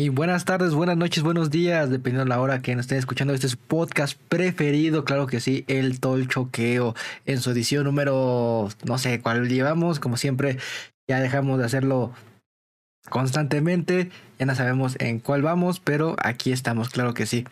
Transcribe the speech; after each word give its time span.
Y 0.00 0.10
buenas 0.10 0.44
tardes, 0.44 0.74
buenas 0.74 0.96
noches, 0.96 1.24
buenos 1.24 1.50
días, 1.50 1.90
dependiendo 1.90 2.22
de 2.22 2.28
la 2.28 2.40
hora 2.40 2.62
que 2.62 2.76
nos 2.76 2.84
estén 2.84 2.98
escuchando. 2.98 3.34
Este 3.34 3.46
es 3.46 3.54
su 3.54 3.58
podcast 3.58 4.16
preferido, 4.28 5.04
claro 5.04 5.26
que 5.26 5.40
sí, 5.40 5.64
El 5.66 5.98
Tolchoqueo, 5.98 6.94
en 7.26 7.40
su 7.40 7.50
edición 7.50 7.82
número, 7.82 8.68
no 8.84 8.98
sé 8.98 9.20
cuál 9.20 9.48
llevamos, 9.48 9.98
como 9.98 10.16
siempre, 10.16 10.58
ya 11.08 11.18
dejamos 11.18 11.58
de 11.58 11.64
hacerlo 11.64 12.12
constantemente, 13.10 14.12
ya 14.38 14.46
no 14.46 14.54
sabemos 14.54 14.94
en 15.00 15.18
cuál 15.18 15.42
vamos, 15.42 15.80
pero 15.80 16.14
aquí 16.22 16.52
estamos, 16.52 16.90
claro 16.90 17.12
que 17.12 17.26
sí. 17.26 17.44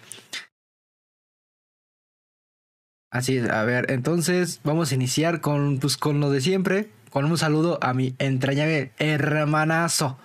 Así 3.11 3.39
es, 3.39 3.51
a 3.51 3.65
ver, 3.65 3.91
entonces 3.91 4.61
vamos 4.63 4.93
a 4.93 4.95
iniciar 4.95 5.41
con, 5.41 5.81
pues, 5.81 5.97
con 5.97 6.21
lo 6.21 6.31
de 6.31 6.41
siempre, 6.41 6.93
con 7.11 7.25
un 7.25 7.39
saludo 7.39 7.81
a 7.83 7.93
mi 7.93 8.15
entrañable 8.21 8.93
hermanazo, 8.99 10.17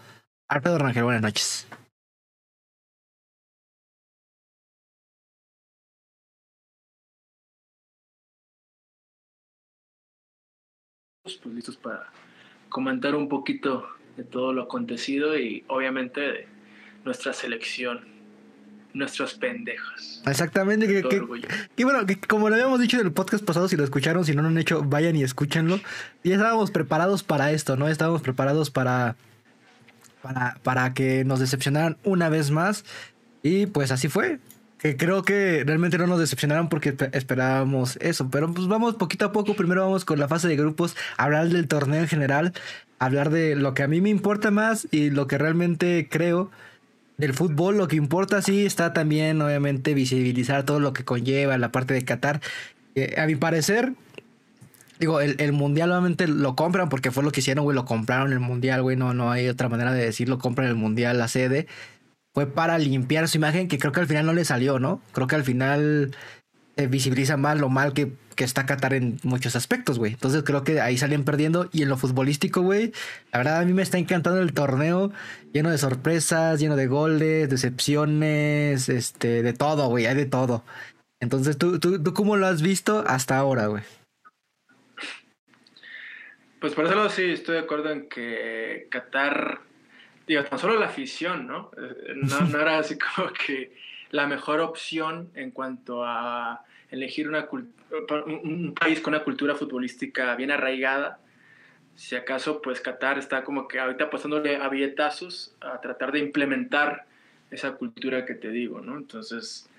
Alfredo 0.47 0.77
Rangel, 0.77 1.03
buenas 1.03 1.23
noches. 1.23 1.67
Pues 11.37 11.55
listos 11.55 11.77
para 11.77 12.09
comentar 12.69 13.15
un 13.15 13.29
poquito 13.29 13.87
de 14.17 14.23
todo 14.23 14.53
lo 14.53 14.63
acontecido 14.63 15.37
y 15.37 15.63
obviamente 15.67 16.21
de 16.21 16.47
nuestra 17.05 17.33
selección, 17.33 18.01
nuestras 18.93 19.33
pendejas. 19.35 20.21
Exactamente, 20.25 20.87
que, 20.87 21.03
que, 21.07 21.21
y 21.77 21.83
bueno, 21.83 22.05
que 22.05 22.19
como 22.19 22.49
lo 22.49 22.55
habíamos 22.55 22.79
dicho 22.79 22.99
en 22.99 23.05
el 23.05 23.13
podcast 23.13 23.43
pasado, 23.43 23.67
si 23.67 23.75
lo 23.75 23.83
escucharon, 23.83 24.25
si 24.25 24.35
no 24.35 24.41
lo 24.41 24.49
han 24.49 24.57
hecho, 24.57 24.83
vayan 24.83 25.15
y 25.15 25.23
escúchenlo. 25.23 25.79
Ya 26.23 26.35
estábamos 26.35 26.71
preparados 26.71 27.23
para 27.23 27.51
esto, 27.51 27.77
¿no? 27.77 27.87
Estábamos 27.87 28.21
preparados 28.21 28.69
para, 28.69 29.15
para, 30.21 30.57
para 30.63 30.93
que 30.93 31.23
nos 31.25 31.39
decepcionaran 31.39 31.97
una 32.03 32.29
vez 32.29 32.51
más. 32.51 32.85
Y 33.43 33.65
pues 33.65 33.91
así 33.91 34.07
fue 34.07 34.39
que 34.81 34.97
creo 34.97 35.21
que 35.21 35.63
realmente 35.63 35.99
no 35.99 36.07
nos 36.07 36.19
decepcionaron 36.19 36.67
porque 36.67 36.95
esperábamos 37.11 37.97
eso. 38.01 38.29
Pero 38.31 38.51
pues 38.51 38.67
vamos 38.67 38.95
poquito 38.95 39.25
a 39.25 39.31
poco. 39.31 39.53
Primero 39.53 39.81
vamos 39.81 40.05
con 40.05 40.19
la 40.19 40.27
fase 40.27 40.47
de 40.47 40.55
grupos, 40.55 40.95
hablar 41.17 41.49
del 41.49 41.67
torneo 41.67 42.01
en 42.01 42.07
general, 42.07 42.53
hablar 42.97 43.29
de 43.29 43.55
lo 43.55 43.75
que 43.75 43.83
a 43.83 43.87
mí 43.87 44.01
me 44.01 44.09
importa 44.09 44.49
más 44.49 44.87
y 44.89 45.11
lo 45.11 45.27
que 45.27 45.37
realmente 45.37 46.07
creo 46.09 46.49
del 47.17 47.35
fútbol. 47.35 47.77
Lo 47.77 47.87
que 47.87 47.95
importa 47.95 48.41
sí 48.41 48.65
está 48.65 48.91
también, 48.91 49.39
obviamente, 49.43 49.93
visibilizar 49.93 50.63
todo 50.63 50.79
lo 50.79 50.93
que 50.93 51.05
conlleva 51.05 51.59
la 51.59 51.71
parte 51.71 51.93
de 51.93 52.03
Qatar. 52.03 52.41
A 53.17 53.27
mi 53.27 53.35
parecer, 53.35 53.93
digo, 54.99 55.21
el, 55.21 55.35
el, 55.39 55.51
mundial 55.51 55.91
obviamente 55.91 56.27
lo 56.27 56.55
compran 56.55 56.89
porque 56.89 57.11
fue 57.11 57.23
lo 57.23 57.31
que 57.31 57.41
hicieron, 57.41 57.65
güey. 57.65 57.75
Lo 57.75 57.85
compraron 57.85 58.33
el 58.33 58.39
mundial, 58.39 58.81
güey. 58.81 58.97
No, 58.97 59.13
no 59.13 59.29
hay 59.29 59.47
otra 59.47 59.69
manera 59.69 59.93
de 59.93 60.03
decirlo. 60.03 60.39
Compran 60.39 60.67
el 60.67 60.75
mundial, 60.75 61.19
la 61.19 61.27
sede 61.27 61.67
fue 62.33 62.47
para 62.47 62.77
limpiar 62.77 63.27
su 63.27 63.37
imagen, 63.37 63.67
que 63.67 63.77
creo 63.77 63.91
que 63.91 63.99
al 63.99 64.07
final 64.07 64.25
no 64.25 64.33
le 64.33 64.45
salió, 64.45 64.79
¿no? 64.79 65.01
Creo 65.11 65.27
que 65.27 65.35
al 65.35 65.43
final 65.43 66.15
se 66.77 66.87
visibiliza 66.87 67.37
más 67.37 67.59
lo 67.59 67.69
mal 67.69 67.93
que, 67.93 68.13
que 68.35 68.43
está 68.43 68.65
Qatar 68.65 68.93
en 68.93 69.19
muchos 69.23 69.55
aspectos, 69.55 69.99
güey. 69.99 70.13
Entonces 70.13 70.43
creo 70.43 70.63
que 70.63 70.79
ahí 70.79 70.97
salen 70.97 71.25
perdiendo. 71.25 71.69
Y 71.73 71.83
en 71.83 71.89
lo 71.89 71.97
futbolístico, 71.97 72.61
güey, 72.61 72.93
la 73.31 73.39
verdad 73.39 73.59
a 73.59 73.65
mí 73.65 73.73
me 73.73 73.81
está 73.81 73.97
encantando 73.97 74.41
el 74.41 74.53
torneo, 74.53 75.11
lleno 75.53 75.69
de 75.69 75.77
sorpresas, 75.77 76.59
lleno 76.59 76.75
de 76.75 76.87
goles, 76.87 77.49
decepciones, 77.49 78.87
este, 78.87 79.43
de 79.43 79.53
todo, 79.53 79.87
güey, 79.89 80.05
hay 80.05 80.15
de 80.15 80.25
todo. 80.25 80.63
Entonces, 81.19 81.57
¿tú, 81.57 81.79
tú, 81.79 82.01
tú 82.01 82.13
cómo 82.13 82.37
lo 82.37 82.47
has 82.47 82.61
visto 82.61 83.03
hasta 83.05 83.37
ahora, 83.37 83.67
güey? 83.67 83.83
Pues 86.61 86.73
por 86.73 86.85
eso 86.85 87.09
sí 87.09 87.23
estoy 87.23 87.55
de 87.55 87.61
acuerdo 87.61 87.91
en 87.91 88.07
que 88.07 88.87
Qatar 88.91 89.61
digo, 90.31 90.43
tan 90.45 90.59
solo 90.59 90.79
la 90.79 90.87
afición, 90.87 91.47
¿no? 91.47 91.71
Eh, 91.77 92.13
¿no? 92.15 92.59
era 92.59 92.79
así 92.79 92.97
como 92.97 93.31
que 93.33 93.73
la 94.11 94.27
mejor 94.27 94.59
opción 94.59 95.29
en 95.35 95.51
cuanto 95.51 96.03
a 96.03 96.63
elegir 96.89 97.27
una 97.27 97.47
un 98.25 98.73
país 98.77 98.99
con 99.01 99.13
una 99.13 99.23
cultura 99.23 99.55
futbolística 99.55 100.35
bien 100.35 100.51
arraigada. 100.51 101.19
Si 101.95 102.15
acaso, 102.15 102.61
pues 102.61 102.79
Qatar 102.79 103.17
está 103.17 103.43
como 103.43 103.67
que 103.67 103.79
ahorita 103.79 104.09
pasándole 104.09 104.55
a 104.55 104.69
billetazos 104.69 105.55
a 105.59 105.79
tratar 105.81 106.11
de 106.11 106.19
implementar 106.19 107.05
esa 107.51 107.73
cultura 107.73 108.25
que 108.25 108.35
te 108.35 108.49
digo, 108.49 108.81
¿no? 108.81 108.97
Entonces, 108.97 109.69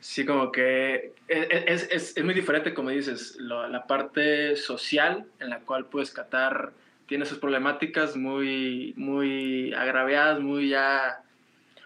sí, 0.00 0.24
como 0.24 0.50
que 0.50 1.12
es, 1.28 1.88
es, 1.90 2.16
es 2.16 2.24
muy 2.24 2.34
diferente, 2.34 2.74
como 2.74 2.90
dices, 2.90 3.36
la, 3.38 3.68
la 3.68 3.86
parte 3.86 4.56
social 4.56 5.24
en 5.38 5.50
la 5.50 5.60
cual, 5.60 5.86
pues, 5.86 6.10
Qatar 6.10 6.72
tiene 7.12 7.26
sus 7.26 7.36
problemáticas 7.36 8.16
muy, 8.16 8.94
muy 8.96 9.74
agraviadas, 9.74 10.40
muy 10.40 10.70
ya, 10.70 11.22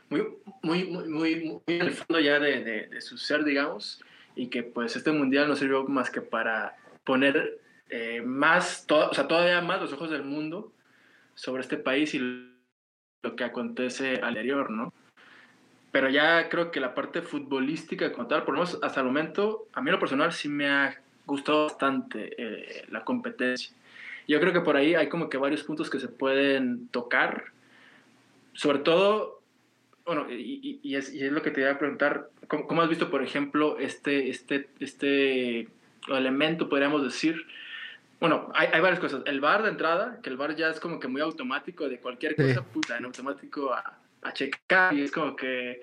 muy, 0.08 0.24
muy, 0.62 0.84
muy, 0.84 1.08
muy, 1.08 1.60
en 1.66 1.82
el 1.82 1.90
fondo 1.90 2.20
ya 2.20 2.38
de, 2.38 2.62
de, 2.62 3.00
su 3.00 3.18
ser, 3.18 3.42
digamos, 3.42 4.00
y 4.36 4.46
que 4.46 4.62
pues 4.62 4.94
este 4.94 5.10
mundial 5.10 5.48
no 5.48 5.56
sirvió 5.56 5.82
más 5.88 6.10
que 6.10 6.20
para 6.20 6.76
poner 7.02 7.58
eh, 7.90 8.22
más, 8.24 8.86
todo, 8.86 9.10
o 9.10 9.14
sea, 9.14 9.26
todavía 9.26 9.60
más 9.62 9.80
los 9.80 9.92
ojos 9.94 10.10
del 10.10 10.22
mundo 10.22 10.72
sobre 11.34 11.62
este 11.62 11.76
país 11.76 12.14
y 12.14 12.20
lo 13.24 13.34
que 13.34 13.42
acontece 13.42 14.20
al 14.22 14.36
interior, 14.36 14.70
¿no? 14.70 14.92
Pero 15.90 16.08
ya 16.08 16.48
creo 16.48 16.70
que 16.70 16.78
la 16.78 16.94
parte 16.94 17.20
futbolística 17.20 18.12
como 18.12 18.28
tal, 18.28 18.44
por 18.44 18.54
lo 18.54 18.60
menos 18.60 18.78
hasta 18.80 19.00
el 19.00 19.06
momento, 19.06 19.66
a 19.72 19.82
mí 19.82 19.90
lo 19.90 19.98
personal 19.98 20.32
sí 20.32 20.48
me 20.48 20.68
ha 20.68 21.02
gustado 21.26 21.64
bastante 21.64 22.30
eh, 22.38 22.84
la 22.90 23.04
competencia. 23.04 23.74
Yo 24.28 24.40
creo 24.40 24.52
que 24.52 24.60
por 24.60 24.76
ahí 24.76 24.94
hay 24.94 25.08
como 25.08 25.28
que 25.28 25.36
varios 25.36 25.62
puntos 25.62 25.90
que 25.90 26.00
se 26.00 26.08
pueden 26.08 26.88
tocar, 26.88 27.52
sobre 28.54 28.80
todo, 28.80 29.40
bueno, 30.04 30.26
y, 30.30 30.80
y, 30.82 30.96
es, 30.96 31.12
y 31.12 31.24
es, 31.24 31.32
lo 31.32 31.42
que 31.42 31.50
te 31.50 31.60
iba 31.60 31.70
a 31.70 31.78
preguntar, 31.78 32.30
¿cómo, 32.48 32.82
has 32.82 32.88
visto, 32.88 33.10
por 33.10 33.22
ejemplo, 33.22 33.78
este, 33.78 34.30
este, 34.30 34.68
este 34.80 35.68
elemento, 36.08 36.68
podríamos 36.68 37.02
decir? 37.02 37.46
Bueno, 38.20 38.50
hay, 38.54 38.68
hay, 38.72 38.80
varias 38.80 39.00
cosas. 39.00 39.22
El 39.26 39.40
bar 39.40 39.62
de 39.62 39.70
entrada, 39.70 40.20
que 40.22 40.30
el 40.30 40.36
bar 40.36 40.56
ya 40.56 40.70
es 40.70 40.80
como 40.80 40.98
que 40.98 41.08
muy 41.08 41.20
automático 41.20 41.88
de 41.88 41.98
cualquier 41.98 42.34
cosa, 42.34 42.62
puta, 42.64 42.96
en 42.96 43.04
automático 43.04 43.72
a, 43.72 43.98
a 44.22 44.32
checar, 44.32 44.94
y 44.94 45.02
es 45.02 45.12
como 45.12 45.36
que 45.36 45.80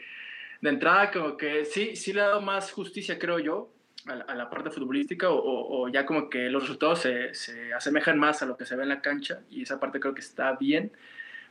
de 0.61 0.69
entrada 0.69 1.11
como 1.11 1.35
que 1.35 1.65
sí, 1.65 1.95
sí 1.95 2.13
le 2.13 2.21
ha 2.21 2.27
dado 2.29 2.41
más 2.41 2.71
justicia, 2.71 3.19
creo 3.19 3.39
yo, 3.39 3.69
a 4.07 4.35
la, 4.35 4.49
parte 4.49 4.69
futbolística 4.69 5.27
o, 5.29 5.87
ya 5.87 6.05
como 6.05 6.29
que 6.29 6.49
los 6.49 6.63
resultados 6.63 6.99
se, 6.99 7.33
se, 7.33 7.73
asemejan 7.73 8.19
más 8.19 8.41
a 8.41 8.45
lo 8.45 8.57
que 8.57 8.65
se 8.65 8.75
ve 8.75 8.83
en 8.83 8.89
la 8.89 9.01
cancha 9.01 9.39
y 9.49 9.63
esa 9.63 9.79
parte 9.79 9.99
creo 9.99 10.13
que 10.13 10.21
está 10.21 10.53
bien, 10.53 10.91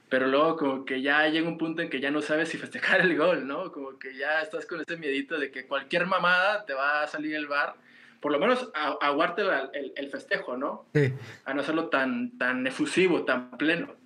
pero 0.09 0.27
luego 0.27 0.57
como 0.57 0.85
que 0.85 1.01
ya 1.01 1.27
llega 1.29 1.49
un 1.49 1.57
punto 1.57 1.81
en 1.81 1.89
que 1.89 2.01
ya 2.01 2.11
no 2.11 2.21
sabes 2.21 2.51
si 2.51 2.59
festejar 2.59 3.01
el 3.01 3.17
gol, 3.17 3.47
¿no? 3.47 3.73
Como 3.73 3.99
que 3.99 4.15
ya 4.17 4.43
estás 4.43 4.67
con 4.67 4.81
ese 4.81 4.97
miedito 4.97 5.39
de 5.39 5.51
que 5.51 5.67
cualquier 5.67 6.07
mamada 6.07 6.67
te 6.67 6.75
va 6.75 7.03
a 7.03 7.07
salir 7.07 7.35
el 7.35 7.47
bar, 7.47 7.77
por 8.21 8.31
lo 8.31 8.39
menos 8.39 8.71
aguarte 9.01 9.43
el, 9.73 9.93
el, 9.97 10.09
festejo, 10.09 10.57
¿no? 10.57 10.84
Sí. 10.95 11.13
A 11.45 11.55
no 11.55 11.63
hacerlo 11.63 11.89
tan, 11.89 12.37
tan 12.39 12.67
efusivo, 12.67 13.25
tan 13.25 13.57
pleno. 13.57 13.97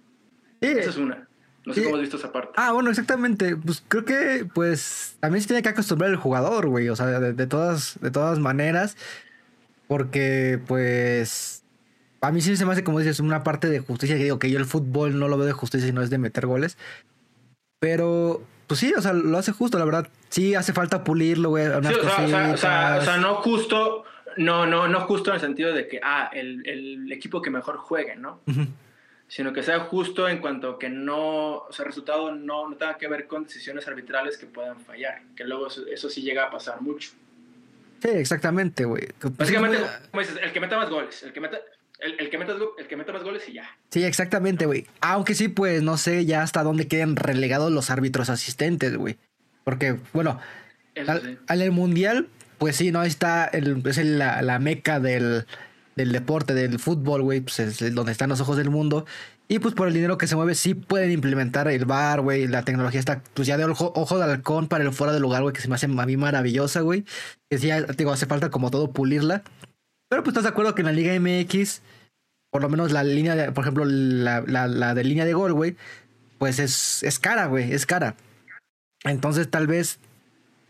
Sí. 0.62 0.68
Esa 0.68 0.90
es 0.90 0.96
una. 0.96 1.28
No 1.66 1.74
sé 1.74 1.82
cómo 1.82 1.96
has 1.96 2.02
visto 2.02 2.16
esa 2.16 2.30
parte. 2.30 2.52
Ah, 2.54 2.70
bueno, 2.70 2.90
exactamente. 2.90 3.56
Pues 3.56 3.82
creo 3.88 4.04
que, 4.04 4.46
pues, 4.54 5.16
también 5.18 5.42
se 5.42 5.48
tiene 5.48 5.62
que 5.64 5.68
acostumbrar 5.68 6.10
el 6.10 6.16
jugador, 6.16 6.68
güey. 6.68 6.88
O 6.88 6.94
sea, 6.94 7.06
de, 7.18 7.46
todas, 7.48 7.98
de 8.00 8.12
todas 8.12 8.38
maneras. 8.38 8.96
Porque, 9.88 10.60
pues, 10.64 11.64
a 12.20 12.30
mí 12.30 12.40
sí 12.40 12.56
se 12.56 12.64
me 12.64 12.72
hace, 12.72 12.84
como 12.84 13.00
dices, 13.00 13.18
una 13.18 13.42
parte 13.42 13.68
de 13.68 13.80
justicia. 13.80 14.16
Que 14.16 14.22
digo 14.22 14.38
que 14.38 14.48
yo 14.48 14.60
el 14.60 14.64
fútbol 14.64 15.18
no 15.18 15.26
lo 15.26 15.36
veo 15.36 15.46
de 15.46 15.52
justicia, 15.52 15.88
sino 15.88 16.02
es 16.02 16.10
de 16.10 16.18
meter 16.18 16.46
goles. 16.46 16.78
Pero, 17.80 18.42
pues 18.68 18.78
sí, 18.78 18.94
o 18.96 19.02
sea, 19.02 19.12
lo 19.12 19.36
hace 19.36 19.50
justo, 19.50 19.76
la 19.76 19.84
verdad. 19.84 20.08
Sí 20.28 20.54
hace 20.54 20.72
falta 20.72 21.02
pulirlo, 21.02 21.48
güey. 21.48 21.66
o, 21.66 21.82
sea, 21.82 23.00
o, 23.00 23.02
sea, 23.02 23.16
no 23.16 23.34
justo, 23.36 24.04
no, 24.36 24.66
no, 24.66 24.86
no 24.86 25.00
justo 25.00 25.30
en 25.30 25.34
el 25.34 25.40
sentido 25.40 25.74
de 25.74 25.88
que, 25.88 25.98
ah, 26.00 26.30
el, 26.32 26.64
el 26.68 27.10
equipo 27.10 27.42
que 27.42 27.50
mejor 27.50 27.76
juegue, 27.76 28.14
¿no? 28.14 28.40
Sino 29.28 29.52
que 29.52 29.62
sea 29.62 29.80
justo 29.80 30.28
en 30.28 30.38
cuanto 30.38 30.78
que 30.78 30.88
no, 30.88 31.58
o 31.58 31.72
sea, 31.72 31.84
el 31.84 31.88
resultado 31.88 32.34
no, 32.34 32.68
no 32.68 32.76
tenga 32.76 32.96
que 32.96 33.08
ver 33.08 33.26
con 33.26 33.44
decisiones 33.44 33.86
arbitrales 33.88 34.36
que 34.36 34.46
puedan 34.46 34.80
fallar, 34.80 35.22
que 35.34 35.44
luego 35.44 35.66
eso, 35.66 36.08
sí 36.08 36.22
llega 36.22 36.44
a 36.44 36.50
pasar 36.50 36.80
mucho. 36.80 37.10
Sí, 38.00 38.08
exactamente, 38.08 38.84
güey. 38.84 39.08
Básicamente, 39.36 39.78
como 40.10 40.20
dices, 40.20 40.38
el 40.42 40.52
que 40.52 40.60
meta 40.60 40.76
más 40.76 40.90
goles, 40.90 41.22
el 41.22 41.32
que 41.32 41.40
meta, 41.40 41.58
el, 41.98 42.30
que 42.30 42.38
meta, 42.38 42.54
el 42.78 42.86
que 42.86 42.96
meta 42.96 43.12
más 43.12 43.24
goles 43.24 43.48
y 43.48 43.54
ya. 43.54 43.76
Sí, 43.90 44.04
exactamente, 44.04 44.66
güey. 44.66 44.86
Aunque 45.00 45.34
sí, 45.34 45.48
pues 45.48 45.82
no 45.82 45.96
sé 45.96 46.24
ya 46.24 46.42
hasta 46.42 46.62
dónde 46.62 46.86
queden 46.86 47.16
relegados 47.16 47.72
los 47.72 47.90
árbitros 47.90 48.30
asistentes, 48.30 48.96
güey. 48.96 49.16
Porque, 49.64 49.96
bueno, 50.12 50.38
al, 51.48 51.62
el 51.62 51.72
mundial, 51.72 52.28
pues 52.58 52.76
sí, 52.76 52.92
no 52.92 53.02
está 53.02 53.46
el, 53.46 53.82
es 53.84 54.04
la, 54.04 54.42
la 54.42 54.58
meca 54.60 55.00
del, 55.00 55.46
del 55.96 56.12
deporte, 56.12 56.52
del 56.54 56.78
fútbol, 56.78 57.22
güey, 57.22 57.40
pues 57.40 57.58
es 57.58 57.94
donde 57.94 58.12
están 58.12 58.28
los 58.28 58.40
ojos 58.40 58.58
del 58.58 58.68
mundo. 58.70 59.06
Y 59.48 59.60
pues 59.60 59.74
por 59.74 59.88
el 59.88 59.94
dinero 59.94 60.18
que 60.18 60.26
se 60.26 60.36
mueve, 60.36 60.54
sí 60.54 60.74
pueden 60.74 61.10
implementar 61.10 61.68
el 61.68 61.86
bar, 61.86 62.20
güey. 62.20 62.46
La 62.46 62.64
tecnología 62.64 63.00
está, 63.00 63.22
pues 63.32 63.48
ya 63.48 63.56
de 63.56 63.64
ojo, 63.64 64.18
de 64.18 64.24
halcón 64.24 64.68
para 64.68 64.84
el 64.84 64.92
fuera 64.92 65.14
del 65.14 65.22
lugar, 65.22 65.42
güey, 65.42 65.54
que 65.54 65.60
se 65.60 65.68
me 65.68 65.74
hace 65.74 65.86
a 65.86 65.88
mí 65.88 66.16
maravillosa, 66.16 66.82
güey. 66.82 67.04
Que 67.48 67.58
sí, 67.58 67.70
digo, 67.96 68.12
hace 68.12 68.26
falta 68.26 68.50
como 68.50 68.70
todo 68.70 68.92
pulirla. 68.92 69.42
Pero 70.08 70.22
pues 70.22 70.32
estás 70.32 70.44
de 70.44 70.50
acuerdo 70.50 70.74
que 70.74 70.82
en 70.82 70.86
la 70.86 70.92
Liga 70.92 71.18
MX, 71.18 71.80
por 72.50 72.60
lo 72.60 72.68
menos 72.68 72.92
la 72.92 73.02
línea 73.02 73.34
de, 73.34 73.52
por 73.52 73.64
ejemplo, 73.64 73.84
la, 73.86 74.42
la, 74.42 74.94
de 74.94 75.04
línea 75.04 75.24
de 75.24 75.32
gol, 75.32 75.54
güey, 75.54 75.76
pues 76.38 76.58
es, 76.58 77.02
es 77.02 77.18
cara, 77.18 77.46
güey, 77.46 77.72
es 77.72 77.86
cara. 77.86 78.16
Entonces 79.04 79.50
tal 79.50 79.66
vez 79.66 79.98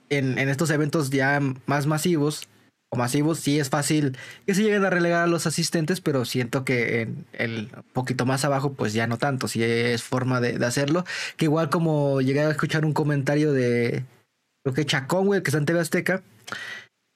en 0.08 0.38
estos 0.38 0.70
eventos 0.70 1.10
ya 1.10 1.40
más 1.66 1.86
masivos 1.86 2.46
o 2.90 2.96
masivos 2.96 3.40
sí 3.40 3.58
es 3.58 3.68
fácil 3.68 4.16
que 4.46 4.54
se 4.54 4.62
lleguen 4.62 4.84
a 4.84 4.90
relegar 4.90 5.24
a 5.24 5.26
los 5.26 5.46
asistentes, 5.46 6.00
pero 6.00 6.24
siento 6.24 6.64
que 6.64 7.02
en 7.02 7.26
el 7.32 7.70
poquito 7.92 8.26
más 8.26 8.44
abajo 8.44 8.72
pues 8.72 8.92
ya 8.92 9.06
no 9.06 9.18
tanto, 9.18 9.48
si 9.48 9.62
es 9.62 10.02
forma 10.02 10.40
de, 10.40 10.64
hacerlo, 10.64 11.04
que 11.36 11.46
igual 11.46 11.70
como 11.70 12.20
llegué 12.20 12.40
a 12.40 12.50
escuchar 12.50 12.84
un 12.84 12.92
comentario 12.92 13.52
de 13.52 14.04
creo 14.64 14.74
que 14.74 14.86
Chacón, 14.86 15.26
güey, 15.26 15.42
que 15.42 15.50
está 15.50 15.58
en 15.58 15.66
TV 15.66 15.80
Azteca, 15.80 16.22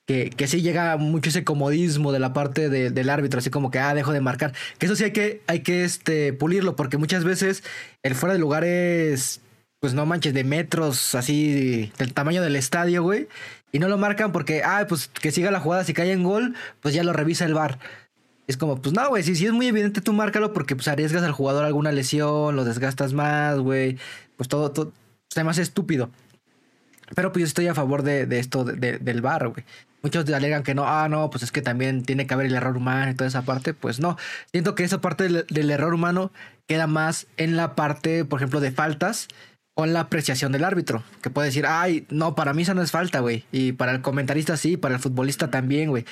que, 0.07 0.31
que 0.31 0.47
sí 0.47 0.63
llega 0.63 0.97
mucho 0.97 1.31
ese 1.31 1.45
comodismo 1.45 2.13
de 2.13 2.19
la 2.19 2.33
parte 2.33 2.69
del 2.69 3.11
árbitro, 3.11 3.39
así 3.39 3.51
como 3.51 3.71
que, 3.71 3.79
ah, 3.79 3.95
dejo 3.95 4.13
de 4.13 4.21
marcar. 4.21 4.53
Que 4.79 4.87
eso 4.87 4.97
sí 4.97 5.05
hay 5.05 5.13
que, 5.13 5.43
hay 5.47 5.61
que 5.61 5.85
este, 5.85 6.33
pulirlo, 6.33 6.77
porque 6.77 6.97
muchas 6.97 7.25
veces 7.25 7.63
el 8.05 8.15
fuera 8.15 8.35
de 8.35 8.41
lugar 8.41 8.65
es, 8.65 9.41
pues 9.81 9.95
no 9.95 10.07
manches, 10.07 10.35
de 10.35 10.45
metros, 10.45 11.15
así, 11.15 11.93
del 11.99 12.13
tamaño 12.13 12.43
del 12.43 12.57
estadio, 12.57 13.03
güey. 13.03 13.29
Y 13.73 13.79
no 13.79 13.89
lo 13.89 13.99
marcan 13.99 14.33
porque, 14.33 14.63
ah, 14.65 14.85
pues 14.89 15.09
que 15.09 15.31
siga 15.31 15.51
la 15.51 15.61
jugada, 15.61 15.85
si 15.85 15.95
cae 15.95 16.13
en 16.13 16.25
gol, 16.25 16.55
pues 16.81 16.95
ya 16.95 17.05
lo 17.05 17.13
revisa 17.13 17.45
el 17.45 17.55
VAR. 17.55 17.79
Es 18.47 18.57
como, 18.57 18.83
pues 18.83 18.95
no, 18.95 19.09
güey, 19.09 19.23
si, 19.23 19.37
si 19.37 19.47
es 19.47 19.53
muy 19.53 19.69
evidente, 19.69 20.01
tú 20.01 20.13
márcalo 20.13 20.53
porque 20.53 20.75
pues 20.75 20.89
arriesgas 20.89 21.23
al 21.23 21.33
jugador 21.33 21.65
alguna 21.65 21.93
lesión, 21.93 22.57
lo 22.57 22.65
desgastas 22.65 23.13
más, 23.13 23.59
güey. 23.59 23.97
Pues 24.37 24.49
todo, 24.49 24.73
todo, 24.73 24.93
pues, 25.33 25.45
más 25.45 25.59
estúpido. 25.59 26.11
Pero 27.15 27.33
pues 27.33 27.41
yo 27.41 27.47
estoy 27.47 27.69
a 27.69 27.75
favor 27.75 28.03
de, 28.03 28.27
esto 28.39 28.65
del 28.65 29.21
VAR, 29.21 29.49
güey. 29.49 29.65
Muchos 30.03 30.29
alegan 30.31 30.63
que 30.63 30.75
no, 30.75 30.85
ah, 30.87 31.09
no, 31.09 31.29
pues 31.29 31.43
es 31.43 31.53
que 31.53 31.61
también 31.61 32.03
tiene 32.05 32.27
que 32.27 32.33
haber 32.33 32.47
el 32.47 32.55
error 32.55 32.77
humano 32.77 33.11
y 33.11 33.15
toda 33.15 33.29
esa 33.29 33.43
parte. 33.43 33.75
Pues 33.75 34.01
no, 34.01 34.17
siento 34.51 34.75
que 34.75 34.85
esa 34.85 35.01
parte 35.01 35.29
del, 35.29 35.71
error 35.71 35.93
humano 35.93 36.33
queda 36.67 36.87
más 36.87 37.27
en 37.37 37.57
la 37.57 37.75
parte, 37.75 38.25
por 38.25 38.39
ejemplo, 38.39 38.61
de 38.61 38.73
faltas 38.73 39.29
en 39.85 39.93
la 39.93 40.01
apreciación 40.01 40.53
del 40.53 40.65
árbitro. 40.65 41.03
Que 41.23 41.31
puede 41.31 41.49
decir, 41.49 41.67
ay, 41.67 42.07
no, 42.11 42.35
para 42.35 42.53
mí 42.55 42.63
eso 42.63 42.75
no 42.75 42.83
es 42.83 42.91
falta, 42.91 43.21
güey. 43.21 43.45
Y 43.53 43.73
para 43.73 43.93
el 43.93 44.03
comentarista 44.03 44.57
sí, 44.57 44.77
para 44.77 44.95
el 44.95 45.01
futbolista 45.01 45.51
también, 45.51 45.91
güey. 45.91 46.05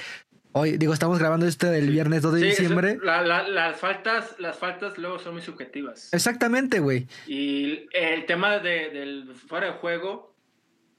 Hoy, 0.53 0.79
digo, 0.79 0.93
estamos 0.93 1.19
grabando 1.19 1.47
este 1.47 1.67
del 1.67 1.91
viernes 1.91 2.23
2 2.23 2.35
de 2.35 2.47
diciembre. 2.47 2.99
las, 3.03 3.79
faltas, 3.79 4.35
las 4.39 4.57
faltas 4.57 4.99
luego 4.99 5.19
son 5.19 5.35
muy 5.35 5.43
subjetivas. 5.43 6.13
Exactamente, 6.13 6.81
güey. 6.81 7.07
Y 7.27 7.87
el 7.93 8.27
tema 8.27 8.59
de, 8.59 8.91
del 8.91 9.35
fuera 9.35 9.67
de 9.67 9.73
juego 9.75 10.29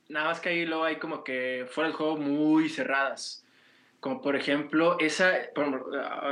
Nada 0.09 0.25
más 0.25 0.39
que 0.39 0.49
ahí 0.49 0.65
luego 0.65 0.83
hay 0.83 0.95
como 0.95 1.23
que 1.23 1.67
fuera 1.69 1.87
del 1.87 1.95
juego 1.95 2.17
muy 2.17 2.67
cerradas. 2.67 3.45
Como 3.99 4.21
por 4.21 4.35
ejemplo, 4.37 4.97
esa, 4.99 5.33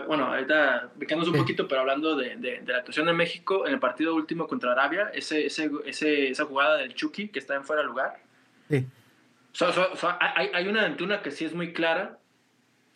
bueno, 0.07 0.27
ahorita 0.27 0.91
ubicándonos 0.95 1.33
un 1.33 1.39
poquito, 1.39 1.67
pero 1.67 1.81
hablando 1.81 2.15
de, 2.15 2.37
de, 2.37 2.61
la 2.65 2.77
actuación 2.77 3.07
de 3.07 3.13
México 3.13 3.67
en 3.67 3.73
el 3.73 3.79
partido 3.79 4.15
último 4.15 4.47
contra 4.47 4.71
Arabia, 4.71 5.11
ese, 5.13 5.45
ese, 5.45 5.69
ese, 5.85 6.29
esa 6.29 6.45
jugada 6.45 6.77
del 6.77 6.93
Chucky 6.93 7.27
que 7.27 7.39
está 7.39 7.55
en 7.55 7.65
fuera 7.65 7.81
de 7.81 7.87
lugar. 7.89 8.19
Sí. 8.69 8.85
O 9.51 9.95
sea, 9.97 10.17
hay, 10.19 10.49
hay, 10.53 10.67
una 10.67 10.95
una 11.01 11.21
que 11.21 11.31
sí 11.31 11.43
es 11.43 11.53
muy 11.53 11.73
clara, 11.73 12.19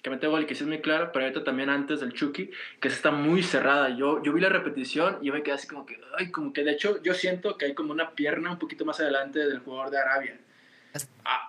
que 0.01 0.09
mete 0.09 0.27
gol 0.27 0.44
y 0.44 0.45
que 0.45 0.56
sí 0.56 0.63
es 0.63 0.69
muy 0.69 0.79
clara, 0.79 1.12
pero 1.12 1.25
ahorita 1.25 1.44
también 1.44 1.69
antes 1.69 2.00
del 2.00 2.13
Chucky, 2.13 2.50
que 2.79 2.88
está 2.88 3.12
muy 3.12 3.44
cerrada. 3.44 3.89
Yo, 3.89 4.24
yo 4.24 4.31
vi 4.31 4.39
la 4.39 4.50
repetición 4.50 5.17
y 5.21 5.27
yo 5.27 5.33
me 5.33 5.44
quedé 5.44 5.56
así 5.56 5.67
como 5.67 5.85
que, 5.85 6.00
ay, 6.17 6.31
como 6.31 6.53
que 6.53 6.63
de 6.63 6.71
hecho 6.71 7.01
yo 7.03 7.13
siento 7.13 7.57
que 7.57 7.65
hay 7.65 7.74
como 7.74 7.91
una 7.91 8.12
pierna 8.12 8.51
un 8.51 8.59
poquito 8.59 8.85
más 8.85 9.01
adelante 9.01 9.39
del 9.39 9.59
jugador 9.59 9.89
de 9.89 9.97
Arabia 9.97 10.38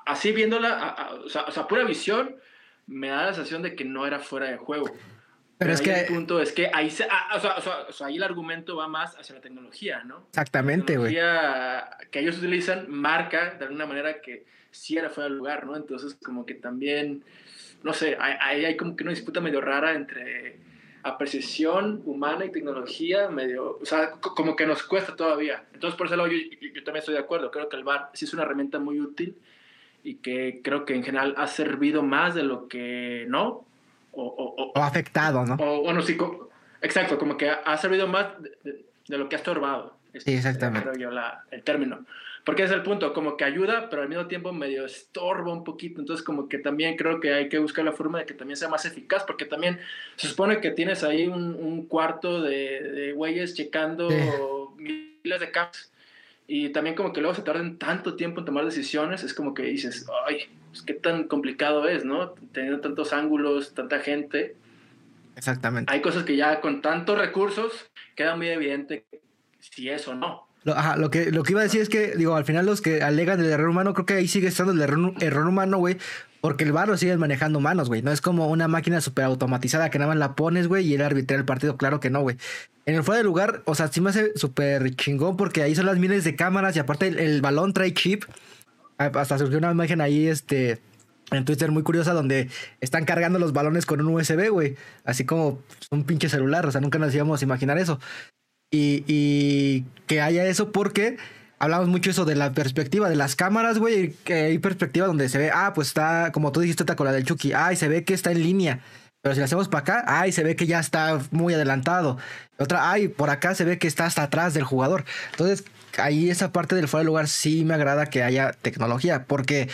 así 0.06 0.32
viéndola, 0.32 1.10
o, 1.24 1.28
sea, 1.28 1.66
pura 1.66 1.84
visión, 1.84 2.36
me 2.86 3.08
da 3.08 3.26
la 3.26 3.34
sensación 3.34 3.62
de 3.62 3.74
que 3.74 3.84
no 3.84 4.06
era 4.06 4.18
fuera 4.18 4.50
de 4.50 4.56
juego. 4.56 4.86
Pero, 5.58 5.74
es 5.74 5.80
que 5.80 5.92
el 5.92 6.06
punto 6.06 6.40
es 6.40 6.50
que 6.50 6.70
ahí, 6.72 6.88
o, 6.88 6.90
sea, 7.92 8.06
ahí 8.06 8.16
el 8.16 8.22
argumento 8.24 8.76
va 8.76 8.88
más 8.88 9.16
hacia 9.16 9.36
la 9.36 9.40
tecnología, 9.40 10.02
¿no? 10.02 10.26
Exactamente, 10.30 10.96
güey. 10.96 11.14
La 11.14 11.20
tecnología 11.20 12.08
que 12.10 12.18
ellos 12.20 12.38
utilizan 12.38 12.90
marca 12.90 13.54
de 13.54 13.64
alguna 13.66 13.86
manera 13.86 14.20
que 14.20 14.44
sí 14.72 14.96
era 14.96 15.08
fuera 15.08 15.28
de 15.28 15.36
lugar, 15.36 15.66
¿no? 15.66 15.76
Entonces, 15.76 16.16
como 16.20 16.44
que 16.46 16.54
también, 16.54 17.24
no 17.84 17.92
sé, 17.92 18.16
ahí 18.18 18.64
hay 18.64 18.76
como 18.76 18.96
que 18.96 19.04
una 19.04 19.12
disputa 19.12 19.40
medio 19.40 19.60
rara 19.60 19.92
entre 19.92 20.58
apreciación 21.04 22.02
humana 22.06 22.44
y 22.44 22.52
tecnología 22.52 23.28
medio, 23.28 23.78
o 23.80 23.86
sea, 23.86 24.12
como 24.12 24.56
que 24.56 24.66
nos 24.66 24.82
cuesta 24.82 25.14
todavía. 25.14 25.64
Entonces, 25.74 25.96
por 25.96 26.06
eso 26.06 26.16
yo, 26.26 26.32
yo, 26.32 26.84
también 26.84 27.00
estoy 27.00 27.14
de 27.14 27.20
acuerdo. 27.20 27.50
Creo 27.50 27.68
que 27.68 27.76
el 27.76 27.84
VAR 27.84 28.10
sí 28.14 28.24
es 28.24 28.34
una 28.34 28.42
herramienta 28.42 28.78
muy 28.78 29.00
útil 29.00 29.36
y 30.04 30.16
que 30.16 30.60
creo 30.62 30.84
que 30.84 30.94
en 30.94 31.04
general 31.04 31.34
ha 31.36 31.46
servido 31.46 32.02
más 32.02 32.34
de 32.34 32.42
lo 32.42 32.68
que 32.68 33.26
no. 33.28 33.64
O, 34.12 34.72
o, 34.74 34.78
afectado, 34.78 35.44
¿no? 35.46 35.54
O, 35.54 35.82
bueno, 35.82 36.02
sí, 36.02 36.18
exacto, 36.82 37.18
como 37.18 37.36
que 37.36 37.50
ha 37.50 37.76
servido 37.78 38.06
más 38.06 38.26
de, 38.62 38.84
lo 39.16 39.28
que 39.28 39.36
ha 39.36 39.38
estorbado. 39.38 39.96
Sí, 40.14 40.34
exactamente. 40.34 40.90
Creo 40.90 41.08
yo 41.08 41.10
la, 41.10 41.44
el 41.50 41.62
término. 41.62 42.04
Porque 42.44 42.64
es 42.64 42.70
el 42.72 42.82
punto, 42.82 43.12
como 43.14 43.36
que 43.36 43.44
ayuda, 43.44 43.88
pero 43.88 44.02
al 44.02 44.08
mismo 44.08 44.26
tiempo 44.26 44.52
medio 44.52 44.84
estorba 44.84 45.52
un 45.52 45.62
poquito. 45.62 46.00
Entonces, 46.00 46.24
como 46.24 46.48
que 46.48 46.58
también 46.58 46.96
creo 46.96 47.20
que 47.20 47.32
hay 47.32 47.48
que 47.48 47.58
buscar 47.58 47.84
la 47.84 47.92
forma 47.92 48.18
de 48.18 48.26
que 48.26 48.34
también 48.34 48.56
sea 48.56 48.68
más 48.68 48.84
eficaz, 48.84 49.22
porque 49.22 49.44
también 49.44 49.78
se 50.16 50.26
supone 50.26 50.60
que 50.60 50.72
tienes 50.72 51.04
ahí 51.04 51.28
un, 51.28 51.54
un 51.54 51.86
cuarto 51.86 52.42
de, 52.42 52.82
de 52.82 53.12
güeyes 53.12 53.54
checando 53.54 54.08
miles 54.76 55.40
de 55.40 55.50
caps. 55.52 55.91
Y 56.46 56.70
también 56.70 56.96
como 56.96 57.12
que 57.12 57.20
luego 57.20 57.34
se 57.34 57.42
tardan 57.42 57.78
tanto 57.78 58.14
tiempo 58.14 58.40
en 58.40 58.46
tomar 58.46 58.64
decisiones, 58.64 59.22
es 59.22 59.32
como 59.32 59.54
que 59.54 59.62
dices, 59.62 60.06
ay, 60.26 60.48
pues 60.70 60.82
qué 60.82 60.94
tan 60.94 61.24
complicado 61.24 61.88
es, 61.88 62.04
¿no? 62.04 62.30
Teniendo 62.52 62.80
tantos 62.80 63.12
ángulos, 63.12 63.74
tanta 63.74 64.00
gente. 64.00 64.56
Exactamente. 65.36 65.92
Hay 65.92 66.02
cosas 66.02 66.24
que 66.24 66.36
ya 66.36 66.60
con 66.60 66.82
tantos 66.82 67.16
recursos 67.18 67.90
queda 68.14 68.36
muy 68.36 68.48
evidente 68.48 69.04
si 69.60 69.88
es 69.88 70.06
o 70.08 70.14
no. 70.14 70.46
Lo, 70.64 70.74
ajá, 70.74 70.96
lo, 70.96 71.10
que, 71.10 71.32
lo 71.32 71.42
que 71.42 71.52
iba 71.52 71.60
a 71.60 71.64
decir 71.64 71.80
es 71.80 71.88
que, 71.88 72.14
digo, 72.16 72.36
al 72.36 72.44
final 72.44 72.66
los 72.66 72.80
que 72.80 73.02
alegan 73.02 73.40
del 73.40 73.50
error 73.50 73.68
humano, 73.68 73.94
creo 73.94 74.06
que 74.06 74.14
ahí 74.14 74.28
sigue 74.28 74.48
estando 74.48 74.72
el 74.72 74.80
error, 74.80 75.14
error 75.20 75.46
humano, 75.46 75.78
güey. 75.78 75.98
Porque 76.42 76.64
el 76.64 76.72
bar 76.72 76.88
lo 76.88 76.98
siguen 76.98 77.18
manejando 77.18 77.60
manos, 77.60 77.88
güey. 77.88 78.02
No 78.02 78.12
es 78.12 78.20
como 78.20 78.48
una 78.48 78.68
máquina 78.68 79.00
súper 79.00 79.24
automatizada 79.24 79.88
que 79.88 79.98
nada 79.98 80.10
más 80.10 80.18
la 80.18 80.34
pones, 80.34 80.68
güey, 80.68 80.86
y 80.86 80.94
él 80.94 81.00
arbitra 81.00 81.38
el 81.38 81.46
partido. 81.46 81.78
Claro 81.78 82.00
que 82.00 82.10
no, 82.10 82.20
güey. 82.20 82.36
En 82.84 82.96
el 82.96 83.02
fuera 83.02 83.18
de 83.18 83.24
lugar, 83.24 83.62
o 83.64 83.74
sea, 83.74 83.88
sí 83.88 84.02
me 84.02 84.10
hace 84.10 84.36
súper 84.36 84.94
chingón 84.96 85.38
porque 85.38 85.62
ahí 85.62 85.74
son 85.74 85.86
las 85.86 85.98
miles 85.98 86.24
de 86.24 86.36
cámaras 86.36 86.76
y 86.76 86.80
aparte 86.80 87.06
el, 87.06 87.40
balón 87.40 87.72
trae 87.72 87.94
chip. 87.94 88.24
Hasta 88.98 89.38
surgió 89.38 89.56
una 89.56 89.70
imagen 89.70 90.02
ahí, 90.02 90.26
este, 90.26 90.80
en 91.30 91.44
Twitter 91.46 91.70
muy 91.70 91.84
curiosa 91.84 92.12
donde 92.12 92.50
están 92.80 93.06
cargando 93.06 93.38
los 93.38 93.54
balones 93.54 93.86
con 93.86 94.00
un 94.00 94.12
USB, 94.12 94.50
güey. 94.50 94.76
Así 95.04 95.24
como 95.24 95.60
un 95.90 96.04
pinche 96.04 96.28
celular. 96.28 96.66
O 96.66 96.72
sea, 96.72 96.82
nunca 96.82 96.98
nos 96.98 97.14
íbamos 97.14 97.40
a 97.40 97.44
imaginar 97.44 97.78
eso 97.78 97.98
y, 98.72 99.84
que 100.06 100.20
haya 100.20 100.46
eso 100.46 100.72
porque 100.72 101.16
hablamos 101.62 101.86
mucho 101.86 102.10
eso 102.10 102.24
de 102.24 102.34
la 102.34 102.52
perspectiva 102.52 103.08
de 103.08 103.14
las 103.14 103.36
cámaras, 103.36 103.78
güey, 103.78 104.16
hay 104.26 104.58
perspectiva 104.58 105.06
donde 105.06 105.28
se 105.28 105.38
ve, 105.38 105.52
ah, 105.54 105.72
pues 105.72 105.88
está, 105.88 106.32
como 106.32 106.50
tú 106.50 106.58
dijiste, 106.58 106.82
está 106.82 106.96
con 106.96 107.06
la 107.06 107.12
del 107.12 107.24
Chucky, 107.24 107.52
ay, 107.52 107.76
se 107.76 107.86
ve 107.86 108.02
que 108.02 108.14
está 108.14 108.32
en 108.32 108.42
línea. 108.42 108.80
Pero 109.22 109.36
si 109.36 109.38
la 109.38 109.44
hacemos 109.44 109.68
para 109.68 109.82
acá, 109.82 110.04
ay, 110.08 110.32
se 110.32 110.42
ve 110.42 110.56
que 110.56 110.66
ya 110.66 110.80
está 110.80 111.20
muy 111.30 111.54
adelantado. 111.54 112.18
Otra, 112.58 112.90
ay, 112.90 113.06
por 113.06 113.30
acá 113.30 113.54
se 113.54 113.64
ve 113.64 113.78
que 113.78 113.86
está 113.86 114.06
hasta 114.06 114.24
atrás 114.24 114.54
del 114.54 114.64
jugador. 114.64 115.04
Entonces, 115.30 115.62
ahí 115.98 116.30
esa 116.30 116.50
parte 116.50 116.74
del 116.74 116.88
fuera 116.88 117.02
de 117.02 117.06
lugar 117.06 117.28
sí 117.28 117.64
me 117.64 117.74
agrada 117.74 118.06
que 118.06 118.24
haya 118.24 118.50
tecnología, 118.50 119.26
porque, 119.26 119.68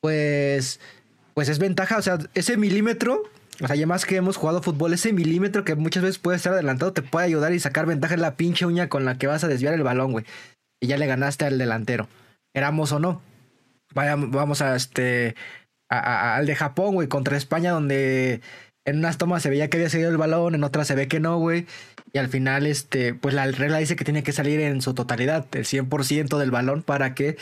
pues, 0.00 0.80
pues 1.34 1.48
es 1.48 1.60
ventaja, 1.60 1.98
o 1.98 2.02
sea, 2.02 2.18
ese 2.34 2.56
milímetro 2.56 3.22
o 3.62 3.66
sea, 3.66 3.76
ya 3.76 3.86
más 3.86 4.04
que 4.04 4.16
hemos 4.16 4.36
jugado 4.36 4.60
fútbol, 4.60 4.92
ese 4.92 5.14
milímetro 5.14 5.64
que 5.64 5.76
muchas 5.76 6.02
veces 6.02 6.18
puede 6.18 6.36
estar 6.36 6.52
adelantado 6.52 6.92
te 6.92 7.00
puede 7.00 7.24
ayudar 7.24 7.54
y 7.54 7.60
sacar 7.60 7.86
ventaja 7.86 8.12
en 8.12 8.20
la 8.20 8.36
pinche 8.36 8.66
uña 8.66 8.90
con 8.90 9.06
la 9.06 9.16
que 9.16 9.28
vas 9.28 9.44
a 9.44 9.48
desviar 9.48 9.72
el 9.72 9.82
balón, 9.82 10.12
güey. 10.12 10.26
Y 10.80 10.88
ya 10.88 10.98
le 10.98 11.06
ganaste 11.06 11.44
al 11.44 11.58
delantero. 11.58 12.08
Éramos 12.54 12.92
o 12.92 12.98
no. 12.98 13.22
Vaya, 13.94 14.16
vamos 14.16 14.62
a 14.62 14.76
este. 14.76 15.34
al 15.88 16.46
de 16.46 16.56
Japón, 16.56 16.94
güey, 16.94 17.08
contra 17.08 17.36
España, 17.36 17.72
donde 17.72 18.40
en 18.86 18.98
unas 18.98 19.18
tomas 19.18 19.42
se 19.42 19.50
veía 19.50 19.68
que 19.68 19.78
había 19.78 19.90
seguido 19.90 20.10
el 20.10 20.16
balón, 20.16 20.54
en 20.54 20.64
otras 20.64 20.86
se 20.86 20.94
ve 20.94 21.08
que 21.08 21.20
no, 21.20 21.38
güey. 21.38 21.66
Y 22.12 22.18
al 22.18 22.28
final, 22.28 22.66
este, 22.66 23.14
pues 23.14 23.34
la 23.34 23.44
regla 23.46 23.78
dice 23.78 23.96
que 23.96 24.04
tiene 24.04 24.22
que 24.22 24.32
salir 24.32 24.60
en 24.60 24.80
su 24.80 24.94
totalidad, 24.94 25.44
el 25.52 25.64
100% 25.64 26.38
del 26.38 26.50
balón, 26.52 26.82
para 26.82 27.14
que 27.14 27.36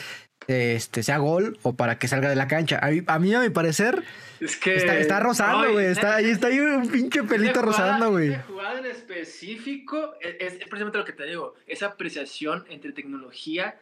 este, 0.47 1.01
sea 1.01 1.17
gol 1.17 1.57
o 1.63 1.75
para 1.75 1.97
que 1.97 2.07
salga 2.07 2.29
de 2.29 2.35
la 2.35 2.47
cancha. 2.47 2.79
A 2.81 3.19
mí, 3.19 3.33
a, 3.33 3.39
mi 3.39 3.49
parecer, 3.49 4.03
es 4.39 4.55
que 4.57 4.75
está, 4.75 4.97
está 4.97 5.19
rozando, 5.19 5.71
güey. 5.71 5.85
Está, 5.95 6.15
ahí 6.15 6.29
está 6.29 6.47
ahí 6.47 6.59
un 6.59 6.89
pinche 6.89 7.23
pelito 7.23 7.61
rozando, 7.61 8.11
güey. 8.11 8.31
Esta 8.31 8.43
jugada 8.43 8.79
en 8.79 8.85
específico 8.85 10.15
es, 10.19 10.53
precisamente 10.53 10.97
lo 10.97 11.05
que 11.05 11.13
te 11.13 11.25
digo. 11.25 11.55
Esa 11.67 11.87
apreciación 11.87 12.65
entre 12.69 12.91
tecnología 12.91 13.79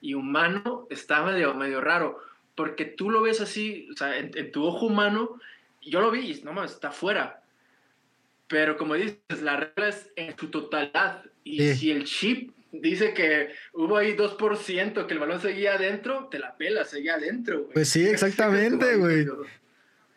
y 0.00 0.14
humano 0.14 0.86
está 0.90 1.22
medio, 1.24 1.54
medio 1.54 1.80
raro. 1.80 2.20
Porque 2.54 2.84
tú 2.84 3.10
lo 3.10 3.22
ves 3.22 3.40
así, 3.40 3.88
o 3.92 3.96
sea, 3.96 4.16
en, 4.16 4.52
tu 4.52 4.64
ojo 4.64 4.86
humano, 4.86 5.40
yo 5.82 6.00
lo 6.00 6.10
vi, 6.10 6.40
no 6.44 6.52
más, 6.52 6.72
está 6.72 6.92
fuera. 6.92 7.42
Pero 8.46 8.76
como 8.76 8.94
dices, 8.94 9.42
la 9.42 9.56
regla 9.56 9.88
es 9.88 10.10
en 10.14 10.36
su 10.38 10.48
totalidad. 10.48 11.24
Y 11.42 11.74
si 11.74 11.90
el 11.90 12.04
chip 12.04 12.52
dice 12.80 13.14
que 13.14 13.48
hubo 13.72 13.96
ahí 13.96 14.16
2%, 14.16 15.06
que 15.06 15.12
el 15.12 15.20
balón 15.20 15.40
seguía 15.40 15.74
adentro, 15.74 16.28
te 16.30 16.38
la 16.38 16.56
pela, 16.56 16.84
seguía 16.84 17.14
adentro, 17.14 17.68
Pues 17.72 17.88
sí, 17.88 18.06
exactamente, 18.08 18.96
güey. 18.96 19.26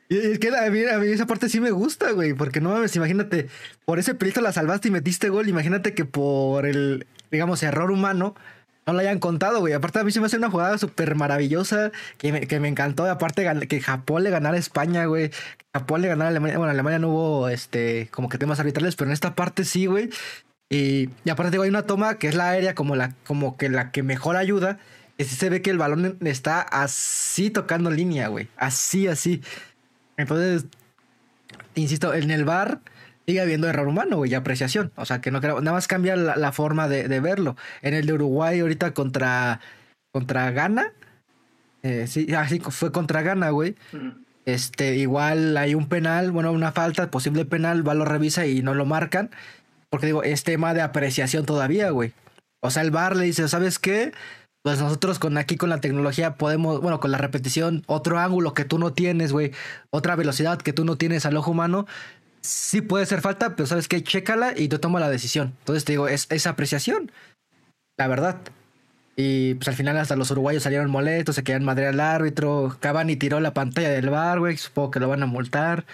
Y 0.10 0.18
es 0.18 0.40
que 0.40 0.50
a 0.56 0.70
mí, 0.70 1.08
esa 1.08 1.26
parte 1.26 1.50
sí 1.50 1.60
me 1.60 1.72
gusta, 1.72 2.12
güey, 2.12 2.34
porque 2.34 2.62
no 2.62 2.70
mames, 2.70 2.96
imagínate, 2.96 3.48
por 3.86 4.00
ese 4.00 4.16
pelito 4.16 4.40
la 4.40 4.54
salvaste 4.54 4.88
y 4.88 4.92
metiste 4.92 5.30
gol, 5.30 5.50
imagínate 5.50 5.94
que 5.94 6.06
por 6.06 6.66
el, 6.66 7.06
digamos, 7.30 7.62
error 7.62 7.92
humano, 7.92 8.36
no 8.86 8.94
lo 8.94 9.00
hayan 9.00 9.20
contado, 9.20 9.60
güey. 9.60 9.74
Aparte, 9.74 10.00
a 10.00 10.06
mí 10.06 10.12
se 10.14 10.22
me 10.22 10.28
hace 10.28 10.38
una 10.38 10.50
jugada 10.50 10.78
súper 10.78 11.14
maravillosa 11.16 11.92
que 12.18 12.32
me, 12.32 12.48
que 12.48 12.62
me 12.62 12.70
encantó. 12.70 13.06
Aparte, 13.06 13.46
que 13.68 13.82
Japón 13.82 14.24
le 14.24 14.30
ganara 14.30 14.56
a 14.56 14.60
España, 14.60 15.04
güey. 15.06 15.30
Japón 15.74 16.02
le 16.02 16.08
ganara 16.08 16.28
a 16.28 16.30
Alemania. 16.30 16.58
Bueno, 16.58 16.72
Alemania 16.72 16.98
no 16.98 17.10
hubo 17.10 17.50
este, 17.50 18.08
como 18.12 18.30
que 18.30 18.38
temas 18.38 18.62
arbitrales, 18.62 18.96
pero 18.96 19.10
en 19.10 19.14
esta 19.14 19.36
parte 19.36 19.66
sí, 19.66 19.88
güey. 19.88 20.10
Y, 20.70 21.10
y 21.24 21.30
aparte, 21.30 21.52
digo, 21.52 21.64
hay 21.64 21.70
una 21.70 21.84
toma 21.84 22.20
que 22.20 22.28
es 22.28 22.36
la 22.36 22.50
aérea, 22.50 22.76
como, 22.76 22.96
la, 22.96 23.14
como 23.26 23.58
que 23.58 23.70
la 23.70 23.92
que 23.92 24.04
mejor 24.04 24.36
ayuda. 24.36 24.80
Y 25.18 25.24
sí 25.24 25.36
se 25.36 25.50
ve 25.50 25.62
que 25.62 25.72
el 25.72 25.78
balón 25.78 26.18
está 26.22 26.62
así 26.62 27.50
tocando 27.50 27.90
línea, 27.90 28.28
güey. 28.28 28.50
Así, 28.58 29.08
así. 29.08 29.42
Entonces, 30.18 30.66
insisto, 31.76 32.14
en 32.14 32.32
el 32.32 32.46
bar 32.46 32.82
sigue 33.26 33.42
habiendo 33.42 33.68
error 33.68 33.88
humano, 33.88 34.18
güey, 34.18 34.32
y 34.32 34.36
apreciación. 34.36 34.92
O 34.96 35.06
sea, 35.06 35.22
que 35.22 35.32
no 35.32 35.42
creo, 35.42 35.60
nada 35.62 35.76
más 35.76 35.88
cambia 35.88 36.16
la, 36.16 36.52
forma 36.52 36.88
de, 36.88 37.20
verlo. 37.20 37.56
En 37.82 37.94
el 37.94 38.06
de 38.06 38.14
Uruguay 38.14 38.60
ahorita 38.60 38.94
contra, 38.94 39.60
contra 40.12 40.52
Ghana, 40.52 40.94
eh, 41.84 42.08
sí, 42.08 42.34
así 42.34 42.62
ah, 42.64 42.72
fue 42.72 42.92
contra 42.92 43.22
Ghana, 43.22 43.50
güey. 43.50 43.76
Este, 44.46 44.96
igual 44.96 45.58
hay 45.58 45.76
un 45.76 45.90
penal, 45.90 46.32
bueno, 46.32 46.52
una 46.54 46.72
falta, 46.72 47.12
posible 47.12 47.44
penal, 47.44 47.86
va, 47.88 47.94
lo 47.94 48.06
revisa 48.06 48.46
y 48.46 48.62
no 48.62 48.74
lo 48.74 48.86
marcan. 48.86 49.30
Porque 49.90 50.08
digo, 50.08 50.24
es 50.24 50.44
tema 50.44 50.74
de 50.74 50.82
apreciación 50.82 51.46
todavía, 51.46 51.90
güey. 51.92 52.14
O 52.62 52.72
sea, 52.72 52.82
el 52.82 52.92
bar 52.92 53.16
le 53.16 53.26
dice, 53.26 53.48
¿sabes 53.48 53.80
qué? 53.80 54.12
Pues 54.64 54.80
nosotros 54.80 55.20
con 55.20 55.38
aquí 55.38 55.56
con 55.56 55.70
la 55.70 55.80
tecnología 55.80 56.36
podemos, 56.36 56.82
bueno, 56.82 57.00
con 57.00 57.12
la 57.12 57.18
repetición, 57.18 57.84
otro 57.88 58.20
ángulo 58.20 58.54
que 58.54 58.66
tú 58.66 58.80
no 58.80 58.92
tienes, 58.92 59.32
güey, 59.32 59.52
otra 59.92 60.16
velocidad 60.16 60.60
que 60.62 60.74
tú 60.74 60.84
no 60.84 60.98
tienes 60.98 61.26
al 61.26 61.38
ojo 61.38 61.52
humano, 61.52 61.88
sí 62.42 62.82
puede 62.82 63.06
ser 63.06 63.22
falta, 63.22 63.56
pero 63.56 63.68
sabes 63.68 63.88
que 63.88 64.04
chécala 64.04 64.54
y 64.56 64.68
tú 64.68 64.80
tomo 64.80 65.00
la 65.00 65.10
decisión. 65.10 65.54
Entonces 65.60 65.86
te 65.86 65.94
digo, 65.94 66.08
es, 66.08 66.28
esa 66.30 66.52
apreciación, 66.52 67.12
la 67.98 68.08
verdad. 68.08 68.38
Y 69.16 69.56
pues 69.56 69.68
al 69.68 69.74
final 69.74 69.98
hasta 69.98 70.16
los 70.16 70.30
uruguayos 70.32 70.64
salieron 70.64 70.92
molestos, 70.92 71.36
se 71.36 71.44
quedan 71.44 71.64
madre 71.64 71.88
al 71.88 72.00
árbitro. 72.00 72.78
Cavani 72.80 73.16
tiró 73.16 73.40
la 73.40 73.54
pantalla 73.54 73.90
del 73.90 74.12
bar, 74.12 74.40
güey. 74.40 74.58
Supongo 74.58 74.92
que 74.92 75.00
lo 75.00 75.08
van 75.10 75.24
a 75.24 75.26
multar. 75.26 75.86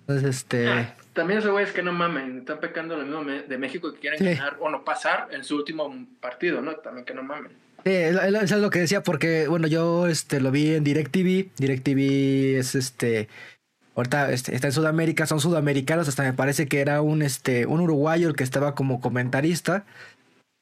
Entonces, 0.00 0.28
este. 0.28 0.92
También 1.12 1.40
esos 1.40 1.52
güeyes 1.52 1.72
que 1.72 1.82
no 1.82 1.92
mamen, 1.92 2.38
están 2.38 2.60
pecando 2.60 2.96
lo 2.96 3.04
mismo 3.04 3.24
de 3.46 3.58
México 3.58 3.92
que 3.92 4.00
quieren 4.00 4.24
ganar 4.24 4.56
o 4.60 4.70
no 4.70 4.84
pasar 4.84 5.28
en 5.30 5.44
su 5.44 5.56
último 5.56 5.94
partido, 6.20 6.60
¿no? 6.62 6.76
También 6.76 7.04
que 7.04 7.14
no 7.14 7.22
mamen. 7.22 7.52
Sí, 7.84 7.90
eso 7.90 8.40
es 8.40 8.62
lo 8.62 8.70
que 8.70 8.78
decía, 8.78 9.02
porque, 9.02 9.48
bueno, 9.48 9.66
yo 9.66 10.06
este, 10.06 10.40
lo 10.40 10.50
vi 10.50 10.74
en 10.74 10.84
DirecTV. 10.84 11.50
DirecTV 11.56 12.58
es 12.58 12.74
este 12.74 13.28
Ahorita 13.94 14.32
este, 14.32 14.54
está 14.54 14.68
en 14.68 14.72
Sudamérica, 14.72 15.26
son 15.26 15.40
sudamericanos, 15.40 16.08
hasta 16.08 16.22
me 16.22 16.32
parece 16.32 16.66
que 16.66 16.80
era 16.80 17.02
un, 17.02 17.22
este, 17.22 17.66
un 17.66 17.80
uruguayo 17.80 18.28
el 18.28 18.36
que 18.36 18.44
estaba 18.44 18.74
como 18.74 19.00
comentarista. 19.00 19.84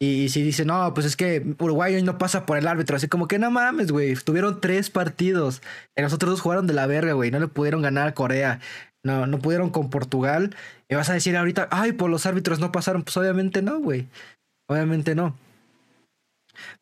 Y, 0.02 0.30
si 0.30 0.42
dice, 0.42 0.64
no, 0.64 0.94
pues 0.94 1.04
es 1.04 1.14
que 1.14 1.44
Uruguayo 1.58 2.02
no 2.02 2.16
pasa 2.16 2.46
por 2.46 2.56
el 2.56 2.66
árbitro, 2.66 2.96
así 2.96 3.06
como 3.06 3.28
que 3.28 3.38
no 3.38 3.50
mames, 3.50 3.92
güey, 3.92 4.14
tuvieron 4.14 4.58
tres 4.60 4.88
partidos. 4.88 5.60
Y 5.94 6.00
los 6.00 6.14
otros 6.14 6.30
dos 6.30 6.40
jugaron 6.40 6.66
de 6.66 6.72
la 6.72 6.86
verga, 6.86 7.12
güey, 7.12 7.30
no 7.30 7.38
le 7.38 7.48
pudieron 7.48 7.82
ganar 7.82 8.08
a 8.08 8.14
Corea, 8.14 8.60
no, 9.02 9.26
no 9.26 9.38
pudieron 9.38 9.70
con 9.70 9.90
Portugal. 9.90 10.54
Y 10.88 10.94
vas 10.94 11.10
a 11.10 11.14
decir 11.14 11.36
ahorita, 11.36 11.68
ay, 11.70 11.92
por 11.92 12.10
los 12.10 12.26
árbitros 12.26 12.60
no 12.60 12.72
pasaron, 12.72 13.02
pues 13.02 13.16
obviamente 13.16 13.62
no, 13.62 13.80
güey, 13.80 14.08
obviamente 14.68 15.14
no. 15.14 15.36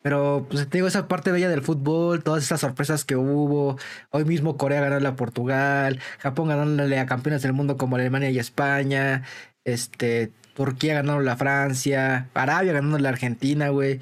Pero, 0.01 0.45
pues 0.49 0.67
te 0.69 0.77
digo, 0.77 0.87
esa 0.87 1.07
parte 1.07 1.31
bella 1.31 1.49
del 1.49 1.61
fútbol, 1.61 2.23
todas 2.23 2.43
esas 2.43 2.61
sorpresas 2.61 3.05
que 3.05 3.15
hubo. 3.15 3.77
Hoy 4.11 4.25
mismo 4.25 4.57
Corea 4.57 4.81
ganándole 4.81 5.07
a 5.09 5.15
Portugal, 5.15 5.99
Japón 6.19 6.49
ganándole 6.49 6.99
a 6.99 7.05
campeones 7.05 7.41
del 7.41 7.53
mundo 7.53 7.77
como 7.77 7.95
Alemania 7.95 8.29
y 8.29 8.39
España, 8.39 9.23
este, 9.63 10.31
Turquía 10.53 10.95
ganándole 10.95 11.31
a 11.31 11.37
Francia, 11.37 12.29
Arabia 12.33 12.73
ganándole 12.73 13.07
a 13.07 13.11
Argentina, 13.11 13.69
güey. 13.69 14.01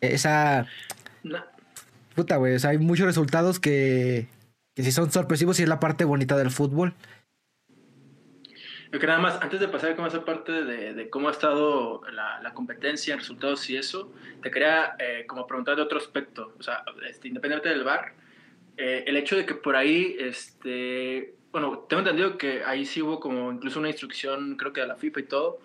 Esa. 0.00 0.66
Puta, 2.14 2.36
güey. 2.36 2.54
O 2.54 2.58
sea, 2.58 2.70
hay 2.70 2.78
muchos 2.78 3.06
resultados 3.06 3.60
que, 3.60 4.28
que 4.74 4.82
sí 4.82 4.92
son 4.92 5.10
sorpresivos 5.10 5.58
y 5.60 5.64
es 5.64 5.68
la 5.68 5.80
parte 5.80 6.04
bonita 6.04 6.36
del 6.36 6.50
fútbol. 6.50 6.94
Yo 8.92 9.00
que 9.00 9.06
nada 9.06 9.18
más, 9.18 9.42
antes 9.42 9.58
de 9.58 9.68
pasar 9.68 9.96
con 9.96 10.06
esa 10.06 10.24
parte 10.24 10.52
de, 10.64 10.94
de 10.94 11.10
cómo 11.10 11.28
ha 11.28 11.32
estado 11.32 12.02
la, 12.12 12.40
la, 12.40 12.54
competencia, 12.54 13.16
resultados 13.16 13.68
y 13.68 13.76
eso, 13.76 14.12
te 14.42 14.50
quería 14.50 14.94
eh, 14.98 15.24
como 15.26 15.46
preguntar 15.46 15.76
de 15.76 15.82
otro 15.82 15.98
aspecto, 15.98 16.52
o 16.58 16.62
sea, 16.62 16.84
este, 17.08 17.28
independientemente 17.28 17.68
del 17.68 17.84
bar, 17.84 18.14
eh, 18.76 19.04
el 19.06 19.16
hecho 19.16 19.36
de 19.36 19.44
que 19.44 19.54
por 19.54 19.74
ahí, 19.74 20.16
este, 20.20 21.34
bueno, 21.50 21.84
tengo 21.88 22.00
entendido 22.00 22.38
que 22.38 22.62
ahí 22.64 22.84
sí 22.84 23.02
hubo 23.02 23.18
como 23.18 23.50
incluso 23.50 23.80
una 23.80 23.88
instrucción, 23.88 24.56
creo 24.56 24.72
que 24.72 24.82
de 24.82 24.86
la 24.86 24.96
FIFA 24.96 25.20
y 25.20 25.24
todo, 25.24 25.58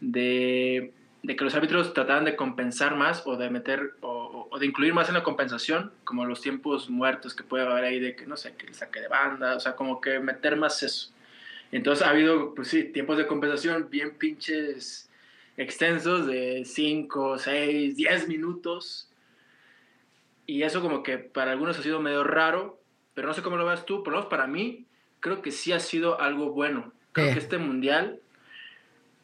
de, 0.00 0.92
de 1.22 1.36
que 1.36 1.44
los 1.44 1.54
árbitros 1.54 1.92
trataban 1.92 2.24
de 2.24 2.36
compensar 2.36 2.96
más 2.96 3.26
o 3.26 3.36
de 3.36 3.50
meter 3.50 3.96
o, 4.00 4.48
o, 4.50 4.58
de 4.58 4.66
incluir 4.66 4.94
más 4.94 5.08
en 5.08 5.14
la 5.14 5.22
compensación, 5.22 5.92
como 6.04 6.24
los 6.24 6.40
tiempos 6.40 6.88
muertos 6.88 7.34
que 7.34 7.44
puede 7.44 7.66
haber 7.66 7.84
ahí 7.84 8.00
de 8.00 8.16
que, 8.16 8.26
no 8.26 8.36
sé, 8.38 8.54
que 8.56 8.66
el 8.66 8.74
saque 8.74 9.00
de 9.00 9.08
banda, 9.08 9.56
o 9.56 9.60
sea, 9.60 9.76
como 9.76 10.00
que 10.00 10.20
meter 10.20 10.56
más 10.56 10.82
eso. 10.82 11.11
Entonces 11.72 12.06
ha 12.06 12.10
habido, 12.10 12.54
pues 12.54 12.68
sí, 12.68 12.84
tiempos 12.84 13.16
de 13.16 13.26
compensación 13.26 13.88
bien 13.90 14.16
pinches 14.18 15.10
extensos 15.56 16.26
de 16.26 16.64
5, 16.64 17.38
6, 17.38 17.96
10 17.96 18.28
minutos. 18.28 19.08
Y 20.46 20.62
eso 20.62 20.82
como 20.82 21.02
que 21.02 21.18
para 21.18 21.52
algunos 21.52 21.78
ha 21.78 21.82
sido 21.82 22.00
medio 22.00 22.24
raro, 22.24 22.78
pero 23.14 23.26
no 23.26 23.34
sé 23.34 23.42
cómo 23.42 23.56
lo 23.56 23.66
ves 23.66 23.86
tú, 23.86 24.02
menos 24.04 24.26
para 24.26 24.46
mí 24.46 24.84
creo 25.20 25.40
que 25.40 25.50
sí 25.50 25.72
ha 25.72 25.80
sido 25.80 26.20
algo 26.20 26.50
bueno. 26.50 26.92
Creo 27.12 27.32
que 27.32 27.38
este 27.38 27.58
mundial 27.58 28.20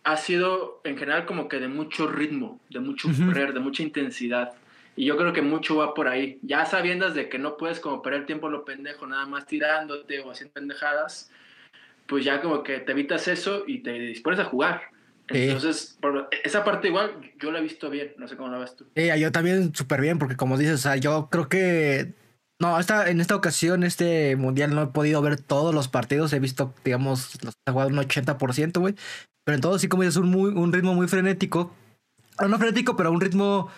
ha 0.04 0.16
sido 0.16 0.80
en 0.84 0.96
general 0.96 1.26
como 1.26 1.48
que 1.48 1.58
de 1.58 1.68
mucho 1.68 2.06
ritmo, 2.06 2.60
de 2.70 2.80
mucho 2.80 3.08
correr, 3.08 3.52
de 3.52 3.60
mucha 3.60 3.82
intensidad. 3.82 4.54
Y 4.96 5.04
yo 5.04 5.16
creo 5.16 5.32
que 5.32 5.42
mucho 5.42 5.76
va 5.76 5.94
por 5.94 6.08
ahí. 6.08 6.38
Ya 6.42 6.64
sabiendo 6.64 7.10
de 7.10 7.28
que 7.28 7.38
no 7.38 7.56
puedes 7.56 7.80
como 7.80 8.00
perder 8.00 8.26
tiempo 8.26 8.48
lo 8.48 8.64
pendejo, 8.64 9.06
nada 9.06 9.26
más 9.26 9.46
tirándote 9.46 10.20
o 10.20 10.30
haciendo 10.30 10.54
pendejadas, 10.54 11.30
pues 12.08 12.24
ya 12.24 12.40
como 12.40 12.62
que 12.62 12.80
te 12.80 12.92
evitas 12.92 13.28
eso 13.28 13.64
y 13.66 13.82
te 13.82 13.92
dispones 13.92 14.40
a 14.40 14.44
jugar. 14.44 14.80
Entonces, 15.28 15.98
esa 16.42 16.64
parte 16.64 16.88
igual 16.88 17.12
yo 17.38 17.52
la 17.52 17.58
he 17.58 17.62
visto 17.62 17.90
bien, 17.90 18.14
no 18.16 18.26
sé 18.26 18.36
cómo 18.36 18.48
la 18.48 18.58
ves 18.58 18.76
tú. 18.76 18.86
Sí, 18.96 19.08
yo 19.18 19.30
también 19.30 19.74
súper 19.74 20.00
bien, 20.00 20.18
porque 20.18 20.36
como 20.36 20.56
dices, 20.56 20.74
o 20.74 20.78
sea, 20.78 20.96
yo 20.96 21.28
creo 21.30 21.48
que... 21.48 22.14
No, 22.60 22.80
esta, 22.80 23.08
en 23.08 23.20
esta 23.20 23.36
ocasión, 23.36 23.84
este 23.84 24.34
mundial, 24.36 24.74
no 24.74 24.82
he 24.82 24.86
podido 24.88 25.22
ver 25.22 25.38
todos 25.38 25.72
los 25.72 25.86
partidos, 25.86 26.32
he 26.32 26.40
visto, 26.40 26.74
digamos, 26.84 27.38
los 27.44 27.54
he 27.66 27.70
jugado 27.70 27.90
un 27.90 27.98
80%, 27.98 28.80
güey. 28.80 28.94
Pero 29.44 29.54
en 29.54 29.60
todo 29.60 29.78
sí, 29.78 29.86
como 29.86 30.02
dices, 30.02 30.16
un, 30.16 30.28
muy, 30.28 30.50
un 30.50 30.72
ritmo 30.72 30.94
muy 30.94 31.06
frenético. 31.06 31.72
No 32.40 32.58
frenético, 32.58 32.96
pero 32.96 33.12
un 33.12 33.20
ritmo 33.20 33.68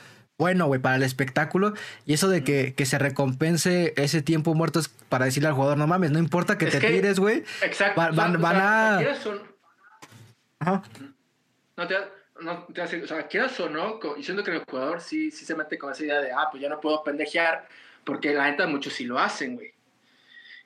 bueno, 0.41 0.67
güey, 0.67 0.81
para 0.81 0.97
el 0.97 1.03
espectáculo. 1.03 1.75
Y 2.07 2.15
eso 2.15 2.27
de 2.31 2.43
que, 2.43 2.73
que, 2.75 2.87
se 2.87 2.99
recompense 2.99 3.93
ese 3.97 4.23
tiempo 4.23 4.55
muerto 4.55 4.81
es 4.81 4.89
para 4.89 5.27
decirle 5.27 5.51
al 5.51 5.55
jugador, 5.55 5.77
no 5.77 5.87
mames, 5.87 6.11
no 6.13 6.19
importa 6.19 6.57
que 6.57 6.65
te 6.65 6.81
tires, 6.81 7.21
güey. 7.21 7.45
Exacto. 7.61 8.01
Van, 8.01 8.57
a... 8.57 9.01
Ajá. 10.59 10.83
No 11.77 11.87
te, 11.87 11.95
no 12.41 12.65
te 12.73 12.81
hace, 12.81 13.03
o 13.03 13.07
sea, 13.07 13.27
quieras 13.27 13.61
o 13.61 13.69
no, 13.69 14.01
diciendo 14.17 14.43
que 14.43 14.53
el 14.53 14.65
jugador 14.65 15.03
sí, 15.03 15.31
sí 15.31 15.45
se 15.45 15.55
mete 15.55 15.77
con 15.77 15.93
esa 15.93 16.05
idea 16.05 16.21
de, 16.23 16.33
ah, 16.33 16.49
pues 16.51 16.63
ya 16.63 16.71
no 16.71 16.81
puedo 16.81 17.05
pendejear, 17.05 17.69
porque 18.03 18.33
la 18.33 18.51
neta 18.51 18.67
muchos 18.67 18.95
sí 18.95 19.05
lo 19.05 19.19
hacen, 19.19 19.57
güey. 19.57 19.75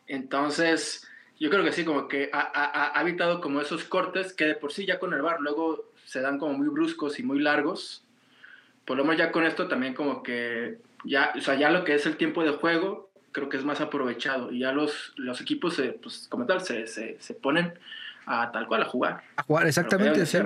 Entonces, 0.06 1.04
yo 1.40 1.50
creo 1.50 1.64
que 1.64 1.72
sí, 1.72 1.84
como 1.84 2.06
que 2.06 2.30
ha, 2.32 2.40
ha, 2.40 2.96
ha, 2.96 3.02
evitado 3.02 3.40
como 3.40 3.60
esos 3.60 3.82
cortes 3.82 4.32
que 4.32 4.44
de 4.44 4.54
por 4.54 4.72
sí 4.72 4.86
ya 4.86 5.00
con 5.00 5.12
el 5.14 5.22
bar 5.22 5.40
luego 5.40 5.90
se 6.04 6.20
dan 6.20 6.38
como 6.38 6.52
muy 6.52 6.68
bruscos 6.68 7.18
y 7.18 7.24
muy 7.24 7.40
largos 7.40 8.03
por 8.84 8.96
lo 8.96 9.04
menos 9.04 9.18
ya 9.18 9.32
con 9.32 9.44
esto 9.44 9.68
también 9.68 9.94
como 9.94 10.22
que 10.22 10.78
ya, 11.04 11.32
o 11.36 11.40
sea, 11.40 11.54
ya 11.54 11.70
lo 11.70 11.84
que 11.84 11.94
es 11.94 12.06
el 12.06 12.16
tiempo 12.16 12.42
de 12.42 12.52
juego, 12.52 13.10
creo 13.32 13.48
que 13.48 13.56
es 13.56 13.64
más 13.64 13.80
aprovechado 13.80 14.52
y 14.52 14.60
ya 14.60 14.72
los, 14.72 15.12
los 15.16 15.40
equipos, 15.40 15.74
se, 15.74 15.92
pues 15.92 16.26
como 16.28 16.46
tal, 16.46 16.60
se, 16.60 16.86
se, 16.86 17.16
se 17.20 17.34
ponen 17.34 17.74
a 18.26 18.52
tal 18.52 18.66
cual 18.66 18.82
a 18.82 18.86
jugar. 18.86 19.22
A 19.36 19.42
jugar, 19.42 19.66
exactamente. 19.66 20.24
sí. 20.26 20.38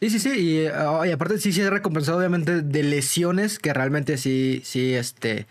sí, 0.00 0.18
sí, 0.18 0.30
y, 0.30 0.66
oh, 0.68 1.04
y, 1.04 1.10
aparte 1.10 1.38
sí 1.38 1.52
se 1.52 1.66
ha 1.66 1.70
recompensado 1.70 2.18
obviamente 2.18 2.62
de 2.62 2.82
lesiones 2.82 3.58
que 3.58 3.72
realmente 3.72 4.16
sí, 4.16 4.60
sí, 4.64 4.94
este, 4.94 5.46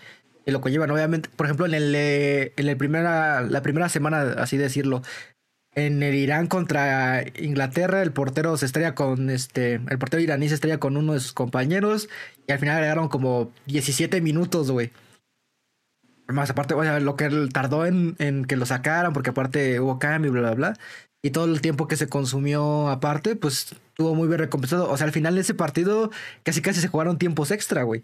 lo 0.45 0.61
conllevan. 0.61 0.91
Obviamente, 0.91 1.29
por 1.35 1.45
ejemplo, 1.45 1.65
en 1.65 1.73
el, 1.73 1.95
en 1.95 2.67
el 2.69 2.77
primera, 2.77 3.41
la 3.41 3.61
primera 3.61 3.89
semana, 3.89 4.35
así 4.37 4.57
decirlo, 4.57 5.01
en 5.75 6.01
el 6.01 6.15
Irán 6.15 6.47
contra 6.47 7.23
Inglaterra, 7.37 8.01
el 8.01 8.11
portero 8.11 8.57
se 8.57 8.65
estrella 8.65 8.95
con 8.95 9.29
este. 9.29 9.75
El 9.75 9.99
portero 9.99 10.21
iraní 10.21 10.49
se 10.49 10.55
estrella 10.55 10.79
con 10.79 10.97
uno 10.97 11.13
de 11.13 11.19
sus 11.19 11.33
compañeros. 11.33 12.09
Y 12.47 12.51
al 12.51 12.59
final 12.59 12.75
agregaron 12.75 13.07
como 13.07 13.51
17 13.67 14.21
minutos, 14.21 14.71
güey. 14.71 14.91
Más 16.27 16.49
aparte, 16.49 16.73
o 16.75 16.83
sea, 16.83 16.99
lo 16.99 17.15
que 17.15 17.29
tardó 17.51 17.85
en, 17.85 18.15
en, 18.19 18.45
que 18.45 18.55
lo 18.55 18.65
sacaran, 18.65 19.13
porque 19.13 19.31
aparte 19.31 19.79
hubo 19.79 19.99
cambio, 19.99 20.31
bla, 20.31 20.41
bla, 20.41 20.53
bla. 20.53 20.77
Y 21.23 21.31
todo 21.31 21.45
el 21.45 21.61
tiempo 21.61 21.87
que 21.87 21.97
se 21.97 22.07
consumió 22.07 22.87
aparte, 22.89 23.35
pues 23.35 23.73
estuvo 23.91 24.15
muy 24.15 24.27
bien 24.27 24.39
recompensado. 24.39 24.89
O 24.89 24.97
sea, 24.97 25.05
al 25.05 25.13
final 25.13 25.35
de 25.35 25.41
ese 25.41 25.53
partido 25.53 26.11
casi 26.43 26.61
casi 26.61 26.81
se 26.81 26.87
jugaron 26.87 27.17
tiempos 27.17 27.51
extra, 27.51 27.83
güey. 27.83 28.03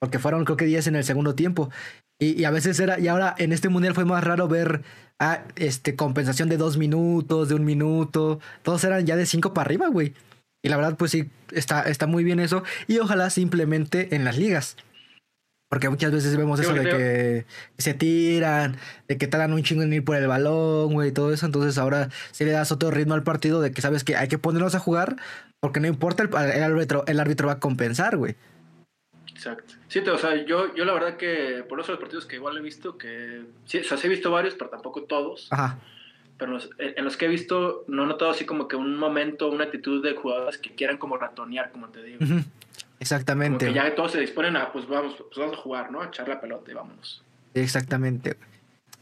Porque 0.00 0.18
fueron 0.18 0.44
creo 0.44 0.56
que 0.56 0.64
10 0.64 0.88
en 0.88 0.96
el 0.96 1.04
segundo 1.04 1.34
tiempo. 1.34 1.70
Y, 2.18 2.40
y, 2.40 2.44
a 2.44 2.50
veces 2.50 2.78
era, 2.80 2.98
y 3.00 3.08
ahora 3.08 3.34
en 3.38 3.52
este 3.52 3.68
mundial 3.68 3.94
fue 3.94 4.04
más 4.04 4.22
raro 4.22 4.46
ver 4.46 4.82
este, 5.56 5.96
compensación 5.96 6.48
de 6.48 6.56
dos 6.56 6.76
minutos, 6.76 7.48
de 7.48 7.54
un 7.54 7.64
minuto. 7.64 8.40
Todos 8.62 8.84
eran 8.84 9.06
ya 9.06 9.16
de 9.16 9.26
cinco 9.26 9.54
para 9.54 9.66
arriba, 9.66 9.88
güey. 9.88 10.14
Y 10.62 10.68
la 10.68 10.76
verdad, 10.76 10.96
pues 10.96 11.10
sí, 11.10 11.30
está, 11.52 11.82
está 11.82 12.06
muy 12.06 12.24
bien 12.24 12.40
eso. 12.40 12.62
Y 12.86 12.98
ojalá 12.98 13.30
simplemente 13.30 14.14
en 14.14 14.24
las 14.24 14.36
ligas. 14.36 14.76
Porque 15.68 15.88
muchas 15.88 16.10
veces 16.10 16.36
vemos 16.36 16.58
eso 16.58 16.74
de 16.74 16.82
que 16.82 17.46
se 17.78 17.94
tiran, 17.94 18.76
de 19.06 19.18
que 19.18 19.28
tardan 19.28 19.52
un 19.52 19.62
chingo 19.62 19.84
en 19.84 19.92
ir 19.92 20.04
por 20.04 20.16
el 20.16 20.26
balón, 20.26 20.92
güey, 20.92 21.10
y 21.10 21.12
todo 21.12 21.32
eso. 21.32 21.46
Entonces 21.46 21.78
ahora 21.78 22.08
sí 22.32 22.44
le 22.44 22.50
das 22.50 22.72
otro 22.72 22.90
ritmo 22.90 23.14
al 23.14 23.22
partido 23.22 23.60
de 23.60 23.70
que 23.70 23.80
sabes 23.80 24.02
que 24.02 24.16
hay 24.16 24.26
que 24.26 24.38
ponerlos 24.38 24.74
a 24.74 24.80
jugar 24.80 25.16
porque 25.60 25.80
no 25.80 25.86
importa, 25.86 26.22
el, 26.22 26.30
el 26.34 26.62
árbitro, 26.62 27.04
el 27.06 27.20
árbitro 27.20 27.46
va 27.46 27.54
a 27.54 27.60
compensar, 27.60 28.16
güey. 28.16 28.34
Exacto. 29.40 29.72
Sí, 29.88 30.00
o 30.00 30.18
sea, 30.18 30.44
yo, 30.44 30.74
yo 30.74 30.84
la 30.84 30.92
verdad 30.92 31.16
que 31.16 31.64
por 31.66 31.80
eso 31.80 31.92
los 31.92 32.00
partidos 32.00 32.26
que 32.26 32.36
igual 32.36 32.58
he 32.58 32.60
visto, 32.60 32.98
que 32.98 33.42
sí, 33.64 33.78
o 33.78 33.84
sea, 33.84 33.96
sí 33.96 34.06
he 34.06 34.10
visto 34.10 34.30
varios, 34.30 34.54
pero 34.54 34.68
tampoco 34.68 35.04
todos. 35.04 35.48
Ajá. 35.50 35.78
Pero 36.36 36.58
en 36.78 37.04
los, 37.04 37.16
que 37.16 37.24
he 37.24 37.28
visto, 37.28 37.84
no 37.88 38.04
he 38.04 38.06
notado 38.06 38.30
así 38.30 38.44
como 38.44 38.68
que 38.68 38.76
un 38.76 38.98
momento, 38.98 39.50
una 39.50 39.64
actitud 39.64 40.02
de 40.04 40.14
jugadores 40.14 40.58
que 40.58 40.74
quieran 40.74 40.98
como 40.98 41.16
ratonear, 41.16 41.70
como 41.72 41.88
te 41.88 42.02
digo. 42.02 42.18
Exactamente. 42.98 43.64
Como 43.64 43.78
que 43.78 43.88
ya 43.88 43.94
todos 43.94 44.12
se 44.12 44.20
disponen 44.20 44.56
a, 44.56 44.72
pues 44.72 44.86
vamos, 44.86 45.16
pues 45.16 45.38
vamos 45.38 45.58
a 45.58 45.60
jugar, 45.62 45.90
¿no? 45.90 46.02
A 46.02 46.06
echar 46.06 46.28
la 46.28 46.38
pelota 46.38 46.70
y 46.70 46.74
vámonos. 46.74 47.22
Exactamente. 47.54 48.36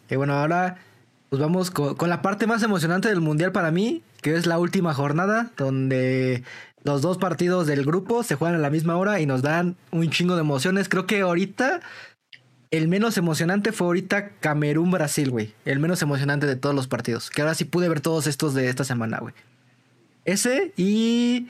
Y 0.08 0.14
bueno, 0.14 0.34
ahora 0.34 0.78
pues 1.30 1.42
vamos 1.42 1.72
con, 1.72 1.96
con, 1.96 2.08
la 2.08 2.22
parte 2.22 2.46
más 2.46 2.62
emocionante 2.62 3.08
del 3.08 3.20
mundial 3.20 3.50
para 3.50 3.72
mí, 3.72 4.02
que 4.22 4.34
es 4.34 4.46
la 4.46 4.58
última 4.58 4.94
jornada, 4.94 5.50
donde 5.56 6.42
los 6.84 7.02
dos 7.02 7.18
partidos 7.18 7.66
del 7.66 7.84
grupo 7.84 8.22
se 8.22 8.34
juegan 8.34 8.56
a 8.56 8.62
la 8.62 8.70
misma 8.70 8.96
hora 8.96 9.20
y 9.20 9.26
nos 9.26 9.42
dan 9.42 9.76
un 9.90 10.08
chingo 10.10 10.34
de 10.34 10.40
emociones. 10.40 10.88
Creo 10.88 11.06
que 11.06 11.20
ahorita 11.20 11.80
el 12.70 12.88
menos 12.88 13.16
emocionante 13.16 13.72
fue 13.72 13.86
ahorita 13.86 14.30
Camerún-Brasil, 14.40 15.30
güey. 15.30 15.54
El 15.64 15.78
menos 15.78 16.02
emocionante 16.02 16.46
de 16.46 16.56
todos 16.56 16.74
los 16.74 16.86
partidos. 16.86 17.30
Que 17.30 17.42
ahora 17.42 17.54
sí 17.54 17.64
pude 17.64 17.88
ver 17.88 18.00
todos 18.00 18.26
estos 18.26 18.54
de 18.54 18.68
esta 18.68 18.84
semana, 18.84 19.18
güey. 19.18 19.34
Ese 20.24 20.72
y... 20.76 21.48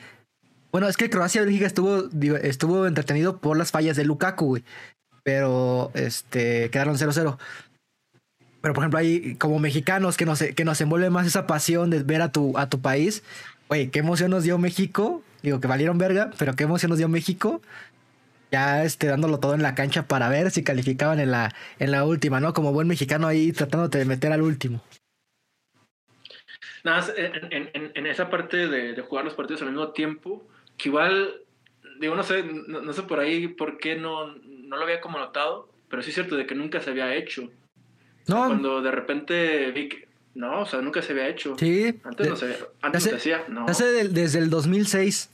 Bueno, 0.71 0.87
es 0.87 0.97
que 0.97 1.09
Croacia-Bélgica 1.09 1.65
estuvo, 1.65 2.09
estuvo 2.43 2.85
entretenido 2.85 3.37
por 3.37 3.57
las 3.57 3.71
fallas 3.71 3.97
de 3.97 4.05
Lukaku, 4.05 4.45
güey. 4.45 4.63
Pero, 5.23 5.91
este, 5.95 6.69
quedaron 6.69 6.95
0-0. 6.95 7.37
Pero, 8.61 8.73
por 8.73 8.83
ejemplo, 8.83 8.99
ahí 8.99 9.35
como 9.35 9.57
mexicanos 9.57 10.15
que 10.15 10.25
nos, 10.25 10.39
que 10.39 10.65
nos 10.65 10.79
envuelve 10.79 11.09
más 11.09 11.25
esa 11.25 11.47
pasión 11.47 11.89
de 11.89 12.03
ver 12.03 12.21
a 12.21 12.31
tu, 12.31 12.55
a 12.57 12.69
tu 12.69 12.79
país. 12.81 13.23
Güey, 13.69 13.91
qué 13.91 13.99
emoción 13.99 14.31
nos 14.31 14.43
dio 14.43 14.57
México. 14.57 15.21
Digo 15.43 15.61
que 15.61 15.67
valieron 15.67 15.99
verga, 15.99 16.31
pero 16.39 16.55
qué 16.55 16.63
emoción 16.63 16.89
nos 16.89 16.97
dio 16.97 17.07
México. 17.07 17.61
Ya 18.51 18.83
este, 18.83 19.05
dándolo 19.05 19.39
todo 19.39 19.53
en 19.53 19.61
la 19.61 19.75
cancha 19.75 20.07
para 20.07 20.27
ver 20.27 20.49
si 20.49 20.63
calificaban 20.63 21.19
en 21.19 21.29
la, 21.29 21.53
en 21.77 21.91
la 21.91 22.03
última, 22.03 22.39
¿no? 22.39 22.51
Como 22.53 22.73
buen 22.73 22.87
mexicano 22.87 23.27
ahí 23.27 23.51
tratándote 23.51 23.99
de 23.99 24.05
meter 24.05 24.31
al 24.31 24.41
último. 24.41 24.81
Nada 26.83 27.13
en, 27.15 27.69
en, 27.93 28.07
esa 28.07 28.31
parte 28.31 28.67
de, 28.67 28.99
jugar 29.01 29.25
los 29.25 29.35
partidos 29.35 29.61
al 29.61 29.69
mismo 29.69 29.89
tiempo, 29.89 30.47
que 30.75 30.89
igual, 30.89 31.41
digo, 31.99 32.15
no 32.15 32.23
sé, 32.23 32.43
no, 32.43 32.91
sé 32.91 33.03
por 33.03 33.19
ahí 33.19 33.49
por 33.49 33.77
qué 33.77 33.95
no, 33.97 34.33
no 34.33 34.77
lo 34.77 34.81
había 34.81 35.01
como 35.01 35.19
notado, 35.19 35.69
pero 35.89 36.01
sí 36.01 36.09
es 36.09 36.15
cierto 36.15 36.35
de 36.35 36.47
que 36.47 36.55
nunca 36.55 36.79
se 36.79 36.89
había 36.89 37.13
hecho. 37.13 37.51
No. 38.27 38.45
cuando 38.45 38.81
de 38.81 38.91
repente 38.91 39.71
vi 39.71 39.89
que, 39.89 40.08
no, 40.35 40.61
o 40.61 40.65
sea, 40.65 40.81
nunca 40.81 41.01
se 41.01 41.13
había 41.13 41.27
hecho. 41.27 41.55
Sí. 41.57 41.99
Antes 42.03 42.29
no 42.29 42.35
se 42.35 42.55
Antes 42.81 43.03
se 43.03 43.15
hacía, 43.15 43.43
no. 43.47 43.65
Hace 43.65 44.07
desde 44.09 44.39
el 44.39 44.49
2006. 44.49 45.29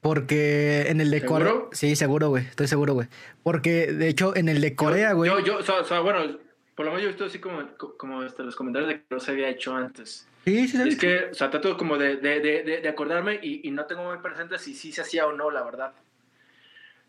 Porque 0.00 0.86
en 0.88 1.00
el 1.00 1.10
de 1.10 1.24
Corea. 1.24 1.54
Sí, 1.72 1.94
seguro, 1.94 2.30
güey. 2.30 2.44
Estoy 2.44 2.66
seguro, 2.68 2.94
güey. 2.94 3.08
Porque 3.42 3.92
de 3.92 4.08
hecho 4.08 4.34
en 4.34 4.48
el 4.48 4.60
de 4.60 4.74
Corea, 4.74 5.12
güey. 5.12 5.30
Yo, 5.30 5.40
yo, 5.40 5.58
o 5.58 5.84
sea, 5.84 6.00
bueno, 6.00 6.38
por 6.74 6.86
lo 6.86 6.92
menos 6.92 7.02
yo 7.02 7.08
he 7.08 7.12
visto 7.12 7.26
así 7.26 7.38
como, 7.38 7.68
como 7.76 8.22
este, 8.22 8.42
los 8.42 8.56
comentarios 8.56 8.88
de 8.88 8.96
que 9.00 9.04
no 9.10 9.20
se 9.20 9.32
había 9.32 9.50
hecho 9.50 9.74
antes. 9.74 10.26
Sí, 10.46 10.66
sí, 10.68 10.78
sí. 10.78 10.88
Es 10.88 10.96
que, 10.96 11.24
o 11.30 11.34
sea, 11.34 11.50
trato 11.50 11.76
como 11.76 11.98
de, 11.98 12.16
de, 12.16 12.40
de, 12.40 12.80
de 12.80 12.88
acordarme 12.88 13.38
y, 13.42 13.68
y, 13.68 13.70
no 13.70 13.84
tengo 13.84 14.04
muy 14.04 14.16
presente 14.22 14.58
si 14.58 14.74
sí 14.74 14.90
se 14.90 15.02
hacía 15.02 15.26
o 15.26 15.32
no, 15.32 15.50
la 15.50 15.62
verdad. 15.62 15.92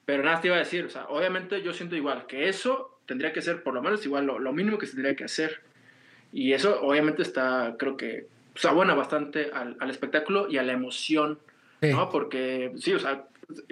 Pero 0.04 0.24
nada 0.24 0.42
te 0.42 0.48
iba 0.48 0.58
a 0.58 0.60
decir, 0.60 0.84
o 0.84 0.90
sea, 0.90 1.06
obviamente 1.06 1.62
yo 1.62 1.72
siento 1.72 1.96
igual 1.96 2.26
que 2.28 2.50
eso 2.50 3.00
tendría 3.06 3.32
que 3.32 3.42
ser 3.42 3.64
por 3.64 3.74
lo 3.74 3.82
menos 3.82 4.06
igual 4.06 4.26
lo, 4.26 4.40
lo 4.40 4.52
mínimo 4.52 4.78
que 4.78 4.88
se 4.88 4.94
tendría 4.94 5.16
que 5.16 5.24
hacer. 5.24 5.62
Y 6.34 6.54
eso 6.54 6.82
obviamente 6.82 7.22
está, 7.22 7.76
creo 7.78 7.98
que, 7.98 8.28
sea, 8.56 8.72
abona 8.72 8.94
bastante 8.94 9.52
al, 9.54 9.76
al 9.80 9.90
espectáculo 9.90 10.50
y 10.50 10.58
a 10.58 10.64
la 10.64 10.74
emoción, 10.74 11.40
¿no? 11.82 12.10
Porque, 12.10 12.72
sí, 12.78 12.94
o 12.94 13.00
sea, 13.00 13.26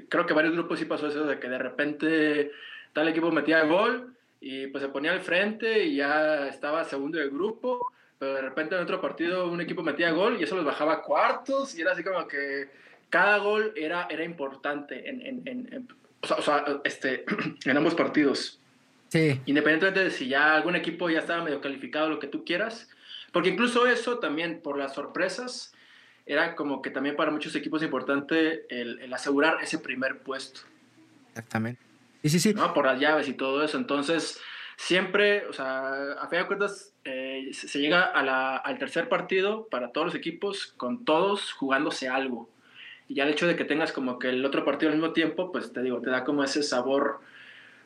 creo 0.10 0.26
que 0.26 0.34
varios 0.34 0.54
grupos 0.54 0.80
sí 0.80 0.86
pasó 0.86 1.08
eso 1.08 1.26
de 1.26 1.39
que 1.39 1.48
de 1.48 1.58
repente 1.58 2.52
tal 2.93 3.08
equipo 3.08 3.32
metía 3.32 3.62
el 3.62 3.69
gol 3.69 4.13
y 4.41 4.67
pues 4.67 4.84
se 4.84 4.89
ponía 4.89 5.12
al 5.12 5.22
frente 5.22 5.86
y 5.86 5.98
ya 5.98 6.48
estaba 6.48 6.84
segundo 6.84 7.19
del 7.19 7.30
grupo, 7.30 7.91
pero 8.17 8.34
de 8.34 8.41
repente 8.41 8.76
en 8.76 8.82
otro 8.82 9.00
partido 9.00 9.50
un 9.50 9.62
equipo 9.62 9.84
metía 9.84 10.12
gol 10.12 10.38
y 10.39 10.43
eso 10.43 10.56
los 10.56 10.65
bajaba 10.65 10.93
a 10.93 11.02
cuartos 11.02 11.78
y 11.78 11.82
era 11.82 11.91
así 11.91 12.04
como 12.04 12.28
que 12.28 12.69
cada 13.10 13.38
gol 13.38 13.74
era, 13.76 14.08
era 14.10 14.24
importante 14.24 15.10
en, 15.10 15.22
en, 15.22 15.41
en, 15.45 15.88
o 16.22 16.28
sea, 16.28 16.38
o 16.38 16.41
sea, 16.41 16.65
este, 16.84 17.26
en 17.65 17.78
ambos 17.78 17.95
partidos. 17.95 18.59
Sí. 19.10 19.41
Independientemente 19.45 20.04
de 20.04 20.12
si 20.12 20.28
ya 20.28 20.56
algún 20.56 20.76
equipo 20.76 21.10
ya 21.10 21.19
estaba 21.19 21.43
medio 21.43 21.62
calificado, 21.62 22.10
lo 22.10 22.19
que 22.19 22.28
tú 22.28 22.45
quieras. 22.45 22.89
Porque 23.32 23.50
incluso 23.50 23.88
eso 23.88 24.19
también, 24.19 24.62
por 24.62 24.78
las 24.78 24.95
sorpresas, 24.95 25.74
era 26.26 26.56
como 26.56 26.82
que 26.82 26.91
también 26.91 27.15
para 27.15 27.32
muchos 27.32 27.56
equipos 27.56 27.84
importante 27.84 28.65
el, 28.69 29.12
asegurar 29.13 29.58
ese 29.62 29.80
primer 29.80 30.19
puesto. 30.19 30.62
Exactamente. 31.30 31.82
Sí, 32.22 32.30
sí, 32.30 32.39
sí. 32.39 32.54
¿no? 32.54 32.74
Por 32.74 32.86
las 32.86 33.00
llaves 33.00 33.28
y 33.28 33.34
todo 33.34 33.63
eso. 33.63 33.78
Entonces, 33.78 34.39
siempre, 34.78 35.45
o 35.48 35.54
sea, 35.54 36.13
a 36.13 36.28
fin 36.28 36.39
de 36.39 36.48
cuentas, 36.48 36.93
eh, 37.04 37.50
se 37.54 37.80
llega 37.80 38.04
a 38.04 38.24
la, 38.24 38.58
al 38.58 38.78
tercer 38.78 39.10
partido 39.10 39.67
para 39.69 39.91
todos 39.91 40.08
los 40.08 40.15
equipos, 40.15 40.74
con 40.78 41.06
todos 41.06 41.54
jugándose 41.54 42.10
algo. 42.10 42.50
Y 43.08 43.15
ya 43.15 43.24
el 43.24 43.32
hecho 43.32 43.48
de 43.48 43.56
que 43.56 43.65
tengas 43.65 43.91
como 43.91 44.19
que 44.19 44.30
el 44.30 44.45
otro 44.45 44.63
partido 44.65 44.91
al 44.91 44.98
mismo 44.98 45.13
tiempo, 45.13 45.52
pues 45.52 45.74
te 45.74 45.82
digo, 45.82 46.00
te 46.02 46.12
da 46.12 46.24
como 46.24 46.43
ese 46.43 46.62
sabor 46.62 47.22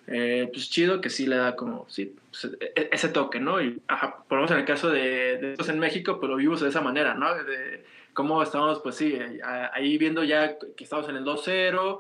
eh, 0.08 0.50
pues 0.52 0.70
chido, 0.70 1.00
que 1.02 1.10
sí 1.10 1.26
le 1.26 1.38
da 1.38 1.56
como, 1.56 1.86
sí, 1.90 2.16
pues, 2.30 2.58
ese 2.92 3.10
toque, 3.10 3.40
¿no? 3.40 3.62
Y 3.62 3.82
por 4.28 4.32
lo 4.32 4.36
menos 4.38 4.52
en 4.52 4.60
el 4.60 4.66
caso 4.66 4.90
de, 4.90 5.38
de 5.38 5.52
estos 5.54 5.70
en 5.70 5.80
México, 5.80 6.20
pues 6.20 6.30
lo 6.30 6.36
vimos 6.36 6.62
de 6.62 6.70
esa 6.70 6.82
manera, 6.82 7.14
¿no? 7.14 7.34
De 7.44 7.86
cómo 8.14 8.42
estábamos, 8.44 8.80
pues 8.82 8.96
sí, 8.96 9.14
eh, 9.14 9.40
ahí 9.74 9.98
viendo 9.98 10.24
ya 10.24 10.58
que 10.58 10.84
estamos 10.84 11.08
en 11.10 11.16
el 11.16 11.24
2-0 11.24 12.00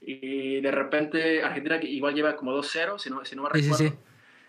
y 0.00 0.60
de 0.60 0.70
repente 0.70 1.42
Argentina 1.42 1.78
igual 1.82 2.14
lleva 2.14 2.36
como 2.36 2.56
2-0, 2.56 2.98
si 2.98 3.10
no, 3.10 3.24
si 3.24 3.36
no 3.36 3.42
me 3.42 3.48
recuerdo. 3.50 3.96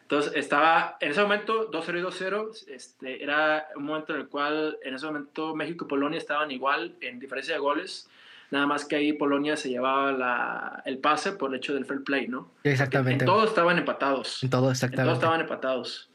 Entonces 0.04 0.34
estaba, 0.36 0.98
en 1.00 1.12
ese 1.12 1.22
momento, 1.22 1.72
2-0 1.72 2.00
y 2.00 2.02
2-0, 2.04 2.66
este, 2.68 3.24
era 3.24 3.68
un 3.76 3.86
momento 3.86 4.14
en 4.14 4.22
el 4.22 4.28
cual, 4.28 4.78
en 4.84 4.94
ese 4.94 5.06
momento, 5.06 5.56
México 5.56 5.86
y 5.86 5.88
Polonia 5.88 6.20
estaban 6.20 6.52
igual 6.52 6.96
en 7.02 7.20
diferencia 7.20 7.56
de 7.56 7.60
goles 7.60 8.10
Nada 8.54 8.68
más 8.68 8.86
que 8.86 8.96
ahí 8.96 9.14
Polonia 9.14 9.58
se 9.58 9.68
llevaba 9.68 10.12
la, 10.12 10.84
el 10.86 11.00
pase 11.00 11.32
por 11.32 11.50
el 11.50 11.58
hecho 11.58 11.74
del 11.74 11.86
fair 11.88 12.04
play, 12.04 12.28
¿no? 12.28 12.52
Exactamente. 12.64 13.24
En 13.24 13.26
todos 13.26 13.50
estaban 13.50 13.80
empatados. 13.80 14.44
En 14.44 14.52
todos, 14.52 14.74
exactamente. 14.74 15.02
En 15.02 15.08
todos 15.08 15.18
estaban 15.18 15.42
empatados. 15.42 16.12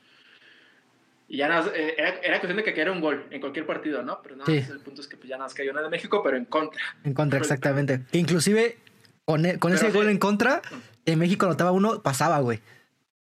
Y 1.27 1.39
ya 1.39 1.49
nada, 1.49 1.73
eh, 1.75 1.97
era, 1.99 2.11
era, 2.21 2.39
cuestión 2.39 2.59
de 2.59 2.63
que 2.63 2.71
cayera 2.71 2.93
un 2.93 3.01
gol 3.01 3.27
en 3.33 3.41
cualquier 3.41 3.67
partido, 3.67 4.05
¿no? 4.05 4.23
Pero 4.23 4.37
nada, 4.37 4.53
el 4.53 4.79
punto 4.79 5.01
es 5.01 5.09
que 5.09 5.17
pues, 5.17 5.29
ya 5.29 5.35
nada 5.35 5.47
más 5.47 5.55
cayó 5.55 5.73
una 5.73 5.83
de 5.83 5.89
México, 5.89 6.23
pero 6.23 6.37
en 6.37 6.45
contra. 6.45 6.81
En 7.03 7.13
contra, 7.13 7.41
exactamente. 7.41 8.03
inclusive 8.13 8.79
con, 9.25 9.45
e, 9.45 9.59
con 9.59 9.73
ese 9.73 9.91
gol 9.91 10.09
en 10.09 10.19
contra, 10.19 10.63
en 11.07 11.19
México 11.19 11.47
anotaba 11.47 11.73
uno, 11.73 12.05
pasaba, 12.05 12.39
güey. 12.39 12.61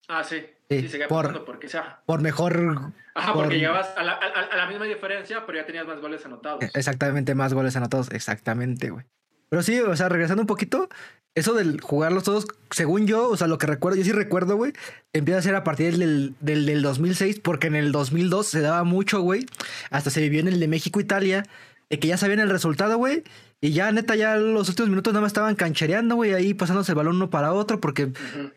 Ah, 0.10 0.26
sí. 0.26 0.46
Sí, 0.70 0.88
sí 0.88 1.00
por, 1.08 1.46
porque 1.46 1.68
sea. 1.68 2.02
Por 2.06 2.22
mejor. 2.22 2.94
Ajá, 3.16 3.34
porque 3.34 3.58
llegabas 3.58 3.90
a 3.98 4.04
la, 4.04 4.14
a, 4.14 4.56
la, 4.56 4.68
misma 4.68 4.86
diferencia, 4.86 5.44
pero 5.46 5.58
ya 5.58 5.66
tenías 5.66 5.88
más 5.88 6.00
goles 6.00 6.24
anotados. 6.26 6.64
Exactamente, 6.76 7.34
más 7.34 7.56
goles 7.56 7.76
anotados. 7.76 8.12
Exactamente, 8.12 8.92
güey. 8.92 9.06
Pero 9.50 9.64
sí, 9.64 9.80
o 9.80 9.96
sea, 9.96 10.10
regresando 10.10 10.44
un 10.44 10.48
poquito, 10.48 10.88
eso 11.34 11.54
del 11.54 11.82
jugarlos 11.82 12.24
todos, 12.24 12.46
según 12.70 13.08
yo, 13.08 13.30
o 13.30 13.36
sea, 13.36 13.48
lo 13.48 13.58
que 13.58 13.66
recuerdo, 13.66 13.98
yo 13.98 14.04
sí 14.04 14.12
recuerdo, 14.12 14.58
güey, 14.58 14.74
empieza 15.12 15.40
a 15.40 15.42
ser 15.42 15.56
a 15.56 15.64
partir 15.64 15.98
del, 15.98 16.36
del, 16.40 16.68
del 16.68 16.84
2006, 16.84 17.40
porque 17.40 17.66
en 17.66 17.76
el 17.76 17.92
2002 17.92 18.46
se 18.46 18.62
daba 18.62 18.84
mucho, 18.84 19.22
güey. 19.22 19.48
Hasta 19.90 20.12
se 20.12 20.22
vivió 20.22 20.40
en 20.40 20.50
el 20.50 20.60
de 20.60 20.68
México-Italia, 20.68 21.46
de 21.90 22.00
que 22.00 22.08
ya 22.08 22.18
sabían 22.18 22.40
el 22.40 22.50
resultado, 22.50 22.98
güey. 22.98 23.24
Y 23.62 23.72
ya, 23.72 23.92
neta, 23.92 24.16
ya 24.16 24.38
los 24.38 24.70
últimos 24.70 24.90
minutos 24.90 25.12
nada 25.12 25.22
más 25.22 25.32
estaban 25.32 25.56
canchereando, 25.56 26.16
güey, 26.16 26.34
ahí 26.34 26.54
pasándose 26.54 26.94
el 26.94 26.96
balón 26.96 27.18
uno 27.18 27.30
para 27.30 27.52
otro, 27.52 27.82
porque 27.82 28.14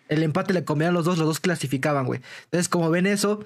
el 0.09 0.23
empate 0.23 0.53
le 0.53 0.65
comían 0.65 0.95
los 0.95 1.05
dos, 1.05 1.19
los 1.19 1.27
dos 1.27 1.41
clasificaban, 1.41 2.07
güey. 2.07 2.21
Entonces, 2.45 2.69
como 2.69 2.89
ven 2.89 3.07
eso, 3.07 3.45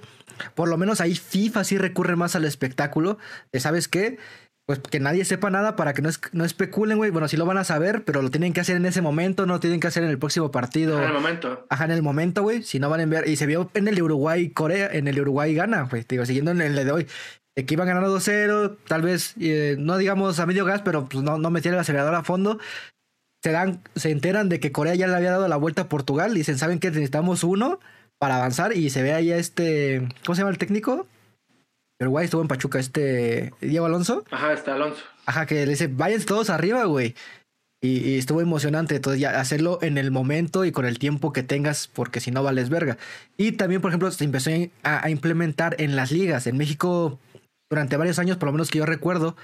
por 0.54 0.68
lo 0.68 0.76
menos 0.76 1.00
ahí 1.00 1.14
FIFA 1.14 1.64
sí 1.64 1.78
recurre 1.78 2.14
más 2.14 2.36
al 2.36 2.44
espectáculo. 2.44 3.16
De, 3.52 3.60
¿Sabes 3.60 3.88
qué? 3.88 4.18
Pues 4.66 4.80
que 4.80 4.98
nadie 4.98 5.24
sepa 5.24 5.48
nada 5.48 5.76
para 5.76 5.94
que 5.94 6.02
no, 6.02 6.10
no 6.32 6.44
especulen, 6.44 6.98
güey. 6.98 7.10
Bueno, 7.10 7.28
sí 7.28 7.36
lo 7.36 7.46
van 7.46 7.56
a 7.56 7.64
saber, 7.64 8.04
pero 8.04 8.20
lo 8.20 8.30
tienen 8.30 8.52
que 8.52 8.60
hacer 8.60 8.76
en 8.76 8.84
ese 8.84 9.00
momento, 9.00 9.46
no 9.46 9.54
lo 9.54 9.60
tienen 9.60 9.80
que 9.80 9.86
hacer 9.86 10.02
en 10.02 10.10
el 10.10 10.18
próximo 10.18 10.50
partido. 10.50 10.98
En 10.98 11.04
el 11.04 11.12
momento. 11.14 11.64
Ajá, 11.70 11.84
en 11.84 11.92
el 11.92 12.02
momento, 12.02 12.42
güey. 12.42 12.64
Si 12.64 12.80
no 12.80 12.90
van 12.90 13.00
a 13.00 13.06
ver. 13.06 13.28
Y 13.28 13.36
se 13.36 13.46
vio 13.46 13.70
en 13.74 13.86
el 13.86 14.02
Uruguay-Corea, 14.02 14.90
en 14.92 15.06
el 15.06 15.20
Uruguay-Gana, 15.20 15.84
güey. 15.84 16.04
Digo, 16.06 16.26
siguiendo 16.26 16.50
en 16.50 16.60
el 16.60 16.74
de 16.74 16.90
hoy 16.90 17.06
que 17.64 17.74
iban 17.74 17.86
ganando 17.86 18.14
2-0, 18.14 18.76
tal 18.86 19.02
vez, 19.02 19.34
eh, 19.40 19.76
no 19.78 19.96
digamos 19.96 20.38
a 20.38 20.46
medio 20.46 20.64
gas, 20.64 20.82
pero 20.82 21.06
pues 21.06 21.24
no, 21.24 21.38
no 21.38 21.50
metían 21.50 21.74
el 21.74 21.80
acelerador 21.80 22.14
a 22.14 22.22
fondo. 22.22 22.58
Se, 23.42 23.50
dan, 23.52 23.80
se 23.94 24.10
enteran 24.10 24.48
de 24.48 24.60
que 24.60 24.72
Corea 24.72 24.94
ya 24.94 25.06
le 25.06 25.16
había 25.16 25.30
dado 25.30 25.48
la 25.48 25.56
vuelta 25.56 25.82
a 25.82 25.88
Portugal 25.88 26.32
y 26.32 26.38
dicen, 26.38 26.58
¿saben 26.58 26.80
que 26.80 26.88
Necesitamos 26.90 27.44
uno 27.44 27.80
para 28.18 28.36
avanzar 28.36 28.76
y 28.76 28.90
se 28.90 29.02
ve 29.02 29.12
ahí 29.12 29.30
este, 29.30 30.08
¿cómo 30.24 30.34
se 30.34 30.40
llama 30.40 30.50
el 30.50 30.58
técnico? 30.58 31.06
Uruguay 32.00 32.26
estuvo 32.26 32.42
en 32.42 32.48
Pachuca, 32.48 32.78
este 32.78 33.52
Diego 33.60 33.86
Alonso. 33.86 34.24
Ajá, 34.30 34.52
está 34.52 34.74
Alonso. 34.74 35.02
Ajá, 35.24 35.46
que 35.46 35.54
le 35.54 35.70
dice, 35.70 35.88
vayan 35.88 36.22
todos 36.22 36.50
arriba, 36.50 36.84
güey. 36.84 37.14
Y, 37.82 38.18
estuvo 38.18 38.40
emocionante. 38.40 38.96
Entonces, 38.96 39.20
ya 39.20 39.38
hacerlo 39.40 39.78
en 39.82 39.96
el 39.96 40.10
momento 40.10 40.64
y 40.64 40.72
con 40.72 40.84
el 40.84 40.98
tiempo 40.98 41.32
que 41.32 41.42
tengas, 41.42 41.88
porque 41.88 42.20
si 42.20 42.30
no 42.30 42.42
vales 42.42 42.68
verga. 42.68 42.98
Y 43.36 43.52
también, 43.52 43.80
por 43.80 43.90
ejemplo, 43.90 44.10
se 44.10 44.24
empezó 44.24 44.50
a, 44.82 45.10
implementar 45.10 45.76
en 45.78 45.96
las 45.96 46.10
ligas. 46.10 46.46
En 46.46 46.56
México, 46.56 47.18
durante 47.70 47.96
varios 47.96 48.18
años, 48.18 48.36
por 48.36 48.48
lo 48.48 48.52
menos 48.52 48.70
que 48.70 48.78
yo 48.78 48.86
recuerdo, 48.86 49.36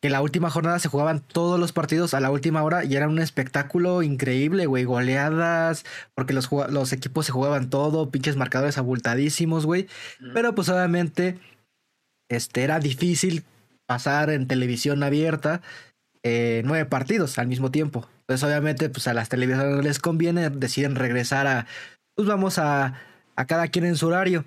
que 0.00 0.10
la 0.10 0.22
última 0.22 0.48
jornada 0.48 0.78
se 0.78 0.88
jugaban 0.88 1.20
todos 1.20 1.58
los 1.58 1.72
partidos 1.72 2.14
a 2.14 2.20
la 2.20 2.30
última 2.30 2.62
hora 2.62 2.84
y 2.84 2.94
era 2.94 3.08
un 3.08 3.18
espectáculo 3.18 4.02
increíble, 4.02 4.66
güey. 4.66 4.84
Goleadas, 4.84 5.84
porque 6.14 6.34
los, 6.34 6.48
los 6.70 6.92
equipos 6.92 7.26
se 7.26 7.32
jugaban 7.32 7.68
todo, 7.68 8.10
pinches 8.10 8.36
marcadores 8.36 8.78
abultadísimos, 8.78 9.66
güey. 9.66 9.88
Pero 10.34 10.54
pues 10.54 10.68
obviamente, 10.68 11.38
este, 12.28 12.62
era 12.62 12.78
difícil 12.78 13.44
pasar 13.86 14.30
en 14.30 14.46
televisión 14.46 15.02
abierta 15.02 15.62
eh, 16.22 16.62
nueve 16.64 16.84
partidos 16.84 17.38
al 17.38 17.48
mismo 17.48 17.70
tiempo. 17.70 18.06
Entonces, 18.20 18.46
obviamente, 18.46 18.88
pues 18.90 19.08
a 19.08 19.14
las 19.14 19.28
televisiones 19.28 19.84
les 19.84 19.98
conviene, 19.98 20.50
deciden 20.50 20.94
regresar 20.94 21.46
a, 21.46 21.66
pues 22.14 22.28
vamos 22.28 22.58
a, 22.58 22.94
a 23.34 23.46
cada 23.46 23.68
quien 23.68 23.84
en 23.84 23.96
su 23.96 24.06
horario. 24.06 24.44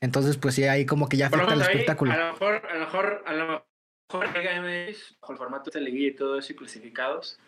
Entonces, 0.00 0.36
pues 0.38 0.54
sí, 0.54 0.64
ahí 0.64 0.86
como 0.86 1.08
que 1.08 1.16
ya 1.16 1.26
afecta 1.26 1.54
el 1.54 1.60
espectáculo. 1.60 2.12
A 2.12 2.16
lo 2.16 2.32
mejor, 2.32 2.66
a 2.66 2.74
lo 2.74 2.80
mejor, 2.80 3.22
a 3.26 3.32
lo 3.34 3.46
mejor 3.46 3.66
bajo 4.12 5.32
el 5.32 5.38
formato 5.38 5.70
de 5.70 5.80
liguilla 5.80 6.08
y 6.08 6.14
todo 6.14 6.38
eso 6.38 6.52
y 6.52 6.56
clasificados, 6.56 7.38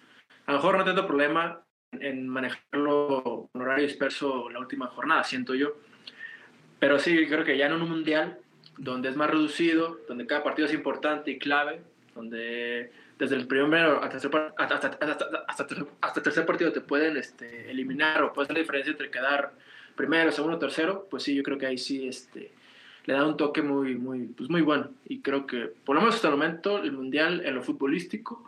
a 0.46 0.52
lo 0.52 0.58
mejor 0.58 0.78
no 0.78 0.84
tengo 0.84 1.06
problema 1.06 1.64
en 1.92 2.28
manejarlo 2.28 3.50
en 3.52 3.60
horario 3.60 3.86
disperso 3.86 4.48
la 4.50 4.58
última 4.58 4.86
jornada, 4.88 5.24
siento 5.24 5.54
yo. 5.54 5.76
Pero 6.78 6.98
sí, 6.98 7.26
creo 7.26 7.44
que 7.44 7.56
ya 7.56 7.66
en 7.66 7.72
un 7.72 7.88
mundial, 7.88 8.38
donde 8.76 9.08
es 9.08 9.16
más 9.16 9.30
reducido, 9.30 9.98
donde 10.08 10.26
cada 10.26 10.42
partido 10.42 10.66
es 10.66 10.74
importante 10.74 11.30
y 11.30 11.38
clave, 11.38 11.82
donde 12.14 12.92
desde 13.18 13.36
el 13.36 13.46
primero 13.46 14.02
hasta, 14.02 14.16
hasta, 14.16 14.88
hasta, 14.98 15.66
hasta, 16.00 16.22
tercer 16.22 16.44
partido 16.44 16.72
te 16.72 16.80
pueden 16.80 17.16
este, 17.16 17.70
eliminar 17.70 18.22
o 18.22 18.32
puede 18.32 18.46
ser 18.46 18.56
la 18.56 18.60
diferencia 18.62 18.90
entre 18.90 19.10
quedar 19.10 19.52
primero, 19.94 20.32
segundo, 20.32 20.58
tercero, 20.58 21.06
pues 21.10 21.22
sí, 21.22 21.34
yo 21.34 21.42
creo 21.42 21.58
que 21.58 21.66
ahí 21.66 21.78
sí 21.78 22.06
este, 22.06 22.52
le 23.04 23.14
da 23.14 23.26
un 23.26 23.36
toque 23.36 23.62
muy, 23.62 23.96
muy, 23.96 24.20
pues 24.26 24.48
muy 24.50 24.62
bueno. 24.62 24.88
Y 25.06 25.20
creo 25.20 25.46
que, 25.46 25.72
por 25.84 25.94
lo 25.94 26.02
menos 26.02 26.16
hasta 26.16 26.28
el 26.28 26.34
momento, 26.34 26.78
el 26.78 26.92
Mundial 26.92 27.42
en 27.44 27.54
lo 27.54 27.62
futbolístico 27.62 28.44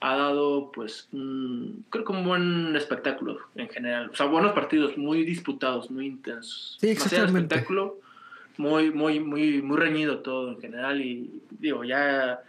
ha 0.00 0.16
dado, 0.16 0.70
pues, 0.72 1.08
creo 1.10 2.04
que 2.04 2.12
un 2.12 2.24
buen 2.24 2.76
espectáculo 2.76 3.38
en 3.54 3.68
general. 3.68 4.10
O 4.10 4.16
sea, 4.16 4.26
buenos 4.26 4.52
partidos, 4.52 4.98
muy 4.98 5.24
disputados, 5.24 5.90
muy 5.90 6.06
intensos. 6.06 6.76
Sí, 6.80 6.88
exactamente. 6.88 7.38
espectáculo 7.38 8.00
muy, 8.56 8.90
muy, 8.90 9.20
muy, 9.20 9.62
muy 9.62 9.76
reñido 9.76 10.18
todo 10.18 10.50
en 10.50 10.60
general. 10.60 11.00
Y 11.00 11.30
digo, 11.50 11.84
ya 11.84 12.42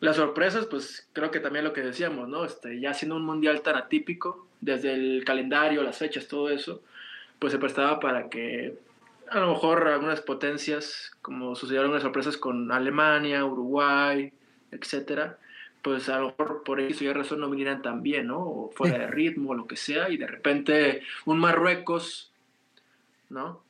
las 0.00 0.16
sorpresas, 0.16 0.66
pues 0.66 1.08
creo 1.12 1.30
que 1.30 1.40
también 1.40 1.64
lo 1.64 1.72
que 1.72 1.82
decíamos, 1.82 2.28
¿no? 2.28 2.44
Este, 2.44 2.80
ya 2.80 2.94
siendo 2.94 3.16
un 3.16 3.24
mundial 3.24 3.62
tan 3.62 3.76
atípico, 3.76 4.46
desde 4.60 4.94
el 4.94 5.24
calendario, 5.24 5.82
las 5.82 5.98
fechas, 5.98 6.26
todo 6.26 6.48
eso, 6.48 6.82
pues 7.44 7.52
se 7.52 7.58
prestaba 7.58 8.00
para 8.00 8.30
que 8.30 8.74
a 9.28 9.38
lo 9.38 9.50
mejor 9.50 9.86
algunas 9.86 10.22
potencias, 10.22 11.12
como 11.20 11.54
sucedieron 11.54 11.92
las 11.92 12.02
sorpresas 12.02 12.38
con 12.38 12.72
Alemania, 12.72 13.44
Uruguay, 13.44 14.32
etcétera, 14.70 15.36
pues 15.82 16.08
a 16.08 16.20
lo 16.20 16.28
mejor 16.28 16.62
por 16.64 16.80
eso 16.80 17.04
ya 17.04 17.12
razón 17.12 17.40
no 17.40 17.50
vinieran 17.50 17.82
tan 17.82 18.02
bien, 18.02 18.28
¿no? 18.28 18.38
O 18.38 18.70
fuera 18.74 18.96
de 18.96 19.08
ritmo, 19.08 19.50
o 19.50 19.54
lo 19.54 19.66
que 19.66 19.76
sea, 19.76 20.08
y 20.08 20.16
de 20.16 20.26
repente 20.26 21.02
un 21.26 21.38
Marruecos, 21.38 22.32
¿no? 23.28 23.60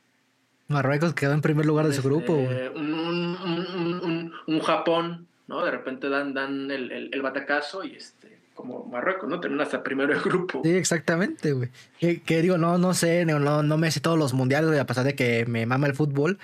Marruecos 0.69 1.13
quedó 1.13 1.33
en 1.33 1.41
primer 1.41 1.67
lugar 1.67 1.89
de 1.89 1.95
su 1.95 2.03
grupo. 2.05 2.37
Este, 2.37 2.69
un, 2.69 2.95
un, 2.95 4.33
un, 4.47 4.61
Japón, 4.61 5.27
¿no? 5.49 5.65
De 5.65 5.73
repente 5.73 6.09
dan, 6.09 6.33
dan 6.33 6.71
el, 6.71 7.11
el, 7.13 7.23
batacazo 7.23 7.83
y 7.83 7.97
este, 7.97 8.24
como 8.55 8.85
Marruecos, 8.85 9.29
¿no? 9.29 9.41
Termina 9.41 9.65
hasta 9.65 9.83
primero 9.83 10.13
el 10.13 10.21
grupo. 10.21 10.63
Sí, 10.65 10.71
exactamente, 10.71 11.53
güey. 11.53 11.71
Que, 11.99 12.43
digo, 12.43 12.57
no, 12.57 12.79
no 12.79 12.95
sé, 12.95 13.25
no, 13.25 13.63
no 13.63 13.77
me 13.77 13.91
sé 13.91 14.01
todos 14.01 14.19
los 14.19 14.33
mundiales, 14.33 14.79
a 14.79 14.87
pesar 14.87 15.05
de 15.05 15.15
que 15.15 15.45
me 15.47 15.67
mama 15.67 15.87
el 15.87 15.95
fútbol. 15.95 16.39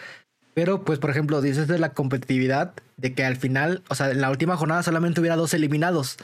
Pero, 0.53 0.83
pues, 0.83 0.99
por 0.99 1.11
ejemplo, 1.11 1.41
dices 1.41 1.69
de 1.69 1.79
la 1.79 1.93
competitividad, 1.93 2.75
de 2.97 3.15
que 3.15 3.25
al 3.25 3.37
final, 3.37 3.83
o 3.89 3.95
sea, 3.95 4.11
en 4.11 4.21
la 4.21 4.31
última 4.31 4.57
jornada 4.57 4.83
solamente 4.83 5.21
hubiera 5.21 5.37
dos 5.37 5.55
eliminados. 5.55 6.17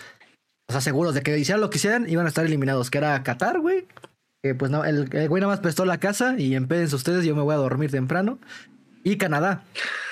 O 0.68 0.72
sea, 0.72 0.80
seguros 0.80 1.14
de 1.14 1.22
que 1.22 1.38
hicieran 1.38 1.60
lo 1.60 1.70
que 1.70 1.78
hicieran, 1.78 2.08
iban 2.08 2.26
a 2.26 2.28
estar 2.28 2.44
eliminados. 2.44 2.90
Que 2.90 2.98
era 2.98 3.22
Qatar, 3.22 3.60
güey. 3.60 3.86
Que 4.42 4.54
pues 4.54 4.70
no, 4.70 4.84
el, 4.84 5.08
el 5.12 5.28
güey 5.28 5.40
nada 5.40 5.52
más 5.52 5.60
prestó 5.60 5.84
la 5.84 5.98
casa 5.98 6.34
y 6.36 6.54
empédense 6.54 6.96
ustedes, 6.96 7.24
yo 7.24 7.36
me 7.36 7.42
voy 7.42 7.54
a 7.54 7.58
dormir 7.58 7.90
temprano. 7.90 8.38
Y 9.04 9.16
Canadá. 9.16 9.62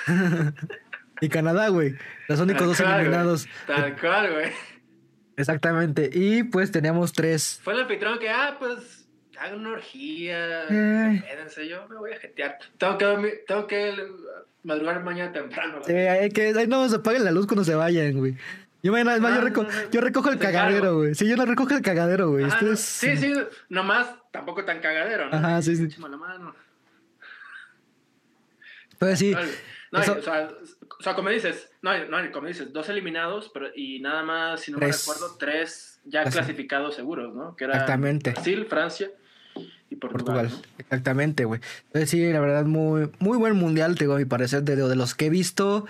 y 1.21 1.27
Canadá, 1.27 1.67
güey. 1.67 1.95
Los 2.29 2.39
únicos 2.39 2.65
dos 2.65 2.79
eliminados. 2.79 3.47
Tal 3.67 3.99
cual, 3.99 4.31
güey. 4.31 4.51
Exactamente. 5.37 6.09
Y 6.13 6.43
pues 6.43 6.71
teníamos 6.71 7.13
tres. 7.13 7.59
Fue 7.63 7.73
el 7.73 7.81
anfitrión 7.81 8.19
que, 8.19 8.29
ah, 8.29 8.55
pues, 8.59 9.07
hagan 9.37 9.59
una 9.59 9.71
orgía. 9.71 10.63
Eh. 10.69 11.23
yo 11.69 11.87
me 11.87 11.97
voy 11.97 12.13
a 12.13 12.19
jetear. 12.19 12.57
Tengo 12.77 12.97
que, 12.97 13.43
tengo 13.47 13.67
que 13.67 13.93
madrugar 14.63 15.03
mañana 15.03 15.31
temprano. 15.31 15.81
Sí, 15.85 15.93
hay 15.93 16.29
que, 16.29 16.53
ahí 16.57 16.67
no 16.67 16.87
se 16.89 16.97
apaguen 16.97 17.23
la 17.23 17.31
luz 17.31 17.47
cuando 17.47 17.63
se 17.63 17.75
vayan, 17.75 18.17
güey. 18.17 18.37
Yo, 18.81 18.91
me, 18.91 19.03
más, 19.03 19.19
yo, 19.19 19.41
reco 19.41 19.65
yo, 19.91 19.99
recojo 19.99 20.29
el 20.29 20.37
cagadero, 20.37 20.97
güey. 20.97 21.15
Sí, 21.15 21.27
yo 21.27 21.35
no 21.35 21.45
recojo 21.45 21.73
el 21.73 21.81
cagadero, 21.81 22.29
güey. 22.29 22.45
Sí, 22.75 23.17
sí, 23.17 23.33
nomás 23.67 24.07
tampoco 24.31 24.63
tan 24.63 24.79
cagadero, 24.79 25.27
¿no? 25.27 25.35
Ajá, 25.35 25.59
sí, 25.63 25.75
sí. 25.75 25.99
Mano. 25.99 26.55
Pues 28.99 29.17
sí. 29.17 29.35
No, 29.91 29.99
o, 29.99 30.03
sea, 30.21 30.49
o 30.99 31.03
sea, 31.03 31.15
como 31.15 31.29
dices, 31.29 31.69
no, 31.81 31.91
no, 32.07 32.31
como 32.31 32.47
dices, 32.47 32.71
dos 32.73 32.89
eliminados, 32.89 33.49
pero 33.53 33.67
y 33.75 33.99
nada 33.99 34.23
más, 34.23 34.61
si 34.61 34.71
no 34.71 34.77
me 34.77 34.87
recuerdo, 34.87 35.35
tres 35.37 36.01
ya 36.05 36.23
clasificados 36.23 36.95
seguros, 36.95 37.33
¿no? 37.33 37.55
Que 37.55 37.65
era 37.65 37.73
Exactamente. 37.73 38.31
Brasil, 38.31 38.65
Francia 38.65 39.11
y 39.89 39.95
Portugal. 39.95 40.49
Exactamente, 40.77 41.45
güey. 41.45 41.61
Entonces 41.87 42.09
sí, 42.09 42.31
la 42.31 42.39
verdad, 42.39 42.65
muy, 42.65 43.09
muy 43.19 43.37
buen 43.37 43.55
mundial, 43.55 43.95
te 43.95 44.05
digo, 44.05 44.15
a 44.15 44.17
mi 44.17 44.25
parecer, 44.25 44.63
de, 44.63 44.75
de 44.75 44.95
los 44.95 45.15
que 45.15 45.27
he 45.27 45.29
visto, 45.29 45.85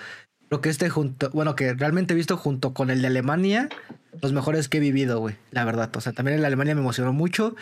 lo 0.49 0.61
que 0.61 0.69
este 0.69 0.89
junto, 0.89 1.29
bueno, 1.31 1.55
que 1.55 1.73
realmente 1.73 2.13
he 2.13 2.17
visto 2.17 2.37
junto 2.37 2.73
con 2.73 2.89
el 2.89 3.01
de 3.01 3.07
Alemania, 3.07 3.69
los 4.21 4.33
mejores 4.33 4.69
que 4.69 4.77
he 4.77 4.81
vivido, 4.81 5.19
güey, 5.19 5.35
la 5.51 5.65
verdad. 5.65 5.95
O 5.95 6.01
sea, 6.01 6.13
también 6.13 6.35
el 6.35 6.41
de 6.41 6.47
Alemania 6.47 6.75
me 6.75 6.81
emocionó 6.81 7.13
mucho. 7.13 7.55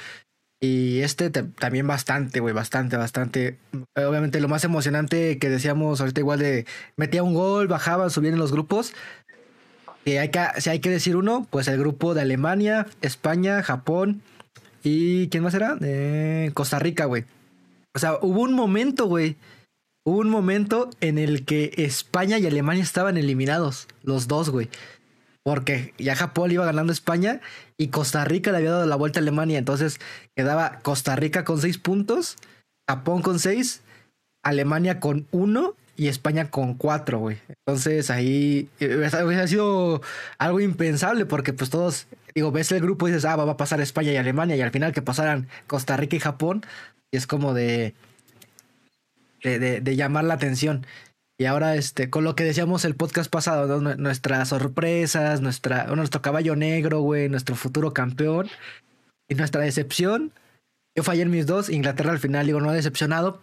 Y 0.64 1.02
este 1.02 1.30
también 1.30 1.88
bastante, 1.88 2.40
güey, 2.40 2.54
bastante, 2.54 2.96
bastante. 2.96 3.58
Obviamente 3.98 4.40
lo 4.40 4.48
más 4.48 4.64
emocionante 4.64 5.38
que 5.38 5.50
decíamos 5.50 6.00
ahorita 6.00 6.22
igual 6.22 6.40
de 6.40 6.66
metía 6.96 7.22
un 7.22 7.34
gol, 7.34 7.68
bajaban, 7.68 8.10
subían 8.10 8.36
en 8.36 8.40
los 8.40 8.54
grupos. 8.54 8.94
Y 10.06 10.12
hay 10.14 10.30
que, 10.30 10.40
si 10.60 10.70
hay 10.70 10.80
que 10.80 10.90
decir 10.90 11.18
uno, 11.18 11.46
pues 11.50 11.68
el 11.68 11.78
grupo 11.78 12.14
de 12.14 12.22
Alemania, 12.22 12.88
España, 13.02 13.62
Japón 13.62 14.22
y 14.84 15.28
¿quién 15.28 15.44
más 15.44 15.54
era? 15.54 15.78
Eh, 15.82 16.52
Costa 16.54 16.80
Rica, 16.80 17.04
güey. 17.08 17.26
O 17.94 18.00
sea, 18.00 18.18
hubo 18.22 18.40
un 18.40 18.54
momento, 18.54 19.08
güey. 19.08 19.36
Hubo 20.06 20.20
un 20.20 20.30
momento 20.30 20.90
en 21.02 21.18
el 21.18 21.44
que 21.44 21.74
España 21.76 22.38
y 22.38 22.48
Alemania 22.48 22.84
estaban 22.84 23.18
eliminados, 23.18 23.90
los 24.02 24.30
dos, 24.30 24.50
güey. 24.50 24.70
Porque 25.44 25.94
ya 25.98 26.16
Japón 26.16 26.52
iba 26.52 26.66
ganando 26.66 26.94
España 26.94 27.42
y 27.78 27.90
Costa 27.90 28.24
Rica 28.24 28.52
le 28.52 28.58
había 28.58 28.72
dado 28.72 28.86
la 28.86 28.96
vuelta 28.96 29.20
a 29.20 29.22
Alemania. 29.22 29.60
Entonces 29.60 30.00
quedaba 30.36 30.80
Costa 30.82 31.16
Rica 31.16 31.44
con 31.44 31.60
seis 31.60 31.78
puntos, 31.78 32.38
Japón 32.90 33.22
con 33.22 33.40
seis, 33.40 33.82
Alemania 34.44 35.00
con 35.00 35.28
uno 35.32 35.76
y 35.96 36.08
España 36.08 36.50
con 36.50 36.76
cuatro, 36.76 37.20
güey. 37.20 37.38
Entonces 37.50 38.10
ahí 38.10 38.70
eh, 38.80 39.10
hubiera 39.26 39.48
sido 39.48 40.02
algo 40.38 40.60
impensable 40.60 41.26
porque 41.26 41.54
pues 41.54 41.70
todos, 41.70 42.08
digo, 42.34 42.52
ves 42.52 42.72
el 42.72 42.82
grupo 42.82 43.08
y 43.08 43.12
dices, 43.12 43.26
ah, 43.26 43.36
va 43.36 43.52
a 43.52 43.58
pasar 43.58 43.82
España 43.82 44.12
y 44.12 44.18
Alemania 44.18 44.56
y 44.56 44.62
al 44.62 44.72
final 44.72 44.94
que 44.94 45.02
pasaran 45.02 45.48
Costa 45.68 45.98
Rica 45.98 46.16
y 46.16 46.20
Japón 46.20 46.66
y 47.12 47.18
es 47.18 47.28
como 47.28 47.54
de, 47.54 47.94
de, 49.44 49.82
de 49.82 49.96
llamar 49.96 50.24
la 50.24 50.34
atención. 50.36 50.86
Y 51.40 51.46
ahora, 51.46 51.76
este, 51.76 52.10
con 52.10 52.24
lo 52.24 52.36
que 52.36 52.44
decíamos 52.44 52.86
el 52.86 52.96
podcast 52.96 53.32
pasado, 53.32 53.82
nuestras 53.98 54.50
sorpresas, 54.50 55.42
nuestra, 55.42 55.88
nuestro 55.88 56.22
caballo 56.22 56.56
negro, 56.56 57.02
güey, 57.02 57.28
nuestro 57.28 57.56
futuro 57.56 57.94
campeón 57.94 58.50
y 59.28 59.36
nuestra 59.36 59.62
decepción. 59.62 60.32
Yo 60.96 61.04
fallé 61.04 61.24
en 61.24 61.32
mis 61.32 61.48
dos, 61.48 61.70
Inglaterra 61.70 62.12
al 62.12 62.20
final, 62.20 62.46
digo, 62.46 62.62
no 62.62 62.72
decepcionado. 62.72 63.42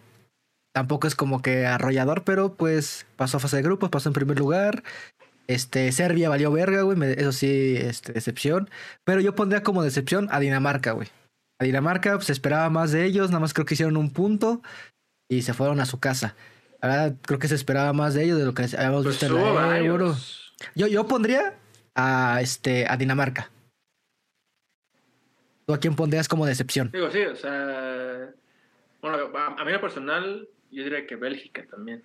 Tampoco 0.73 1.05
es 1.05 1.15
como 1.15 1.41
que 1.41 1.65
arrollador, 1.65 2.23
pero 2.23 2.55
pues 2.55 3.05
pasó 3.17 3.37
a 3.37 3.39
fase 3.41 3.57
de 3.57 3.63
grupos, 3.63 3.89
pasó 3.89 4.07
en 4.07 4.13
primer 4.13 4.39
lugar. 4.39 4.83
Este, 5.47 5.91
Serbia 5.91 6.29
valió 6.29 6.49
verga, 6.49 6.83
güey, 6.83 6.97
eso 7.17 7.33
sí, 7.33 7.75
este, 7.75 8.13
decepción. 8.13 8.69
Pero 9.03 9.19
yo 9.19 9.35
pondría 9.35 9.63
como 9.63 9.83
decepción 9.83 10.29
a 10.31 10.39
Dinamarca, 10.39 10.93
güey. 10.93 11.09
A 11.59 11.65
Dinamarca 11.65 12.13
pues, 12.13 12.27
se 12.27 12.31
esperaba 12.31 12.69
más 12.69 12.91
de 12.93 13.03
ellos, 13.03 13.31
nada 13.31 13.41
más 13.41 13.53
creo 13.53 13.65
que 13.65 13.73
hicieron 13.73 13.97
un 13.97 14.11
punto 14.11 14.61
y 15.29 15.41
se 15.41 15.53
fueron 15.53 15.81
a 15.81 15.85
su 15.85 15.99
casa. 15.99 16.35
Ahora 16.81 17.13
creo 17.21 17.37
que 17.37 17.47
se 17.47 17.55
esperaba 17.55 17.93
más 17.93 18.15
de 18.15 18.23
ellos 18.23 18.39
de 18.39 18.45
lo 18.45 18.53
que 18.53 18.63
habíamos 18.63 19.03
pues 19.03 19.19
visto 19.19 19.37
en 19.37 19.55
la 19.55 19.79
Euro. 19.79 20.15
Yo, 20.75 20.87
yo 20.87 21.07
pondría 21.07 21.55
a 21.95 22.39
este 22.41 22.87
a 22.87 22.97
Dinamarca. 22.97 23.51
¿Tú 25.65 25.73
a 25.73 25.79
quién 25.79 25.95
pondrías 25.95 26.27
como 26.27 26.45
decepción? 26.45 26.89
Digo, 26.91 27.09
sí, 27.11 27.21
o 27.21 27.35
sea. 27.35 28.31
Bueno, 29.01 29.31
a, 29.37 29.63
mí 29.63 29.71
lo 29.71 29.81
personal, 29.81 30.47
yo 30.71 30.83
diría 30.83 31.05
que 31.05 31.15
Bélgica 31.15 31.63
también. 31.69 32.03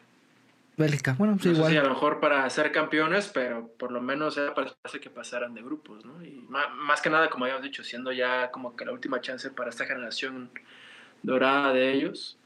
Bélgica, 0.76 1.14
bueno, 1.18 1.38
sí, 1.40 1.50
igual. 1.50 1.72
Sí, 1.72 1.78
a 1.78 1.82
lo 1.82 1.90
mejor 1.90 2.20
para 2.20 2.48
ser 2.50 2.70
campeones, 2.70 3.30
pero 3.32 3.68
por 3.78 3.92
lo 3.92 4.02
menos 4.02 4.36
era 4.36 4.54
para 4.54 4.74
que 5.00 5.10
pasaran 5.10 5.54
de 5.54 5.62
grupos, 5.62 6.04
¿no? 6.04 6.22
Y 6.22 6.44
más, 6.48 6.66
más, 6.74 7.00
que 7.00 7.08
nada, 7.08 7.30
como 7.30 7.46
habíamos 7.46 7.64
dicho, 7.64 7.82
siendo 7.82 8.12
ya 8.12 8.50
como 8.50 8.76
que 8.76 8.84
la 8.84 8.92
última 8.92 9.22
chance 9.22 9.50
para 9.50 9.70
esta 9.70 9.86
generación 9.86 10.50
dorada 11.22 11.72
de 11.72 11.92
ellos. 11.92 12.38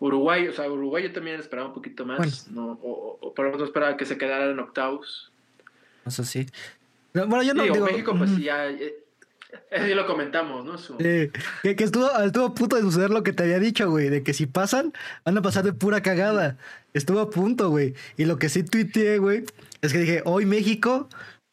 Uruguay, 0.00 0.48
o 0.48 0.52
sea, 0.52 0.70
Uruguay 0.70 1.04
yo 1.04 1.12
también 1.12 1.40
esperaba 1.40 1.68
un 1.68 1.74
poquito 1.74 2.06
más, 2.06 2.48
¿no? 2.48 2.78
O, 2.82 3.18
o, 3.20 3.34
por 3.34 3.46
lo 3.46 3.52
menos 3.52 3.66
esperaba 3.68 3.96
que 3.96 4.04
se 4.04 4.16
quedara 4.16 4.50
en 4.50 4.58
octavos. 4.58 5.32
Eso 6.06 6.24
sí. 6.24 6.46
Bueno, 7.12 7.42
yo 7.42 7.54
no 7.54 7.62
digo, 7.64 7.74
digo... 7.74 7.86
México, 7.86 8.14
pues 8.16 8.36
ya... 8.38 8.66
Eso 9.70 9.86
ya 9.86 9.94
lo 9.94 10.06
comentamos, 10.06 10.64
¿no? 10.64 10.76
Su... 10.76 10.98
que, 10.98 11.30
que, 11.62 11.84
estuvo, 11.84 12.10
estuvo 12.20 12.46
a 12.46 12.54
punto 12.54 12.76
de 12.76 12.82
suceder 12.82 13.10
lo 13.10 13.22
que 13.22 13.32
te 13.32 13.44
había 13.44 13.58
dicho, 13.58 13.90
güey, 13.90 14.10
de 14.10 14.22
que 14.22 14.34
si 14.34 14.44
pasan, 14.44 14.92
van 15.24 15.38
a 15.38 15.42
pasar 15.42 15.64
de 15.64 15.72
pura 15.72 16.02
cagada. 16.02 16.58
Estuvo 16.92 17.20
a 17.20 17.30
punto, 17.30 17.70
güey. 17.70 17.94
Y 18.18 18.26
lo 18.26 18.38
que 18.38 18.50
sí 18.50 18.62
tuiteé, 18.62 19.18
güey, 19.18 19.44
es 19.80 19.92
que 19.92 19.98
dije, 20.00 20.22
hoy 20.26 20.44
México 20.44 21.08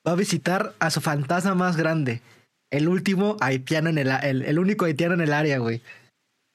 va 0.05 0.11
a 0.11 0.15
visitar 0.15 0.73
a 0.79 0.91
su 0.91 0.99
fantasma 0.99 1.55
más 1.55 1.77
grande. 1.77 2.21
El 2.69 2.89
último 2.89 3.37
haitiano 3.39 3.89
en 3.89 3.97
el, 3.97 4.09
el, 4.23 4.41
el 4.41 4.59
único 4.59 4.83
haitiano 4.83 5.13
en 5.13 5.21
el 5.21 5.31
área, 5.31 5.59
güey. 5.59 5.81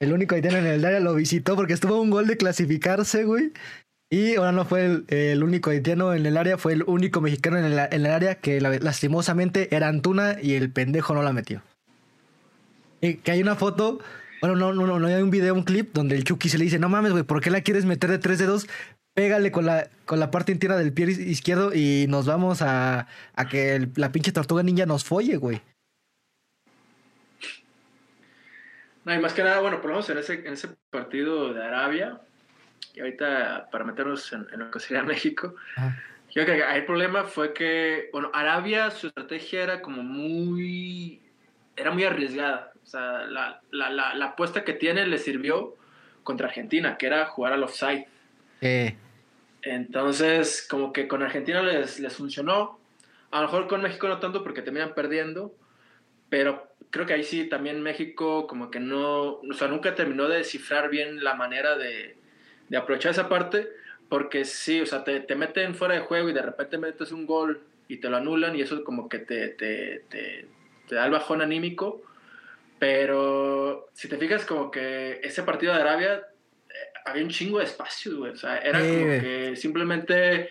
El 0.01 0.15
único 0.15 0.35
haitiano 0.35 0.57
en 0.57 0.67
el 0.67 0.85
área 0.85 0.99
lo 0.99 1.15
visitó 1.15 1.55
porque 1.57 1.75
estuvo 1.75 2.01
un 2.01 2.09
gol 2.09 2.27
de 2.27 2.39
clasificarse, 2.39 3.25
güey. 3.25 3.53
Y 4.11 4.35
ahora 4.35 4.51
no 4.51 4.65
fue 4.65 5.05
el, 5.07 5.45
único 5.45 5.71
haitiano 5.71 6.15
en 6.15 6.27
el 6.27 6.37
área, 6.37 6.59
fue 6.59 6.73
el 6.73 6.83
único 6.85 7.21
mexicano 7.21 7.59
en 7.59 7.67
el, 7.67 7.79
en 7.79 8.07
el 8.07 8.11
área 8.11 8.35
que 8.37 8.61
lastimosamente 8.61 9.75
era 9.77 9.89
Antuna 9.89 10.37
y 10.43 10.55
el 10.55 10.73
pendejo 10.73 11.15
no 11.15 11.23
la 11.23 11.33
metió. 11.33 11.63
Y 13.03 13.17
que 13.17 13.31
hay 13.31 13.43
una 13.43 13.55
foto, 13.55 14.01
bueno, 14.41 14.57
no, 14.57 14.73
no, 14.73 14.99
no, 14.99 15.07
hay 15.07 15.23
un 15.23 15.31
video, 15.31 15.55
un 15.55 15.63
clip 15.63 15.93
donde 15.93 16.17
el 16.17 16.25
Chucky 16.25 16.49
se 16.49 16.59
le 16.59 16.65
dice, 16.65 16.79
no 16.79 16.89
mames, 16.89 17.13
güey, 17.13 17.23
¿por 17.23 17.41
qué 17.41 17.51
la 17.51 17.61
quieres 17.61 17.85
meter 17.85 18.11
de 18.11 18.19
tres 18.19 18.39
dedos? 18.39 18.67
Pégale 19.15 19.53
con 19.53 19.65
la, 19.67 19.89
con 20.07 20.19
la 20.19 20.31
parte 20.31 20.51
entera 20.51 20.77
del 20.77 20.93
pie 20.93 21.11
izquierdo 21.11 21.73
y 21.75 22.07
nos 22.09 22.27
vamos 22.27 22.63
a, 22.63 23.07
a 23.35 23.49
que 23.49 23.89
la 23.95 24.11
pinche 24.11 24.33
tortuga 24.33 24.63
ninja 24.63 24.87
nos 24.87 25.05
folle, 25.05 25.37
güey. 25.37 25.61
No, 29.11 29.17
y 29.17 29.19
más 29.19 29.35
que 29.35 29.43
nada, 29.43 29.59
bueno, 29.59 29.81
por 29.81 29.91
lo 29.91 29.97
menos 29.97 30.09
en 30.11 30.19
ese, 30.19 30.35
en 30.35 30.53
ese 30.53 30.69
partido 30.89 31.53
de 31.53 31.65
Arabia, 31.65 32.21
y 32.95 33.01
ahorita 33.01 33.69
para 33.73 33.85
meternos 33.85 34.33
en, 34.33 34.47
en 34.53 34.61
lo 34.61 34.71
que 34.71 34.79
sería 34.79 35.03
México, 35.15 35.57
Ajá. 35.75 36.01
yo 36.31 36.45
creo 36.45 36.65
que 36.65 36.77
el 36.77 36.85
problema 36.85 37.25
fue 37.25 37.53
que, 37.53 38.09
bueno, 38.13 38.31
Arabia, 38.33 38.89
su 38.93 39.09
estrategia 39.09 39.65
era 39.65 39.83
como 39.83 40.05
muy, 40.05 41.21
era 41.75 41.91
muy 41.91 42.05
arriesgada. 42.05 42.71
O 42.85 42.87
sea, 42.87 43.25
la, 43.25 43.61
la, 43.73 43.91
la, 43.91 44.15
la 44.15 44.25
apuesta 44.27 44.63
que 44.63 44.75
tiene 44.75 45.05
le 45.05 45.19
sirvió 45.19 45.75
contra 46.23 46.47
Argentina, 46.47 46.97
que 46.97 47.07
era 47.07 47.27
jugar 47.27 47.53
al 47.53 47.65
offside. 47.65 48.07
Eh. 48.61 48.95
Entonces, 49.63 50.65
como 50.71 50.93
que 50.93 51.09
con 51.09 51.25
Argentina 51.25 51.63
les, 51.63 51.99
les 51.99 52.15
funcionó. 52.15 52.79
A 53.33 53.41
lo 53.41 53.47
mejor 53.49 53.67
con 53.67 53.83
México 53.83 54.07
no 54.07 54.21
tanto 54.21 54.45
porque 54.45 54.63
terminan 54.63 54.95
perdiendo, 54.95 55.53
pero 56.31 56.71
creo 56.91 57.05
que 57.05 57.13
ahí 57.13 57.25
sí 57.25 57.45
también 57.45 57.83
México 57.83 58.47
como 58.47 58.71
que 58.71 58.81
no, 58.81 59.41
o 59.41 59.53
sea, 59.55 59.69
nunca 59.69 59.95
terminó 59.95 60.29
de 60.29 60.39
descifrar 60.39 60.89
bien 60.89 61.23
la 61.23 61.35
manera 61.35 61.77
de, 61.77 62.17
de 62.69 62.77
aprovechar 62.77 63.13
esa 63.13 63.29
parte, 63.29 63.69
porque 64.09 64.45
sí, 64.45 64.81
o 64.81 64.87
sea, 64.87 65.05
te, 65.05 65.21
te, 65.21 65.37
meten 65.37 65.75
fuera 65.75 65.95
de 65.95 66.01
juego 66.01 66.31
y 66.31 66.33
de 66.33 66.43
repente 66.43 66.79
metes 66.79 67.13
un 67.13 67.27
gol 67.27 67.63
y 67.89 67.99
te 67.99 68.09
lo 68.09 68.17
anulan 68.17 68.57
y 68.57 68.63
eso 68.63 68.83
como 68.85 69.09
que 69.09 69.19
te, 69.19 69.49
te, 69.49 70.05
te, 70.09 70.47
te 70.89 70.95
da 70.95 71.05
el 71.05 71.13
bajón 71.13 71.43
anímico, 71.43 72.03
pero 72.79 73.89
si 73.93 74.09
te 74.09 74.17
fijas 74.17 74.45
como 74.47 74.71
que 74.71 75.21
ese 75.23 75.43
partido 75.43 75.75
de 75.75 75.81
Arabia 75.81 76.15
eh, 76.15 76.73
había 77.05 77.25
un 77.25 77.31
chingo 77.31 77.59
de 77.59 77.65
espacio, 77.65 78.19
güey, 78.19 78.33
o 78.33 78.37
sea, 78.37 78.59
era 78.59 78.79
como 78.81 79.21
que 79.21 79.55
simplemente 79.57 80.49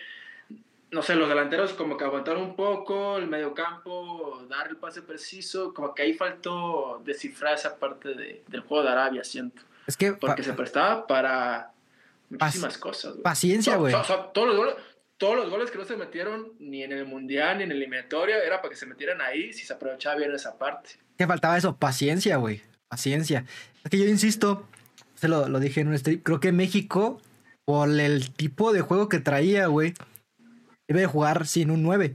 no 0.90 1.02
sé, 1.02 1.14
los 1.14 1.28
delanteros 1.28 1.72
como 1.72 1.96
que 1.96 2.04
aguantaron 2.04 2.42
un 2.42 2.56
poco, 2.56 3.16
el 3.16 3.28
mediocampo, 3.28 4.44
dar 4.48 4.68
el 4.68 4.76
pase 4.76 5.02
preciso, 5.02 5.72
como 5.72 5.94
que 5.94 6.02
ahí 6.02 6.14
faltó 6.14 7.00
descifrar 7.04 7.54
esa 7.54 7.78
parte 7.78 8.14
de, 8.14 8.42
del 8.48 8.60
juego 8.62 8.82
de 8.84 8.90
Arabia, 8.90 9.22
siento. 9.22 9.62
Es 9.86 9.96
que 9.96 10.12
porque 10.12 10.42
se 10.42 10.52
prestaba 10.52 11.06
para 11.06 11.72
muchísimas 12.28 12.76
cosas. 12.78 13.12
Güey. 13.12 13.22
Paciencia, 13.22 13.76
güey. 13.76 13.94
Todos 14.32 14.48
los 14.48 14.56
goles, 14.56 14.74
todos 15.16 15.36
los 15.36 15.50
goles 15.50 15.70
que 15.70 15.78
no 15.78 15.84
se 15.84 15.96
metieron 15.96 16.52
ni 16.58 16.82
en 16.82 16.92
el 16.92 17.06
mundial 17.06 17.58
ni 17.58 17.64
en 17.64 17.70
el 17.70 17.76
eliminatorio 17.76 18.36
era 18.36 18.60
para 18.60 18.70
que 18.70 18.76
se 18.76 18.86
metieran 18.86 19.20
ahí 19.20 19.52
si 19.52 19.64
se 19.64 19.72
aprovechaba 19.72 20.16
bien 20.16 20.32
esa 20.34 20.58
parte. 20.58 20.90
¿Qué 21.16 21.26
faltaba 21.26 21.56
eso? 21.56 21.76
Paciencia, 21.76 22.36
güey. 22.36 22.62
Paciencia. 22.88 23.44
Es 23.84 23.90
que 23.90 23.98
yo 23.98 24.06
insisto, 24.06 24.66
se 25.14 25.28
lo, 25.28 25.48
lo 25.48 25.60
dije 25.60 25.82
en 25.82 25.88
un 25.88 25.98
stream, 25.98 26.20
creo 26.20 26.40
que 26.40 26.50
México, 26.50 27.20
por 27.64 27.88
el 27.88 28.32
tipo 28.32 28.72
de 28.72 28.80
juego 28.80 29.08
que 29.08 29.20
traía, 29.20 29.66
güey, 29.66 29.94
debe 30.94 31.06
jugar 31.06 31.46
sin 31.46 31.70
un 31.70 31.82
9. 31.82 32.14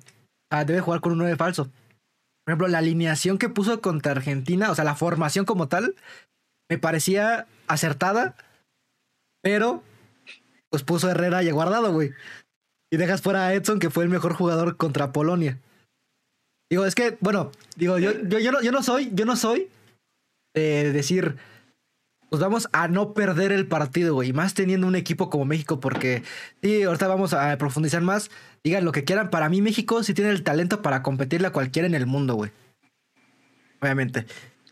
Ah, 0.51 0.65
debe 0.65 0.81
jugar 0.81 1.01
con 1.01 1.13
un 1.13 1.19
9 1.19 1.35
falso. 1.37 1.65
Por 1.65 2.51
ejemplo, 2.51 2.67
la 2.67 2.79
alineación 2.79 3.37
que 3.37 3.49
puso 3.49 3.81
contra 3.81 4.11
Argentina, 4.11 4.69
o 4.69 4.75
sea, 4.75 4.83
la 4.83 4.95
formación 4.95 5.45
como 5.45 5.67
tal, 5.67 5.95
me 6.69 6.77
parecía 6.77 7.47
acertada, 7.67 8.35
pero 9.41 9.81
pues 10.69 10.83
puso 10.83 11.09
Herrera 11.09 11.41
y 11.41 11.51
guardado, 11.51 11.91
güey. 11.93 12.11
Y 12.91 12.97
dejas 12.97 13.21
fuera 13.21 13.47
a 13.47 13.53
Edson, 13.53 13.79
que 13.79 13.89
fue 13.89 14.03
el 14.03 14.09
mejor 14.09 14.33
jugador 14.33 14.77
contra 14.77 15.11
Polonia. 15.11 15.59
Digo, 16.69 16.85
es 16.85 16.95
que, 16.95 17.17
bueno, 17.21 17.51
digo, 17.77 17.97
yo, 17.97 18.11
yo, 18.23 18.39
yo, 18.39 18.51
no, 18.51 18.61
yo 18.61 18.71
no 18.71 18.83
soy, 18.83 19.09
yo 19.13 19.25
no 19.25 19.35
soy 19.35 19.69
de 20.53 20.91
decir, 20.91 21.37
pues 22.29 22.41
vamos 22.41 22.67
a 22.73 22.87
no 22.87 23.13
perder 23.13 23.51
el 23.51 23.67
partido, 23.67 24.13
güey. 24.13 24.33
Más 24.33 24.53
teniendo 24.53 24.87
un 24.87 24.95
equipo 24.95 25.29
como 25.29 25.45
México, 25.45 25.79
porque 25.79 26.23
sí, 26.61 26.83
ahorita 26.83 27.07
vamos 27.07 27.33
a 27.33 27.57
profundizar 27.57 28.01
más. 28.01 28.29
Digan 28.65 28.83
lo 28.83 28.91
que 28.91 29.03
quieran. 29.03 29.29
Para 29.29 29.47
mí, 29.47 29.61
México 29.61 30.01
sí 30.01 30.15
tiene 30.15 30.31
el 30.31 30.41
talento 30.41 30.81
para 30.81 31.03
competirle 31.03 31.45
a 31.45 31.51
cualquiera 31.51 31.87
en 31.87 31.93
el 31.93 32.07
mundo, 32.07 32.33
güey. 32.33 32.49
Obviamente. 33.79 34.25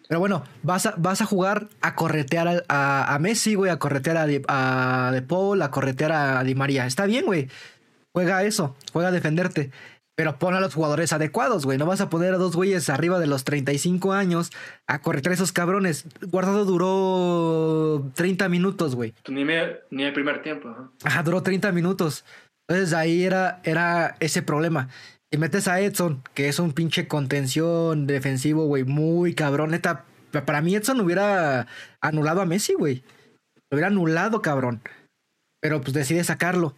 Pero 0.08 0.20
bueno, 0.20 0.44
vas 0.64 0.88
a, 0.88 0.96
vas 0.98 1.22
a 1.22 1.28
jugar 1.28 1.68
a 1.80 1.94
corretear 1.94 2.48
a, 2.48 2.64
a, 2.70 3.14
a 3.14 3.20
Messi, 3.20 3.54
güey, 3.54 3.70
a 3.70 3.78
corretear 3.78 4.18
a, 4.18 4.26
a 4.48 5.12
De 5.12 5.22
Paul, 5.22 5.62
a 5.62 5.70
corretear 5.70 6.12
a 6.12 6.44
Di 6.44 6.56
María. 6.56 6.88
Está 6.88 7.06
bien, 7.06 7.26
güey. 7.28 7.50
Juega 8.12 8.44
eso, 8.44 8.76
juega 8.92 9.10
a 9.10 9.12
defenderte. 9.12 9.70
Pero 10.16 10.40
pon 10.40 10.56
a 10.56 10.60
los 10.60 10.74
jugadores 10.74 11.14
adecuados, 11.14 11.64
güey. 11.64 11.78
No 11.78 11.86
vas 11.86 12.02
a 12.02 12.10
poner 12.10 12.34
a 12.34 12.38
dos 12.38 12.56
güeyes 12.56 12.90
arriba 12.90 13.20
de 13.20 13.28
los 13.28 13.44
35 13.44 14.14
años 14.14 14.52
a 14.88 15.02
corretear 15.02 15.34
a 15.34 15.36
esos 15.36 15.52
cabrones. 15.52 16.06
Guardado 16.22 16.66
duró 16.66 18.12
30 18.16 18.50
minutos, 18.50 18.96
güey. 18.96 19.14
Ni, 19.28 19.46
me, 19.46 19.78
ni 19.92 20.04
el 20.04 20.14
primer 20.14 20.42
tiempo. 20.42 20.70
¿no? 20.70 20.94
Ajá, 21.04 21.22
duró 21.22 21.44
30 21.44 21.72
minutos. 21.72 22.26
Entonces 22.68 22.94
ahí 22.94 23.24
era, 23.24 23.62
era 23.64 24.16
ese 24.20 24.42
problema. 24.42 24.90
Y 25.32 25.38
metes 25.38 25.68
a 25.68 25.80
Edson, 25.80 26.24
que 26.34 26.48
es 26.48 26.60
un 26.60 26.74
pinche 26.74 27.08
contención 27.08 28.08
defensivo, 28.08 28.66
güey, 28.66 28.84
muy 28.84 29.34
cabrón. 29.34 29.72
Neta, 29.72 30.06
para 30.32 30.62
mí 30.62 30.76
Edson 30.76 31.00
hubiera 31.02 31.68
anulado 32.02 32.42
a 32.42 32.46
Messi, 32.46 32.74
güey. 32.74 33.04
Lo 33.70 33.76
hubiera 33.76 33.88
anulado, 33.88 34.42
cabrón. 34.42 34.82
Pero 35.60 35.82
pues 35.82 35.94
decide 35.94 36.24
sacarlo. 36.24 36.76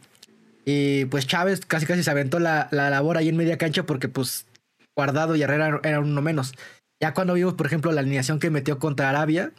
Y 0.63 1.05
pues 1.05 1.27
Chávez 1.27 1.65
casi 1.65 1.85
casi 1.85 2.03
se 2.03 2.11
aventó 2.11 2.39
la, 2.39 2.67
la 2.71 2.89
labor 2.89 3.17
ahí 3.17 3.29
en 3.29 3.37
media 3.37 3.57
cancha 3.57 3.83
porque 3.83 4.07
pues 4.07 4.47
Guardado 4.95 5.35
y 5.35 5.41
Herrera 5.41 5.79
eran 5.83 6.03
uno 6.03 6.21
menos. 6.21 6.53
Ya 7.01 7.13
cuando 7.13 7.33
vimos, 7.33 7.55
por 7.55 7.65
ejemplo, 7.65 7.91
la 7.91 8.01
alineación 8.01 8.39
que 8.39 8.49
metió 8.49 8.79
contra 8.79 9.09
Arabia, 9.09 9.51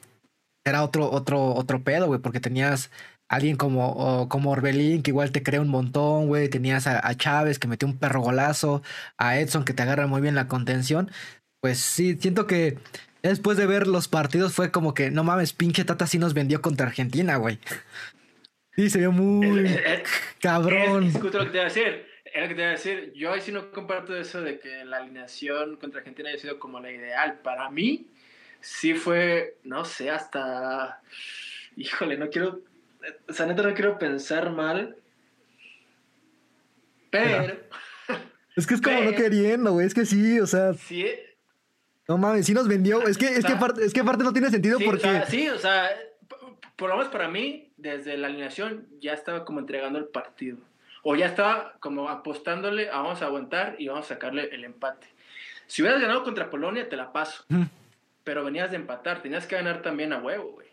era 0.64 0.82
otro, 0.82 1.10
otro, 1.10 1.54
otro 1.54 1.82
pedo, 1.84 2.06
güey, 2.06 2.20
porque 2.20 2.40
tenías 2.40 2.90
alguien 3.28 3.56
como, 3.56 3.90
o, 3.90 4.28
como 4.28 4.50
Orbelín, 4.50 5.02
que 5.02 5.10
igual 5.10 5.32
te 5.32 5.42
crea 5.42 5.60
un 5.60 5.68
montón, 5.68 6.28
güey. 6.28 6.48
Tenías 6.48 6.86
a, 6.86 7.06
a, 7.06 7.14
Chávez, 7.16 7.58
que 7.58 7.68
metió 7.68 7.88
un 7.88 7.98
perro 7.98 8.20
golazo. 8.20 8.82
A 9.18 9.38
Edson, 9.38 9.64
que 9.64 9.74
te 9.74 9.82
agarra 9.82 10.06
muy 10.06 10.20
bien 10.20 10.34
la 10.34 10.48
contención. 10.48 11.10
Pues 11.60 11.78
sí, 11.78 12.16
siento 12.20 12.46
que 12.46 12.78
después 13.22 13.56
de 13.56 13.66
ver 13.66 13.86
los 13.86 14.08
partidos 14.08 14.54
fue 14.54 14.70
como 14.70 14.94
que, 14.94 15.10
no 15.10 15.24
mames, 15.24 15.52
pinche 15.52 15.84
Tata 15.84 16.06
sí 16.06 16.18
nos 16.18 16.34
vendió 16.34 16.62
contra 16.62 16.86
Argentina, 16.86 17.36
güey. 17.36 17.58
Sí, 18.76 18.90
se 18.90 18.98
vio 18.98 19.10
muy 19.10 19.74
cabrón. 20.38 21.04
Es, 21.04 21.14
es, 21.14 21.22
lo 21.22 21.30
que 21.30 21.46
te 21.46 21.56
iba 21.56 21.62
a 21.62 21.64
decir. 21.64 22.06
Es 22.26 22.42
lo 22.42 22.48
que 22.48 22.54
te 22.54 22.60
iba 22.60 22.68
a 22.68 22.72
decir. 22.72 23.12
Yo 23.14 23.32
ahí 23.32 23.40
sí 23.40 23.50
no 23.50 23.70
comparto 23.70 24.14
eso 24.14 24.42
de 24.42 24.60
que 24.60 24.84
la 24.84 24.98
alineación 24.98 25.76
contra 25.76 26.00
Argentina 26.00 26.28
haya 26.28 26.38
sido 26.38 26.58
como 26.58 26.78
la 26.78 26.92
ideal. 26.92 27.38
Para 27.42 27.70
mí, 27.70 28.06
sí 28.60 28.92
fue, 28.92 29.56
no 29.64 29.86
sé, 29.86 30.10
hasta. 30.10 31.00
Híjole, 31.74 32.18
no 32.18 32.28
quiero. 32.28 32.60
O 33.28 33.32
sea, 33.32 33.46
neta, 33.46 33.62
no 33.62 33.74
quiero 33.74 33.98
pensar 33.98 34.50
mal. 34.50 34.96
Pero. 37.10 37.56
Es 38.56 38.66
que 38.66 38.72
es 38.72 38.80
como 38.80 38.96
pero, 38.96 39.10
no 39.10 39.16
queriendo, 39.16 39.72
güey. 39.72 39.86
Es 39.86 39.92
que 39.92 40.06
sí, 40.06 40.40
o 40.40 40.46
sea. 40.46 40.72
Sí. 40.72 41.06
No 42.08 42.16
mames, 42.16 42.46
sí 42.46 42.54
nos 42.54 42.66
vendió. 42.66 43.02
Es 43.02 43.18
que, 43.18 43.26
es, 43.26 43.38
o 43.38 43.40
sea, 43.42 43.50
que, 43.50 43.56
aparte, 43.56 43.84
es 43.84 43.92
que 43.92 44.00
aparte 44.00 44.24
no 44.24 44.32
tiene 44.32 44.48
sentido 44.48 44.78
sí, 44.78 44.84
porque. 44.86 45.06
O 45.06 45.10
sea, 45.10 45.26
sí, 45.26 45.48
o 45.50 45.58
sea, 45.58 45.90
por 46.76 46.88
lo 46.88 46.96
menos 46.96 47.12
para 47.12 47.28
mí, 47.28 47.70
desde 47.76 48.16
la 48.16 48.28
alineación 48.28 48.86
ya 48.98 49.12
estaba 49.12 49.44
como 49.44 49.60
entregando 49.60 49.98
el 49.98 50.06
partido. 50.06 50.56
O 51.02 51.14
ya 51.16 51.26
estaba 51.26 51.74
como 51.80 52.08
apostándole 52.08 52.88
a 52.88 52.96
vamos 52.96 53.22
a 53.22 53.26
aguantar 53.26 53.76
y 53.78 53.88
vamos 53.88 54.06
a 54.06 54.14
sacarle 54.14 54.48
el 54.54 54.64
empate. 54.64 55.06
Si 55.66 55.82
hubieras 55.82 56.00
ganado 56.00 56.24
contra 56.24 56.50
Polonia, 56.50 56.88
te 56.88 56.96
la 56.96 57.12
paso. 57.12 57.44
Mm. 57.48 57.64
Pero 58.24 58.44
venías 58.44 58.70
de 58.70 58.76
empatar, 58.76 59.22
tenías 59.22 59.46
que 59.46 59.56
ganar 59.56 59.82
también 59.82 60.12
a 60.12 60.18
huevo, 60.18 60.52
güey. 60.52 60.65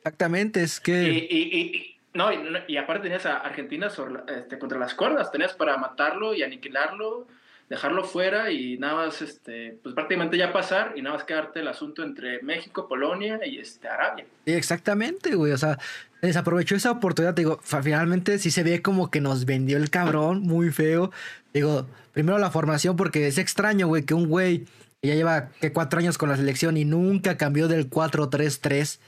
Exactamente, 0.00 0.62
es 0.62 0.80
que. 0.80 1.02
Y, 1.02 1.26
y, 1.30 1.58
y, 1.58 1.96
No, 2.14 2.30
y, 2.66 2.76
aparte 2.76 3.04
tenías 3.04 3.26
a 3.26 3.38
Argentina 3.38 3.88
este, 4.28 4.58
contra 4.58 4.78
las 4.78 4.94
cuerdas, 4.94 5.30
tenías 5.30 5.52
para 5.52 5.76
matarlo 5.76 6.34
y 6.34 6.42
aniquilarlo, 6.42 7.26
dejarlo 7.68 8.02
fuera 8.04 8.50
y 8.50 8.78
nada 8.78 8.94
más, 8.94 9.22
este, 9.22 9.78
pues 9.82 9.94
prácticamente 9.94 10.36
ya 10.36 10.52
pasar 10.52 10.94
y 10.96 11.02
nada 11.02 11.16
más 11.16 11.24
quedarte 11.24 11.60
el 11.60 11.68
asunto 11.68 12.02
entre 12.02 12.42
México, 12.42 12.88
Polonia 12.88 13.40
y 13.46 13.58
este, 13.58 13.88
Arabia. 13.88 14.24
Sí, 14.44 14.52
exactamente, 14.52 15.36
güey, 15.36 15.52
o 15.52 15.58
sea, 15.58 15.78
desaprovechó 16.20 16.74
esa 16.74 16.90
oportunidad, 16.90 17.34
digo, 17.34 17.60
finalmente 17.62 18.38
sí 18.38 18.50
se 18.50 18.64
ve 18.64 18.82
como 18.82 19.10
que 19.10 19.20
nos 19.20 19.44
vendió 19.44 19.76
el 19.76 19.88
cabrón, 19.88 20.42
muy 20.42 20.70
feo, 20.70 21.12
digo, 21.54 21.86
primero 22.12 22.38
la 22.38 22.50
formación 22.50 22.96
porque 22.96 23.28
es 23.28 23.38
extraño, 23.38 23.86
güey, 23.86 24.04
que 24.04 24.14
un 24.14 24.28
güey 24.28 24.64
que 25.00 25.08
ya 25.08 25.14
lleva 25.14 25.48
que 25.60 25.72
cuatro 25.72 26.00
años 26.00 26.18
con 26.18 26.28
la 26.28 26.36
selección 26.36 26.76
y 26.76 26.84
nunca 26.84 27.36
cambió 27.36 27.68
del 27.68 27.88
4-3-3 27.88 28.98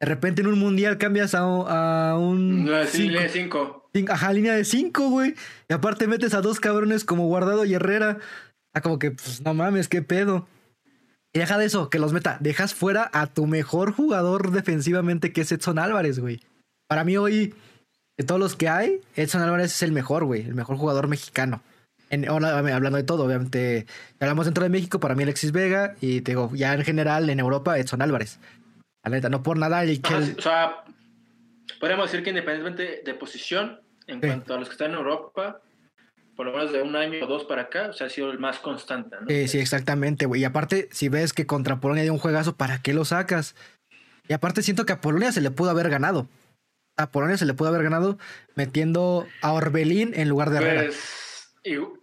de 0.00 0.06
repente 0.06 0.42
en 0.42 0.48
un 0.48 0.58
mundial 0.58 0.98
cambias 0.98 1.34
a, 1.34 1.40
a 1.40 2.18
un. 2.18 2.64
línea 2.64 3.22
de 3.22 3.28
5. 3.28 3.90
Ajá, 4.08 4.32
línea 4.32 4.54
de 4.54 4.64
5, 4.64 5.08
güey. 5.08 5.34
Y 5.68 5.72
aparte 5.72 6.06
metes 6.06 6.34
a 6.34 6.42
dos 6.42 6.60
cabrones 6.60 7.04
como 7.04 7.26
Guardado 7.26 7.64
y 7.64 7.74
Herrera. 7.74 8.18
Ah, 8.74 8.82
como 8.82 8.98
que, 8.98 9.12
pues 9.12 9.40
no 9.40 9.54
mames, 9.54 9.88
qué 9.88 10.02
pedo. 10.02 10.46
Y 11.32 11.38
deja 11.38 11.56
de 11.56 11.64
eso, 11.64 11.88
que 11.88 11.98
los 11.98 12.12
meta. 12.12 12.36
Dejas 12.40 12.74
fuera 12.74 13.10
a 13.12 13.26
tu 13.26 13.46
mejor 13.46 13.92
jugador 13.92 14.50
defensivamente, 14.50 15.32
que 15.32 15.42
es 15.42 15.52
Edson 15.52 15.78
Álvarez, 15.78 16.18
güey. 16.18 16.42
Para 16.88 17.04
mí 17.04 17.16
hoy, 17.16 17.54
de 18.18 18.24
todos 18.24 18.40
los 18.40 18.54
que 18.54 18.68
hay, 18.68 19.00
Edson 19.14 19.42
Álvarez 19.42 19.74
es 19.74 19.82
el 19.82 19.92
mejor, 19.92 20.24
güey. 20.24 20.42
El 20.42 20.54
mejor 20.54 20.76
jugador 20.76 21.08
mexicano. 21.08 21.62
En, 22.10 22.28
hablando 22.28 22.96
de 22.96 23.02
todo, 23.02 23.24
obviamente. 23.24 23.86
Hablamos 24.20 24.44
dentro 24.44 24.62
de 24.62 24.70
México, 24.70 25.00
para 25.00 25.14
mí 25.14 25.22
Alexis 25.22 25.52
Vega. 25.52 25.96
Y 26.02 26.20
te 26.20 26.32
digo, 26.32 26.50
ya 26.54 26.74
en 26.74 26.84
general 26.84 27.30
en 27.30 27.40
Europa, 27.40 27.78
Edson 27.78 28.02
Álvarez. 28.02 28.38
La 29.06 29.10
neta, 29.10 29.28
no 29.28 29.40
por 29.40 29.56
nada. 29.56 29.84
El 29.84 30.02
O 30.36 30.42
sea, 30.42 30.82
podríamos 31.78 32.10
decir 32.10 32.24
que 32.24 32.30
independientemente 32.30 33.02
de 33.04 33.14
posición, 33.14 33.80
en 34.08 34.20
cuanto 34.20 34.52
a 34.52 34.58
los 34.58 34.68
que 34.68 34.72
están 34.72 34.90
en 34.90 34.96
Europa, 34.96 35.60
por 36.34 36.46
lo 36.46 36.52
menos 36.52 36.72
de 36.72 36.82
un 36.82 36.96
año 36.96 37.24
o 37.24 37.26
dos 37.28 37.44
para 37.44 37.62
acá, 37.62 37.90
o 37.90 37.92
sea, 37.92 38.08
ha 38.08 38.10
sido 38.10 38.32
el 38.32 38.40
más 38.40 38.58
constante, 38.58 39.14
¿no? 39.20 39.28
Sí, 39.28 39.46
sí, 39.46 39.58
exactamente, 39.60 40.26
güey. 40.26 40.40
Y 40.40 40.44
aparte, 40.44 40.88
si 40.90 41.08
ves 41.08 41.32
que 41.32 41.46
contra 41.46 41.78
Polonia 41.78 42.02
dio 42.02 42.12
un 42.12 42.18
juegazo, 42.18 42.56
¿para 42.56 42.82
qué 42.82 42.94
lo 42.94 43.04
sacas? 43.04 43.54
Y 44.26 44.32
aparte 44.32 44.62
siento 44.62 44.86
que 44.86 44.94
a 44.94 45.00
Polonia 45.00 45.30
se 45.30 45.40
le 45.40 45.52
pudo 45.52 45.70
haber 45.70 45.88
ganado. 45.88 46.26
A 46.96 47.12
Polonia 47.12 47.38
se 47.38 47.46
le 47.46 47.54
pudo 47.54 47.68
haber 47.68 47.84
ganado 47.84 48.18
metiendo 48.56 49.28
a 49.40 49.52
Orbelín 49.52 50.14
en 50.16 50.28
lugar 50.28 50.50
de 50.50 50.56
Herrera. 50.56 50.82
Pues, 50.82 51.54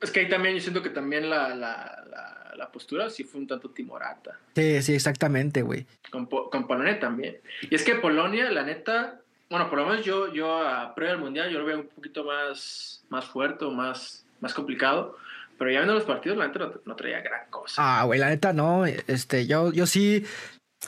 es 0.02 0.12
que 0.12 0.22
ahí 0.22 0.30
también 0.30 0.56
yo 0.56 0.62
siento 0.62 0.82
que 0.82 0.90
también 0.90 1.30
la 1.30 1.54
la 1.54 2.43
postura 2.72 3.10
sí 3.10 3.24
fue 3.24 3.42
un 3.42 3.48
tanto 3.48 3.70
timorata. 3.70 4.40
Sí, 4.56 4.82
sí, 4.82 4.94
exactamente, 4.94 5.62
güey. 5.62 5.86
Con, 6.10 6.28
Polonia 6.28 7.00
también. 7.00 7.38
Y 7.70 7.76
es 7.76 7.84
que 7.84 7.96
Polonia, 7.96 8.50
la 8.52 8.64
neta, 8.64 9.22
bueno, 9.50 9.70
por 9.70 9.80
lo 9.80 9.88
menos 9.88 10.06
yo, 10.06 10.34
yo 10.34 10.58
a 10.58 10.94
prueba 10.96 11.14
del 11.14 11.22
mundial, 11.22 11.52
yo 11.52 11.60
lo 11.60 11.66
veo 11.66 11.80
un 11.80 11.88
poquito 11.88 12.24
más, 12.24 13.04
más 13.10 13.26
fuerte, 13.26 13.66
más, 13.66 14.26
más 14.40 14.54
complicado. 14.54 15.18
Pero 15.58 15.72
ya 15.72 15.80
viendo 15.80 15.94
los 15.94 16.04
partidos, 16.04 16.38
la 16.38 16.48
neta 16.48 16.72
no, 16.86 16.96
traía 16.96 17.22
gran 17.22 17.50
cosa. 17.50 17.76
Ah, 17.78 18.04
güey, 18.04 18.20
la 18.20 18.30
neta 18.30 18.54
no. 18.54 18.86
Este, 18.86 19.46
yo, 19.48 19.72
yo 19.72 19.86
sí, 19.86 20.26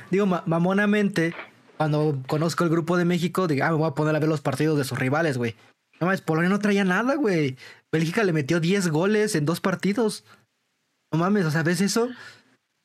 digo, 0.10 0.26
mamonamente, 0.26 1.36
cuando 1.78 2.22
conozco 2.28 2.64
el 2.64 2.70
grupo 2.70 2.98
de 2.98 3.06
México, 3.06 3.48
digo, 3.48 3.66
ah, 3.66 3.72
me 3.72 3.78
voy 3.78 3.88
a 3.88 3.94
poner 3.94 4.16
a 4.16 4.20
ver 4.20 4.30
los 4.30 4.42
partidos 4.42 4.78
de 4.78 4.84
sus 4.84 4.98
rivales, 4.98 5.38
güey. 5.38 5.56
No 6.00 6.08
más, 6.08 6.22
Polonia 6.22 6.50
no 6.50 6.60
traía 6.60 6.84
nada, 6.84 7.16
güey. 7.16 7.58
Bélgica 7.92 8.24
le 8.24 8.34
metió 8.34 8.60
10 8.60 8.90
goles 8.90 9.36
en 9.36 9.46
dos 9.46 9.62
partidos. 9.62 10.26
No 11.12 11.20
mames, 11.20 11.46
o 11.46 11.52
sea, 11.52 11.64
¿ves 11.64 11.82
eso? 11.82 12.10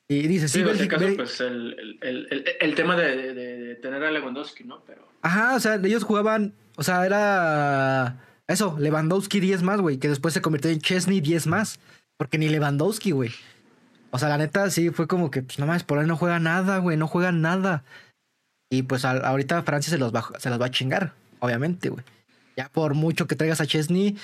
Y 0.09 0.27
dices, 0.27 0.51
sí, 0.51 0.65
sí 0.77 0.89
caso, 0.89 1.07
pues 1.17 1.41
el, 1.41 1.99
el, 2.01 2.45
el, 2.61 2.75
tema 2.75 2.97
de, 2.97 3.33
de, 3.33 3.75
tener 3.77 4.03
a 4.03 4.11
Lewandowski, 4.11 4.65
¿no? 4.65 4.83
Pero... 4.85 5.09
Ajá, 5.23 5.55
o 5.55 5.61
sea, 5.61 5.77
ellos 5.77 6.03
jugaban, 6.03 6.53
o 6.77 6.83
sea, 6.83 7.07
era 7.07 8.19
eso, 8.51 8.77
Lewandowski 8.77 9.39
10 9.39 9.63
más, 9.63 9.81
güey, 9.81 9.99
que 9.99 10.09
después 10.09 10.35
se 10.35 10.43
convirtió 10.43 10.69
en 10.73 10.81
Chesney 10.81 11.21
10 11.21 11.47
más, 11.47 11.79
porque 12.17 12.39
ni 12.39 12.49
Lewandowski, 12.49 13.13
güey. 13.13 13.31
O 14.11 14.19
sea, 14.19 14.29
la 14.29 14.39
neta 14.39 14.69
sí 14.71 14.91
fue 14.91 15.07
como 15.07 15.31
que, 15.31 15.43
pues 15.43 15.61
no 15.61 15.67
mames, 15.67 15.85
por 15.85 15.99
ahí 15.99 16.07
no 16.09 16.17
juega 16.17 16.41
nada, 16.41 16.79
güey, 16.79 16.97
no 16.97 17.07
juega 17.07 17.31
nada. 17.31 17.85
Y 18.69 18.83
pues 18.83 19.05
ahorita 19.05 19.63
Francia 19.63 19.91
se 19.91 19.99
los, 19.99 20.13
va, 20.13 20.27
se 20.39 20.51
los 20.51 20.61
va 20.61 20.67
a 20.67 20.71
chingar, 20.71 21.13
obviamente, 21.39 21.91
güey. 21.91 22.05
Ya 22.57 22.69
por 22.69 22.95
mucho 22.95 23.29
que 23.29 23.37
traigas 23.37 23.61
a 23.61 23.67
Chesney, 23.67 24.17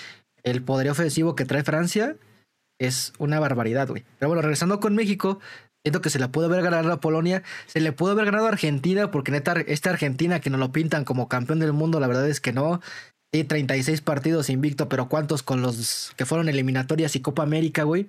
el 0.43 0.61
poder 0.63 0.91
ofensivo 0.91 1.37
que 1.37 1.45
trae 1.45 1.63
Francia, 1.63 2.17
es 2.79 3.13
una 3.19 3.41
barbaridad, 3.41 3.89
güey. 3.89 4.05
Pero 4.19 4.29
bueno, 4.29 4.43
regresando 4.43 4.81
con 4.81 4.95
México, 4.95 5.41
siento 5.85 6.01
que 6.01 6.11
se 6.11 6.19
la 6.19 6.33
pudo 6.33 6.47
haber 6.47 6.63
ganado 6.63 6.93
a 6.93 7.01
Polonia, 7.01 7.43
se 7.67 7.81
le 7.81 7.93
pudo 7.93 8.13
haber 8.13 8.27
ganado 8.27 8.47
a 8.47 8.51
Argentina, 8.51 9.11
porque 9.11 9.33
neta, 9.33 9.55
esta 9.67 9.91
Argentina 9.91 10.41
que 10.41 10.51
nos 10.51 10.61
lo 10.61 10.73
pintan 10.73 11.05
como 11.05 11.29
campeón 11.29 11.61
del 11.61 11.73
mundo, 11.73 12.01
la 12.01 12.09
verdad 12.09 12.29
es 12.29 12.41
que 12.41 12.53
no. 12.53 12.81
Sí, 13.33 13.45
36 13.45 14.01
partidos 14.01 14.51
invicto, 14.51 14.89
pero 14.89 15.09
¿cuántos 15.09 15.43
con 15.43 15.63
los 15.63 16.13
que 16.17 16.27
fueron 16.27 16.49
eliminatorias 16.49 17.17
y 17.17 17.21
Copa 17.21 17.43
América, 17.43 17.83
güey? 17.83 18.07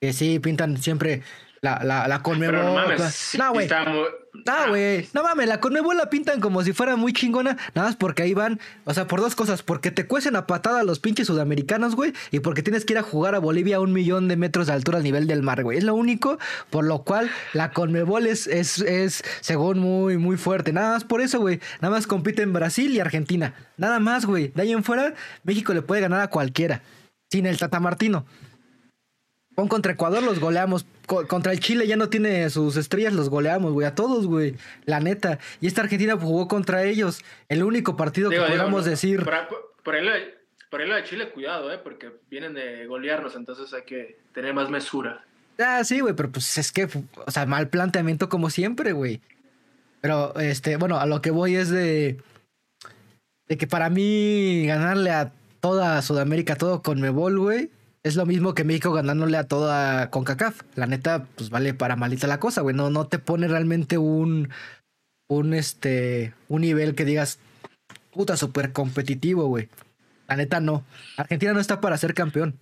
Que 0.00 0.12
sí, 0.12 0.38
pintan 0.38 0.76
siempre 0.78 1.22
la, 1.60 1.82
la, 1.84 2.08
la 2.08 2.22
Conmebol. 2.22 2.56
no 2.56 2.74
mames. 2.74 3.36
No, 3.38 3.52
güey. 3.52 3.68
No, 3.68 4.68
güey. 4.68 5.08
No 5.12 5.22
mames, 5.22 5.48
la 5.48 5.60
Conmebol 5.60 5.96
la 5.96 6.10
pintan 6.10 6.40
como 6.40 6.62
si 6.62 6.72
fuera 6.72 6.96
muy 6.96 7.12
chingona. 7.12 7.56
Nada 7.74 7.88
más 7.88 7.96
porque 7.96 8.22
ahí 8.22 8.34
van. 8.34 8.60
O 8.84 8.94
sea, 8.94 9.06
por 9.06 9.20
dos 9.20 9.34
cosas. 9.34 9.62
Porque 9.62 9.90
te 9.90 10.06
cuecen 10.06 10.36
a 10.36 10.46
patada 10.46 10.84
los 10.84 11.00
pinches 11.00 11.26
sudamericanos, 11.26 11.96
güey. 11.96 12.12
Y 12.30 12.40
porque 12.40 12.62
tienes 12.62 12.84
que 12.84 12.94
ir 12.94 12.98
a 12.98 13.02
jugar 13.02 13.34
a 13.34 13.38
Bolivia 13.38 13.76
a 13.76 13.80
un 13.80 13.92
millón 13.92 14.28
de 14.28 14.36
metros 14.36 14.68
de 14.68 14.74
altura 14.74 14.98
al 14.98 15.04
nivel 15.04 15.26
del 15.26 15.42
mar, 15.42 15.62
güey. 15.62 15.78
Es 15.78 15.84
lo 15.84 15.94
único 15.94 16.38
por 16.70 16.84
lo 16.84 17.02
cual 17.02 17.30
la 17.52 17.72
Conmebol 17.72 18.26
es, 18.26 18.46
es, 18.46 18.78
es 18.80 19.24
según 19.40 19.80
muy, 19.80 20.16
muy 20.16 20.36
fuerte. 20.36 20.72
Nada 20.72 20.92
más 20.92 21.04
por 21.04 21.20
eso, 21.20 21.40
güey. 21.40 21.60
Nada 21.80 21.94
más 21.94 22.06
compiten 22.06 22.52
Brasil 22.52 22.94
y 22.94 23.00
Argentina. 23.00 23.54
Nada 23.76 23.98
más, 23.98 24.24
güey. 24.26 24.48
De 24.54 24.62
ahí 24.62 24.72
en 24.72 24.84
fuera, 24.84 25.14
México 25.42 25.74
le 25.74 25.82
puede 25.82 26.00
ganar 26.00 26.20
a 26.20 26.28
cualquiera. 26.28 26.82
Sin 27.30 27.46
el 27.46 27.58
Tata 27.58 27.80
Martino. 27.80 28.24
Pon 29.58 29.66
contra 29.66 29.94
Ecuador, 29.94 30.22
los 30.22 30.38
goleamos. 30.38 30.86
contra 31.26 31.50
el 31.50 31.58
Chile 31.58 31.88
ya 31.88 31.96
no 31.96 32.08
tiene 32.08 32.48
sus 32.48 32.76
estrellas, 32.76 33.12
los 33.12 33.28
goleamos, 33.28 33.72
güey. 33.72 33.88
A 33.88 33.94
todos, 33.96 34.24
güey. 34.28 34.54
La 34.84 35.00
neta. 35.00 35.40
Y 35.60 35.66
esta 35.66 35.82
Argentina 35.82 36.16
jugó 36.16 36.46
contra 36.46 36.84
ellos. 36.84 37.24
El 37.48 37.64
único 37.64 37.96
partido 37.96 38.30
que 38.30 38.38
podamos 38.38 38.84
decir. 38.84 39.24
Por, 39.24 39.34
ahí, 39.96 40.32
por 40.70 40.78
de 40.78 41.02
Chile, 41.02 41.30
cuidado, 41.30 41.72
¿eh? 41.72 41.78
Porque 41.82 42.12
vienen 42.30 42.54
de 42.54 42.86
golearnos, 42.86 43.34
entonces 43.34 43.74
hay 43.74 43.82
que 43.82 44.20
tener 44.32 44.54
más 44.54 44.70
mesura. 44.70 45.24
Ah, 45.58 45.82
sí, 45.82 45.98
güey, 45.98 46.14
pero 46.14 46.30
pues 46.30 46.56
es 46.56 46.70
que, 46.70 46.88
o 47.26 47.30
sea, 47.32 47.44
mal 47.44 47.68
planteamiento 47.68 48.28
como 48.28 48.50
siempre, 48.50 48.92
güey. 48.92 49.20
Pero, 50.00 50.38
este, 50.38 50.76
bueno, 50.76 51.00
a 51.00 51.06
lo 51.06 51.20
que 51.20 51.32
voy 51.32 51.56
es 51.56 51.68
de. 51.68 52.18
De 53.48 53.58
que 53.58 53.66
para 53.66 53.90
mí 53.90 54.66
ganarle 54.68 55.10
a 55.10 55.32
toda 55.58 56.00
Sudamérica, 56.00 56.54
todo 56.54 56.80
con 56.80 57.00
Mebol, 57.00 57.40
güey 57.40 57.70
es 58.08 58.16
lo 58.16 58.26
mismo 58.26 58.54
que 58.54 58.64
México 58.64 58.92
ganándole 58.92 59.36
a 59.36 59.46
toda 59.46 60.10
CONCACAF. 60.10 60.62
La 60.74 60.86
neta, 60.86 61.26
pues 61.36 61.50
vale 61.50 61.74
para 61.74 61.96
malita 61.96 62.26
la 62.26 62.40
cosa, 62.40 62.62
güey. 62.62 62.74
No, 62.74 62.90
no 62.90 63.06
te 63.06 63.18
pone 63.18 63.48
realmente 63.48 63.98
un, 63.98 64.50
un, 65.28 65.54
este, 65.54 66.34
un 66.48 66.62
nivel 66.62 66.94
que 66.94 67.04
digas, 67.04 67.38
puta, 68.12 68.36
súper 68.36 68.72
competitivo, 68.72 69.46
güey. 69.46 69.68
La 70.26 70.36
neta, 70.36 70.60
no. 70.60 70.84
Argentina 71.16 71.52
no 71.52 71.60
está 71.60 71.80
para 71.80 71.98
ser 71.98 72.14
campeón. 72.14 72.58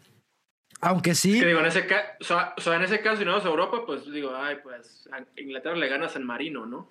Aunque 0.81 1.15
sí. 1.15 1.33
digo, 1.43 1.61
en 1.61 1.67
ese, 1.67 1.87
en 1.87 2.83
ese 2.83 3.01
caso, 3.01 3.17
si 3.17 3.25
no 3.25 3.33
vas 3.33 3.45
a 3.45 3.49
Europa, 3.49 3.85
pues 3.87 4.11
digo, 4.13 4.35
ay, 4.37 4.57
pues 4.63 5.09
a 5.11 5.25
Inglaterra 5.41 5.77
le 5.77 5.89
ganas 5.89 6.17
al 6.17 6.25
Marino, 6.25 6.67
¿no? 6.67 6.89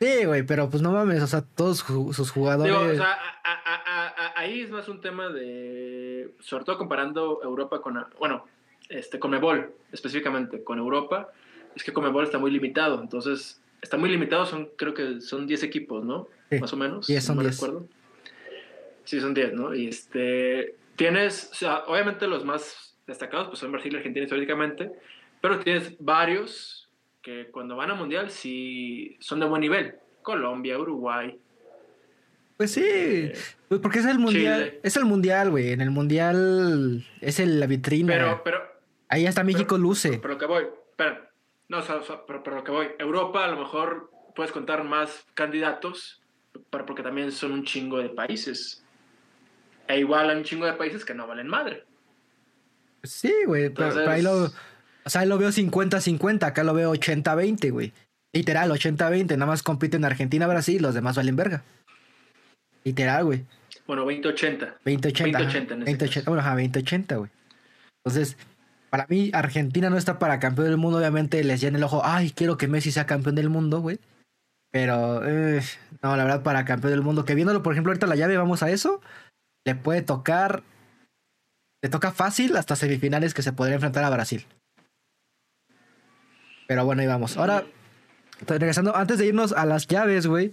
Sí, 0.00 0.24
güey, 0.24 0.42
pero 0.44 0.70
pues 0.70 0.82
no 0.82 0.92
mames, 0.92 1.22
o 1.22 1.26
sea, 1.26 1.42
todos 1.42 1.78
sus 1.80 2.30
jugadores. 2.30 2.72
Digo, 2.72 2.90
o 2.90 2.94
sea, 2.94 3.18
ahí 4.34 4.62
es 4.62 4.70
más 4.70 4.88
un 4.88 5.02
tema 5.02 5.28
de. 5.28 6.34
Sobre 6.40 6.64
todo 6.64 6.78
comparando 6.78 7.40
Europa 7.44 7.82
con. 7.82 8.02
Bueno, 8.18 8.46
este, 8.88 9.18
con 9.18 9.30
Mebol, 9.30 9.74
específicamente, 9.92 10.64
con 10.64 10.78
Europa. 10.78 11.28
Es 11.76 11.84
que 11.84 11.92
Comebol 11.92 12.24
está 12.24 12.38
muy 12.38 12.50
limitado, 12.50 13.00
entonces. 13.02 13.60
Está 13.82 13.98
muy 13.98 14.10
limitado, 14.10 14.44
son, 14.46 14.70
creo 14.76 14.92
que 14.92 15.20
son 15.20 15.46
10 15.46 15.62
equipos, 15.62 16.04
¿no? 16.04 16.28
más 16.60 16.72
o 16.72 16.76
menos. 16.76 17.06
Sí, 17.06 17.18
son 17.20 17.38
10. 17.38 17.60
Sí, 19.04 19.20
son 19.20 19.34
10, 19.34 19.52
¿no? 19.52 19.74
Y 19.74 19.88
este. 19.88 20.76
Tienes, 20.96 21.50
o 21.52 21.54
sea, 21.54 21.84
obviamente 21.86 22.26
los 22.26 22.44
más 22.44 22.94
destacados 23.06 23.48
pues 23.48 23.58
son 23.58 23.72
Brasil 23.72 23.92
y 23.92 23.96
Argentina 23.96 24.24
históricamente, 24.24 24.92
pero 25.40 25.58
tienes 25.58 25.94
varios 25.98 26.79
que 27.22 27.50
cuando 27.50 27.76
van 27.76 27.90
a 27.90 27.94
mundial 27.94 28.30
sí 28.30 29.16
son 29.20 29.40
de 29.40 29.46
buen 29.46 29.60
nivel. 29.60 29.94
Colombia, 30.22 30.78
Uruguay. 30.78 31.38
Pues 32.56 32.72
sí, 32.72 32.84
eh, 32.84 33.32
pues 33.68 33.80
porque 33.80 34.00
es 34.00 34.04
el 34.04 34.18
mundial, 34.18 34.78
es 34.82 34.96
el 34.96 35.06
mundial, 35.06 35.50
güey. 35.50 35.72
En 35.72 35.80
el 35.80 35.90
mundial 35.90 37.06
es 37.20 37.40
el, 37.40 37.58
la 37.58 37.66
vitrina. 37.66 38.12
Pero, 38.12 38.42
pero. 38.44 38.62
Ahí 39.08 39.26
hasta 39.26 39.42
México 39.42 39.78
luce. 39.78 40.18
Pero, 40.20 40.34
lo 40.34 40.38
que 40.38 40.46
voy, 40.46 40.64
espera. 40.90 41.30
No, 41.68 41.80
pero, 42.26 42.42
pero 42.42 42.56
lo 42.56 42.64
que 42.64 42.70
voy. 42.70 42.88
Europa 42.98 43.44
a 43.44 43.48
lo 43.48 43.58
mejor 43.58 44.10
puedes 44.34 44.52
contar 44.52 44.84
más 44.84 45.24
candidatos, 45.34 46.22
pero 46.68 46.84
porque 46.84 47.02
también 47.02 47.32
son 47.32 47.52
un 47.52 47.64
chingo 47.64 47.98
de 47.98 48.10
países. 48.10 48.84
E 49.88 49.98
igual 49.98 50.30
hay 50.30 50.36
un 50.36 50.44
chingo 50.44 50.66
de 50.66 50.74
países 50.74 51.04
que 51.04 51.14
no 51.14 51.26
valen 51.26 51.48
madre. 51.48 51.84
Sí, 53.02 53.34
güey, 53.46 53.70
pero, 53.70 54.08
ahí 54.08 54.20
lo, 54.20 54.50
o 55.04 55.10
sea, 55.10 55.24
lo 55.24 55.38
veo 55.38 55.50
50-50, 55.50 56.44
acá 56.44 56.64
lo 56.64 56.74
veo 56.74 56.92
80-20, 56.94 57.70
güey. 57.72 57.92
Literal, 58.32 58.70
80-20, 58.70 59.30
nada 59.32 59.46
más 59.46 59.62
compiten 59.62 60.04
Argentina, 60.04 60.46
Brasil, 60.46 60.80
los 60.80 60.94
demás 60.94 61.16
valen 61.16 61.36
verga. 61.36 61.64
Literal, 62.84 63.24
güey. 63.24 63.44
Bueno, 63.86 64.02
2080. 64.02 64.66
2080. 64.84 65.38
2080, 65.38 65.74
2080 65.76 66.30
bueno, 66.30 66.40
ajá, 66.40 66.50
2080, 66.50 67.16
güey. 67.16 67.30
Entonces, 68.04 68.36
para 68.88 69.06
mí, 69.08 69.30
Argentina 69.32 69.90
no 69.90 69.96
está 69.96 70.18
para 70.18 70.38
campeón 70.38 70.68
del 70.68 70.76
mundo. 70.76 70.98
Obviamente 70.98 71.42
les 71.44 71.60
llena 71.60 71.78
el 71.78 71.84
ojo, 71.84 72.02
ay, 72.04 72.30
quiero 72.30 72.56
que 72.56 72.68
Messi 72.68 72.92
sea 72.92 73.06
campeón 73.06 73.34
del 73.34 73.50
mundo, 73.50 73.80
güey. 73.80 73.98
Pero, 74.70 75.26
eh, 75.26 75.60
no, 76.02 76.16
la 76.16 76.24
verdad, 76.24 76.42
para 76.42 76.64
campeón 76.64 76.92
del 76.92 77.02
mundo, 77.02 77.24
que 77.24 77.34
viéndolo, 77.34 77.62
por 77.62 77.72
ejemplo, 77.72 77.90
ahorita 77.90 78.06
la 78.06 78.16
llave, 78.16 78.36
vamos 78.36 78.62
a 78.62 78.70
eso, 78.70 79.00
le 79.64 79.74
puede 79.74 80.02
tocar, 80.02 80.62
le 81.82 81.90
toca 81.90 82.12
fácil 82.12 82.56
hasta 82.56 82.76
semifinales 82.76 83.34
que 83.34 83.42
se 83.42 83.52
podría 83.52 83.74
enfrentar 83.74 84.04
a 84.04 84.10
Brasil. 84.10 84.46
Pero 86.70 86.84
bueno, 86.84 87.02
ahí 87.02 87.08
vamos. 87.08 87.36
Ahora, 87.36 87.64
regresando, 88.46 88.94
antes 88.94 89.18
de 89.18 89.26
irnos 89.26 89.50
a 89.50 89.66
las 89.66 89.88
llaves, 89.88 90.28
güey, 90.28 90.52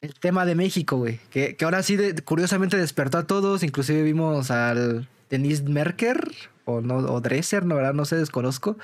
el 0.00 0.12
tema 0.14 0.44
de 0.44 0.56
México, 0.56 0.96
güey, 0.96 1.20
que, 1.30 1.56
ahora 1.62 1.84
sí, 1.84 1.96
curiosamente 2.24 2.76
despertó 2.76 3.18
a 3.18 3.26
todos, 3.28 3.62
inclusive 3.62 4.02
vimos 4.02 4.50
al 4.50 5.06
Denis 5.30 5.62
Merker, 5.62 6.28
o, 6.64 6.80
no, 6.80 6.96
o 6.96 7.20
Dresser, 7.20 7.64
no, 7.64 7.76
¿verdad? 7.76 7.94
No 7.94 8.04
sé, 8.04 8.16
desconozco, 8.16 8.78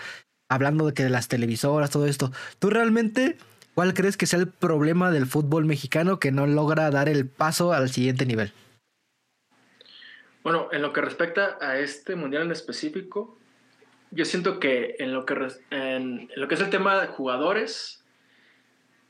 hablando 0.49 0.87
de 0.87 0.95
que 0.95 1.03
de 1.03 1.11
las 1.11 1.27
televisoras, 1.27 1.91
todo 1.91 2.07
esto. 2.07 2.31
¿Tú 2.61 2.71
realmente 2.71 3.37
¿Cuál 3.75 3.93
crees 3.93 4.17
que 4.17 4.27
sea 4.27 4.39
el 4.39 4.47
problema 4.47 5.11
del 5.11 5.27
fútbol 5.27 5.65
mexicano 5.65 6.21
que 6.21 6.31
no 6.31 6.47
logra 6.47 6.89
dar 6.93 7.09
el 7.09 7.27
paso 7.27 7.73
al 7.73 7.89
siguiente 7.89 8.27
nivel? 8.27 8.53
Bueno, 10.45 10.69
en 10.71 10.83
lo 10.83 10.93
que 10.93 11.01
respecta 11.01 11.59
a 11.61 11.81
este 11.81 12.15
mundial 12.15 12.45
en 12.45 12.53
específico, 12.53 13.41
yo 14.15 14.25
siento 14.25 14.61
que 14.61 14.97
en 14.99 15.13
lo 15.13 15.27
que, 15.27 15.37
en, 15.71 16.31
lo 16.37 16.49
que 16.49 16.55
es 16.55 16.61
el 16.61 16.71
tema 16.71 17.01
de 17.01 17.09
jugadores, 17.09 18.05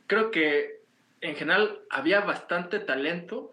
creo 0.07 0.31
que 0.31 0.81
en 1.21 1.37
general 1.37 1.81
había 1.91 2.21
bastante 2.21 2.81
talento, 2.81 3.53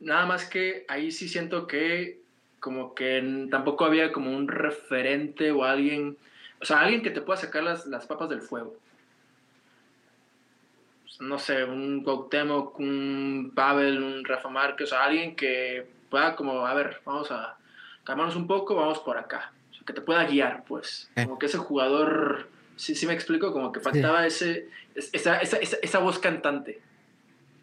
nada 0.00 0.26
más 0.26 0.46
que 0.46 0.84
ahí 0.88 1.10
sí 1.10 1.28
siento 1.28 1.66
que 1.66 2.20
como 2.60 2.94
que 2.94 3.46
tampoco 3.50 3.84
había 3.84 4.12
como 4.12 4.34
un 4.34 4.48
referente 4.48 5.50
o 5.50 5.64
alguien, 5.64 6.16
o 6.60 6.64
sea, 6.64 6.80
alguien 6.80 7.02
que 7.02 7.10
te 7.10 7.20
pueda 7.20 7.38
sacar 7.38 7.62
las, 7.62 7.86
las 7.86 8.06
papas 8.06 8.28
del 8.28 8.40
fuego 8.40 8.76
no 11.20 11.38
sé, 11.38 11.64
un 11.64 12.02
Cuauhtémoc, 12.02 12.78
un 12.78 13.52
Pavel, 13.54 14.02
un 14.02 14.24
Rafa 14.24 14.48
Márquez, 14.48 14.88
o 14.88 14.90
sea, 14.90 15.04
alguien 15.04 15.36
que 15.36 15.86
pueda 16.10 16.34
como, 16.36 16.66
a 16.66 16.74
ver, 16.74 17.00
vamos 17.04 17.30
a 17.30 17.56
calmarnos 18.04 18.36
un 18.36 18.46
poco, 18.46 18.74
vamos 18.74 18.98
por 19.00 19.16
acá. 19.16 19.53
O 19.84 19.86
sea, 19.86 19.86
que 19.86 19.92
te 19.92 20.00
pueda 20.00 20.24
guiar, 20.24 20.64
pues. 20.64 21.10
Eh. 21.16 21.24
Como 21.24 21.38
que 21.38 21.46
ese 21.46 21.58
jugador, 21.58 22.48
sí, 22.76 22.94
sí 22.94 23.06
me 23.06 23.12
explico, 23.12 23.52
como 23.52 23.72
que 23.72 23.80
faltaba 23.80 24.26
ese, 24.26 24.68
esa, 24.94 25.38
esa, 25.38 25.58
esa, 25.58 25.98
voz 25.98 26.18
cantante. 26.18 26.80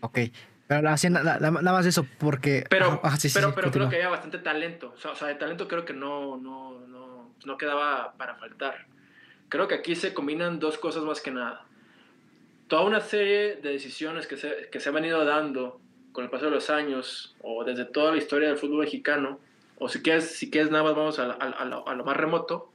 Ok. 0.01 0.19
Pero 0.67 0.82
nada, 0.82 1.51
más 1.51 1.86
eso, 1.86 2.07
porque... 2.17 2.63
Pero, 2.69 3.01
pero, 3.34 3.53
pero 3.53 3.72
creo 3.72 3.89
que 3.89 3.97
había 3.97 4.09
bastante 4.09 4.38
talento. 4.39 4.93
O 4.95 5.15
sea, 5.15 5.28
de 5.28 5.36
talento 5.36 5.67
creo 5.67 5.84
que 5.84 5.93
no, 5.93 6.38
no, 6.38 6.80
no, 6.88 7.34
no 7.43 7.57
quedaba 7.57 8.13
para 8.13 8.36
faltar. 8.36 8.86
Creo 9.49 9.67
que 9.67 9.76
aquí 9.76 9.95
se 9.95 10.13
combinan 10.13 10.59
dos 10.59 10.78
cosas 10.78 11.03
más 11.03 11.19
que 11.19 11.32
nada 11.32 11.65
toda 12.72 12.84
una 12.84 13.01
serie 13.01 13.57
de 13.57 13.74
decisiones 13.74 14.28
que 14.28 14.38
se, 14.38 14.69
que 14.72 14.80
se 14.80 14.88
han 14.88 14.95
venido 14.95 15.26
dando 15.26 15.82
con 16.13 16.24
el 16.24 16.30
paso 16.30 16.45
de 16.45 16.51
los 16.51 16.69
años 16.69 17.36
o 17.41 17.65
desde 17.65 17.84
toda 17.84 18.13
la 18.13 18.17
historia 18.17 18.47
del 18.47 18.57
fútbol 18.57 18.86
mexicano, 18.86 19.41
o 19.84 19.89
si 19.89 20.03
quieres, 20.03 20.38
si 20.38 20.51
quieres 20.51 20.69
nada 20.69 20.84
más 20.84 20.95
vamos 20.95 21.17
a, 21.17 21.32
a, 21.32 21.65
lo, 21.65 22.05
más 22.05 22.15
remoto, 22.15 22.71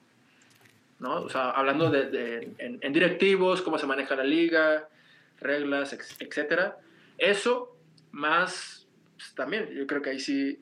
¿no? 0.99 1.23
O 1.23 1.29
sea, 1.29 1.51
hablando 1.51 1.89
de, 1.89 2.51
en, 2.59 2.93
directivos, 2.93 3.63
cómo 3.63 3.79
se 3.79 3.87
maneja 3.87 4.17
la 4.17 4.25
liga, 4.25 4.89
reglas, 5.41 5.97
etcétera. 6.19 6.79
Eso 7.17 7.77
más 8.11 8.89
pues, 9.17 9.33
también, 9.37 9.71
yo 9.73 9.87
creo 9.87 10.03
que 10.03 10.11
ahí 10.11 10.19
sí, 10.19 10.59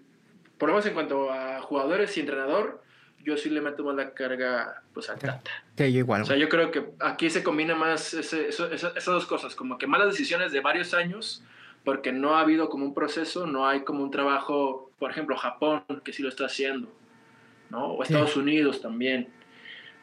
por 0.59 0.69
lo 0.69 0.75
menos 0.75 0.85
en 0.85 0.93
cuanto 0.93 1.33
a 1.33 1.63
jugadores 1.63 2.15
y 2.19 2.21
entrenador, 2.21 2.83
yo 3.25 3.39
sí 3.39 3.49
le 3.49 3.63
meto 3.63 3.83
más 3.83 3.97
la 3.97 4.13
carga 4.13 4.83
pues 4.93 5.09
al 5.09 5.19
Tata. 5.19 5.51
Sí, 5.79 5.93
yo 5.95 6.01
igual. 6.01 6.23
O 6.23 6.25
sea, 6.27 6.37
yo 6.37 6.51
creo 6.51 6.71
que 6.71 6.91
aquí 7.01 7.31
se 7.31 7.43
combina 7.43 7.75
más 7.75 8.13
esas 8.13 9.05
dos 9.07 9.25
cosas, 9.25 9.55
como 9.55 9.79
que 9.79 9.87
malas 9.87 10.09
decisiones 10.09 10.53
de 10.53 10.61
varios 10.61 10.93
años, 10.93 11.43
porque 11.85 12.13
no 12.13 12.37
ha 12.37 12.41
habido 12.41 12.69
como 12.69 12.85
un 12.85 12.93
proceso, 12.93 13.47
no 13.47 13.67
hay 13.67 13.81
como 13.81 14.03
un 14.03 14.11
trabajo, 14.11 14.91
por 15.05 15.11
ejemplo, 15.11 15.37
Japón, 15.37 15.85
que 16.03 16.15
sí 16.15 16.23
lo 16.23 16.31
está 16.31 16.47
haciendo, 16.47 16.89
¿no? 17.69 17.89
O 17.89 18.03
Estados 18.03 18.39
Unidos 18.39 18.81
también. 18.81 19.29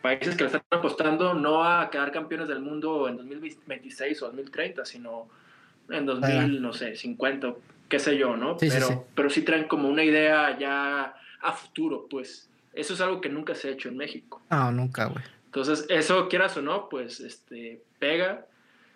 Países 0.04 0.36
que 0.36 0.44
le 0.44 0.46
están 0.46 0.62
apostando 0.70 1.34
no 1.34 1.64
a 1.64 1.90
quedar 1.90 2.12
campeones 2.12 2.48
del 2.48 2.60
mundo 2.60 3.08
en 3.08 3.18
2026 3.18 4.22
o 4.22 4.28
2030, 4.28 4.86
sino 4.86 5.28
en 5.90 6.06
2000, 6.06 6.62
no 6.62 6.72
sé, 6.72 6.96
50, 6.96 7.52
qué 7.90 7.98
sé 7.98 8.16
yo, 8.16 8.38
¿no? 8.38 8.58
pero, 8.58 8.88
sí, 8.88 8.94
pero 9.16 9.30
sí 9.32 9.42
traen 9.42 9.68
como 9.68 9.90
una 9.90 10.04
idea 10.04 10.56
ya 10.60 11.16
a 11.42 11.52
futuro, 11.54 12.06
pues. 12.08 12.48
Eso 12.72 12.94
es 12.94 13.02
algo 13.02 13.22
que 13.22 13.30
nunca 13.30 13.56
se 13.56 13.70
ha 13.70 13.72
hecho 13.72 13.90
en 13.90 13.98
México. 13.98 14.40
No, 14.52 14.72
nunca, 14.72 15.06
güey. 15.06 15.24
Entonces, 15.46 15.88
eso, 15.90 16.30
quieras 16.30 16.56
o 16.58 16.62
no, 16.62 16.90
pues, 16.90 17.22
este, 17.22 17.82
pega. 17.98 18.46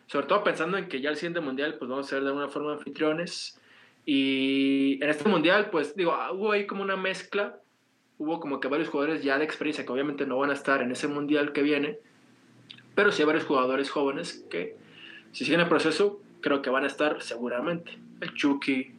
Sobre 0.06 0.28
todo 0.28 0.44
pensando 0.44 0.78
en 0.78 0.88
que 0.88 1.02
ya 1.02 1.10
el 1.10 1.16
siguiente 1.16 1.40
mundial, 1.40 1.80
pues 1.80 1.90
vamos 1.90 2.06
a 2.06 2.10
ser 2.12 2.22
de 2.22 2.28
alguna 2.28 2.50
forma 2.50 2.74
anfitriones. 2.74 3.60
Y 4.06 5.04
en 5.04 5.10
este 5.10 5.28
mundial, 5.28 5.70
pues, 5.72 5.96
digo, 5.96 6.14
ah, 6.14 6.32
hubo 6.32 6.52
ahí 6.52 6.68
como 6.68 6.84
una 6.84 6.96
mezcla. 6.96 7.58
Hubo 8.18 8.40
como 8.40 8.60
que 8.60 8.68
varios 8.68 8.90
jugadores 8.90 9.24
ya 9.24 9.38
de 9.38 9.44
experiencia 9.44 9.86
que 9.86 9.92
obviamente 9.92 10.26
no 10.26 10.38
van 10.38 10.52
a 10.52 10.54
estar 10.54 10.82
en 10.82 10.92
ese 10.92 11.08
mundial 11.08 11.52
que 11.52 11.64
viene. 11.64 11.98
Pero 12.94 13.12
sí 13.12 13.22
hay 13.22 13.26
varios 13.26 13.46
jugadores 13.46 13.90
jóvenes 13.90 14.46
que, 14.50 14.78
si 15.32 15.44
siguen 15.44 15.60
el 15.60 15.68
proceso, 15.68 16.22
creo 16.42 16.62
que 16.62 16.70
van 16.70 16.84
a 16.84 16.88
estar 16.88 17.22
seguramente. 17.22 17.98
El 18.22 18.34
Chucky, 18.34 18.94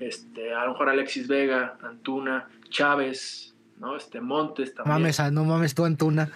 este, 0.00 0.52
a 0.54 0.64
lo 0.64 0.72
mejor 0.72 0.88
Alexis 0.88 1.28
Vega, 1.28 1.78
Antuna, 1.82 2.48
Chávez, 2.70 3.54
¿no? 3.78 3.96
Este 3.96 4.20
Montes 4.20 4.74
también. 4.74 4.94
Mames, 4.94 5.20
ah, 5.20 5.30
no 5.30 5.44
mames 5.44 5.74
tú 5.74 5.84
Antuna. 5.84 6.30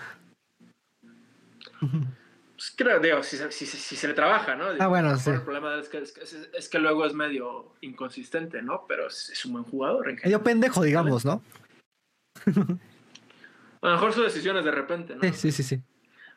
Pues 2.64 2.74
creo, 2.78 2.98
digo, 2.98 3.22
si, 3.22 3.36
si, 3.36 3.66
si, 3.66 3.96
se 3.96 4.08
le 4.08 4.14
trabaja, 4.14 4.54
¿no? 4.54 4.68
ah, 4.78 4.86
bueno, 4.86 5.14
sí. 5.18 5.28
El 5.28 5.42
problema 5.42 5.78
es 5.78 5.90
que, 5.90 5.98
es, 5.98 6.68
que, 6.70 6.78
luego 6.78 7.04
es 7.04 7.12
medio 7.12 7.74
inconsistente, 7.82 8.62
¿no? 8.62 8.86
Pero 8.88 9.08
es, 9.08 9.44
un 9.44 9.52
buen 9.52 9.64
jugador. 9.64 10.08
En 10.08 10.16
medio 10.16 10.42
pendejo, 10.42 10.82
digamos, 10.82 11.26
¿no? 11.26 11.42
a 12.46 13.86
lo 13.86 13.92
mejor 13.92 14.14
sus 14.14 14.24
decisiones 14.24 14.64
de 14.64 14.70
repente, 14.70 15.14
¿no? 15.14 15.20
Sí, 15.34 15.52
sí, 15.52 15.62
sí. 15.62 15.82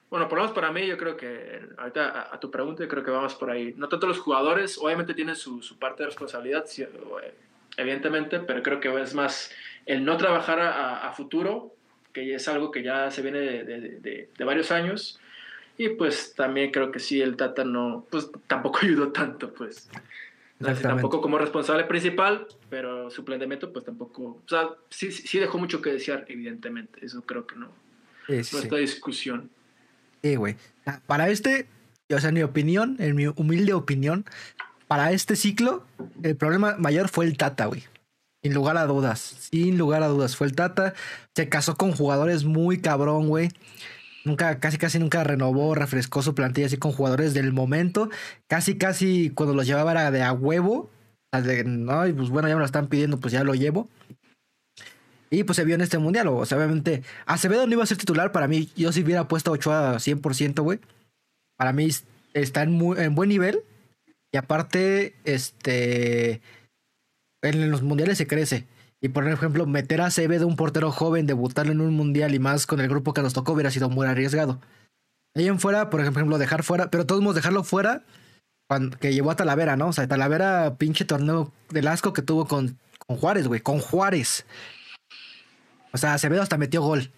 Bueno, 0.09 0.27
por 0.27 0.37
lo 0.37 0.43
menos 0.43 0.53
para 0.53 0.69
mí, 0.69 0.85
yo 0.85 0.97
creo 0.97 1.15
que, 1.15 1.65
ahorita 1.77 2.33
a, 2.33 2.39
tu 2.41 2.51
pregunta, 2.51 2.83
yo 2.83 2.89
creo 2.89 3.05
que 3.05 3.11
vamos 3.11 3.35
por 3.35 3.49
ahí. 3.49 3.73
No 3.77 3.87
tanto 3.87 4.05
los 4.05 4.19
jugadores, 4.19 4.77
obviamente 4.77 5.13
tienen 5.13 5.35
su, 5.37 5.61
su 5.61 5.79
parte 5.79 6.03
de 6.03 6.07
responsabilidad, 6.07 6.65
eh, 6.77 7.35
evidentemente, 7.77 8.41
pero 8.41 8.61
creo 8.61 8.81
que 8.81 9.01
es 9.01 9.13
más 9.13 9.49
el 9.85 10.03
no 10.03 10.17
trabajar 10.17 10.59
a, 10.59 11.09
futuro, 11.13 11.73
que 12.11 12.35
es 12.35 12.49
algo 12.49 12.69
que 12.69 12.83
ya 12.83 13.11
se 13.11 13.21
viene 13.21 13.39
de, 13.39 14.29
varios 14.43 14.71
años. 14.71 15.21
Y 15.77 15.89
pues 15.89 16.33
también 16.35 16.71
creo 16.71 16.91
que 16.91 16.99
sí, 16.99 17.21
el 17.21 17.37
Tata 17.37 17.63
no, 17.63 18.05
pues 18.09 18.29
tampoco 18.47 18.79
ayudó 18.83 19.11
tanto, 19.11 19.53
pues. 19.53 19.89
tampoco 20.81 21.21
como 21.21 21.37
responsable 21.37 21.83
principal, 21.83 22.47
pero 22.69 23.11
su 23.11 23.23
planteamiento 23.23 23.71
pues 23.71 23.85
tampoco, 23.85 24.41
o 24.43 24.49
sea, 24.49 24.69
sí, 24.89 25.11
sí 25.11 25.39
dejó 25.39 25.59
mucho 25.59 25.81
que 25.81 25.91
desear, 25.91 26.25
evidentemente. 26.27 27.05
Eso 27.05 27.21
creo 27.21 27.45
que 27.45 27.55
no. 27.55 27.71
Sí, 28.27 28.55
no 28.55 28.59
está 28.59 28.75
discusión. 28.77 29.49
Sí, 30.23 30.35
güey. 30.35 30.55
Ah, 30.85 30.99
para 31.05 31.29
este, 31.29 31.67
o 32.13 32.19
sea, 32.19 32.29
en 32.29 32.35
mi 32.35 32.43
opinión, 32.43 32.97
en 32.99 33.15
mi 33.15 33.27
humilde 33.27 33.73
opinión, 33.73 34.25
para 34.87 35.11
este 35.11 35.35
ciclo, 35.35 35.85
el 36.23 36.35
problema 36.35 36.75
mayor 36.77 37.09
fue 37.09 37.25
el 37.25 37.37
Tata, 37.37 37.65
güey. 37.67 37.83
Sin 38.41 38.53
lugar 38.53 38.77
a 38.77 38.85
dudas, 38.85 39.19
sin 39.19 39.77
lugar 39.77 40.03
a 40.03 40.07
dudas. 40.07 40.35
Fue 40.35 40.47
el 40.47 40.55
Tata. 40.55 40.93
Se 41.35 41.49
casó 41.49 41.75
con 41.75 41.91
jugadores 41.91 42.45
muy 42.45 42.79
cabrón, 42.79 43.27
güey. 43.27 43.49
Nunca, 44.25 44.59
casi 44.59 44.77
casi 44.77 44.99
nunca 44.99 45.23
renovó, 45.23 45.73
refrescó 45.75 46.21
su 46.21 46.35
plantilla 46.35 46.67
así 46.67 46.77
con 46.77 46.91
jugadores 46.91 47.33
del 47.33 47.53
momento. 47.53 48.09
Casi 48.47 48.77
casi 48.77 49.29
cuando 49.29 49.53
los 49.55 49.65
llevaba 49.65 49.91
era 49.91 50.11
de 50.11 50.23
a 50.23 50.33
huevo. 50.33 50.89
De, 51.31 51.63
no, 51.63 52.01
pues 52.15 52.29
bueno, 52.29 52.47
ya 52.47 52.55
me 52.55 52.59
lo 52.59 52.65
están 52.65 52.87
pidiendo, 52.87 53.19
pues 53.19 53.31
ya 53.31 53.43
lo 53.43 53.53
llevo. 53.53 53.89
Y 55.29 55.43
pues 55.43 55.57
se 55.57 55.65
vio 55.65 55.75
en 55.75 55.81
este 55.81 55.97
mundial, 55.97 56.27
o 56.29 56.45
sea, 56.45 56.57
obviamente 56.57 57.03
Acevedo 57.25 57.67
no 57.67 57.73
iba 57.73 57.83
a 57.83 57.87
ser 57.87 57.97
titular, 57.97 58.31
para 58.31 58.47
mí 58.47 58.69
yo 58.77 58.93
si 58.93 59.03
hubiera 59.03 59.27
puesto 59.27 59.51
8 59.51 59.73
a 59.73 59.95
100%, 59.99 60.63
güey. 60.63 60.79
Para 61.57 61.73
mí 61.73 61.89
está 62.33 62.63
en, 62.63 62.71
muy, 62.71 62.97
en 62.99 63.13
buen 63.13 63.29
nivel. 63.29 63.61
Y 64.31 64.37
aparte, 64.37 65.15
este 65.25 66.41
en 67.41 67.71
los 67.71 67.81
mundiales 67.81 68.17
se 68.17 68.27
crece. 68.27 68.65
Y 69.07 69.09
por 69.09 69.25
ejemplo, 69.25 69.65
meter 69.65 70.01
a 70.01 70.09
de 70.09 70.43
un 70.43 70.57
portero 70.57 70.91
joven, 70.91 71.27
debutarlo 71.27 71.71
en 71.71 71.79
un 71.79 71.93
mundial 71.93 72.35
y 72.35 72.39
más 72.39 72.67
con 72.67 72.81
el 72.81 72.89
grupo 72.89 73.13
que 73.13 73.21
nos 73.21 73.31
tocó 73.31 73.53
hubiera 73.53 73.71
sido 73.71 73.89
muy 73.89 74.05
arriesgado. 74.05 74.59
Ahí 75.33 75.47
en 75.47 75.61
fuera, 75.61 75.89
por 75.89 76.01
ejemplo, 76.01 76.37
dejar 76.37 76.63
fuera, 76.63 76.91
pero 76.91 77.05
todos 77.05 77.21
modos 77.21 77.35
dejarlo 77.35 77.63
fuera, 77.63 78.03
que 78.99 79.13
llevó 79.13 79.31
a 79.31 79.37
Talavera, 79.37 79.77
¿no? 79.77 79.87
O 79.87 79.93
sea, 79.93 80.09
Talavera, 80.09 80.75
pinche 80.77 81.05
torneo 81.05 81.53
del 81.69 81.87
asco 81.87 82.11
que 82.11 82.21
tuvo 82.21 82.47
con, 82.47 82.77
con 83.07 83.15
Juárez, 83.15 83.47
güey, 83.47 83.61
con 83.61 83.79
Juárez. 83.79 84.45
O 85.93 85.97
sea, 85.97 86.13
Acevedo 86.13 86.41
hasta 86.41 86.57
metió 86.57 86.81
gol. 86.81 87.09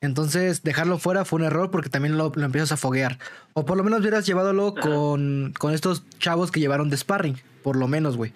Entonces, 0.00 0.62
dejarlo 0.62 0.96
fuera 0.98 1.26
fue 1.26 1.40
un 1.40 1.44
error 1.44 1.70
porque 1.70 1.90
también 1.90 2.16
lo, 2.16 2.32
lo 2.34 2.44
empiezas 2.46 2.72
a 2.72 2.78
foguear. 2.78 3.18
O 3.52 3.66
por 3.66 3.76
lo 3.76 3.84
menos 3.84 4.00
hubieras 4.00 4.24
llevadolo 4.24 4.74
con, 4.74 5.52
con 5.58 5.74
estos 5.74 6.04
chavos 6.20 6.50
que 6.50 6.60
llevaron 6.60 6.88
de 6.88 6.96
sparring, 6.96 7.36
por 7.62 7.76
lo 7.76 7.86
menos, 7.86 8.16
güey. 8.16 8.32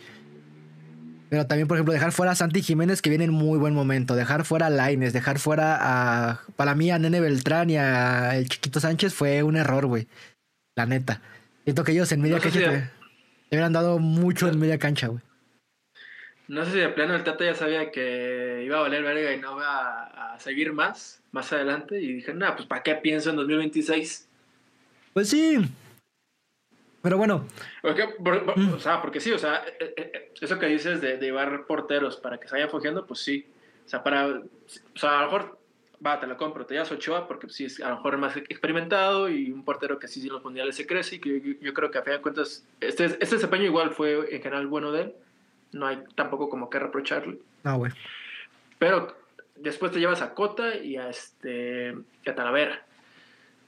Pero 1.29 1.47
también, 1.47 1.67
por 1.67 1.77
ejemplo, 1.77 1.93
dejar 1.93 2.13
fuera 2.13 2.33
a 2.33 2.37
Santi 2.37 2.63
Jiménez, 2.63 3.03
que 3.03 3.11
viene 3.11 3.25
en 3.25 3.33
muy 3.33 3.59
buen 3.59 3.75
momento. 3.75 4.15
Dejar 4.15 4.45
fuera 4.45 4.67
a 4.67 4.71
Laines, 4.71 5.13
dejar 5.13 5.39
fuera 5.39 5.77
a. 5.81 6.41
Para 6.55 6.75
mí, 6.75 6.91
a 6.91 6.99
Nene 6.99 7.21
Beltrán 7.21 7.69
y 7.71 7.77
a 7.77 8.37
el 8.37 8.49
Chiquito 8.49 8.79
Sánchez 8.79 9.13
fue 9.13 9.43
un 9.43 9.57
error, 9.57 9.87
güey. 9.87 10.07
La 10.77 10.87
neta. 10.87 11.21
Siento 11.65 11.83
que 11.83 11.93
ellos 11.93 12.11
en 12.13 12.21
media 12.21 12.39
cancha 12.39 12.61
te, 12.61 12.91
hubieran 13.51 13.73
dado 13.73 13.99
mucho 13.99 14.49
en 14.49 14.59
media 14.59 14.79
cancha, 14.79 15.09
güey. 15.09 15.21
No 16.49 16.65
sé 16.65 16.73
si 16.73 16.79
de 16.79 16.91
plano 16.91 17.17
el 17.17 17.25
Tata 17.25 17.45
ya 17.45 17.55
sabía 17.55 17.91
que 17.91 18.63
iba 18.65 18.79
a 18.79 18.83
valer 18.83 19.03
verga 19.03 19.33
y 19.33 19.41
no 19.41 19.57
iba 19.57 20.35
a, 20.35 20.39
seguir 20.39 20.73
más, 20.73 21.21
más 21.33 21.53
adelante. 21.53 22.01
Y 22.01 22.13
dije, 22.13 22.35
no, 22.35 22.55
pues 22.55 22.69
¿para 22.69 22.85
qué 22.85 22.95
pienso 22.95 23.31
en 23.31 23.37
2026? 23.37 24.29
Pues 25.13 25.29
sí, 25.29 25.59
pero 27.07 27.19
bueno. 27.19 27.47
Mm. 28.57 28.73
O 28.73 28.81
sea, 28.81 29.01
porque 29.01 29.21
sí, 29.21 29.31
o 29.31 29.39
sea, 29.39 29.63
eh, 29.79 29.95
eh, 29.97 30.11
eh, 30.13 30.33
eso 30.41 30.59
que 30.59 30.67
dices 30.67 31.01
de, 31.01 31.19
llevar 31.19 31.65
porteros 31.65 32.17
para 32.17 32.39
que 32.39 32.49
se 32.49 32.57
vayan 32.57 32.69
fogueando, 32.69 33.07
pues 33.07 33.21
sí. 33.21 33.47
O 33.85 33.89
sea, 33.89 34.03
para. 34.03 34.27
O 34.27 34.99
sea, 34.99 35.21
a 35.21 35.23
lo 35.23 35.31
mejor, 35.31 35.57
va, 36.05 36.19
te 36.19 36.27
lo 36.27 36.37
compro, 36.37 36.67
te 36.67 36.75
llevas 36.75 36.91
Ochoa 36.91 37.29
porque 37.29 37.49
sí 37.49 37.67
es 37.67 37.81
a 37.81 37.91
lo 37.91 37.97
mejor 37.99 38.19
más 38.19 38.37
experimentado 38.37 39.29
y 39.29 39.53
un 39.53 39.65
portero 39.65 40.01
que 40.01 40.09
sí 40.09 40.21
en 40.27 40.33
los 40.33 40.43
mundiales 40.43 40.75
se 40.75 40.85
crece 40.85 41.15
y 41.15 41.19
que 41.21 41.59
yo, 41.61 41.73
creo 41.75 41.93
que 41.93 41.99
a 41.99 42.03
fin 42.03 42.15
de 42.15 42.21
cuentas, 42.21 42.67
este, 42.81 43.05
este 43.05 43.37
desempeño 43.37 43.67
igual 43.67 43.91
fue 43.91 44.35
en 44.35 44.43
general 44.43 44.67
bueno 44.67 44.91
de 44.91 45.03
él. 45.03 45.15
No 45.71 45.87
hay 45.87 46.03
tampoco 46.17 46.49
como 46.49 46.69
que 46.71 46.81
reprocharle. 46.81 47.39
No, 47.63 47.79
güey. 47.79 47.93
Pero 48.81 49.17
después 49.55 49.93
te 49.93 50.01
llevas 50.01 50.23
a 50.23 50.35
Cota 50.35 50.75
y 50.75 50.97
a, 50.97 51.09
este, 51.09 51.97
y 52.25 52.31
a 52.31 52.35
Talavera, 52.35 52.85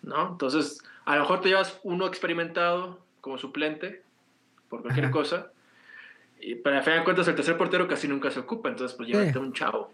¿no? 0.02 0.30
Entonces, 0.32 0.82
a 1.04 1.14
lo 1.14 1.20
mejor 1.20 1.40
te 1.40 1.50
llevas 1.50 1.78
uno 1.84 2.08
experimentado 2.08 3.06
como 3.20 3.38
suplente 3.38 4.02
por 4.68 4.82
cualquier 4.82 5.10
cosa. 5.10 5.50
Y 6.40 6.54
para 6.54 6.82
fin 6.82 6.94
de 6.94 7.04
cuentas, 7.04 7.26
el 7.28 7.34
tercer 7.34 7.56
portero 7.56 7.88
casi 7.88 8.06
nunca 8.06 8.30
se 8.30 8.40
ocupa, 8.40 8.68
entonces 8.68 8.96
pues 8.96 9.08
llévate 9.08 9.38
un 9.38 9.52
chavo. 9.52 9.92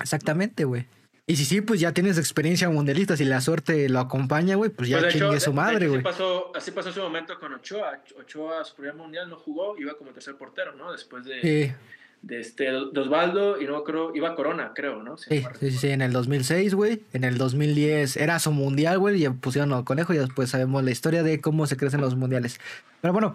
Exactamente, 0.00 0.64
güey. 0.64 0.86
Y 1.26 1.36
si 1.36 1.44
sí, 1.44 1.60
pues 1.60 1.78
ya 1.80 1.92
tienes 1.92 2.18
experiencia 2.18 2.68
mundialista, 2.68 3.16
si 3.16 3.24
la 3.24 3.40
suerte 3.40 3.88
lo 3.88 4.00
acompaña, 4.00 4.56
güey, 4.56 4.70
pues 4.70 4.88
ya 4.88 4.98
pues 4.98 5.14
chingue 5.14 5.38
su 5.38 5.52
madre, 5.52 5.86
güey. 5.86 6.00
Así 6.00 6.04
pasó, 6.04 6.52
así 6.54 6.70
pasó 6.72 6.92
su 6.92 7.00
momento 7.00 7.38
con 7.38 7.54
Ochoa. 7.54 8.02
Ochoa 8.18 8.64
su 8.64 8.74
primer 8.74 8.94
mundial 8.94 9.30
no 9.30 9.36
jugó, 9.36 9.78
iba 9.78 9.94
como 9.96 10.10
tercer 10.10 10.34
portero, 10.36 10.74
¿no? 10.74 10.90
Después 10.90 11.24
de, 11.24 11.74
de, 12.22 12.40
este, 12.40 12.64
de 12.64 13.00
Osvaldo 13.00 13.60
y 13.60 13.66
no 13.66 13.82
creo, 13.84 14.14
iba 14.14 14.34
Corona, 14.34 14.72
creo, 14.74 15.02
¿no? 15.02 15.16
Sí, 15.16 15.44
sí, 15.58 15.70
sí, 15.72 15.88
en 15.88 16.02
el 16.02 16.12
2006, 16.12 16.74
güey. 16.74 17.02
En 17.12 17.24
el 17.24 17.36
2010 17.36 18.16
era 18.16 18.38
su 18.38 18.52
mundial, 18.52 18.98
güey, 18.98 19.24
y 19.24 19.28
pusieron 19.28 19.72
al 19.72 19.84
conejo 19.84 20.14
y 20.14 20.18
después 20.18 20.50
sabemos 20.50 20.82
la 20.84 20.90
historia 20.90 21.22
de 21.22 21.40
cómo 21.40 21.66
se 21.66 21.76
crecen 21.76 22.00
los 22.00 22.16
mundiales. 22.16 22.60
Pero 23.00 23.12
bueno, 23.12 23.34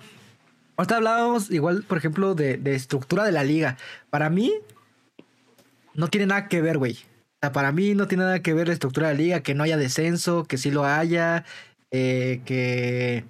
ahorita 0.77 0.97
hablábamos 0.97 1.51
igual, 1.51 1.83
por 1.83 1.97
ejemplo, 1.97 2.33
de, 2.33 2.57
de 2.57 2.75
estructura 2.75 3.25
de 3.25 3.33
la 3.33 3.43
liga. 3.43 3.77
Para 4.09 4.29
mí, 4.29 4.53
no 5.93 6.07
tiene 6.07 6.27
nada 6.27 6.47
que 6.47 6.61
ver, 6.61 6.77
güey. 6.77 6.93
O 6.93 7.39
sea, 7.41 7.51
para 7.51 7.71
mí 7.71 7.93
no 7.93 8.07
tiene 8.07 8.23
nada 8.23 8.41
que 8.41 8.53
ver 8.53 8.67
la 8.67 8.73
estructura 8.73 9.09
de 9.09 9.13
la 9.15 9.19
liga, 9.19 9.39
que 9.41 9.53
no 9.53 9.63
haya 9.63 9.77
descenso, 9.77 10.45
que 10.45 10.57
sí 10.57 10.71
lo 10.71 10.85
haya, 10.85 11.43
eh, 11.91 12.41
que, 12.45 13.25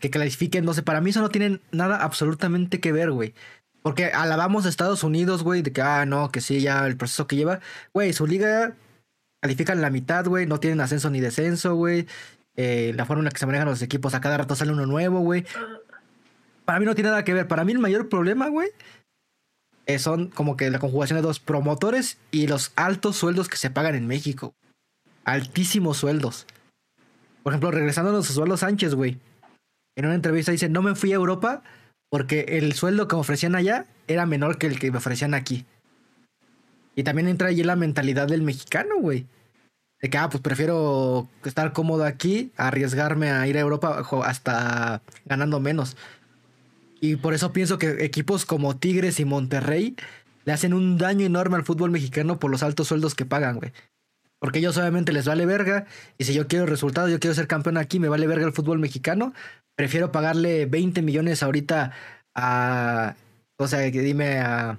que 0.00 0.10
clasifiquen, 0.10 0.64
no 0.64 0.74
sé, 0.74 0.82
para 0.82 1.00
mí 1.00 1.10
eso 1.10 1.20
no 1.20 1.30
tiene 1.30 1.60
nada 1.72 1.96
absolutamente 1.96 2.80
que 2.80 2.92
ver, 2.92 3.10
güey. 3.10 3.34
Porque 3.82 4.06
alabamos 4.06 4.66
a 4.66 4.68
Estados 4.68 5.04
Unidos, 5.04 5.42
güey, 5.42 5.62
de 5.62 5.72
que, 5.72 5.80
ah, 5.82 6.04
no, 6.04 6.30
que 6.30 6.40
sí, 6.40 6.60
ya 6.60 6.86
el 6.86 6.96
proceso 6.96 7.26
que 7.26 7.36
lleva. 7.36 7.60
Güey, 7.94 8.12
su 8.12 8.26
liga 8.26 8.74
califican 9.40 9.80
la 9.80 9.90
mitad, 9.90 10.26
güey, 10.26 10.46
no 10.46 10.60
tienen 10.60 10.80
ascenso 10.80 11.10
ni 11.10 11.20
descenso, 11.20 11.74
güey. 11.74 12.06
Eh, 12.56 12.92
la 12.96 13.06
forma 13.06 13.20
en 13.20 13.26
la 13.26 13.30
que 13.30 13.38
se 13.38 13.46
manejan 13.46 13.68
los 13.68 13.82
equipos, 13.82 14.14
a 14.14 14.20
cada 14.20 14.36
rato 14.36 14.56
sale 14.56 14.72
uno 14.72 14.84
nuevo, 14.84 15.20
güey. 15.20 15.46
Para 16.64 16.80
mí 16.80 16.86
no 16.86 16.94
tiene 16.94 17.10
nada 17.10 17.24
que 17.24 17.34
ver. 17.34 17.46
Para 17.46 17.64
mí 17.64 17.72
el 17.72 17.78
mayor 17.78 18.08
problema, 18.08 18.48
güey, 18.48 18.68
eh, 19.86 19.98
son 19.98 20.28
como 20.28 20.56
que 20.56 20.70
la 20.70 20.80
conjugación 20.80 21.16
de 21.16 21.22
dos 21.22 21.40
promotores 21.40 22.18
y 22.30 22.46
los 22.46 22.72
altos 22.76 23.16
sueldos 23.16 23.48
que 23.48 23.56
se 23.56 23.70
pagan 23.70 23.94
en 23.94 24.06
México. 24.06 24.54
Altísimos 25.24 25.96
sueldos. 25.96 26.46
Por 27.42 27.52
ejemplo, 27.52 27.70
regresando 27.70 28.10
a 28.10 28.12
los 28.12 28.28
Osvaldo 28.28 28.56
Sánchez, 28.56 28.94
güey. 28.94 29.18
En 29.96 30.04
una 30.04 30.14
entrevista 30.14 30.52
dice, 30.52 30.68
no 30.68 30.82
me 30.82 30.94
fui 30.94 31.12
a 31.12 31.16
Europa 31.16 31.62
porque 32.10 32.40
el 32.48 32.72
sueldo 32.72 33.08
que 33.08 33.16
me 33.16 33.20
ofrecían 33.20 33.54
allá 33.54 33.86
era 34.06 34.26
menor 34.26 34.58
que 34.58 34.66
el 34.66 34.78
que 34.78 34.90
me 34.90 34.98
ofrecían 34.98 35.34
aquí. 35.34 35.66
Y 36.94 37.04
también 37.04 37.28
entra 37.28 37.48
allí 37.48 37.62
la 37.62 37.76
mentalidad 37.76 38.26
del 38.26 38.42
mexicano, 38.42 38.96
güey. 38.98 39.26
De 40.00 40.10
que, 40.10 40.18
ah, 40.18 40.28
pues 40.28 40.42
prefiero 40.42 41.28
estar 41.44 41.72
cómodo 41.72 42.04
aquí, 42.04 42.52
arriesgarme 42.56 43.30
a 43.30 43.46
ir 43.46 43.56
a 43.56 43.60
Europa 43.60 44.04
hasta 44.24 45.02
ganando 45.24 45.60
menos. 45.60 45.96
Y 47.00 47.16
por 47.16 47.34
eso 47.34 47.52
pienso 47.52 47.78
que 47.78 48.04
equipos 48.04 48.44
como 48.44 48.76
Tigres 48.76 49.20
y 49.20 49.24
Monterrey 49.24 49.96
le 50.44 50.52
hacen 50.52 50.72
un 50.72 50.98
daño 50.98 51.26
enorme 51.26 51.56
al 51.56 51.64
fútbol 51.64 51.90
mexicano 51.90 52.38
por 52.38 52.50
los 52.50 52.62
altos 52.62 52.88
sueldos 52.88 53.14
que 53.14 53.24
pagan, 53.24 53.58
güey. 53.58 53.72
Porque 54.40 54.60
ellos 54.60 54.76
obviamente 54.78 55.12
les 55.12 55.26
vale 55.26 55.46
verga. 55.46 55.86
Y 56.16 56.24
si 56.24 56.34
yo 56.34 56.46
quiero 56.46 56.66
resultados, 56.66 57.10
yo 57.10 57.18
quiero 57.18 57.34
ser 57.34 57.48
campeón 57.48 57.76
aquí, 57.76 57.98
me 57.98 58.08
vale 58.08 58.26
verga 58.26 58.46
el 58.46 58.52
fútbol 58.52 58.78
mexicano 58.78 59.32
prefiero 59.78 60.10
pagarle 60.10 60.66
20 60.66 61.00
millones 61.02 61.42
ahorita 61.42 61.92
a. 62.34 63.14
O 63.56 63.68
sea, 63.68 63.78
dime 63.78 64.40
a. 64.40 64.78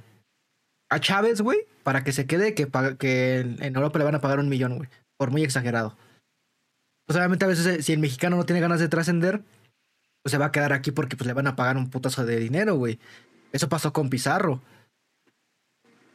A 0.91 0.99
Chávez, 0.99 1.41
güey, 1.41 1.60
para 1.84 2.03
que 2.03 2.12
se 2.12 2.26
quede, 2.26 2.55
que, 2.55 2.68
que 2.97 3.39
en 3.39 3.76
Europa 3.76 3.99
le 3.99 4.05
van 4.05 4.16
a 4.16 4.22
pagar 4.22 4.39
un 4.39 4.49
millón, 4.49 4.76
güey. 4.76 4.89
Por 5.18 5.30
muy 5.30 5.43
exagerado. 5.43 5.95
Pues 7.05 7.16
obviamente 7.16 7.45
a 7.45 7.47
veces 7.47 7.66
eh, 7.68 7.84
si 7.84 7.93
el 7.93 7.99
mexicano 7.99 8.38
no 8.38 8.45
tiene 8.45 8.60
ganas 8.60 8.80
de 8.80 8.89
trascender, 8.89 9.43
pues 10.24 10.32
se 10.32 10.39
va 10.39 10.47
a 10.47 10.51
quedar 10.51 10.74
aquí 10.74 10.89
porque 10.89 11.16
pues 11.16 11.28
le 11.28 11.34
van 11.34 11.45
a 11.45 11.55
pagar 11.55 11.78
un 11.78 11.91
putazo 11.91 12.26
de 12.26 12.39
dinero, 12.39 12.76
güey. 12.76 12.99
Eso 13.51 13.70
pasó 13.70 13.93
con 13.93 14.10
Pizarro. 14.10 14.62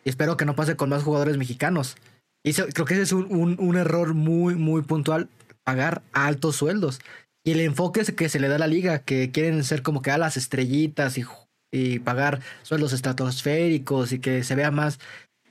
Y 0.04 0.08
espero 0.08 0.36
que 0.36 0.44
no 0.44 0.56
pase 0.56 0.76
con 0.76 0.90
más 0.90 1.04
jugadores 1.04 1.38
mexicanos. 1.38 1.96
Y 2.44 2.52
creo 2.52 2.84
que 2.84 2.94
ese 2.94 3.02
es 3.02 3.12
un, 3.12 3.56
un 3.58 3.76
error 3.76 4.14
muy, 4.14 4.54
muy 4.54 4.82
puntual, 4.82 5.28
pagar 5.64 6.02
altos 6.12 6.56
sueldos. 6.56 7.00
Y 7.42 7.52
el 7.52 7.60
enfoque 7.60 8.04
que 8.14 8.28
se 8.28 8.38
le 8.38 8.48
da 8.48 8.56
a 8.56 8.58
la 8.58 8.66
liga, 8.66 9.00
que 9.00 9.30
quieren 9.30 9.64
ser 9.64 9.82
como 9.82 10.02
que 10.02 10.10
a 10.10 10.18
las 10.18 10.36
estrellitas 10.36 11.18
y, 11.18 11.24
y 11.72 11.98
pagar 11.98 12.40
sueldos 12.62 12.92
estratosféricos 12.92 14.12
y 14.12 14.18
que 14.18 14.44
se 14.44 14.54
vea 14.54 14.70
más, 14.70 15.00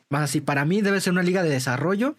más 0.10 0.24
así. 0.24 0.40
Para 0.42 0.66
mí 0.66 0.82
debe 0.82 1.02
ser 1.02 1.14
una 1.14 1.24
liga 1.24 1.44
de 1.44 1.50
desarrollo, 1.50 2.16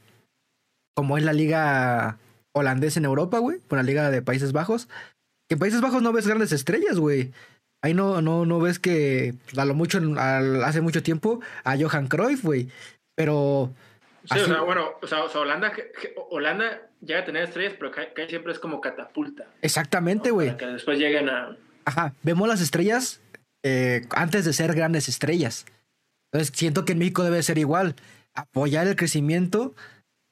como 0.94 1.18
es 1.18 1.24
la 1.24 1.32
liga 1.32 2.18
holandesa 2.52 2.98
en 2.98 3.04
Europa, 3.04 3.38
güey, 3.38 3.58
por 3.58 3.78
la 3.78 3.82
liga 3.84 4.10
de 4.10 4.22
Países 4.22 4.52
Bajos. 4.52 4.88
Que 5.48 5.54
en 5.54 5.58
Países 5.58 5.80
Bajos 5.80 6.02
no 6.02 6.12
ves 6.12 6.26
grandes 6.26 6.52
estrellas, 6.52 6.98
güey. 6.98 7.32
Ahí 7.82 7.94
no, 7.94 8.22
no, 8.22 8.46
no 8.46 8.60
ves 8.60 8.78
que 8.78 9.34
a 9.56 9.64
lo 9.64 9.74
mucho, 9.74 10.00
hace 10.18 10.80
mucho 10.80 11.02
tiempo, 11.02 11.40
a 11.64 11.76
Johan 11.76 12.08
Cruyff, 12.08 12.42
güey. 12.42 12.68
Pero 13.16 13.72
Sí, 14.24 14.38
o 14.38 14.46
sea, 14.46 14.60
bueno, 14.62 14.92
o 15.02 15.06
sea, 15.06 15.24
Holanda, 15.24 15.72
Holanda 16.30 16.82
llega 17.00 17.20
a 17.20 17.24
tener 17.24 17.44
estrellas, 17.44 17.74
pero 17.78 17.90
que, 17.92 18.28
siempre 18.28 18.52
es 18.52 18.58
como 18.58 18.80
catapulta. 18.80 19.46
Exactamente, 19.60 20.30
güey. 20.30 20.56
que 20.56 20.66
después 20.66 20.98
lleguen 20.98 21.28
a. 21.28 21.56
Ajá, 21.84 22.14
vemos 22.22 22.48
las 22.48 22.62
estrellas 22.62 23.20
eh, 23.62 24.06
antes 24.10 24.44
de 24.44 24.52
ser 24.52 24.74
grandes 24.74 25.08
estrellas. 25.08 25.66
Entonces 26.32 26.56
siento 26.56 26.84
que 26.84 26.92
en 26.92 26.98
México 26.98 27.22
debe 27.22 27.42
ser 27.42 27.58
igual. 27.58 27.94
Apoyar 28.34 28.86
el 28.86 28.96
crecimiento 28.96 29.74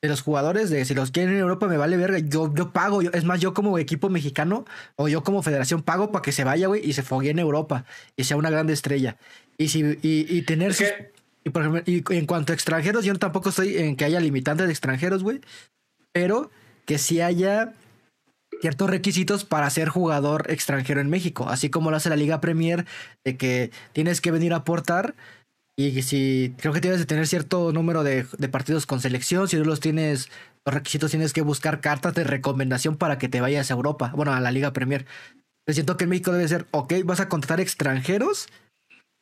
de 0.03 0.09
los 0.09 0.20
jugadores, 0.20 0.68
de 0.68 0.84
si 0.84 0.95
los 0.95 1.12
quieren 1.12 1.34
en 1.34 1.40
Europa 1.40 1.68
me 1.68 1.76
vale 1.76 1.97
verga. 1.97 2.18
Yo, 2.18 2.53
yo 2.55 2.72
pago, 2.72 3.01
es 3.03 3.24
más, 3.24 3.40
yo 3.40 3.55
como 3.55 3.78
equipo 3.78 4.09
mexicano 4.09 4.64
o 4.97 5.09
yo 5.09 5.22
como 5.22 5.43
federación 5.43 5.82
pago 5.82 6.11
para 6.11 6.22
que 6.22 6.32
se 6.32 6.43
vaya, 6.43 6.66
güey, 6.66 6.84
y 6.84 6.93
se 6.95 7.03
fogue 7.03 7.30
en 7.30 7.38
Europa 7.38 7.84
y 8.16 8.24
sea 8.24 8.36
una 8.36 8.51
grande 8.51 8.72
estrella. 8.72 9.16
Y 9.57 9.68
si 9.68 9.99
y, 10.03 10.43
tener 10.43 10.74
y, 11.45 11.51
por 11.51 11.62
ejemplo, 11.62 11.82
y 11.86 12.05
en 12.16 12.26
cuanto 12.26 12.53
a 12.53 12.55
extranjeros, 12.55 13.05
yo 13.05 13.14
tampoco 13.16 13.49
estoy 13.49 13.76
en 13.76 13.97
que 13.97 14.05
haya 14.05 14.20
limitantes 14.20 14.66
de 14.66 14.72
extranjeros, 14.72 15.22
güey. 15.22 15.40
Pero 16.12 16.51
que 16.86 16.99
sí 16.99 17.20
haya 17.20 17.72
ciertos 18.61 18.90
requisitos 18.90 19.45
para 19.45 19.68
ser 19.70 19.88
jugador 19.88 20.51
extranjero 20.51 21.01
en 21.01 21.11
México. 21.11 21.49
Así 21.49 21.68
como 21.68 21.90
lo 21.90 21.97
hace 21.97 22.11
la 22.11 22.16
Liga 22.16 22.40
Premier, 22.40 22.86
de 23.24 23.36
que 23.36 23.70
tienes 23.93 24.20
que 24.20 24.30
venir 24.30 24.53
a 24.53 24.59
aportar. 24.59 25.14
Y 25.76 26.03
si 26.03 26.55
creo 26.59 26.72
que 26.72 26.80
tienes 26.80 27.01
que 27.01 27.07
tener 27.07 27.26
cierto 27.26 27.72
número 27.72 28.05
de, 28.05 28.26
de 28.38 28.49
partidos 28.49 28.86
con 28.86 29.01
selección, 29.01 29.49
si 29.49 29.57
no 29.57 29.64
los 29.64 29.80
tienes, 29.80 30.30
los 30.64 30.74
requisitos 30.74 31.11
tienes 31.11 31.32
que 31.32 31.43
buscar 31.43 31.80
cartas 31.80 32.14
de 32.14 32.24
recomendación 32.24 32.97
para 32.97 33.18
que 33.18 33.28
te 33.28 33.40
vayas 33.40 33.70
a 33.70 33.74
Europa, 33.74 34.12
bueno, 34.14 34.32
a 34.32 34.40
la 34.40 34.51
Liga 34.53 34.72
Premier. 34.72 35.07
Yo 35.66 35.74
siento 35.74 35.97
que 35.97 36.05
en 36.05 36.11
México 36.11 36.30
debe 36.30 36.47
ser, 36.47 36.66
ok, 36.72 36.93
vas 37.05 37.20
a 37.20 37.28
contratar 37.28 37.61
extranjeros 37.61 38.49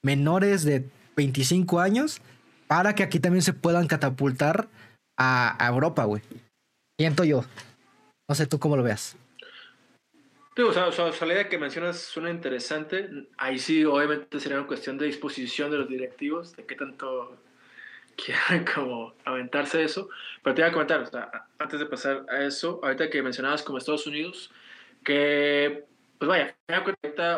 menores 0.02 0.64
de 0.64 0.88
25 1.16 1.80
años 1.80 2.20
para 2.66 2.94
que 2.94 3.02
aquí 3.02 3.18
también 3.18 3.42
se 3.42 3.52
puedan 3.52 3.86
catapultar 3.86 4.68
a, 5.18 5.56
Europa, 5.68 6.04
güey. 6.04 6.22
Siento 6.98 7.24
yo. 7.24 7.44
No 8.28 8.34
sé 8.34 8.46
tú 8.46 8.58
cómo 8.58 8.76
lo 8.76 8.82
veas. 8.82 9.16
o 10.56 10.72
sea, 10.72 11.26
la 11.26 11.32
idea 11.34 11.48
que 11.48 11.58
mencionas 11.58 11.98
suena 11.98 12.30
interesante. 12.30 13.10
Ahí 13.36 13.58
sí, 13.58 13.84
obviamente 13.84 14.40
sería 14.40 14.58
una 14.58 14.66
cuestión 14.66 14.98
de 14.98 15.06
disposición 15.06 15.70
de 15.70 15.78
los 15.78 15.88
directivos, 15.88 16.54
de 16.56 16.64
qué 16.64 16.76
tanto 16.76 17.36
quieran 18.16 18.64
como 18.64 19.14
aventarse 19.24 19.82
eso. 19.82 20.08
Pero 20.42 20.54
te 20.54 20.62
iba 20.62 20.68
a 20.68 20.72
comentar, 20.72 21.10
antes 21.58 21.80
de 21.80 21.86
pasar 21.86 22.24
a 22.30 22.44
eso, 22.44 22.80
ahorita 22.82 23.10
que 23.10 23.22
mencionabas 23.22 23.62
como 23.62 23.78
Estados 23.78 24.06
Unidos, 24.06 24.50
que 25.04 25.89
pues 26.20 26.28
vaya, 26.28 26.54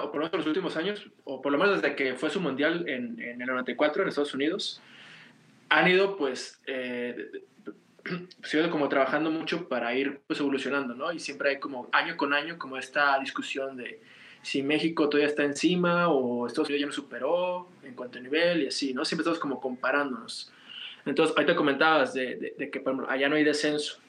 o 0.02 0.10
por 0.10 0.16
lo 0.16 0.22
menos 0.22 0.32
en 0.32 0.38
los 0.38 0.46
últimos 0.48 0.76
años, 0.76 1.08
o 1.22 1.40
por 1.40 1.52
lo 1.52 1.58
menos 1.58 1.80
desde 1.80 1.94
que 1.94 2.16
fue 2.16 2.30
su 2.30 2.40
mundial 2.40 2.88
en, 2.88 3.22
en 3.22 3.40
el 3.40 3.46
94 3.46 4.02
en 4.02 4.08
Estados 4.08 4.34
Unidos, 4.34 4.82
han 5.68 5.88
ido 5.88 6.16
pues 6.16 6.60
eh, 6.66 7.30
sido 8.42 8.68
como 8.70 8.88
trabajando 8.88 9.30
mucho 9.30 9.68
para 9.68 9.94
ir 9.94 10.20
pues 10.26 10.40
evolucionando, 10.40 10.94
¿no? 10.94 11.12
Y 11.12 11.20
siempre 11.20 11.50
hay 11.50 11.60
como 11.60 11.88
año 11.92 12.16
con 12.16 12.34
año 12.34 12.58
como 12.58 12.76
esta 12.76 13.20
discusión 13.20 13.76
de 13.76 14.00
si 14.42 14.64
México 14.64 15.08
todavía 15.08 15.28
está 15.28 15.44
encima 15.44 16.08
o 16.08 16.48
Estados 16.48 16.68
Unidos 16.68 16.80
ya 16.80 16.86
nos 16.86 16.96
superó 16.96 17.68
en 17.84 17.94
cuanto 17.94 18.18
a 18.18 18.20
nivel 18.20 18.64
y 18.64 18.66
así, 18.66 18.92
¿no? 18.92 19.04
Siempre 19.04 19.22
estamos 19.22 19.38
como 19.38 19.60
comparándonos. 19.60 20.52
Entonces, 21.06 21.36
ahorita 21.36 21.54
comentabas 21.54 22.14
de, 22.14 22.54
de, 22.58 22.68
que 22.68 22.80
por 22.80 22.94
ejemplo, 22.94 23.08
allá 23.08 23.28
no 23.28 23.36
hay 23.36 23.44
descenso. 23.44 24.00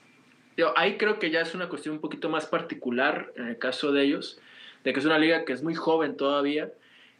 Yo, 0.57 0.75
ahí 0.75 0.97
creo 0.97 1.19
que 1.19 1.29
ya 1.29 1.41
es 1.41 1.53
una 1.53 1.69
cuestión 1.69 1.93
un 1.93 2.01
poquito 2.01 2.27
más 2.27 2.47
particular 2.47 3.31
en 3.35 3.47
el 3.49 3.59
caso 3.59 3.91
de 3.91 4.03
ellos, 4.03 4.39
de 4.83 4.93
que 4.93 4.99
es 4.99 5.05
una 5.05 5.17
liga 5.17 5.45
que 5.45 5.53
es 5.53 5.63
muy 5.63 5.75
joven 5.75 6.17
todavía 6.17 6.71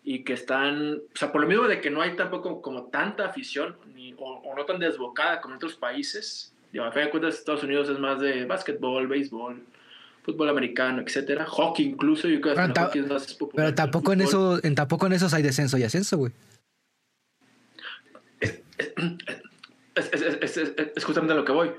y 0.04 0.24
que 0.24 0.34
están, 0.34 0.96
o 0.96 1.18
sea, 1.18 1.32
por 1.32 1.42
lo 1.42 1.48
mismo 1.48 1.68
de 1.68 1.80
que 1.80 1.90
no 1.90 2.02
hay 2.02 2.16
tampoco 2.16 2.62
como 2.62 2.86
tanta 2.86 3.26
afición 3.26 3.78
ni, 3.94 4.14
o, 4.18 4.54
no 4.56 4.66
tan 4.66 4.80
desbocada 4.80 5.40
como 5.40 5.54
en 5.54 5.58
otros 5.58 5.76
países. 5.76 6.54
Digo, 6.72 6.86
a 6.86 6.92
fin 6.92 7.04
de 7.04 7.10
cuentas, 7.10 7.36
Estados 7.36 7.64
Unidos 7.64 7.88
es 7.90 8.00
más 8.00 8.20
de 8.20 8.46
básquetbol, 8.46 9.08
béisbol, 9.08 9.64
fútbol 10.24 10.50
americano, 10.50 11.02
etcétera, 11.02 11.46
hockey 11.46 11.86
incluso, 11.86 12.28
yo 12.28 12.42
creo 12.42 12.56
que 12.56 12.62
pero, 12.62 12.86
hockey 12.86 13.02
es 13.02 13.08
más 13.08 13.34
popular 13.34 13.66
pero 13.66 13.76
tampoco 13.76 14.14
en 14.14 14.22
eso, 14.22 14.60
en 14.64 14.76
tampoco 14.76 15.06
en 15.06 15.14
esos 15.14 15.34
hay 15.34 15.44
descenso 15.44 15.78
y 15.78 15.84
ascenso, 15.84 16.18
güey. 16.18 16.32
es, 19.96 21.04
justamente 21.04 21.34
a 21.34 21.36
lo 21.36 21.46
que 21.46 21.52
voy. 21.52 21.72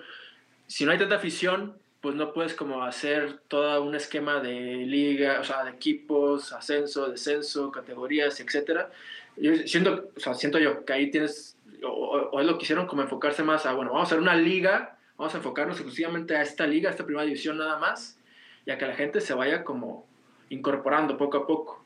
Si 0.67 0.85
no 0.85 0.93
hay 0.93 0.99
tanta 0.99 1.17
afición, 1.17 1.77
pues 2.05 2.17
no 2.17 2.35
puedes 2.35 2.53
como 2.53 2.85
hacer 2.85 3.41
todo 3.49 3.83
un 3.83 3.95
esquema 3.95 4.39
de 4.39 4.85
liga, 4.85 5.41
o 5.41 5.45
sea, 5.45 5.65
de 5.65 5.71
equipos, 5.71 6.53
ascenso, 6.53 7.09
descenso, 7.09 7.71
categorías, 7.71 8.39
etcétera. 8.41 8.91
Yo 9.39 9.57
siento, 9.67 10.11
o 10.15 10.21
sea, 10.21 10.35
siento 10.35 10.59
yo 10.59 10.85
que 10.85 10.93
ahí 10.93 11.11
tienes, 11.11 11.57
o, 11.83 11.89
o, 11.89 12.41
es 12.43 12.47
lo 12.47 12.59
que 12.59 12.65
hicieron 12.65 12.87
como 12.87 13.01
enfocarse 13.01 13.43
más 13.43 13.65
a, 13.65 13.73
bueno, 13.73 13.91
vamos 13.91 14.09
a 14.09 14.09
hacer 14.09 14.19
una 14.19 14.37
liga, 14.37 14.99
vamos 15.17 15.33
a 15.33 15.39
enfocarnos 15.39 15.79
exclusivamente 15.79 16.37
a 16.37 16.43
esta 16.43 16.67
liga, 16.67 16.91
a 16.91 16.93
esta 16.93 17.07
primera 17.07 17.25
división 17.25 17.57
nada 17.57 17.79
más, 17.79 18.19
y 18.67 18.71
a 18.71 18.77
que 18.77 18.85
la 18.85 18.97
gente 18.97 19.23
se 19.23 19.33
vaya 19.33 19.65
como 19.65 20.07
incorporando 20.51 21.17
poco 21.17 21.39
a 21.39 21.47
poco. 21.47 21.83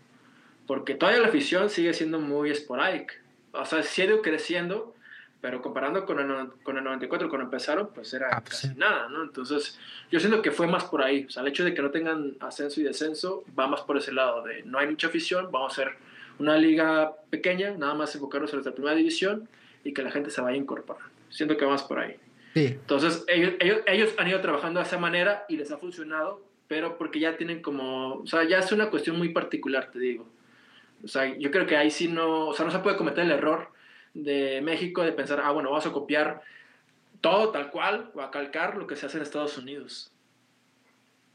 Porque 0.66 0.97
todavía 0.97 1.21
la 1.23 1.29
afición 1.29 1.71
sigue 1.71 1.95
siendo 1.95 2.19
muy 2.19 2.51
esporádica. 2.51 3.14
O 3.53 3.64
sea, 3.64 3.85
sigue 3.85 4.21
creciendo, 4.21 4.97
pero 5.41 5.62
comparando 5.62 6.05
con 6.05 6.18
el, 6.18 6.49
con 6.62 6.78
el 6.78 6.84
94 6.84 7.28
cuando 7.28 7.45
empezaron, 7.45 7.91
pues 7.95 8.12
era 8.12 8.28
ah, 8.32 8.41
pues 8.41 8.61
casi 8.61 8.74
nada, 8.74 9.09
¿no? 9.09 9.22
Entonces, 9.22 9.78
yo 10.11 10.18
siento 10.18 10.43
que 10.43 10.51
fue 10.51 10.66
más 10.66 10.84
por 10.84 11.03
ahí. 11.03 11.26
O 11.26 11.30
sea, 11.30 11.43
el 11.43 11.49
hecho 11.49 11.64
de 11.64 11.74
que 11.74 11.82
no 11.82 11.91
tengan 11.91 12.36
ascenso 12.41 12.80
y 12.80 12.84
descenso 12.84 13.45
va 13.57 13.68
más 13.68 13.82
por 13.82 13.97
ese 13.97 14.12
lado 14.12 14.43
de 14.43 14.62
no 14.64 14.78
hay 14.78 14.89
mucha 14.89 15.07
afición, 15.07 15.51
vamos 15.53 15.78
a 15.78 15.82
hacer 15.82 15.97
una 16.41 16.57
liga 16.57 17.12
pequeña, 17.30 17.70
nada 17.72 17.95
más 17.95 18.14
enfocarnos 18.14 18.51
en 18.53 18.57
nuestra 18.57 18.74
primera 18.74 18.97
división 18.97 19.49
y 19.84 19.93
que 19.93 20.03
la 20.03 20.11
gente 20.11 20.30
se 20.30 20.41
vaya 20.41 20.55
a 20.55 20.59
incorporar. 20.59 21.05
Siento 21.30 21.57
que 21.57 21.64
va 21.64 21.72
más 21.72 21.84
por 21.84 22.01
ahí. 22.01 22.16
Sí. 22.55 22.66
Entonces, 22.66 23.24
ellos, 23.28 23.53
ellos, 23.61 23.78
ellos 23.86 24.14
han 24.18 24.26
ido 24.26 24.41
trabajando 24.41 24.80
de 24.80 24.86
esa 24.86 24.99
manera 24.99 25.45
y 25.49 25.57
les 25.57 25.70
ha 25.70 25.78
funcionado, 25.78 26.43
pero 26.66 26.99
porque 26.99 27.20
ya 27.20 27.36
tienen 27.36 27.62
como, 27.62 28.14
o 28.14 28.26
sea, 28.26 28.43
ya 28.43 28.59
es 28.59 28.72
una 28.72 28.91
cuestión 28.91 29.16
muy 29.16 29.28
particular, 29.28 29.91
te 29.93 30.01
digo. 30.01 30.26
O 31.05 31.07
sea, 31.07 31.32
yo 31.39 31.53
creo 31.53 31.66
que 31.66 31.76
ahí 31.76 31.93
sí 31.93 32.09
no, 32.09 32.49
o 32.49 32.55
sea, 32.55 32.64
no 32.64 32.72
se 32.72 32.80
puede 32.80 32.97
cometer 32.97 33.24
el 33.24 33.30
error 33.30 33.68
de 34.15 34.61
México 34.63 35.03
de 35.03 35.13
pensar, 35.13 35.41
ah, 35.43 35.51
bueno, 35.53 35.71
vamos 35.71 35.87
a 35.87 35.93
copiar 35.93 36.43
todo 37.21 37.51
tal 37.51 37.71
cual 37.71 38.11
o 38.15 38.21
a 38.21 38.31
calcar 38.31 38.77
lo 38.77 38.87
que 38.87 38.97
se 38.97 39.07
hace 39.07 39.17
en 39.17 39.23
Estados 39.23 39.59
Unidos. 39.59 40.13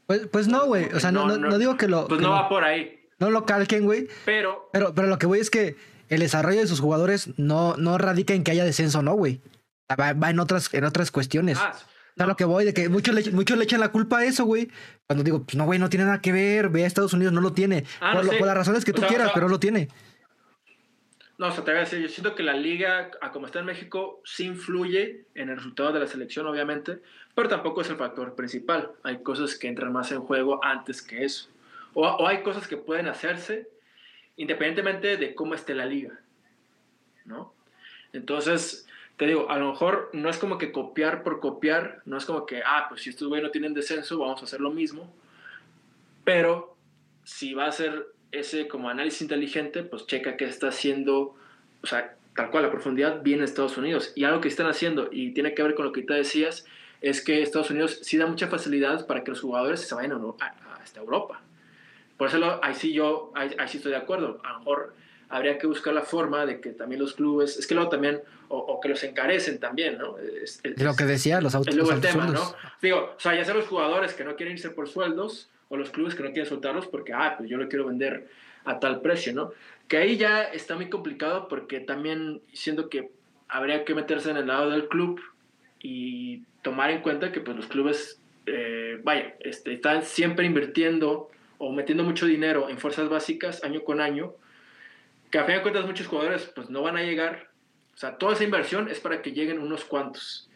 Pues, 0.06 0.26
pues 0.26 0.48
no, 0.48 0.66
güey. 0.66 0.86
O 0.92 1.00
sea, 1.00 1.12
no, 1.12 1.26
no, 1.26 1.58
digo 1.58 1.76
que 1.76 1.88
lo. 1.88 2.06
Pues 2.08 2.20
no 2.20 2.30
va 2.30 2.48
por 2.48 2.64
ahí. 2.64 3.00
No 3.18 3.30
lo 3.30 3.46
calquen, 3.46 3.84
güey. 3.84 4.08
Pero, 4.24 4.68
pero. 4.72 4.94
Pero 4.94 5.08
lo 5.08 5.18
que 5.18 5.26
voy 5.26 5.38
es 5.38 5.50
que 5.50 5.76
el 6.08 6.20
desarrollo 6.20 6.60
de 6.60 6.66
sus 6.66 6.80
jugadores 6.80 7.30
no, 7.38 7.76
no 7.76 7.96
radica 7.98 8.34
en 8.34 8.44
que 8.44 8.50
haya 8.50 8.64
descenso, 8.64 9.02
¿no, 9.02 9.14
güey? 9.14 9.40
Va, 9.90 10.12
va, 10.12 10.30
en 10.30 10.40
otras, 10.40 10.72
en 10.74 10.84
otras 10.84 11.10
cuestiones. 11.10 11.58
Ah, 11.58 11.74
no. 12.16 12.26
lo 12.26 12.36
que 12.36 12.44
voy, 12.44 12.64
de 12.64 12.74
que 12.74 12.88
muchos 12.88 13.14
le, 13.14 13.30
muchos 13.30 13.56
le 13.56 13.64
echan 13.64 13.80
la 13.80 13.92
culpa 13.92 14.18
a 14.18 14.24
eso, 14.24 14.44
güey. 14.44 14.70
Cuando 15.06 15.24
digo, 15.24 15.42
pues 15.44 15.56
no, 15.56 15.64
güey, 15.64 15.78
no 15.78 15.88
tiene 15.88 16.04
nada 16.04 16.20
que 16.20 16.32
ver. 16.32 16.68
Ve 16.68 16.84
a 16.84 16.86
Estados 16.86 17.12
Unidos, 17.12 17.32
no 17.32 17.40
lo 17.40 17.52
tiene. 17.52 17.84
Ah, 18.00 18.14
por, 18.14 18.46
las 18.46 18.56
razones 18.56 18.84
que 18.84 18.92
tú 18.92 19.02
quieras, 19.02 19.30
pero 19.32 19.46
no 19.46 19.52
lo 19.52 19.60
tiene. 19.60 19.88
No, 21.44 21.50
o 21.50 21.52
sea, 21.52 21.62
te 21.62 21.72
voy 21.72 21.80
a 21.80 21.84
decir, 21.84 22.00
yo 22.00 22.08
siento 22.08 22.34
que 22.34 22.42
la 22.42 22.54
liga, 22.54 23.10
a 23.20 23.30
como 23.30 23.44
está 23.44 23.58
en 23.58 23.66
México, 23.66 24.22
sí 24.24 24.46
influye 24.46 25.26
en 25.34 25.50
el 25.50 25.56
resultado 25.56 25.92
de 25.92 26.00
la 26.00 26.06
selección, 26.06 26.46
obviamente, 26.46 27.00
pero 27.34 27.50
tampoco 27.50 27.82
es 27.82 27.90
el 27.90 27.96
factor 27.96 28.34
principal. 28.34 28.92
Hay 29.02 29.22
cosas 29.22 29.54
que 29.54 29.68
entran 29.68 29.92
más 29.92 30.10
en 30.10 30.20
juego 30.20 30.64
antes 30.64 31.02
que 31.02 31.22
eso. 31.22 31.50
O, 31.92 32.06
o 32.06 32.26
hay 32.26 32.42
cosas 32.42 32.66
que 32.66 32.78
pueden 32.78 33.08
hacerse 33.08 33.68
independientemente 34.38 35.18
de 35.18 35.34
cómo 35.34 35.54
esté 35.54 35.74
la 35.74 35.84
liga, 35.84 36.18
¿no? 37.26 37.52
Entonces, 38.14 38.88
te 39.18 39.26
digo, 39.26 39.50
a 39.50 39.58
lo 39.58 39.72
mejor 39.72 40.08
no 40.14 40.30
es 40.30 40.38
como 40.38 40.56
que 40.56 40.72
copiar 40.72 41.22
por 41.22 41.40
copiar, 41.40 42.00
no 42.06 42.16
es 42.16 42.24
como 42.24 42.46
que, 42.46 42.62
ah, 42.64 42.86
pues 42.88 43.02
si 43.02 43.10
estos 43.10 43.28
güeyes 43.28 43.44
no 43.44 43.50
tienen 43.50 43.74
descenso, 43.74 44.18
vamos 44.18 44.40
a 44.40 44.44
hacer 44.46 44.62
lo 44.62 44.70
mismo, 44.70 45.14
pero 46.24 46.74
si 47.22 47.52
va 47.52 47.66
a 47.66 47.72
ser 47.72 48.14
ese 48.38 48.68
como 48.68 48.88
análisis 48.88 49.22
inteligente, 49.22 49.82
pues 49.82 50.06
checa 50.06 50.36
que 50.36 50.44
está 50.44 50.68
haciendo, 50.68 51.36
o 51.82 51.86
sea, 51.86 52.16
tal 52.34 52.50
cual, 52.50 52.64
la 52.64 52.70
profundidad 52.70 53.22
viene 53.22 53.40
en 53.40 53.44
Estados 53.44 53.76
Unidos. 53.76 54.12
Y 54.14 54.24
algo 54.24 54.40
que 54.40 54.48
están 54.48 54.66
haciendo, 54.66 55.08
y 55.10 55.32
tiene 55.32 55.54
que 55.54 55.62
ver 55.62 55.74
con 55.74 55.84
lo 55.86 55.92
que 55.92 56.02
te 56.02 56.14
decías, 56.14 56.66
es 57.00 57.22
que 57.22 57.42
Estados 57.42 57.70
Unidos 57.70 58.00
sí 58.02 58.16
da 58.16 58.26
mucha 58.26 58.48
facilidad 58.48 59.06
para 59.06 59.22
que 59.24 59.30
los 59.30 59.40
jugadores 59.40 59.80
se 59.80 59.94
vayan 59.94 60.12
a, 60.12 60.46
hasta 60.82 61.00
Europa. 61.00 61.40
Por 62.16 62.28
eso 62.28 62.60
ahí 62.62 62.74
sí 62.74 62.92
yo, 62.92 63.32
ahí, 63.34 63.50
sí 63.68 63.78
estoy 63.78 63.92
de 63.92 63.98
acuerdo. 63.98 64.40
A 64.44 64.52
lo 64.52 64.58
mejor 64.60 64.94
habría 65.28 65.58
que 65.58 65.66
buscar 65.66 65.92
la 65.94 66.02
forma 66.02 66.46
de 66.46 66.60
que 66.60 66.70
también 66.70 67.00
los 67.00 67.14
clubes, 67.14 67.56
es 67.58 67.66
que 67.66 67.74
luego 67.74 67.90
también, 67.90 68.22
o, 68.48 68.80
que 68.80 68.88
los 68.88 69.02
encarecen 69.02 69.58
también, 69.58 69.98
¿no? 69.98 70.16
Es, 70.18 70.62
lo 70.76 70.94
que 70.94 71.04
decía, 71.04 71.40
los 71.40 71.54
autos. 71.54 71.74
Es 71.74 71.76
luego 71.76 71.92
el 71.92 72.00
tema, 72.00 72.26
¿no? 72.26 72.54
Digo, 72.80 73.14
o 73.16 73.20
sea, 73.20 73.34
ya 73.34 73.44
sea 73.44 73.54
los 73.54 73.66
jugadores 73.66 74.14
que 74.14 74.24
no 74.24 74.36
quieren 74.36 74.54
irse 74.54 74.70
por 74.70 74.88
sueldos, 74.88 75.50
o 75.74 75.76
los 75.76 75.90
clubes 75.90 76.14
que 76.14 76.22
no 76.22 76.30
quieren 76.30 76.46
soltarlos 76.46 76.86
porque, 76.86 77.12
ah, 77.12 77.34
pues 77.36 77.50
yo 77.50 77.58
lo 77.58 77.68
quiero 77.68 77.86
vender 77.86 78.28
a 78.64 78.78
tal 78.78 79.00
precio, 79.00 79.34
¿no? 79.34 79.50
Que 79.88 79.98
ahí 79.98 80.16
ya 80.16 80.42
está 80.42 80.76
muy 80.76 80.88
complicado 80.88 81.48
porque 81.48 81.80
también 81.80 82.40
siento 82.52 82.88
que 82.88 83.10
habría 83.48 83.84
que 83.84 83.94
meterse 83.94 84.30
en 84.30 84.38
el 84.38 84.46
lado 84.46 84.70
del 84.70 84.88
club 84.88 85.20
y 85.80 86.42
tomar 86.62 86.90
en 86.90 87.02
cuenta 87.02 87.30
que 87.32 87.40
pues 87.40 87.56
los 87.56 87.66
clubes, 87.66 88.20
eh, 88.46 88.98
vaya, 89.02 89.34
este, 89.40 89.74
están 89.74 90.02
siempre 90.02 90.46
invirtiendo 90.46 91.30
o 91.58 91.72
metiendo 91.72 92.04
mucho 92.04 92.26
dinero 92.26 92.68
en 92.68 92.78
fuerzas 92.78 93.08
básicas 93.08 93.62
año 93.64 93.84
con 93.84 94.00
año, 94.00 94.32
que 95.30 95.38
a 95.38 95.44
fin 95.44 95.56
de 95.56 95.62
cuentas 95.62 95.86
muchos 95.86 96.06
jugadores 96.06 96.50
pues 96.54 96.70
no 96.70 96.82
van 96.82 96.96
a 96.96 97.02
llegar, 97.02 97.50
o 97.94 97.98
sea, 97.98 98.16
toda 98.16 98.32
esa 98.32 98.44
inversión 98.44 98.88
es 98.88 99.00
para 99.00 99.20
que 99.20 99.32
lleguen 99.32 99.58
unos 99.58 99.84
cuantos. 99.84 100.48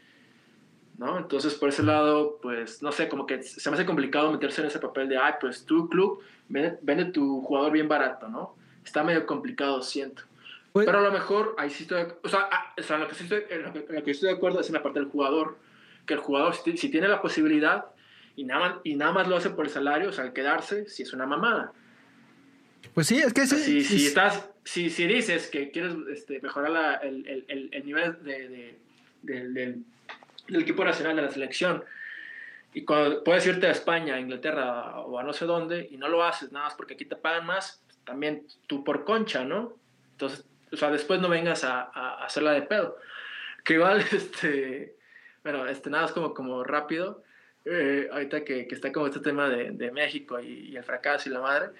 ¿No? 0.98 1.16
Entonces, 1.16 1.54
por 1.54 1.68
ese 1.68 1.84
lado, 1.84 2.38
pues, 2.42 2.82
no 2.82 2.90
sé, 2.90 3.08
como 3.08 3.26
que 3.26 3.42
se 3.42 3.70
me 3.70 3.76
hace 3.76 3.86
complicado 3.86 4.32
meterse 4.32 4.60
en 4.60 4.66
ese 4.66 4.80
papel 4.80 5.08
de, 5.08 5.16
ay, 5.16 5.34
pues 5.40 5.64
tu 5.64 5.88
club 5.88 6.22
vende, 6.48 7.04
tu 7.06 7.40
jugador 7.40 7.72
bien 7.72 7.88
barato, 7.88 8.28
¿no? 8.28 8.56
Está 8.84 9.04
medio 9.04 9.24
complicado, 9.24 9.80
siento. 9.82 10.24
Pues 10.72 10.86
Pero 10.86 10.98
a 10.98 11.02
lo 11.02 11.12
mejor, 11.12 11.54
ahí 11.56 11.70
sí 11.70 11.84
estoy, 11.84 12.04
o 12.22 12.28
sea, 12.28 12.48
ah, 12.50 12.74
o 12.76 12.82
sea 12.82 12.98
lo, 12.98 13.06
que 13.06 13.12
estoy, 13.14 13.44
lo, 13.62 14.04
que, 14.04 14.10
estoy 14.10 14.28
de 14.28 14.34
acuerdo 14.34 14.60
es 14.60 14.66
en 14.66 14.74
la 14.74 14.82
parte 14.82 14.98
del 14.98 15.08
jugador, 15.08 15.56
que 16.04 16.14
el 16.14 16.20
jugador, 16.20 16.54
si, 16.54 16.88
tiene 16.88 17.06
la 17.06 17.22
posibilidad 17.22 17.86
y 18.34 18.44
nada, 18.44 18.60
más, 18.60 18.78
y 18.82 18.96
nada 18.96 19.12
más 19.12 19.28
lo 19.28 19.36
hace 19.36 19.50
por 19.50 19.66
el 19.66 19.70
salario, 19.70 20.08
o 20.08 20.12
sea, 20.12 20.24
al 20.24 20.32
quedarse, 20.32 20.88
si 20.88 21.04
es 21.04 21.12
una 21.12 21.26
mamada. 21.26 21.72
Pues 22.94 23.06
sí, 23.06 23.18
es 23.18 23.32
que 23.32 23.46
sí. 23.46 23.84
Si, 23.84 24.06
estás, 24.06 24.48
si, 24.64 24.90
si 24.90 25.06
dices 25.06 25.46
que 25.46 25.70
quieres 25.70 25.94
este, 26.12 26.40
mejorar 26.40 26.70
la, 26.70 26.94
el, 26.94 27.26
el, 27.48 27.68
el, 27.72 27.86
nivel 27.86 28.22
de, 28.22 28.48
de, 28.48 28.78
del 29.22 29.84
del 30.48 30.62
equipo 30.62 30.84
nacional 30.84 31.16
de 31.16 31.22
la 31.22 31.30
selección. 31.30 31.84
Y 32.74 32.84
cuando 32.84 33.24
puedes 33.24 33.46
irte 33.46 33.66
a 33.66 33.70
España, 33.70 34.14
a 34.14 34.20
Inglaterra 34.20 35.00
o 35.00 35.18
a 35.18 35.22
no 35.22 35.32
sé 35.32 35.46
dónde 35.46 35.88
y 35.90 35.96
no 35.96 36.08
lo 36.08 36.24
haces 36.24 36.52
nada 36.52 36.66
más 36.66 36.74
porque 36.74 36.94
aquí 36.94 37.04
te 37.04 37.16
pagan 37.16 37.46
más, 37.46 37.82
también 38.04 38.46
tú 38.66 38.84
por 38.84 39.04
concha, 39.04 39.44
¿no? 39.44 39.74
Entonces, 40.12 40.44
o 40.72 40.76
sea, 40.76 40.90
después 40.90 41.20
no 41.20 41.28
vengas 41.28 41.64
a, 41.64 41.90
a, 41.92 42.24
hacerla 42.24 42.52
de 42.52 42.62
pedo. 42.62 42.98
Que 43.64 43.74
igual, 43.74 44.00
este, 44.12 44.94
bueno, 45.42 45.66
este, 45.66 45.90
nada 45.90 46.06
es 46.06 46.12
como, 46.12 46.34
como 46.34 46.64
rápido. 46.64 47.22
Eh, 47.64 48.08
ahorita 48.10 48.44
que, 48.44 48.66
que, 48.66 48.74
está 48.74 48.92
como 48.92 49.06
este 49.06 49.20
tema 49.20 49.48
de, 49.48 49.72
de 49.72 49.90
México 49.90 50.40
y, 50.40 50.74
el 50.76 50.84
fracaso 50.84 51.28
y 51.28 51.32
la 51.32 51.40
madre, 51.40 51.70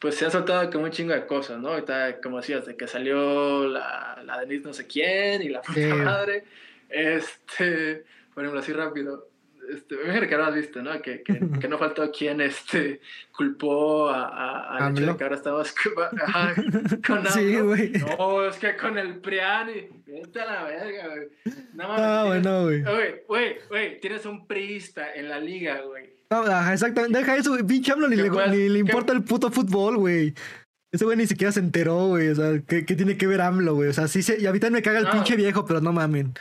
pues 0.00 0.16
se 0.16 0.24
han 0.24 0.30
soltado 0.30 0.68
como 0.70 0.84
un 0.84 0.90
chingo 0.90 1.14
de 1.14 1.26
cosas, 1.26 1.58
¿no? 1.58 1.68
Ahorita, 1.68 2.20
como 2.20 2.38
decías, 2.38 2.66
de 2.66 2.76
que 2.76 2.88
salió 2.88 3.68
la, 3.68 4.20
la 4.24 4.40
Denise 4.40 4.66
no 4.66 4.72
sé 4.72 4.86
quién 4.86 5.42
y 5.42 5.48
la 5.48 5.62
puta 5.62 5.94
madre. 5.94 6.44
Este, 6.88 8.04
por 8.36 8.44
ejemplo, 8.44 8.60
así 8.60 8.74
rápido. 8.74 9.30
este, 9.74 9.96
me 9.96 10.28
que 10.28 10.34
has 10.34 10.54
visto, 10.54 10.82
¿no? 10.82 11.00
Que, 11.00 11.22
que, 11.22 11.40
que, 11.60 11.68
no 11.68 11.78
faltó 11.78 12.12
quien 12.12 12.42
este, 12.42 13.00
culpó 13.32 14.10
a, 14.10 14.26
a, 14.26 14.86
a 14.86 14.90
hecho 14.90 15.16
que 15.16 15.24
ahora 15.24 15.36
estamos 15.36 15.74
con 17.06 17.26
Sí, 17.30 17.56
güey. 17.56 17.92
No, 17.92 18.46
es 18.46 18.56
que 18.56 18.76
con 18.76 18.98
el 18.98 19.20
Priani, 19.20 19.88
vete 20.06 20.42
a 20.42 20.44
la 20.44 20.64
verga, 20.64 21.08
güey. 21.08 21.28
Nada 21.72 21.88
más. 21.88 22.00
Ah, 22.02 22.24
bueno, 22.26 22.64
güey. 22.64 22.82
Güey, 23.26 23.56
güey, 23.70 24.00
tienes 24.02 24.26
un 24.26 24.46
priista 24.46 25.14
en 25.14 25.30
la 25.30 25.40
liga, 25.40 25.80
güey. 25.80 26.10
No, 26.28 26.70
exactamente. 26.70 27.18
Deja 27.18 27.36
eso, 27.36 27.52
güey. 27.52 27.64
Pinche 27.64 27.90
AMLO 27.90 28.08
ni, 28.08 28.16
le, 28.16 28.28
ni 28.50 28.68
le 28.68 28.78
importa 28.80 29.14
el 29.14 29.24
puto 29.24 29.50
fútbol, 29.50 29.96
güey. 29.96 30.34
Ese 30.92 31.06
güey 31.06 31.16
ni 31.16 31.26
siquiera 31.26 31.52
se 31.52 31.60
enteró, 31.60 32.08
güey. 32.08 32.28
O 32.28 32.34
sea, 32.34 32.60
¿qué, 32.68 32.84
¿qué, 32.84 32.96
tiene 32.96 33.16
que 33.16 33.26
ver 33.26 33.40
AMLO, 33.40 33.76
güey? 33.76 33.88
O 33.88 33.94
sea, 33.94 34.08
sí 34.08 34.22
se... 34.22 34.38
Y 34.38 34.46
a 34.46 34.52
mí 34.52 34.60
también 34.60 34.74
me 34.74 34.82
caga 34.82 34.98
el 34.98 35.08
pinche 35.08 35.36
viejo, 35.36 35.64
pero 35.64 35.80
no 35.80 35.94
mamen. 35.94 36.34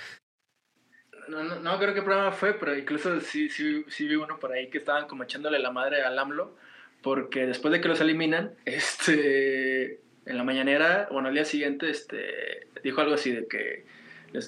No, 1.43 1.59
no, 1.59 1.79
creo 1.79 1.93
qué 1.93 2.01
programa 2.01 2.31
fue, 2.31 2.53
pero 2.53 2.77
incluso 2.77 3.19
sí, 3.19 3.49
sí, 3.49 3.83
sí 3.87 4.07
vi 4.07 4.15
uno 4.15 4.39
por 4.39 4.53
ahí 4.53 4.69
que 4.69 4.77
estaban 4.77 5.07
como 5.07 5.23
echándole 5.23 5.59
la 5.59 5.71
madre 5.71 6.01
al 6.03 6.17
AMLO, 6.17 6.55
porque 7.01 7.45
después 7.45 7.71
de 7.71 7.81
que 7.81 7.87
los 7.87 7.99
eliminan, 7.99 8.53
este, 8.65 9.99
en 10.25 10.37
la 10.37 10.43
mañanera, 10.43 11.07
bueno, 11.11 11.27
al 11.27 11.33
día 11.33 11.45
siguiente, 11.45 11.89
este, 11.89 12.67
dijo 12.83 13.01
algo 13.01 13.15
así 13.15 13.31
de 13.31 13.47
que 13.47 13.85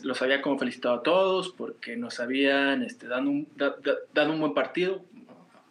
los 0.04 0.22
había 0.22 0.42
como 0.42 0.58
felicitado 0.58 0.96
a 0.96 1.04
todos 1.04 1.50
porque 1.50 1.96
nos 1.96 2.20
habían 2.20 2.84
este, 2.84 3.08
dado, 3.08 3.30
un, 3.30 3.48
dado 4.14 4.34
un 4.34 4.40
buen 4.40 4.54
partido, 4.54 5.04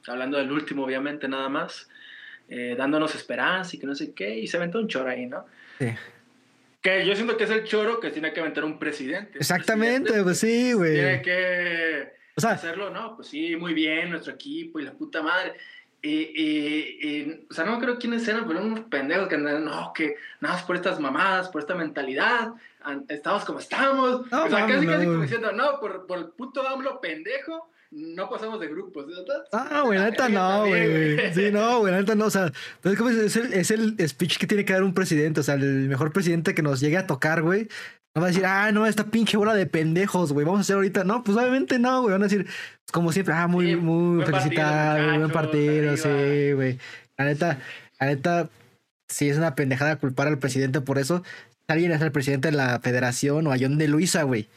hablando 0.07 0.39
del 0.39 0.53
último 0.53 0.85
obviamente 0.85 1.29
nada 1.29 1.49
más, 1.49 1.89
eh, 2.49 2.75
dándonos 2.79 3.15
esperanza 3.15 3.75
y 3.75 3.79
que 3.79 3.87
no 3.87 3.95
sé 3.95 4.13
qué, 4.13 4.39
y 4.39 4.47
se 4.47 4.57
aventó 4.57 4.79
un 4.79 4.89
choro 4.89 5.11
ahí, 5.11 5.27
¿no? 5.27 5.45
Sí. 5.79 5.89
Que 6.87 7.05
yo 7.05 7.17
siento 7.17 7.37
que 7.37 7.43
es 7.43 7.51
el 7.51 7.65
choro 7.65 7.99
que 7.99 8.13
tiene 8.13 8.33
que 8.33 8.39
aventar 8.39 8.65
un 8.65 8.79
presidente. 8.79 9.39
Exactamente, 9.39 10.23
pues 10.23 10.39
sí, 10.39 10.73
güey. 10.73 10.95
Tiene 10.95 11.21
que 11.21 12.13
hacerlo, 12.37 12.91
¿no? 12.91 13.17
Pues 13.17 13.27
sí, 13.27 13.57
muy 13.57 13.75
bien, 13.75 14.11
nuestro 14.11 14.35
equipo 14.35 14.79
y 14.79 14.85
la 14.85 14.93
puta 14.93 15.21
madre. 15.21 15.55
Y, 16.01 17.45
o 17.51 17.53
sea, 17.53 17.65
no 17.65 17.81
creo 17.81 17.99
quiénes 17.99 18.29
eran, 18.29 18.47
pero 18.47 18.63
unos 18.63 18.85
pendejos 18.85 19.27
que 19.27 19.35
andan, 19.35 19.65
no, 19.65 19.93
que 19.93 20.15
nada 20.41 20.55
más 20.55 20.63
por 20.63 20.77
estas 20.77 21.01
mamadas, 21.01 21.49
por 21.49 21.61
esta 21.61 21.75
mentalidad, 21.75 22.53
estamos 23.09 23.45
como 23.45 23.59
estamos. 23.59 24.27
o 24.33 24.49
sea, 24.49 24.67
casi, 24.67 24.87
casi 24.87 25.07
como 25.07 25.23
diciendo, 25.23 25.53
no, 25.53 25.81
por, 25.81 26.07
por 26.07 26.19
el 26.19 26.29
puto 26.29 26.67
AMLO 26.67 27.01
pendejo, 27.01 27.71
no 27.91 28.29
pasamos 28.29 28.61
de 28.61 28.69
grupos. 28.69 29.07
Ah, 29.53 29.83
güey, 29.85 29.99
neta 29.99 30.29
no, 30.29 30.67
güey. 30.67 31.33
Sí, 31.33 31.51
no, 31.53 31.79
güey, 31.81 31.95
neta 31.95 32.15
no. 32.15 32.27
O 32.27 32.31
sea, 32.31 32.53
es, 32.83 32.97
como 32.97 33.11
es, 33.11 33.37
el, 33.37 33.53
es 33.53 33.71
el 33.71 33.97
speech 34.09 34.39
que 34.39 34.47
tiene 34.47 34.65
que 34.65 34.73
dar 34.73 34.83
un 34.83 34.95
presidente. 34.95 35.41
O 35.41 35.43
sea, 35.43 35.55
el 35.55 35.89
mejor 35.89 36.13
presidente 36.13 36.55
que 36.55 36.63
nos 36.63 36.81
llegue 36.81 36.97
a 36.97 37.07
tocar, 37.07 37.43
güey. 37.43 37.69
No 38.15 38.23
va 38.23 38.29
a 38.29 38.31
decir, 38.31 38.47
ah, 38.47 38.73
no, 38.73 38.87
esta 38.87 39.05
pinche 39.05 39.37
bola 39.37 39.55
de 39.55 39.67
pendejos, 39.67 40.33
güey. 40.33 40.45
Vamos 40.45 40.61
a 40.61 40.63
hacer 40.63 40.77
ahorita. 40.77 41.05
No, 41.05 41.23
pues 41.23 41.37
obviamente 41.37 41.79
no, 41.79 42.03
güey. 42.03 42.13
Van 42.13 42.23
a 42.23 42.27
decir, 42.27 42.47
como 42.93 43.13
siempre, 43.13 43.35
ah, 43.35 43.47
muy, 43.47 43.77
muy 43.77 44.25
felicitado, 44.25 45.19
buen 45.19 45.31
partido, 45.31 45.97
sí, 45.97 46.53
güey. 46.53 46.79
La 47.19 47.27
neta, 47.27 47.59
la 48.01 48.07
neta, 48.07 48.49
si 49.09 49.29
es 49.29 49.37
una 49.37 49.55
pendejada 49.55 49.97
culpar 49.97 50.29
al 50.29 50.39
presidente 50.39 50.81
por 50.81 50.99
eso. 50.99 51.23
Alguien 51.69 51.93
es 51.93 52.01
el 52.01 52.13
presidente 52.13 52.51
de 52.51 52.57
la 52.57 52.81
federación 52.81 53.47
o 53.47 53.53
a 53.53 53.57
John 53.59 53.79
de 53.79 53.89
Luisa, 53.89 54.23
güey 54.23 54.49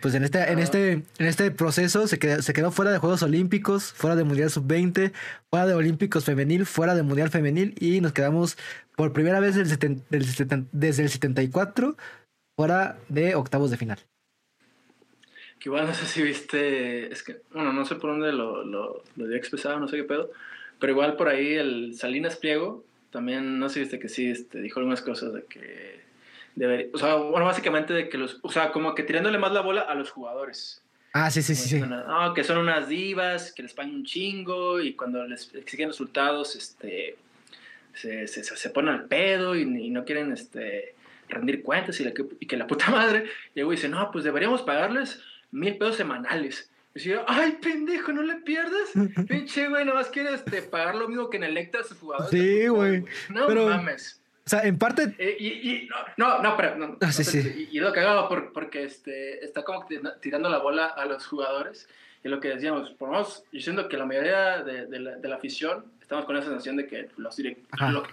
pues 0.00 0.14
en 0.14 0.24
este, 0.24 0.50
en 0.50 0.58
este, 0.58 0.92
en 0.92 1.26
este 1.26 1.50
proceso 1.50 2.06
se 2.06 2.18
quedó, 2.18 2.42
se 2.42 2.52
quedó 2.52 2.70
fuera 2.70 2.92
de 2.92 2.98
Juegos 2.98 3.22
Olímpicos, 3.22 3.92
fuera 3.92 4.16
de 4.16 4.24
Mundial 4.24 4.50
Sub-20, 4.50 5.12
fuera 5.50 5.66
de 5.66 5.74
Olímpicos 5.74 6.24
Femenil, 6.24 6.66
fuera 6.66 6.94
de 6.94 7.02
Mundial 7.02 7.30
Femenil 7.30 7.74
y 7.78 8.00
nos 8.00 8.12
quedamos 8.12 8.56
por 8.96 9.12
primera 9.12 9.40
vez 9.40 9.56
desde 9.56 9.86
el, 9.86 10.02
desde 10.72 11.02
el 11.02 11.08
74 11.10 11.96
fuera 12.56 12.98
de 13.08 13.34
octavos 13.34 13.70
de 13.70 13.76
final. 13.76 13.98
Que 15.58 15.68
igual 15.68 15.86
no 15.86 15.94
sé 15.94 16.06
si 16.06 16.22
viste, 16.22 17.12
es 17.12 17.22
que, 17.22 17.42
bueno, 17.52 17.72
no 17.72 17.84
sé 17.84 17.96
por 17.96 18.10
dónde 18.10 18.32
lo, 18.32 18.64
lo, 18.64 19.02
lo 19.16 19.26
dio 19.26 19.36
expresado, 19.36 19.78
no 19.78 19.88
sé 19.88 19.98
qué 19.98 20.04
pedo, 20.04 20.30
pero 20.78 20.92
igual 20.92 21.16
por 21.16 21.28
ahí 21.28 21.54
el 21.54 21.94
Salinas 21.96 22.36
Pliego, 22.36 22.84
también, 23.10 23.58
no 23.58 23.68
sé 23.68 23.80
viste 23.80 23.98
que 23.98 24.08
sí, 24.08 24.30
este, 24.30 24.60
dijo 24.60 24.80
algunas 24.80 25.02
cosas 25.02 25.32
de 25.32 25.44
que 25.44 26.00
o 26.92 26.98
sea, 26.98 27.14
bueno, 27.14 27.46
básicamente 27.46 27.92
de 27.94 28.08
que 28.08 28.18
los, 28.18 28.38
o 28.42 28.50
sea, 28.50 28.72
como 28.72 28.94
que 28.94 29.02
tirándole 29.02 29.38
más 29.38 29.52
la 29.52 29.60
bola 29.60 29.82
a 29.82 29.94
los 29.94 30.10
jugadores. 30.10 30.82
Ah, 31.12 31.30
sí, 31.30 31.42
sí, 31.42 31.54
sí. 31.54 31.68
sí. 31.68 31.80
No, 31.80 32.34
que 32.34 32.44
son 32.44 32.58
unas 32.58 32.88
divas, 32.88 33.52
que 33.52 33.62
les 33.62 33.74
pagan 33.74 33.94
un 33.94 34.04
chingo 34.04 34.80
y 34.80 34.94
cuando 34.94 35.26
les 35.26 35.52
exigen 35.54 35.88
resultados, 35.88 36.54
este, 36.56 37.16
se, 37.94 38.26
se, 38.26 38.44
se 38.44 38.70
ponen 38.70 38.94
al 38.94 39.04
pedo 39.06 39.56
y, 39.56 39.64
no 39.64 40.04
quieren, 40.04 40.32
este, 40.32 40.94
rendir 41.28 41.62
cuentas 41.62 42.00
y, 42.00 42.12
y, 42.40 42.46
que 42.46 42.56
la 42.56 42.66
puta 42.66 42.90
madre. 42.90 43.24
Y 43.54 43.60
luego 43.60 43.72
dice, 43.72 43.88
no, 43.88 44.10
pues 44.10 44.24
deberíamos 44.24 44.62
pagarles 44.62 45.20
mil 45.50 45.76
pesos 45.78 45.96
semanales. 45.96 46.69
Y 46.94 46.98
decía, 46.98 47.24
ay, 47.28 47.58
pendejo, 47.62 48.12
no 48.12 48.22
le 48.22 48.36
pierdas. 48.36 48.90
Pinche, 49.28 49.68
güey, 49.68 49.84
nomás 49.84 50.08
quieres 50.08 50.34
este, 50.34 50.62
pagar 50.62 50.96
lo 50.96 51.08
mismo 51.08 51.30
que 51.30 51.36
en 51.36 51.44
Electa 51.44 51.80
a 51.80 51.84
sus 51.84 51.98
jugadores. 51.98 52.30
Sí, 52.30 52.66
güey. 52.68 53.04
No 53.28 53.48
mames. 53.48 54.20
O 54.46 54.50
sea, 54.50 54.62
en 54.64 54.78
parte. 54.78 55.14
Eh, 55.18 55.36
y, 55.38 55.88
no, 56.16 56.42
no, 56.42 56.56
pero. 56.56 56.76
No, 56.76 56.98
ah, 57.00 57.12
sí, 57.12 57.22
sí. 57.22 57.68
Y, 57.70 57.78
lo 57.78 57.92
cagado 57.92 58.28
por, 58.28 58.52
porque 58.52 58.82
este, 58.82 59.44
está 59.44 59.62
como 59.62 59.86
tirando 60.20 60.48
la 60.48 60.58
bola 60.58 60.86
a 60.86 61.04
los 61.04 61.26
jugadores. 61.26 61.88
Y 62.24 62.28
lo 62.28 62.40
que 62.40 62.48
decíamos, 62.48 62.90
por 62.90 63.08
lo 63.08 63.14
menos, 63.14 63.44
diciendo 63.52 63.88
que 63.88 63.96
la 63.96 64.04
mayoría 64.04 64.62
de, 64.62 64.86
de, 64.86 64.98
la, 64.98 65.16
de 65.16 65.28
la, 65.28 65.36
afición 65.36 65.84
estamos 66.02 66.24
con 66.24 66.34
la 66.34 66.42
sensación 66.42 66.76
de 66.76 66.86
que 66.86 67.08
los, 67.16 67.38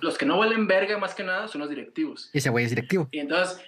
los 0.01 0.17
que 0.17 0.25
no 0.25 0.38
valen 0.38 0.67
verga 0.67 0.97
más 0.97 1.15
que 1.15 1.23
nada 1.23 1.47
son 1.47 1.61
los 1.61 1.69
directivos. 1.69 2.30
Y 2.32 2.38
ese 2.38 2.49
güey 2.51 2.65
es 2.65 2.69
directivo. 2.69 3.09
Y 3.11 3.19
entonces, 3.19 3.59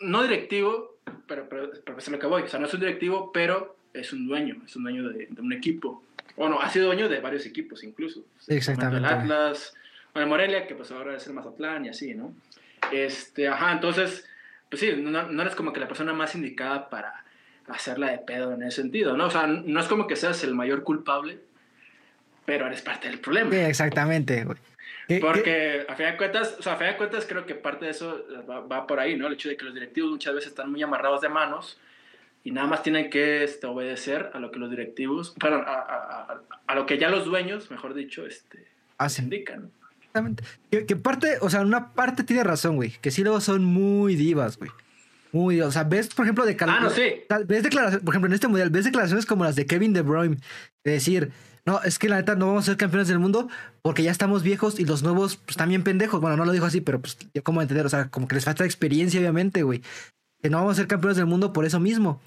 no 0.00 0.22
directivo, 0.22 0.96
pero, 1.28 1.46
pero, 1.48 1.70
pero 1.84 1.98
es 1.98 2.08
lo 2.08 2.18
que 2.18 2.26
voy. 2.26 2.42
O 2.42 2.48
sea, 2.48 2.58
no 2.58 2.66
es 2.66 2.74
un 2.74 2.80
directivo, 2.80 3.30
pero 3.32 3.76
es 3.92 4.12
un 4.12 4.26
dueño, 4.26 4.56
es 4.64 4.76
un 4.76 4.84
dueño 4.84 5.08
de, 5.08 5.28
un 5.38 5.52
equipo. 5.52 6.02
Bueno, 6.36 6.60
ha 6.60 6.68
sido 6.68 6.86
dueño 6.86 7.08
de 7.08 7.20
varios 7.20 7.46
equipos 7.46 7.84
incluso. 7.84 8.24
Exactamente. 8.48 8.98
El 8.98 9.04
Atlas, 9.04 9.74
bueno, 10.14 10.28
Morelia, 10.28 10.66
que 10.66 10.74
pues 10.74 10.90
ahora 10.90 11.16
es 11.16 11.26
el 11.26 11.34
Mazatlán 11.34 11.84
y 11.84 11.88
así, 11.90 12.14
¿no? 12.14 12.34
Este, 12.90 13.48
ajá, 13.48 13.72
entonces, 13.72 14.26
pues 14.68 14.80
sí, 14.80 14.94
no, 14.96 15.24
no 15.24 15.42
eres 15.42 15.54
como 15.54 15.72
que 15.72 15.80
la 15.80 15.88
persona 15.88 16.12
más 16.12 16.34
indicada 16.34 16.88
para 16.88 17.24
hacerla 17.68 18.10
de 18.10 18.18
pedo 18.18 18.52
en 18.52 18.62
ese 18.62 18.82
sentido, 18.82 19.16
¿no? 19.16 19.26
O 19.26 19.30
sea, 19.30 19.46
no 19.46 19.80
es 19.80 19.86
como 19.86 20.06
que 20.06 20.16
seas 20.16 20.42
el 20.44 20.54
mayor 20.54 20.82
culpable, 20.82 21.38
pero 22.44 22.66
eres 22.66 22.82
parte 22.82 23.08
del 23.08 23.20
problema. 23.20 23.50
Sí, 23.50 23.56
exactamente, 23.56 24.44
güey. 24.44 24.58
Porque 25.20 25.84
a 25.88 25.94
fin 25.94 26.06
de 26.06 26.16
cuentas, 26.16 26.56
o 26.58 26.62
sea, 26.62 26.74
a 26.74 26.76
fin 26.76 26.86
de 26.86 26.96
cuentas 26.96 27.26
creo 27.26 27.44
que 27.44 27.54
parte 27.54 27.84
de 27.84 27.90
eso 27.90 28.24
va, 28.48 28.86
por 28.86 29.00
ahí, 29.00 29.16
¿no? 29.16 29.26
El 29.26 29.34
hecho 29.34 29.48
de 29.48 29.56
que 29.56 29.64
los 29.64 29.74
directivos 29.74 30.10
muchas 30.10 30.34
veces 30.34 30.50
están 30.50 30.70
muy 30.70 30.82
amarrados 30.82 31.20
de 31.20 31.28
manos 31.28 31.78
y 32.44 32.50
nada 32.50 32.66
más 32.66 32.82
tienen 32.82 33.10
que 33.10 33.44
este, 33.44 33.66
obedecer 33.66 34.30
a 34.34 34.40
lo 34.40 34.50
que 34.50 34.58
los 34.58 34.70
directivos, 34.70 35.34
bueno, 35.40 35.56
a, 35.58 35.74
a, 35.74 36.40
a, 36.66 36.74
lo 36.74 36.86
que 36.86 36.98
ya 36.98 37.08
los 37.08 37.24
dueños, 37.24 37.70
mejor 37.70 37.94
dicho, 37.94 38.26
este, 38.26 38.66
Hacen. 38.98 39.26
indican. 39.26 39.70
Exactamente. 39.98 40.44
Que, 40.70 40.96
parte, 40.96 41.38
o 41.40 41.48
sea, 41.48 41.60
una 41.60 41.94
parte 41.94 42.24
tiene 42.24 42.44
razón, 42.44 42.76
güey. 42.76 42.90
Que 43.00 43.10
sí 43.10 43.22
luego 43.22 43.40
son 43.40 43.64
muy 43.64 44.14
divas, 44.14 44.58
güey. 44.58 44.70
Muy, 45.32 45.60
o 45.62 45.72
sea, 45.72 45.84
ves, 45.84 46.08
por 46.12 46.26
ejemplo, 46.26 46.44
de 46.44 46.54
Ah, 46.60 46.80
no, 46.82 46.90
sí. 46.90 47.22
Ves 47.46 47.62
declaraciones, 47.62 48.04
por 48.04 48.12
ejemplo, 48.12 48.26
en 48.26 48.34
este 48.34 48.48
mundial, 48.48 48.68
ves 48.68 48.84
declaraciones 48.84 49.24
como 49.24 49.44
las 49.44 49.56
de 49.56 49.64
Kevin 49.64 49.94
De 49.94 50.02
Bruyne, 50.02 50.36
de 50.84 50.92
decir, 50.92 51.32
no, 51.64 51.80
es 51.82 51.98
que 51.98 52.10
la 52.10 52.16
neta 52.16 52.34
no 52.34 52.48
vamos 52.48 52.64
a 52.64 52.72
ser 52.72 52.76
campeones 52.76 53.08
del 53.08 53.20
mundo 53.20 53.48
porque 53.80 54.02
ya 54.02 54.10
estamos 54.10 54.42
viejos 54.42 54.78
y 54.78 54.84
los 54.84 55.02
nuevos, 55.02 55.36
pues 55.36 55.56
también 55.56 55.84
pendejos. 55.84 56.20
Bueno, 56.20 56.36
no 56.36 56.44
lo 56.44 56.52
dijo 56.52 56.66
así, 56.66 56.82
pero 56.82 57.00
pues 57.00 57.16
yo 57.32 57.42
como 57.42 57.62
entender, 57.62 57.86
o 57.86 57.88
sea, 57.88 58.08
como 58.08 58.28
que 58.28 58.34
les 58.34 58.44
falta 58.44 58.64
experiencia, 58.64 59.18
obviamente, 59.20 59.62
güey. 59.62 59.80
Que 60.42 60.50
no 60.50 60.58
vamos 60.58 60.72
a 60.72 60.76
ser 60.76 60.88
campeones 60.88 61.16
del 61.16 61.26
mundo 61.26 61.52
por 61.52 61.64
eso 61.64 61.80
mismo. 61.80 62.20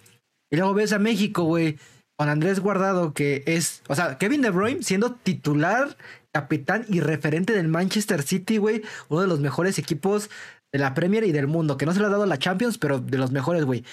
Y 0.51 0.57
luego 0.57 0.73
ves 0.73 0.93
a 0.93 0.99
México, 0.99 1.43
güey, 1.43 1.77
con 2.17 2.29
Andrés 2.29 2.59
Guardado, 2.59 3.13
que 3.13 3.43
es, 3.45 3.83
o 3.87 3.95
sea, 3.95 4.17
Kevin 4.17 4.41
De 4.41 4.49
Bruyne 4.49 4.83
siendo 4.83 5.13
titular 5.15 5.97
capitán 6.33 6.85
y 6.89 6.99
referente 6.99 7.53
del 7.53 7.67
Manchester 7.67 8.21
City, 8.21 8.57
güey. 8.57 8.83
Uno 9.09 9.21
de 9.21 9.27
los 9.27 9.39
mejores 9.39 9.79
equipos 9.79 10.29
de 10.71 10.79
la 10.79 10.93
Premier 10.93 11.23
y 11.23 11.31
del 11.31 11.47
mundo. 11.47 11.77
Que 11.77 11.85
no 11.85 11.93
se 11.93 11.99
le 11.99 12.05
ha 12.05 12.09
dado 12.09 12.25
la 12.25 12.39
Champions, 12.39 12.77
pero 12.77 12.99
de 12.99 13.17
los 13.17 13.31
mejores, 13.31 13.65
güey. 13.65 13.83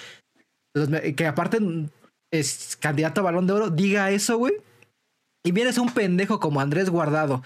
Que 1.15 1.27
aparte 1.27 1.59
es 2.31 2.77
candidato 2.79 3.21
a 3.21 3.25
balón 3.25 3.47
de 3.47 3.53
oro. 3.53 3.69
Diga 3.69 4.11
eso, 4.11 4.37
güey. 4.37 4.53
Y 5.45 5.51
vienes 5.51 5.77
un 5.77 5.93
pendejo 5.93 6.39
como 6.39 6.61
Andrés 6.61 6.89
Guardado. 6.89 7.43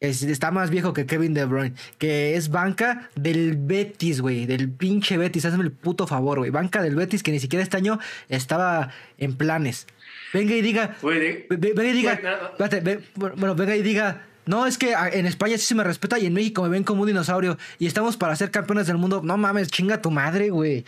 Está 0.00 0.50
más 0.50 0.70
viejo 0.70 0.92
que 0.92 1.06
Kevin 1.06 1.34
De 1.34 1.44
Bruyne. 1.44 1.74
Que 1.98 2.36
es 2.36 2.50
banca 2.50 3.08
del 3.14 3.56
Betis, 3.56 4.20
güey. 4.20 4.46
Del 4.46 4.70
pinche 4.70 5.16
Betis. 5.18 5.44
Hazme 5.44 5.64
el 5.64 5.72
puto 5.72 6.06
favor, 6.06 6.38
güey. 6.38 6.50
Banca 6.50 6.82
del 6.82 6.96
Betis 6.96 7.22
que 7.22 7.30
ni 7.30 7.38
siquiera 7.38 7.62
este 7.62 7.76
año 7.76 7.98
estaba 8.28 8.90
en 9.18 9.36
planes. 9.36 9.86
Venga 10.32 10.54
y 10.54 10.62
diga. 10.62 10.96
venga 11.50 11.84
y 11.84 11.92
diga. 11.92 12.20
bueno, 13.16 13.54
venga 13.54 13.76
y 13.76 13.82
diga. 13.82 14.26
No, 14.46 14.66
es 14.66 14.78
que 14.78 14.94
en 15.12 15.26
España 15.26 15.58
sí 15.58 15.64
se 15.64 15.74
me 15.74 15.84
respeta 15.84 16.18
y 16.18 16.26
en 16.26 16.32
México 16.32 16.62
me 16.62 16.68
ven 16.70 16.82
como 16.82 17.02
un 17.02 17.06
dinosaurio 17.06 17.58
y 17.78 17.86
estamos 17.86 18.16
para 18.16 18.34
ser 18.36 18.50
campeones 18.50 18.86
del 18.86 18.96
mundo. 18.96 19.20
No 19.22 19.36
mames, 19.36 19.68
chinga 19.68 20.00
tu 20.00 20.10
madre, 20.10 20.50
güey. 20.50 20.84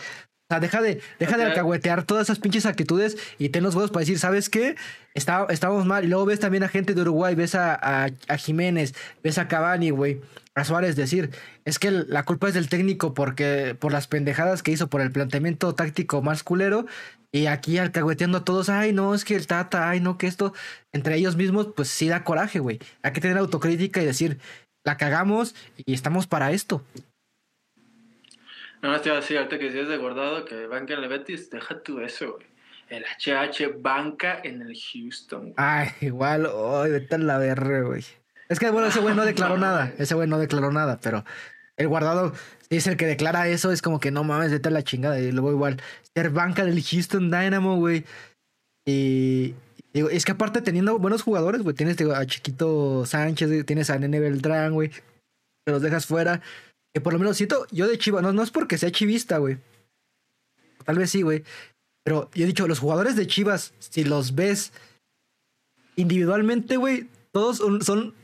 Sea, 0.52 0.60
deja 0.60 0.82
de, 0.82 1.00
deja 1.18 1.36
de 1.36 1.44
alcahuetear 1.44 2.04
todas 2.04 2.26
esas 2.26 2.38
pinches 2.38 2.66
actitudes 2.66 3.16
y 3.38 3.48
ten 3.48 3.62
los 3.62 3.74
huevos 3.74 3.90
para 3.90 4.00
decir, 4.00 4.18
¿sabes 4.18 4.48
qué? 4.48 4.76
Está, 5.14 5.46
estamos 5.50 5.86
mal. 5.86 6.04
Y 6.04 6.08
luego 6.08 6.26
ves 6.26 6.40
también 6.40 6.62
a 6.62 6.68
gente 6.68 6.94
de 6.94 7.00
Uruguay, 7.00 7.34
ves 7.34 7.54
a, 7.54 8.04
a, 8.04 8.36
Jiménez, 8.36 8.94
ves 9.22 9.38
a 9.38 9.48
Cavani, 9.48 9.90
güey, 9.90 10.20
a 10.54 10.64
Suárez 10.64 10.96
decir, 10.96 11.30
es 11.64 11.78
que 11.78 11.90
la 11.90 12.24
culpa 12.24 12.48
es 12.48 12.54
del 12.54 12.68
técnico 12.68 13.14
porque 13.14 13.76
por 13.78 13.92
las 13.92 14.08
pendejadas 14.08 14.62
que 14.62 14.72
hizo, 14.72 14.88
por 14.88 15.00
el 15.00 15.10
planteamiento 15.10 15.74
táctico 15.74 16.22
más 16.22 16.42
culero. 16.42 16.86
Y 17.34 17.46
aquí 17.46 17.78
alcahueteando 17.78 18.38
a 18.38 18.44
todos, 18.44 18.68
ay, 18.68 18.92
no, 18.92 19.14
es 19.14 19.24
que 19.24 19.34
el 19.34 19.46
Tata, 19.46 19.88
ay, 19.88 20.00
no, 20.00 20.18
que 20.18 20.26
esto, 20.26 20.52
entre 20.92 21.16
ellos 21.16 21.34
mismos, 21.34 21.68
pues 21.74 21.88
sí 21.88 22.06
da 22.08 22.24
coraje, 22.24 22.58
güey. 22.58 22.78
Hay 23.02 23.12
que 23.12 23.22
tener 23.22 23.38
autocrítica 23.38 24.02
y 24.02 24.06
decir, 24.06 24.38
la 24.84 24.98
cagamos 24.98 25.54
y 25.76 25.94
estamos 25.94 26.26
para 26.26 26.52
esto. 26.52 26.84
No, 28.82 28.96
estoy 28.96 29.12
así, 29.12 29.36
ahorita 29.36 29.58
que 29.60 29.66
decías 29.66 29.88
de 29.88 29.96
guardado 29.96 30.44
que 30.44 30.66
banca 30.66 30.94
en 30.94 31.04
el 31.04 31.08
Betis, 31.08 31.48
deja 31.50 31.80
tú 31.82 32.00
eso, 32.00 32.32
güey. 32.32 32.46
El 32.88 33.04
HH 33.04 33.80
banca 33.80 34.40
en 34.42 34.60
el 34.60 34.76
Houston. 34.76 35.54
Ay, 35.56 35.90
igual, 36.00 36.46
ay, 36.46 36.90
vete 36.90 37.14
a 37.14 37.18
la 37.18 37.38
verga, 37.38 37.82
güey. 37.82 38.04
Es 38.48 38.58
que, 38.58 38.68
bueno, 38.70 38.88
ese 38.88 39.00
güey 39.00 39.14
no 39.14 39.24
declaró 39.24 39.56
nada. 39.58 39.92
Ese 39.98 40.14
güey 40.14 40.28
no 40.28 40.38
declaró 40.38 40.72
nada, 40.72 40.98
pero 41.00 41.24
el 41.76 41.88
guardado 41.88 42.32
es 42.70 42.86
el 42.88 42.96
que 42.96 43.06
declara 43.06 43.48
eso, 43.48 43.70
es 43.70 43.82
como 43.82 44.00
que 44.00 44.10
no 44.10 44.24
mames, 44.24 44.50
vete 44.50 44.68
a 44.68 44.72
la 44.72 44.82
chingada. 44.82 45.18
Y 45.20 45.30
luego 45.30 45.52
igual, 45.52 45.80
ser 46.14 46.30
banca 46.30 46.64
del 46.64 46.82
Houston 46.82 47.30
Dynamo, 47.30 47.76
güey. 47.76 48.04
Y, 48.84 49.54
digo, 49.94 50.10
es 50.10 50.24
que 50.24 50.32
aparte 50.32 50.60
teniendo 50.60 50.98
buenos 50.98 51.22
jugadores, 51.22 51.62
güey, 51.62 51.76
tienes 51.76 52.00
a 52.00 52.26
Chiquito 52.26 53.06
Sánchez, 53.06 53.64
tienes 53.64 53.90
a 53.90 53.98
Nene 53.98 54.18
Beltrán, 54.18 54.74
güey. 54.74 54.90
Te 55.64 55.70
los 55.70 55.82
dejas 55.82 56.04
fuera. 56.04 56.42
Que 56.94 57.00
por 57.00 57.12
lo 57.12 57.18
menos 57.18 57.36
siento, 57.36 57.66
yo 57.70 57.88
de 57.88 57.98
Chivas, 57.98 58.22
no, 58.22 58.32
no 58.32 58.42
es 58.42 58.50
porque 58.50 58.78
sea 58.78 58.90
chivista, 58.90 59.38
güey. 59.38 59.58
Tal 60.84 60.98
vez 60.98 61.10
sí, 61.10 61.22
güey. 61.22 61.44
Pero 62.04 62.30
yo 62.34 62.44
he 62.44 62.46
dicho, 62.46 62.66
los 62.66 62.80
jugadores 62.80 63.16
de 63.16 63.26
Chivas, 63.26 63.72
si 63.78 64.04
los 64.04 64.34
ves 64.34 64.72
individualmente, 65.96 66.76
güey, 66.76 67.08
todos 67.30 67.58
son, 67.84 68.14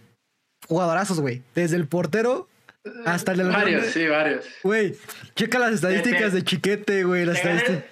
jugadorazos, 0.66 1.20
güey. 1.20 1.42
Desde 1.54 1.76
el 1.76 1.86
portero 1.86 2.48
hasta 3.06 3.32
el... 3.32 3.44
Varios, 3.44 3.86
sí, 3.86 4.06
varios. 4.06 4.44
Güey, 4.62 4.96
checa 5.34 5.58
las 5.58 5.74
estadísticas 5.74 6.32
de 6.32 6.44
Chiquete, 6.44 7.04
güey. 7.04 7.24
Las 7.24 7.38
estadísticas 7.38 7.84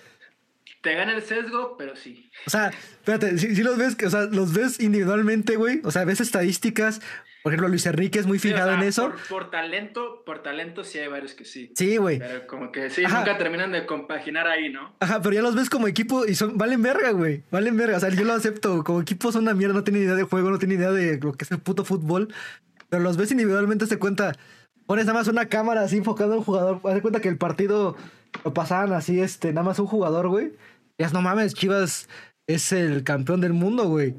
te 0.87 0.95
gana 0.95 1.17
el 1.17 1.23
sesgo, 1.23 1.75
pero 1.77 1.97
sí. 1.97 2.31
O 2.47 2.51
sea, 2.51 2.69
espérate, 2.69 3.37
si, 3.39 3.61
los 3.61 3.77
ves, 3.77 3.97
o 4.07 4.09
sea, 4.09 4.27
los 4.27 4.55
ves 4.55 4.79
individualmente, 4.79 5.57
güey. 5.57 5.81
O 5.83 5.91
sea, 5.91 6.05
ves 6.05 6.21
estadísticas. 6.21 7.01
Por 7.47 7.53
ejemplo, 7.53 7.69
Luis 7.69 7.87
Enrique 7.87 8.19
es 8.19 8.27
muy 8.27 8.41
fijado 8.41 8.73
en 8.73 8.83
eso. 8.83 9.13
Por, 9.29 9.53
talento, 9.53 10.25
por 10.27 10.43
talento 10.43 10.83
sí 10.83 10.99
hay 10.99 11.07
varios 11.07 11.33
que 11.35 11.45
sí. 11.45 11.73
Sí, 11.77 11.97
güey. 11.97 12.19
Pero 12.19 12.45
como 12.49 12.73
que 12.73 12.91
sí, 12.91 13.03
nunca 13.03 13.39
terminan 13.39 13.71
de 13.71 13.87
compaginar 13.87 14.49
ahí, 14.49 14.69
¿no? 14.69 14.97
Ajá, 14.99 15.23
pero 15.23 15.33
ya 15.33 15.43
los 15.43 15.55
ves 15.55 15.71
como 15.71 15.87
equipo 15.87 16.27
y 16.27 16.35
son, 16.35 16.59
valen 16.59 16.83
verga, 16.83 17.13
güey. 17.13 17.45
Valen 17.53 17.77
verga. 17.77 17.99
O 17.99 18.01
sea, 18.01 18.09
yo 18.09 18.25
lo 18.25 18.33
acepto. 18.33 18.83
Como 18.83 19.01
equipo 19.01 19.31
son 19.31 19.43
una 19.43 19.55
mierda, 19.55 19.75
no 19.75 19.85
tienen 19.85 20.03
idea 20.03 20.17
de 20.17 20.25
juego, 20.25 20.51
no 20.51 20.59
tienen 20.59 20.81
idea 20.81 20.91
de 20.91 21.21
lo 21.21 21.35
que 21.35 21.45
es 21.45 21.51
el 21.53 21.61
puto 21.61 21.85
fútbol. 21.85 22.35
Pero 22.89 23.05
los 23.05 23.17
ves 23.17 23.31
individualmente, 23.31 23.87
se 23.87 24.01
cuenta. 24.01 24.33
Pones 24.87 25.07
nada 25.07 25.17
más 25.17 25.29
una 25.29 25.47
cámara 25.47 25.83
así 25.83 25.99
enfocada 25.99 26.35
a 26.35 26.39
un 26.39 26.43
jugador. 26.43 26.81
Haz 26.83 27.01
cuenta 27.01 27.21
que 27.21 27.29
el 27.29 27.39
partido 27.39 27.97
lo 28.45 28.55
pasaban 28.55 28.93
así, 28.93 29.21
este, 29.21 29.53
nada 29.53 29.63
más 29.63 29.79
un 29.79 29.87
jugador, 29.87 30.27
güey. 30.27 30.55
Ya 30.99 31.11
no 31.11 31.23
mames, 31.23 31.55
Chivas 31.55 32.09
es 32.49 32.73
el 32.73 33.05
campeón 33.05 33.41
del 33.41 33.53
mundo, 33.53 33.85
güey. 33.85 34.17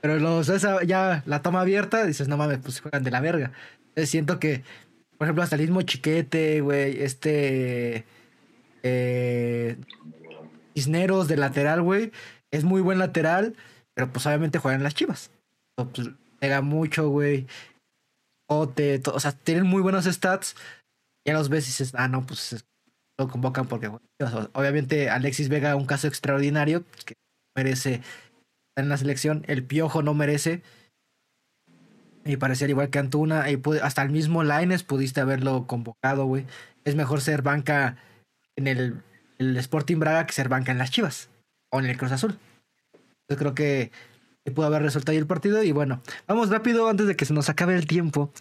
Pero 0.00 0.18
los 0.18 0.46
ya 0.86 1.22
la 1.26 1.42
toma 1.42 1.60
abierta, 1.60 2.04
dices, 2.04 2.28
no 2.28 2.36
mames, 2.36 2.58
pues 2.58 2.80
juegan 2.80 3.02
de 3.02 3.10
la 3.10 3.20
verga. 3.20 3.52
Entonces 3.88 4.10
siento 4.10 4.38
que, 4.38 4.62
por 5.16 5.26
ejemplo, 5.26 5.42
hasta 5.42 5.56
el 5.56 5.62
mismo 5.62 5.82
Chiquete, 5.82 6.60
güey, 6.60 7.02
este. 7.02 8.04
Eh, 8.82 9.76
Cisneros 10.74 11.26
de 11.26 11.36
lateral, 11.36 11.82
güey. 11.82 12.12
Es 12.52 12.64
muy 12.64 12.80
buen 12.80 12.98
lateral, 12.98 13.56
pero 13.94 14.12
pues 14.12 14.24
obviamente 14.26 14.58
juegan 14.58 14.84
las 14.84 14.94
chivas. 14.94 15.30
Pues, 15.74 16.10
pega 16.38 16.62
mucho, 16.62 17.08
güey. 17.08 17.46
O, 18.48 18.72
o 19.12 19.20
sea, 19.20 19.32
tienen 19.32 19.66
muy 19.66 19.82
buenos 19.82 20.04
stats. 20.04 20.54
Ya 21.26 21.34
los 21.34 21.48
ves 21.48 21.64
y 21.64 21.68
dices, 21.68 21.92
ah, 21.94 22.08
no, 22.08 22.24
pues 22.24 22.64
lo 23.18 23.28
convocan 23.28 23.66
porque 23.66 23.90
obviamente 24.52 25.10
Alexis 25.10 25.48
Vega 25.48 25.74
un 25.74 25.86
caso 25.86 26.06
extraordinario 26.06 26.84
que 27.04 27.14
merece 27.56 28.00
en 28.80 28.88
la 28.88 28.96
selección, 28.96 29.44
el 29.48 29.64
Piojo 29.64 30.02
no 30.02 30.14
merece 30.14 30.62
y 32.24 32.36
parecer 32.36 32.70
igual 32.70 32.90
que 32.90 32.98
Antuna 32.98 33.50
y 33.50 33.60
hasta 33.82 34.02
el 34.02 34.10
mismo 34.10 34.44
Laines 34.44 34.82
pudiste 34.82 35.20
haberlo 35.20 35.66
convocado, 35.66 36.26
güey. 36.26 36.46
Es 36.84 36.94
mejor 36.94 37.20
ser 37.20 37.42
banca 37.42 37.96
en 38.56 38.66
el, 38.66 39.02
el, 39.38 39.56
Sporting 39.56 39.98
Braga 39.98 40.26
que 40.26 40.32
ser 40.32 40.48
banca 40.48 40.72
en 40.72 40.78
las 40.78 40.90
Chivas 40.90 41.30
o 41.70 41.80
en 41.80 41.86
el 41.86 41.96
Cruz 41.96 42.12
Azul. 42.12 42.38
Yo 43.30 43.36
creo 43.36 43.54
que, 43.54 43.90
pudo 44.54 44.66
haber 44.66 44.82
resuelto 44.82 45.12
ahí 45.12 45.18
el 45.18 45.26
partido 45.26 45.62
y 45.62 45.72
bueno, 45.72 46.00
vamos 46.26 46.48
rápido 46.48 46.88
antes 46.88 47.06
de 47.06 47.16
que 47.16 47.26
se 47.26 47.34
nos 47.34 47.50
acabe 47.50 47.74
el 47.74 47.86
tiempo 47.86 48.32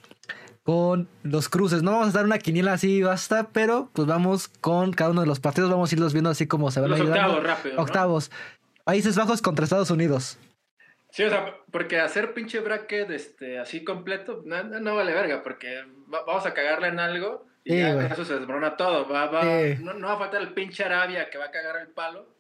con 0.63 1.07
los 1.23 1.49
cruces. 1.49 1.83
No 1.83 1.91
vamos 1.91 2.09
a 2.09 2.11
dar 2.11 2.25
una 2.25 2.39
quiniela 2.39 2.73
así 2.73 3.01
basta, 3.01 3.49
pero 3.53 3.89
pues 3.93 4.07
vamos 4.07 4.49
con 4.61 4.91
cada 4.91 5.11
uno 5.11 5.21
de 5.21 5.27
los 5.27 5.39
partidos. 5.39 5.69
Vamos 5.69 5.91
a 5.91 5.95
irlos 5.95 6.13
viendo 6.13 6.29
así 6.29 6.47
como 6.47 6.71
se 6.71 6.81
van 6.81 6.91
los 6.91 6.99
Octavos, 6.99 7.43
rápido. 7.43 7.81
Octavos. 7.81 8.31
Países 8.87 9.17
Bajos 9.17 9.41
contra 9.41 9.65
Estados 9.65 9.91
Unidos. 9.91 10.37
Sí, 11.11 11.21
o 11.23 11.29
sea, 11.29 11.57
porque 11.73 11.99
hacer 11.99 12.33
pinche 12.33 12.61
bracket 12.61 13.11
este, 13.11 13.59
así 13.59 13.83
completo 13.83 14.43
no, 14.45 14.63
no 14.63 14.95
vale 14.95 15.13
verga, 15.13 15.43
porque 15.43 15.83
vamos 16.07 16.45
a 16.45 16.53
cagarle 16.53 16.87
en 16.87 16.99
algo 17.01 17.45
y 17.65 17.79
ya 17.79 17.95
con 17.95 18.05
eso 18.05 18.23
se 18.23 18.39
desmorona 18.39 18.77
todo. 18.77 19.05
Va, 19.09 19.25
va, 19.25 19.43
no, 19.81 20.07
va 20.07 20.13
a 20.13 20.17
faltar 20.17 20.41
el 20.41 20.53
pinche 20.53 20.85
Arabia 20.85 21.29
que 21.29 21.37
va 21.37 21.47
a 21.47 21.51
cagar 21.51 21.81
el 21.81 21.89
palo. 21.89 22.33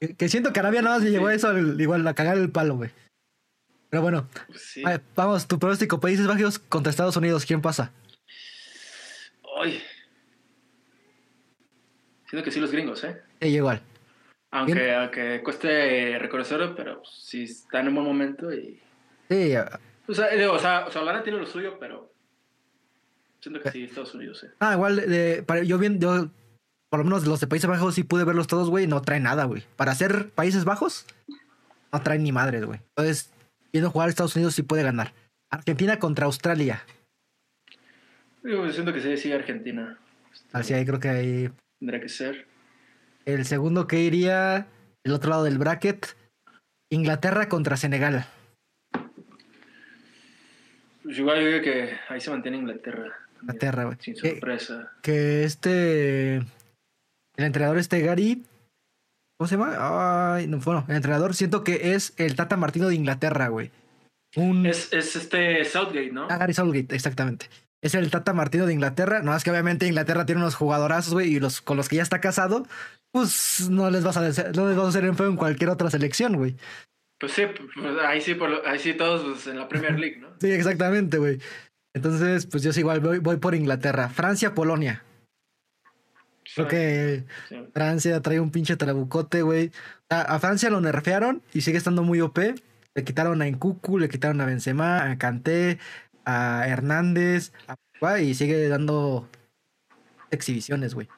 Que, 0.00 0.28
siento 0.28 0.52
que 0.52 0.58
Arabia 0.58 0.82
nada 0.82 0.96
más 0.96 1.04
se 1.04 1.12
llevó 1.12 1.30
eso, 1.30 1.56
igual 1.56 2.04
a 2.04 2.14
cagar 2.14 2.36
el 2.36 2.50
palo, 2.50 2.74
güey. 2.74 2.90
Pero 3.90 4.02
bueno, 4.02 4.28
pues 4.48 4.80
vamos, 5.14 5.46
tu 5.46 5.60
pronóstico, 5.60 6.00
Países 6.00 6.26
Bajos 6.26 6.58
contra 6.58 6.90
Estados 6.90 7.16
Unidos, 7.16 7.46
¿quién 7.46 7.62
pasa? 7.62 7.92
Ay. 9.62 9.80
Siento 12.28 12.44
que 12.44 12.50
sí 12.50 12.58
los 12.58 12.72
gringos, 12.72 13.04
¿eh? 13.04 13.22
Sí, 13.40 13.46
igual. 13.50 13.80
Aunque, 14.52 14.94
aunque 14.94 15.42
cueste 15.42 16.18
reconocerlo, 16.18 16.74
pero 16.74 17.02
sí 17.04 17.44
está 17.44 17.80
en 17.80 17.88
un 17.88 17.94
buen 17.96 18.06
momento 18.06 18.52
y... 18.52 18.80
Sí. 19.28 19.54
O 20.08 20.14
sea, 20.14 20.26
o 20.50 20.58
sea, 20.58 20.86
o 20.86 20.90
sea 20.90 21.22
tiene 21.22 21.38
lo 21.38 21.46
suyo, 21.46 21.78
pero 21.78 22.12
siento 23.40 23.60
que 23.60 23.70
sí, 23.70 23.84
Estados 23.84 24.14
Unidos, 24.14 24.42
¿eh? 24.42 24.50
Ah, 24.58 24.74
igual, 24.74 24.96
de, 24.96 25.44
yo 25.64 25.78
bien, 25.78 26.00
yo 26.00 26.30
por 26.90 26.98
lo 26.98 27.04
menos 27.04 27.26
los 27.26 27.38
de 27.38 27.46
Países 27.46 27.70
Bajos 27.70 27.94
sí 27.94 28.02
pude 28.02 28.24
verlos 28.24 28.48
todos, 28.48 28.68
güey, 28.68 28.88
no 28.88 29.00
traen 29.02 29.22
nada, 29.22 29.44
güey. 29.44 29.64
Para 29.76 29.94
ser 29.94 30.30
Países 30.30 30.64
Bajos, 30.64 31.06
no 31.92 32.02
traen 32.02 32.24
ni 32.24 32.32
madres, 32.32 32.64
güey. 32.64 32.80
Entonces, 32.96 33.32
viendo 33.72 33.90
jugar 33.90 34.08
a 34.08 34.10
Estados 34.10 34.34
Unidos 34.34 34.54
sí 34.54 34.62
puede 34.62 34.82
ganar. 34.82 35.14
Argentina 35.50 35.98
contra 36.00 36.26
Australia. 36.26 36.84
Yo 38.42 38.68
siento 38.72 38.92
que 38.92 39.00
sí, 39.00 39.16
sí, 39.16 39.32
Argentina. 39.32 39.98
Así 40.52 40.74
ahí 40.74 40.84
creo 40.84 40.98
que 40.98 41.08
ahí. 41.08 41.50
Tendría 41.78 42.00
que 42.00 42.08
ser. 42.08 42.49
El 43.34 43.44
segundo 43.44 43.86
que 43.86 44.00
iría, 44.00 44.66
el 45.04 45.12
otro 45.12 45.30
lado 45.30 45.44
del 45.44 45.58
bracket, 45.58 46.16
Inglaterra 46.90 47.48
contra 47.48 47.76
Senegal. 47.76 48.26
Pues 51.02 51.18
igual 51.18 51.38
yo 51.38 51.46
creo 51.46 51.62
que 51.62 51.96
ahí 52.08 52.20
se 52.20 52.30
mantiene 52.30 52.58
Inglaterra. 52.58 53.12
Inglaterra, 53.40 53.84
güey. 53.84 53.96
Sin 54.00 54.16
sorpresa. 54.16 54.92
Que, 55.02 55.12
que 55.12 55.44
este. 55.44 56.36
El 56.36 57.46
entrenador 57.46 57.78
este 57.78 58.00
Gary 58.00 58.44
¿Cómo 59.40 59.48
se 59.48 59.56
llama? 59.56 60.34
Ay, 60.34 60.46
no, 60.48 60.58
bueno, 60.58 60.84
el 60.86 60.96
entrenador 60.96 61.34
siento 61.34 61.64
que 61.64 61.94
es 61.94 62.12
el 62.18 62.36
Tata 62.36 62.58
Martino 62.58 62.88
de 62.88 62.94
Inglaterra, 62.94 63.48
güey. 63.48 63.70
Es, 64.66 64.92
este 64.92 65.64
Southgate, 65.64 66.12
¿no? 66.12 66.28
Ah, 66.28 66.36
Gary 66.36 66.52
Southgate, 66.52 66.94
exactamente. 66.94 67.46
Es 67.82 67.94
el 67.94 68.10
Tata 68.10 68.32
Martino 68.32 68.66
de 68.66 68.74
Inglaterra. 68.74 69.22
No 69.22 69.34
es 69.34 69.42
que 69.42 69.50
obviamente 69.50 69.86
Inglaterra 69.86 70.26
tiene 70.26 70.40
unos 70.42 70.54
jugadorazos, 70.54 71.12
güey, 71.12 71.34
y 71.34 71.40
los 71.40 71.60
con 71.60 71.76
los 71.76 71.88
que 71.88 71.96
ya 71.96 72.02
está 72.02 72.20
casado, 72.20 72.66
pues 73.10 73.68
no 73.70 73.90
les 73.90 74.04
vas 74.04 74.16
a 74.16 74.26
hacer, 74.26 74.56
no 74.56 74.68
les 74.68 74.76
vas 74.76 74.86
a 74.86 74.88
hacer 74.88 75.04
en 75.04 75.36
cualquier 75.36 75.70
otra 75.70 75.90
selección, 75.90 76.36
güey. 76.36 76.56
Pues 77.18 77.32
sí, 77.32 77.42
pues 77.74 77.98
ahí 78.06 78.20
sí, 78.20 78.36
ahí 78.66 78.78
sí 78.78 78.94
todos 78.94 79.22
pues, 79.22 79.46
en 79.46 79.58
la 79.58 79.68
Premier 79.68 79.98
League, 79.98 80.18
¿no? 80.18 80.28
sí, 80.40 80.50
exactamente, 80.50 81.18
güey. 81.18 81.38
Entonces, 81.94 82.46
pues 82.46 82.62
yo 82.62 82.72
sí 82.72 82.80
igual 82.80 83.00
voy, 83.00 83.18
voy 83.18 83.36
por 83.36 83.54
Inglaterra. 83.54 84.08
Francia, 84.08 84.54
Polonia. 84.54 85.02
Creo 86.54 86.68
que 86.68 87.24
Francia 87.72 88.20
trae 88.22 88.40
un 88.40 88.50
pinche 88.50 88.76
trabucote, 88.76 89.42
güey. 89.42 89.70
A, 90.08 90.38
Francia 90.40 90.70
lo 90.70 90.80
nerfearon 90.80 91.42
y 91.52 91.60
sigue 91.60 91.78
estando 91.78 92.02
muy 92.02 92.20
OP. 92.20 92.38
Le 92.94 93.04
quitaron 93.04 93.40
a 93.40 93.46
Encucu, 93.46 93.98
le 93.98 94.08
quitaron 94.08 94.40
a 94.40 94.46
Benzema, 94.46 95.10
a 95.10 95.18
Kanté, 95.18 95.78
a 96.30 96.68
Hernández, 96.68 97.52
a 97.66 97.76
y 98.20 98.34
sigue 98.34 98.68
dando 98.68 99.28
exhibiciones, 100.30 100.94
güey. 100.94 101.08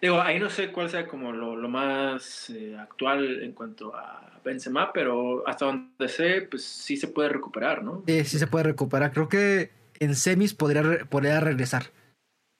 Digo, 0.00 0.20
ahí 0.20 0.38
no 0.38 0.48
sé 0.48 0.70
cuál 0.70 0.88
sea 0.90 1.06
como 1.06 1.32
lo, 1.32 1.56
más 1.68 2.50
eh, 2.50 2.76
actual 2.78 3.42
en 3.42 3.52
cuanto 3.52 3.94
a 3.96 4.40
Benzema, 4.44 4.92
pero 4.92 5.46
hasta 5.46 5.66
donde 5.66 6.08
sé, 6.08 6.42
pues 6.42 6.64
sí 6.64 6.96
se 6.96 7.08
puede 7.08 7.28
recuperar, 7.28 7.82
¿no? 7.82 8.04
Sí, 8.06 8.24
sí 8.24 8.38
se 8.38 8.46
puede 8.46 8.64
recuperar. 8.64 9.12
Creo 9.12 9.28
que 9.28 9.70
en 9.98 10.14
semis 10.14 10.54
podría, 10.54 11.04
podría 11.08 11.40
regresar. 11.40 11.86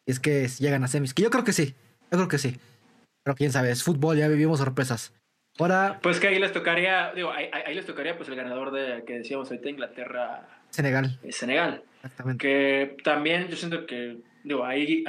Es 0.06 0.18
que 0.18 0.48
llegan 0.58 0.82
a 0.82 0.88
semis. 0.88 1.14
Que 1.14 1.22
yo 1.22 1.30
creo 1.30 1.44
que 1.44 1.52
sí. 1.52 1.74
Yo 2.10 2.18
creo 2.18 2.28
que 2.28 2.38
sí. 2.38 2.58
Pero 3.22 3.36
quién 3.36 3.52
sabe, 3.52 3.70
es 3.70 3.84
fútbol, 3.84 4.16
ya 4.16 4.26
vivimos 4.26 4.58
sorpresas. 4.58 5.14
Ahora. 5.58 6.00
Pues 6.02 6.18
que 6.18 6.28
ahí 6.28 6.38
les 6.38 6.52
tocaría, 6.52 7.12
digo, 7.14 7.30
ahí, 7.30 7.50
ahí 7.52 7.74
les 7.74 7.86
tocaría 7.86 8.16
pues 8.16 8.28
el 8.28 8.36
ganador 8.36 8.72
de 8.72 9.04
que 9.04 9.18
decíamos 9.18 9.50
ahorita 9.50 9.68
Inglaterra. 9.68 10.57
Senegal. 10.70 11.18
Senegal. 11.30 11.82
Exactamente. 11.96 12.42
Que 12.42 12.96
también 13.02 13.48
yo 13.48 13.56
siento 13.56 13.86
que, 13.86 14.18
digo, 14.44 14.64
ahí 14.64 15.04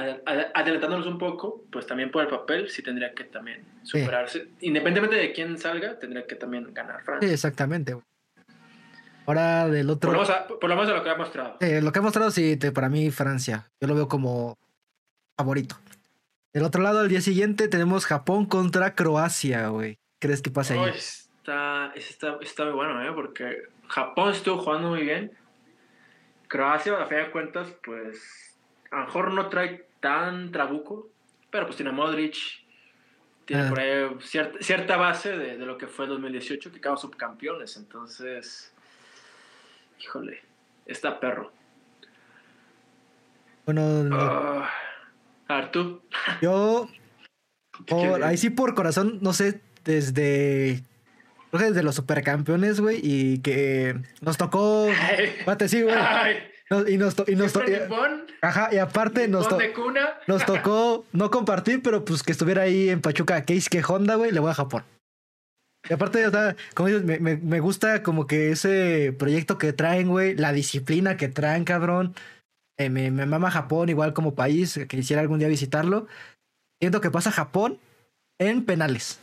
adelantándonos 0.55 1.07
un 1.07 1.17
poco, 1.17 1.63
pues 1.71 1.85
también 1.85 2.11
por 2.11 2.23
el 2.23 2.29
papel 2.29 2.69
sí 2.69 2.81
tendría 2.81 3.13
que 3.13 3.25
también 3.25 3.63
superarse. 3.83 4.47
Independientemente 4.61 5.15
de 5.15 5.33
quién 5.33 5.57
salga, 5.57 5.99
tendría 5.99 6.25
que 6.25 6.35
también 6.35 6.73
ganar 6.73 7.03
Francia. 7.03 7.27
Sí, 7.27 7.33
exactamente. 7.33 7.95
Ahora 9.25 9.67
del 9.67 9.89
otro. 9.91 10.09
Por 10.09 10.17
lo, 10.17 10.23
menos, 10.23 10.43
por 10.59 10.69
lo, 10.69 10.75
menos 10.75 10.87
de 10.87 10.93
lo 10.95 11.03
que 11.03 11.09
ha 11.11 11.15
mostrado. 11.15 11.57
Eh, 11.59 11.81
lo 11.81 11.91
que 11.91 11.99
ha 11.99 12.01
mostrado, 12.01 12.31
sí, 12.31 12.57
para 12.73 12.89
mí 12.89 13.11
Francia. 13.11 13.69
Yo 13.79 13.87
lo 13.87 13.93
veo 13.93 14.07
como 14.07 14.57
favorito. 15.37 15.77
Del 16.51 16.63
otro 16.63 16.81
lado, 16.81 16.99
al 16.99 17.09
día 17.09 17.21
siguiente, 17.21 17.67
tenemos 17.67 18.07
Japón 18.07 18.47
contra 18.47 18.95
Croacia, 18.95 19.67
güey. 19.67 19.99
¿Crees 20.19 20.41
que 20.41 20.49
pasa 20.49 20.73
ahí? 20.73 20.89
está, 20.89 21.91
está, 21.95 22.37
está 22.41 22.65
muy 22.65 22.73
bueno, 22.73 23.03
¿eh? 23.03 23.11
Porque 23.13 23.63
Japón 23.87 24.31
estuvo 24.31 24.57
jugando 24.57 24.89
muy 24.89 25.03
bien. 25.03 25.31
Croacia, 26.49 27.01
a 27.01 27.05
fin 27.05 27.19
de 27.19 27.31
cuentas, 27.31 27.73
pues 27.83 28.57
a 28.91 28.99
lo 28.99 29.05
mejor 29.05 29.33
no 29.33 29.47
trae 29.47 29.87
tan 30.01 30.51
trabuco, 30.51 31.07
pero 31.49 31.65
pues 31.65 31.77
tiene 31.77 31.91
Modric, 31.91 32.35
tiene 33.45 33.63
ah. 33.63 33.69
por 33.69 33.79
ahí 33.79 34.09
cierta, 34.19 34.59
cierta 34.59 34.97
base 34.97 35.37
de, 35.37 35.57
de, 35.57 35.65
lo 35.65 35.77
que 35.77 35.87
fue 35.87 36.05
el 36.05 36.11
2018, 36.11 36.71
que 36.71 36.81
quedamos 36.81 37.01
subcampeones. 37.01 37.77
Entonces, 37.77 38.73
híjole, 39.99 40.41
está 40.87 41.19
perro. 41.19 41.51
Bueno, 43.65 44.01
uh, 44.01 44.63
Artu. 45.47 46.01
Yo, 46.41 46.89
por, 47.87 48.23
ahí 48.23 48.37
sí 48.37 48.49
por 48.49 48.73
corazón, 48.73 49.19
no 49.21 49.33
sé, 49.33 49.61
desde 49.83 50.83
creo 51.49 51.59
que 51.59 51.69
desde 51.69 51.83
los 51.83 51.95
supercampeones, 51.95 52.79
güey, 52.79 52.99
y 53.01 53.39
que 53.39 53.95
nos 54.21 54.37
tocó. 54.37 54.87
Mate, 55.45 55.67
sí, 55.67 55.81
güey. 55.81 55.95
y 56.87 56.97
nos, 56.97 57.15
y 57.27 57.35
nos 57.35 57.53
tocó. 57.53 57.65
Ajá, 58.41 58.69
y 58.71 58.77
aparte 58.77 59.27
nos, 59.27 59.47
nos 60.27 60.45
tocó 60.45 61.05
no 61.11 61.29
compartir, 61.31 61.81
pero 61.81 62.05
pues 62.05 62.23
que 62.23 62.31
estuviera 62.31 62.63
ahí 62.63 62.89
en 62.89 63.01
Pachuca 63.01 63.43
Case 63.45 63.69
que 63.69 63.83
Honda, 63.85 64.15
güey, 64.15 64.31
le 64.31 64.39
voy 64.39 64.51
a 64.51 64.55
Japón. 64.55 64.83
Y 65.89 65.93
aparte, 65.93 66.25
o 66.27 66.31
sea, 66.31 66.55
como 66.73 66.87
dices, 66.89 67.03
me, 67.03 67.19
me, 67.19 67.37
me, 67.37 67.59
gusta 67.61 68.03
como 68.03 68.27
que 68.27 68.51
ese 68.51 69.15
proyecto 69.17 69.57
que 69.57 69.71
traen, 69.71 70.09
güey, 70.09 70.35
la 70.35 70.51
disciplina 70.51 71.15
que 71.15 71.29
traen, 71.29 71.63
cabrón. 71.63 72.15
Eh, 72.77 72.89
me, 72.89 73.11
me 73.11 73.25
mama 73.25 73.51
Japón 73.51 73.89
igual 73.89 74.13
como 74.13 74.35
país, 74.35 74.73
que 74.73 74.87
quisiera 74.87 75.21
algún 75.21 75.39
día 75.39 75.47
visitarlo. 75.47 76.07
Siento 76.81 77.01
que 77.01 77.11
pasa 77.11 77.31
Japón 77.31 77.79
en 78.39 78.65
penales. 78.65 79.19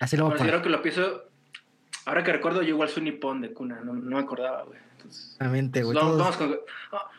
Así 0.00 0.16
lo 0.16 0.28
Considero 0.28 0.62
que 0.62 0.68
lo 0.68 0.82
pienso. 0.82 1.24
Ahora 2.04 2.24
que 2.24 2.32
recuerdo, 2.32 2.62
yo 2.62 2.68
igual 2.70 2.88
soy 2.88 3.02
nipón 3.02 3.40
de 3.40 3.52
cuna, 3.52 3.80
no, 3.84 3.92
no 3.92 4.16
me 4.16 4.22
acordaba, 4.22 4.62
güey. 4.62 4.78
Exactamente, 5.06 5.82
güey. 5.82 5.96
Vamos, 5.96 6.36
con, 6.36 6.58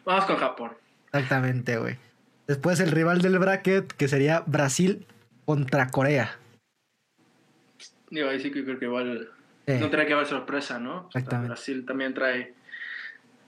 vamos 0.06 0.26
con 0.26 0.38
Japón. 0.38 0.72
Exactamente, 1.08 1.78
güey. 1.78 1.98
Después 2.48 2.80
el 2.80 2.92
rival 2.92 3.22
del 3.22 3.38
bracket, 3.38 3.92
que 3.94 4.08
sería 4.08 4.44
Brasil 4.46 5.06
contra 5.46 5.90
Corea. 5.90 6.38
Digo, 8.10 8.30
ahí 8.30 8.40
sí 8.40 8.52
que 8.52 8.64
creo 8.64 8.80
que 8.80 8.86
igual 8.86 9.30
no 9.68 9.90
tiene 9.90 10.06
que 10.08 10.14
haber 10.14 10.26
sorpresa, 10.26 10.80
¿no? 10.80 11.06
Exactamente. 11.08 11.50
Brasil 11.50 11.86
también 11.86 12.14
trae. 12.14 12.54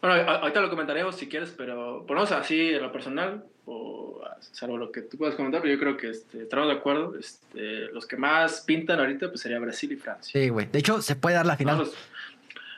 Bueno, 0.02 0.30
ahorita 0.30 0.62
lo 0.62 0.70
comentaremos 0.70 1.16
si 1.16 1.28
quieres, 1.28 1.54
pero 1.58 2.06
ponemos 2.06 2.32
así 2.32 2.70
en 2.70 2.82
lo 2.82 2.92
personal 2.92 3.46
o 3.66 4.22
salvo 4.40 4.78
lo 4.78 4.92
que 4.92 5.02
tú 5.02 5.18
puedas 5.18 5.36
comentar, 5.36 5.62
pero 5.62 5.74
yo 5.74 5.80
creo 5.80 5.98
que 5.98 6.10
este, 6.10 6.44
estamos 6.44 6.68
de 6.68 6.74
acuerdo. 6.74 7.16
Este, 7.18 7.92
los 7.92 8.06
que 8.06 8.18
más 8.18 8.62
pintan 8.62 9.00
ahorita 9.00 9.30
pues 9.30 9.42
sería 9.42 9.60
Brasil 9.60 9.92
y 9.92 9.96
Francia. 9.96 10.42
Sí, 10.42 10.50
güey. 10.50 10.68
De 10.68 10.80
hecho, 10.80 11.02
se 11.02 11.16
puede 11.16 11.36
dar 11.36 11.46
la 11.46 11.58
final. 11.58 11.90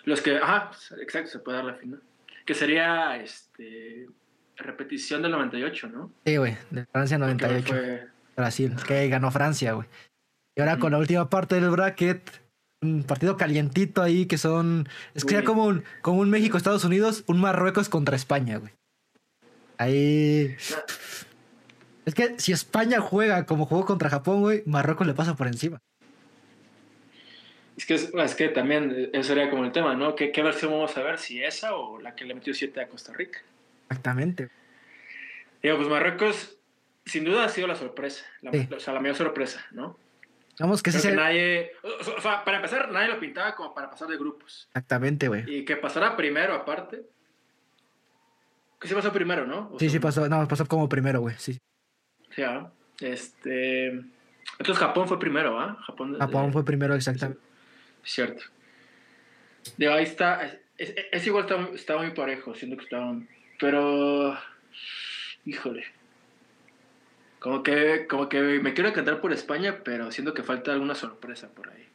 los, 0.06 0.22
que, 0.22 0.38
ajá, 0.38 0.72
exacto, 1.02 1.32
se 1.32 1.40
puede 1.40 1.58
dar 1.58 1.66
la 1.66 1.74
final. 1.76 2.02
Que 2.46 2.54
sería 2.54 3.18
este 3.18 4.08
repetición 4.58 5.22
del 5.22 5.32
98, 5.32 5.88
¿no? 5.88 6.12
Sí, 6.26 6.38
güey, 6.38 6.58
de 6.70 6.86
Francia 6.86 7.18
98. 7.18 7.76
Brasil, 8.36 8.76
que 8.88 9.08
ganó 9.10 9.32
Francia, 9.32 9.74
güey. 9.74 9.88
Y 10.56 10.62
ahora 10.62 10.78
con 10.78 10.92
la 10.92 10.98
última 10.98 11.30
parte 11.30 11.56
del 11.56 11.70
bracket, 11.70 12.42
un 12.82 13.04
partido 13.04 13.38
calientito 13.38 14.02
ahí 14.02 14.26
que 14.26 14.38
son. 14.38 14.88
Es 15.14 15.26
que 15.26 15.36
ya 15.36 15.44
como 15.44 15.66
un, 15.66 15.84
como 16.02 16.20
un 16.20 16.30
México-Estados 16.30 16.84
Unidos, 16.84 17.24
un 17.28 17.40
Marruecos 17.40 17.90
contra 17.90 18.16
España, 18.16 18.58
güey. 18.58 18.74
Ahí. 19.78 20.55
Es 22.05 22.15
que 22.15 22.39
si 22.39 22.51
España 22.51 22.99
juega 22.99 23.45
como 23.45 23.65
jugó 23.65 23.86
contra 23.86 24.09
Japón, 24.09 24.41
güey, 24.41 24.63
Marruecos 24.65 25.07
le 25.07 25.13
pasa 25.13 25.36
por 25.36 25.47
encima. 25.47 25.80
Es 27.78 27.86
que, 27.86 27.95
es, 27.95 28.36
que 28.36 28.49
también 28.49 29.09
eso 29.13 29.30
sería 29.30 29.49
como 29.49 29.65
el 29.65 29.71
tema, 29.71 29.95
¿no? 29.95 30.15
¿Qué, 30.15 30.32
¿Qué, 30.32 30.43
versión 30.43 30.71
vamos 30.71 30.95
a 30.95 31.01
ver? 31.01 31.17
¿Si 31.17 31.43
esa 31.43 31.76
o 31.76 31.99
la 31.99 32.15
que 32.15 32.26
le 32.26 32.36
metió 32.36 32.53
7 32.53 32.80
a 32.82 32.88
Costa 32.88 33.13
Rica? 33.13 33.39
Exactamente. 33.89 34.49
Digo, 35.61 35.78
pues 35.78 35.89
Marruecos 35.89 36.57
sin 37.05 37.26
duda 37.26 37.45
ha 37.45 37.49
sido 37.49 37.67
la 37.67 37.76
sorpresa, 37.76 38.26
la, 38.41 38.51
o 38.51 38.80
sea, 38.80 38.93
la 38.93 38.99
mayor 38.99 39.15
sorpresa, 39.15 39.65
¿no? 39.71 39.97
Vamos, 40.59 40.84
que 40.84 40.91
sí 40.91 40.99
se... 40.99 41.15
nadie, 41.15 41.71
o 41.84 42.21
sea, 42.21 42.43
para 42.43 42.57
empezar, 42.57 42.91
nadie 42.91 43.07
lo 43.07 43.19
pintaba 43.19 43.55
como 43.55 43.74
para 43.74 43.89
pasar 43.89 44.07
de 44.07 44.17
grupos. 44.17 44.67
Exactamente, 44.67 45.28
güey. 45.28 45.43
Y 45.47 45.65
que 45.65 45.78
pasara 45.78 46.15
primero 46.15 46.53
aparte, 46.53 47.01
que 48.84 48.90
sí 48.90 48.94
pasó 48.94 49.14
primero, 49.14 49.48
¿no? 49.48 49.72
sí, 49.80 49.90
sí 49.90 49.98
pasó, 49.98 50.28
no, 50.28 50.46
pasó 50.46 50.66
como 50.66 50.90
primero, 50.90 51.22
güey, 51.22 51.36
sí. 51.38 51.58
Ya, 52.36 52.70
este... 53.00 53.88
Entonces 54.60 54.78
Japón 54.78 55.08
fue 55.08 55.18
primero, 55.18 55.58
¿ah? 55.58 55.78
Japón, 55.88 56.18
Japón 56.20 56.52
fue 56.52 56.66
primero, 56.66 56.94
exactamente. 56.94 57.42
Cierto. 58.04 58.44
De 59.78 59.88
ahí 59.88 60.04
está, 60.04 60.60
es, 60.78 60.94
es 61.14 61.26
igual, 61.28 61.48
estaba, 61.74 62.02
muy 62.02 62.12
parejo, 62.12 62.54
siento 62.56 62.76
que 62.76 62.84
estaban... 62.84 63.30
Pero... 63.58 64.38
Híjole. 65.46 65.86
Como 67.40 67.64
que, 67.64 68.06
como 68.08 68.28
que 68.28 68.42
me 68.42 68.74
quiero 68.74 68.92
cantar 68.92 69.22
por 69.22 69.32
España, 69.32 69.80
pero 69.86 70.12
siento 70.12 70.34
que 70.34 70.44
falta 70.44 70.74
alguna 70.74 70.96
sorpresa 70.96 71.50
por 71.50 71.70
ahí. 71.70 71.88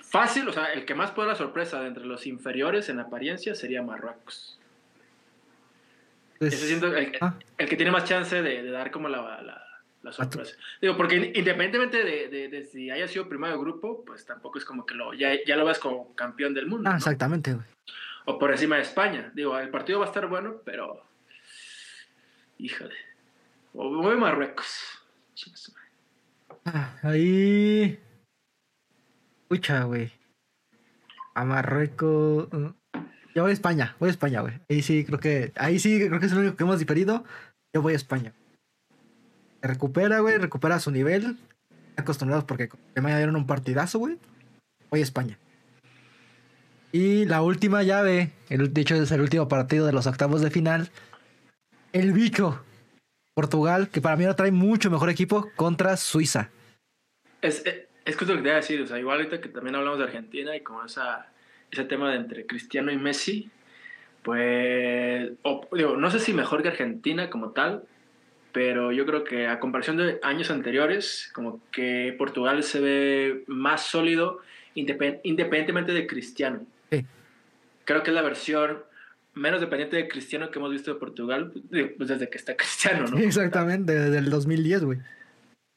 Fácil, 0.00 0.48
o 0.48 0.52
sea, 0.52 0.72
el 0.72 0.86
que 0.86 0.94
más 0.94 1.10
puede 1.10 1.28
la 1.28 1.34
sorpresa 1.34 1.82
de 1.82 1.88
entre 1.88 2.06
los 2.06 2.26
inferiores 2.26 2.88
en 2.88 3.00
apariencia 3.00 3.54
sería 3.54 3.82
Marruecos. 3.82 4.58
Pues, 6.48 6.60
siento 6.60 6.92
ah. 7.20 7.38
el, 7.58 7.68
que 7.68 7.76
tiene 7.76 7.90
más 7.90 8.04
chance 8.04 8.42
de, 8.42 8.70
dar 8.70 8.90
como 8.90 9.08
la, 9.08 9.42
la, 10.02 10.12
sorpresa. 10.12 10.56
Digo, 10.80 10.96
porque 10.96 11.32
independientemente 11.34 12.04
de, 12.04 12.64
si 12.64 12.90
haya 12.90 13.08
sido 13.08 13.28
primero 13.28 13.58
grupo, 13.58 14.04
pues 14.04 14.24
tampoco 14.26 14.58
es 14.58 14.64
como 14.64 14.84
que 14.84 14.94
lo, 14.94 15.14
ya, 15.14 15.32
ya 15.46 15.56
lo 15.56 15.64
ves 15.64 15.78
como 15.78 16.14
campeón 16.14 16.54
del 16.54 16.66
mundo. 16.66 16.90
Ah, 16.90 16.96
exactamente, 16.96 17.56
O 18.26 18.38
por 18.38 18.50
encima 18.50 18.76
de 18.76 18.82
España. 18.82 19.32
Digo, 19.34 19.58
el 19.58 19.70
partido 19.70 20.00
va 20.00 20.06
a 20.06 20.08
estar 20.08 20.26
bueno, 20.26 20.60
pero. 20.64 21.02
Híjole. 22.58 22.94
O 23.72 23.88
voy 23.90 24.14
a 24.14 24.18
Marruecos. 24.18 25.02
Ah, 26.64 26.96
ahí. 27.02 27.98
Pucha, 29.48 29.84
güey. 29.84 30.12
A 31.34 31.44
Marruecos. 31.44 32.48
Yo 33.34 33.42
voy 33.42 33.50
a 33.50 33.54
España, 33.54 33.96
voy 33.98 34.08
a 34.08 34.10
España, 34.10 34.40
güey. 34.40 34.60
Ahí 34.68 34.82
sí, 34.82 35.04
creo 35.04 35.18
que. 35.18 35.52
Ahí 35.56 35.78
sí, 35.78 35.98
creo 36.06 36.20
que 36.20 36.26
es 36.26 36.32
lo 36.32 36.40
único 36.40 36.56
que 36.56 36.62
hemos 36.62 36.78
diferido. 36.78 37.24
Yo 37.72 37.82
voy 37.82 37.94
a 37.94 37.96
España. 37.96 38.32
Se 39.60 39.68
recupera, 39.68 40.20
güey, 40.20 40.38
recupera 40.38 40.78
su 40.78 40.92
nivel. 40.92 41.36
Acostumbrados 41.96 42.44
porque 42.44 42.68
me 42.94 43.16
dieron 43.16 43.36
un 43.36 43.46
partidazo, 43.46 43.98
güey. 43.98 44.18
Voy 44.90 45.00
a 45.00 45.02
España. 45.02 45.38
Y 46.92 47.24
la 47.24 47.42
última 47.42 47.82
llave, 47.82 48.30
el, 48.50 48.72
de 48.72 48.80
hecho 48.80 48.94
es 48.94 49.10
el 49.10 49.20
último 49.20 49.48
partido 49.48 49.84
de 49.84 49.92
los 49.92 50.06
octavos 50.06 50.40
de 50.40 50.50
final. 50.50 50.90
El 51.92 52.12
bicho. 52.12 52.62
Portugal, 53.34 53.88
que 53.88 54.00
para 54.00 54.14
mí 54.14 54.22
ahora 54.22 54.36
trae 54.36 54.52
mucho 54.52 54.92
mejor 54.92 55.10
equipo 55.10 55.50
contra 55.56 55.96
Suiza. 55.96 56.50
Es, 57.42 57.66
es, 57.66 57.88
es 58.04 58.16
que 58.16 58.24
lo 58.26 58.36
que 58.36 58.42
te 58.42 58.48
iba 58.48 58.52
a 58.52 58.60
decir, 58.60 58.80
o 58.80 58.86
sea, 58.86 59.00
igual 59.00 59.18
ahorita 59.18 59.40
que 59.40 59.48
también 59.48 59.74
hablamos 59.74 59.98
de 59.98 60.04
Argentina 60.04 60.54
y 60.54 60.60
como 60.60 60.84
esa 60.84 61.33
ese 61.74 61.84
tema 61.84 62.10
de 62.10 62.16
entre 62.16 62.46
Cristiano 62.46 62.90
y 62.90 62.96
Messi, 62.96 63.50
pues, 64.22 65.30
digo, 65.72 65.96
no 65.96 66.10
sé 66.10 66.18
si 66.18 66.32
mejor 66.32 66.62
que 66.62 66.68
Argentina 66.68 67.28
como 67.28 67.50
tal, 67.50 67.84
pero 68.52 68.92
yo 68.92 69.04
creo 69.04 69.24
que 69.24 69.46
a 69.46 69.60
comparación 69.60 69.96
de 69.98 70.18
años 70.22 70.50
anteriores, 70.50 71.30
como 71.34 71.60
que 71.70 72.14
Portugal 72.16 72.62
se 72.62 72.80
ve 72.80 73.44
más 73.46 73.86
sólido 73.86 74.40
independientemente 74.74 75.92
de 75.92 76.06
Cristiano. 76.06 76.64
Sí. 76.90 77.04
Creo 77.84 78.02
que 78.02 78.10
es 78.10 78.14
la 78.14 78.22
versión 78.22 78.78
menos 79.34 79.60
dependiente 79.60 79.96
de 79.96 80.08
Cristiano 80.08 80.50
que 80.50 80.58
hemos 80.58 80.70
visto 80.70 80.94
de 80.94 81.00
Portugal 81.00 81.52
pues 81.96 82.08
desde 82.08 82.30
que 82.30 82.38
está 82.38 82.56
Cristiano, 82.56 83.06
¿no? 83.06 83.18
Exactamente, 83.18 83.92
desde 83.92 84.18
el 84.18 84.30
2010, 84.30 84.84
güey. 84.84 84.98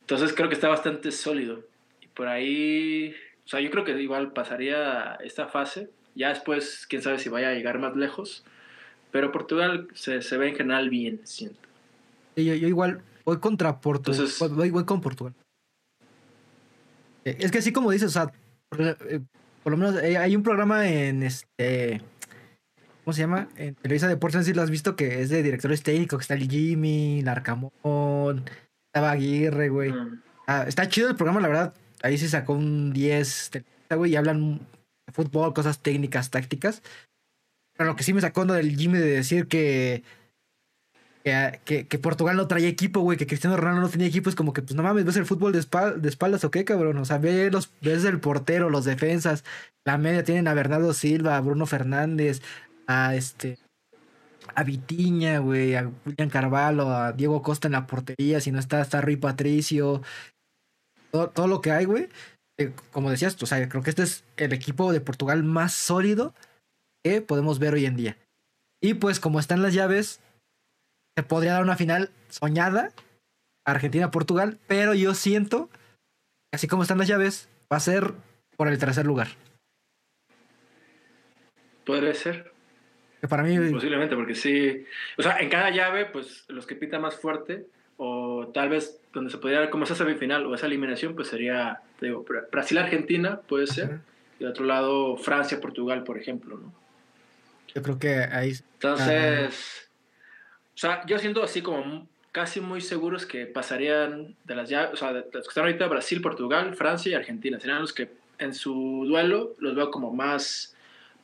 Entonces 0.02 0.34
creo 0.34 0.48
que 0.48 0.56
está 0.56 0.70
bastante 0.70 1.12
sólido. 1.12 1.66
Y 2.02 2.08
por 2.08 2.28
ahí 2.28 3.14
o 3.48 3.50
sea, 3.50 3.62
yo 3.62 3.72
creo 3.72 3.86
que 3.86 3.98
igual 4.02 4.34
pasaría 4.34 5.18
esta 5.24 5.48
fase. 5.48 5.90
Ya 6.16 6.30
después, 6.30 6.86
quién 6.90 7.02
sabe 7.02 7.18
si 7.18 7.30
vaya 7.30 7.48
a 7.48 7.54
llegar 7.54 7.80
más 7.80 7.96
lejos. 7.96 8.44
Pero 9.10 9.32
Portugal 9.32 9.88
se, 9.94 10.22
se 10.22 10.38
ve 10.38 10.50
en 10.50 10.56
general 10.58 10.90
bien, 10.90 11.22
siento. 11.24 11.58
yo, 12.36 12.54
yo, 12.54 12.68
igual 12.68 13.02
voy 13.24 13.38
contra 13.38 13.80
Portugal. 13.80 14.28
voy, 14.52 14.70
voy, 14.70 14.84
con 14.84 15.00
Portugal. 15.00 15.34
Es 17.24 17.50
que 17.50 17.60
así 17.60 17.72
como 17.72 17.90
dices, 17.90 18.10
o 18.10 18.12
sea, 18.12 18.34
por, 18.68 18.82
eh, 18.82 19.22
por 19.64 19.72
lo 19.72 19.78
menos 19.78 20.04
eh, 20.04 20.18
hay 20.18 20.36
un 20.36 20.44
programa 20.44 20.90
en 20.90 21.24
este. 21.24 22.02
¿Cómo 23.06 23.14
se 23.14 23.22
llama? 23.22 23.48
En 23.56 23.76
Televisa 23.76 24.10
Deportes, 24.10 24.36
no 24.36 24.44
sé 24.44 24.52
si 24.52 24.56
lo 24.58 24.62
has 24.62 24.70
visto, 24.70 24.98
que 24.98 25.22
es 25.22 25.30
de 25.30 25.42
directores 25.42 25.84
técnicos, 25.84 26.20
que 26.20 26.24
está 26.24 26.34
el 26.34 26.50
Jimmy, 26.50 27.22
Larcamón, 27.22 28.44
estaba 28.88 29.12
Aguirre, 29.12 29.70
güey. 29.70 29.94
Mm. 29.94 30.22
Ah, 30.48 30.66
está 30.68 30.90
chido 30.90 31.08
el 31.08 31.16
programa, 31.16 31.40
la 31.40 31.48
verdad. 31.48 31.74
Ahí 32.04 32.18
se 32.18 32.30
sacó 32.30 32.54
un 32.54 32.94
10, 32.94 33.50
Televisa, 33.52 33.96
güey, 33.96 34.12
y 34.12 34.16
hablan 34.16 34.60
de 35.06 35.14
fútbol, 35.14 35.54
cosas 35.54 35.80
técnicas, 35.80 36.30
tácticas. 36.30 36.82
Pero 37.76 37.90
lo 37.90 37.96
que 37.96 38.04
sí 38.04 38.14
me 38.14 38.22
sacó 38.22 38.46
del 38.46 38.76
Jimmy 38.76 38.98
de 38.98 39.06
decir 39.06 39.48
que 39.48 40.04
que, 41.28 41.60
que, 41.66 41.88
que, 41.88 42.00
Portugal 42.00 42.38
no 42.38 42.48
traía 42.48 42.70
equipo, 42.70 43.02
güey, 43.02 43.18
que 43.18 43.28
Cristiano 43.28 43.58
Ronaldo 43.58 43.82
no 43.82 43.90
tenía 43.90 44.08
equipo, 44.08 44.30
es 44.30 44.36
como 44.36 44.54
que, 44.54 44.62
pues 44.62 44.76
no 44.76 44.84
mames, 44.84 45.04
ves 45.04 45.18
el 45.18 45.26
fútbol 45.26 45.52
de, 45.52 45.60
espal 45.60 46.02
de 46.02 46.08
espaldas 46.08 46.46
o 46.46 46.52
qué, 46.52 46.64
cabrón. 46.64 46.98
O 46.98 47.06
sea, 47.06 47.18
ves, 47.18 47.52
los, 47.52 47.70
ves 47.82 48.06
el 48.06 48.22
portero, 48.22 48.70
los 48.70 48.86
defensas, 48.86 49.44
la 49.86 49.98
media 49.98 50.24
tienen 50.24 50.48
a 50.48 50.54
Bernardo 50.54 50.94
Silva, 50.94 51.36
a 51.36 51.42
Bruno 51.42 51.66
Fernández, 51.66 52.42
a 52.88 53.16
este. 53.16 53.60
A 54.56 54.64
Vitiña, 54.64 55.40
güey, 55.40 55.76
a 55.76 55.92
William 56.06 56.30
Carvalho, 56.30 56.90
a 56.90 57.12
Diego 57.12 57.42
Costa 57.42 57.68
en 57.68 57.74
la 57.74 57.86
portería, 57.86 58.40
si 58.40 58.52
no 58.52 58.60
está, 58.60 58.82
está 58.82 59.02
Rui 59.02 59.18
Patricio. 59.18 60.02
Todo, 61.12 61.30
todo 61.30 61.48
lo 61.48 61.62
que 61.62 61.72
hay, 61.72 61.86
güey. 61.86 62.10
Eh, 62.60 62.74
como 62.92 63.12
decías, 63.12 63.42
o 63.42 63.46
sea, 63.46 63.68
creo 63.70 63.84
que 63.84 63.92
este 63.92 64.04
es 64.04 64.24
el 64.38 64.54
equipo 64.54 64.92
de 64.92 65.02
Portugal 65.02 65.44
más 65.44 65.74
sólido 65.74 66.34
que 67.04 67.22
podemos 67.22 67.60
ver 67.60 67.74
hoy 67.74 67.86
en 67.86 67.96
día. 67.96 68.18
Y 68.82 68.96
pues, 68.96 69.20
como 69.20 69.40
están 69.40 69.62
las 69.62 69.74
llaves, 69.74 70.22
se 71.16 71.24
podría 71.24 71.54
dar 71.54 71.64
una 71.64 71.76
final 71.76 72.12
soñada 72.30 72.92
Argentina-Portugal, 73.66 74.58
pero 74.68 74.94
yo 74.94 75.14
siento, 75.14 75.70
así 76.54 76.68
como 76.68 76.84
están 76.84 76.98
las 76.98 77.08
llaves, 77.08 77.50
va 77.72 77.78
a 77.78 77.82
ser 77.82 78.14
por 78.56 78.68
el 78.68 78.80
tercer 78.80 79.06
lugar. 79.06 79.28
Podría 81.86 82.14
ser. 82.14 82.52
Que 83.22 83.28
para 83.28 83.44
mí. 83.44 83.58
Posiblemente, 83.72 84.16
porque 84.16 84.36
sí. 84.36 84.86
O 85.18 85.24
sea, 85.24 85.40
en 85.40 85.50
cada 85.50 85.70
llave, 85.70 86.06
pues 86.06 86.46
los 86.50 86.66
que 86.66 86.76
pitan 86.76 87.02
más 87.02 87.16
fuerte, 87.16 87.68
o 87.98 88.52
tal 88.54 88.70
vez 88.70 89.02
donde 89.18 89.32
se 89.32 89.38
podría 89.40 89.62
dar 89.62 89.70
como 89.72 89.84
esa 89.84 89.96
semifinal 89.96 90.46
o 90.46 90.54
esa 90.54 90.68
eliminación, 90.68 91.16
pues 91.16 91.28
sería, 91.28 91.82
te 92.00 92.06
digo, 92.06 92.24
Brasil-Argentina, 92.52 93.42
puede 93.42 93.66
ser. 93.66 94.00
Y 94.40 94.44
de 94.44 94.50
otro 94.50 94.66
lado, 94.66 95.18
Francia-Portugal, 95.18 96.04
por 96.04 96.20
ejemplo, 96.20 96.58
¿no? 96.58 96.72
Yo 97.74 97.82
creo 97.82 97.98
que 97.98 98.16
ahí. 98.32 98.54
Entonces. 98.74 99.90
O 100.76 100.78
sea, 100.78 101.04
yo 101.08 101.18
siento 101.18 101.44
así 101.44 101.64
como 101.64 102.08
casi 102.32 102.62
muy 102.62 102.82
seguros 102.82 103.26
que 103.26 103.48
pasarían 103.48 104.36
de 104.44 104.56
las 104.56 104.70
llaves, 104.70 104.94
o 104.94 104.96
sea, 104.96 105.12
de 105.14 105.22
los 105.34 105.44
que 105.44 105.50
están 105.50 105.64
ahorita 105.64 105.88
Brasil, 105.88 106.22
Portugal, 106.22 106.76
Francia 106.76 107.12
y 107.12 107.16
Argentina. 107.16 107.60
Serían 107.60 107.82
los 107.82 107.94
que 107.94 108.12
en 108.38 108.54
su 108.54 109.04
duelo 109.08 109.56
los 109.58 109.74
veo 109.74 109.90
como 109.90 110.14
más 110.14 110.76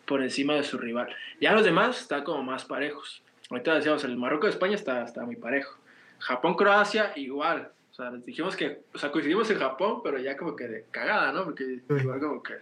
por 0.06 0.24
encima 0.24 0.56
de 0.56 0.64
su 0.64 0.80
rival. 0.80 1.16
Ya 1.39 1.54
los 1.54 1.64
demás 1.64 2.02
están 2.02 2.24
como 2.24 2.41
más 2.41 2.66
parejos. 2.66 3.22
Ahorita 3.52 3.76
decíamos, 3.76 4.04
el 4.04 4.18
Marruecos 4.18 4.48
de 4.48 4.54
España 4.54 4.74
está, 4.74 5.04
está 5.04 5.24
muy 5.24 5.36
parejo. 5.36 5.78
Japón, 6.18 6.56
Croacia, 6.56 7.14
igual. 7.16 7.72
O 7.94 7.96
sea, 7.96 8.10
dijimos 8.10 8.56
que, 8.56 8.82
o 8.91 8.98
sea, 8.98 9.12
coincidimos 9.12 9.48
en 9.52 9.60
Japón, 9.60 10.02
pero 10.04 10.18
ya 10.18 10.36
como 10.36 10.56
que 10.56 10.68
de 10.68 10.86
cagada, 10.89 11.32
¿no? 11.32 11.44
Porque 11.44 11.80
igual 11.89 12.20
como 12.20 12.41
que, 12.41 12.56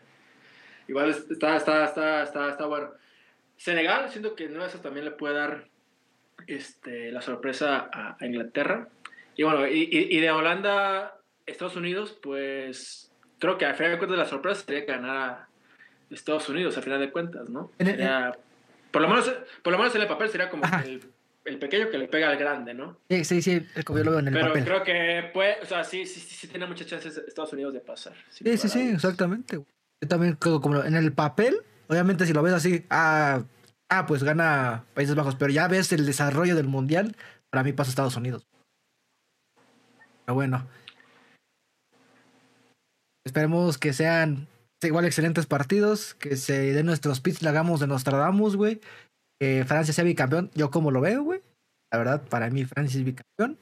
igual 0.89 1.09
está, 1.09 1.55
está, 1.55 1.85
está, 1.85 2.23
está, 2.23 2.49
está 2.49 2.65
bueno. 2.65 2.89
Senegal, 3.55 4.09
siento 4.09 4.35
que 4.35 4.45
eso 4.45 4.79
también 4.79 5.05
le 5.05 5.11
puede 5.11 5.35
dar 5.35 5.69
este, 6.47 7.13
la 7.13 7.21
sorpresa 7.21 7.89
a, 7.93 8.17
a 8.19 8.25
Inglaterra. 8.25 8.89
Y 9.37 9.43
bueno, 9.43 9.65
y, 9.67 9.87
y, 9.89 10.19
de 10.19 10.31
Holanda, 10.31 11.15
Estados 11.45 11.77
Unidos, 11.77 12.19
pues 12.21 13.09
creo 13.39 13.57
que 13.57 13.65
a 13.65 13.73
final 13.73 13.93
de 13.93 13.97
cuentas 13.99 14.17
la 14.17 14.25
sorpresa 14.25 14.65
sería 14.65 14.83
ganar 14.83 15.17
a 15.17 15.47
Estados 16.09 16.49
Unidos, 16.49 16.77
a 16.77 16.81
final 16.81 16.99
de 16.99 17.09
cuentas, 17.09 17.49
¿no? 17.49 17.71
Sería, 17.79 18.37
por, 18.91 19.01
lo 19.01 19.07
menos, 19.07 19.33
por 19.63 19.71
lo 19.71 19.79
menos 19.79 19.95
en 19.95 20.01
el 20.01 20.07
papel 20.09 20.27
sería 20.27 20.49
como 20.49 20.63
el, 20.83 21.09
el, 21.45 21.59
pequeño 21.59 21.89
que 21.89 21.97
le 21.97 22.07
pega 22.07 22.29
al 22.29 22.37
grande, 22.37 22.73
¿no? 22.73 22.97
Sí, 23.09 23.25
sí, 23.25 23.41
sí, 23.41 23.65
como 23.85 23.99
yo 23.99 24.05
lo 24.05 24.11
veo 24.11 24.19
en 24.19 24.27
el 24.27 24.33
Pero 24.33 24.47
papel. 24.47 24.63
creo 24.65 24.83
que 24.83 25.29
puede, 25.33 25.61
o 25.61 25.65
sea, 25.65 25.83
sí, 25.83 26.05
sí, 26.05 26.19
sí, 26.19 26.35
sí 26.35 26.47
tiene 26.47 26.65
muchas 26.65 26.87
chances 26.87 27.17
Estados 27.17 27.53
Unidos 27.53 27.73
de 27.73 27.79
pasar. 27.79 28.13
Sí, 28.29 28.57
sí, 28.57 28.69
sí, 28.69 28.91
exactamente. 28.93 29.57
Yo 29.57 30.07
también 30.07 30.35
creo 30.35 30.61
como 30.61 30.83
en 30.83 30.95
el 30.95 31.13
papel, 31.13 31.61
obviamente 31.87 32.25
si 32.25 32.33
lo 32.33 32.41
ves 32.41 32.53
así, 32.53 32.85
ah, 32.89 33.43
ah, 33.89 34.05
pues 34.05 34.23
gana 34.23 34.85
Países 34.93 35.15
Bajos, 35.15 35.35
pero 35.35 35.51
ya 35.51 35.67
ves 35.67 35.91
el 35.91 36.05
desarrollo 36.05 36.55
del 36.55 36.67
mundial, 36.67 37.15
para 37.49 37.63
mí 37.63 37.73
pasa 37.73 37.89
Estados 37.89 38.15
Unidos. 38.15 38.47
Pero 40.25 40.35
bueno. 40.35 40.67
Esperemos 43.23 43.77
que 43.77 43.93
sean 43.93 44.47
igual 44.81 45.05
excelentes 45.05 45.45
partidos, 45.45 46.15
que 46.15 46.35
se 46.37 46.73
den 46.73 46.87
nuestros 46.87 47.21
pits, 47.21 47.41
le 47.41 47.49
hagamos 47.49 47.79
de 47.79 47.87
Nostradamus, 47.87 48.55
güey. 48.55 48.81
Que 49.41 49.65
Francia 49.65 49.91
sea 49.91 50.03
bicampeón, 50.03 50.51
yo 50.53 50.69
como 50.69 50.91
lo 50.91 51.01
veo, 51.01 51.23
güey. 51.23 51.41
La 51.91 51.97
verdad, 51.97 52.21
para 52.29 52.51
mí 52.51 52.63
Francia 52.63 52.99
es 52.99 53.03
bicampeón. 53.03 53.57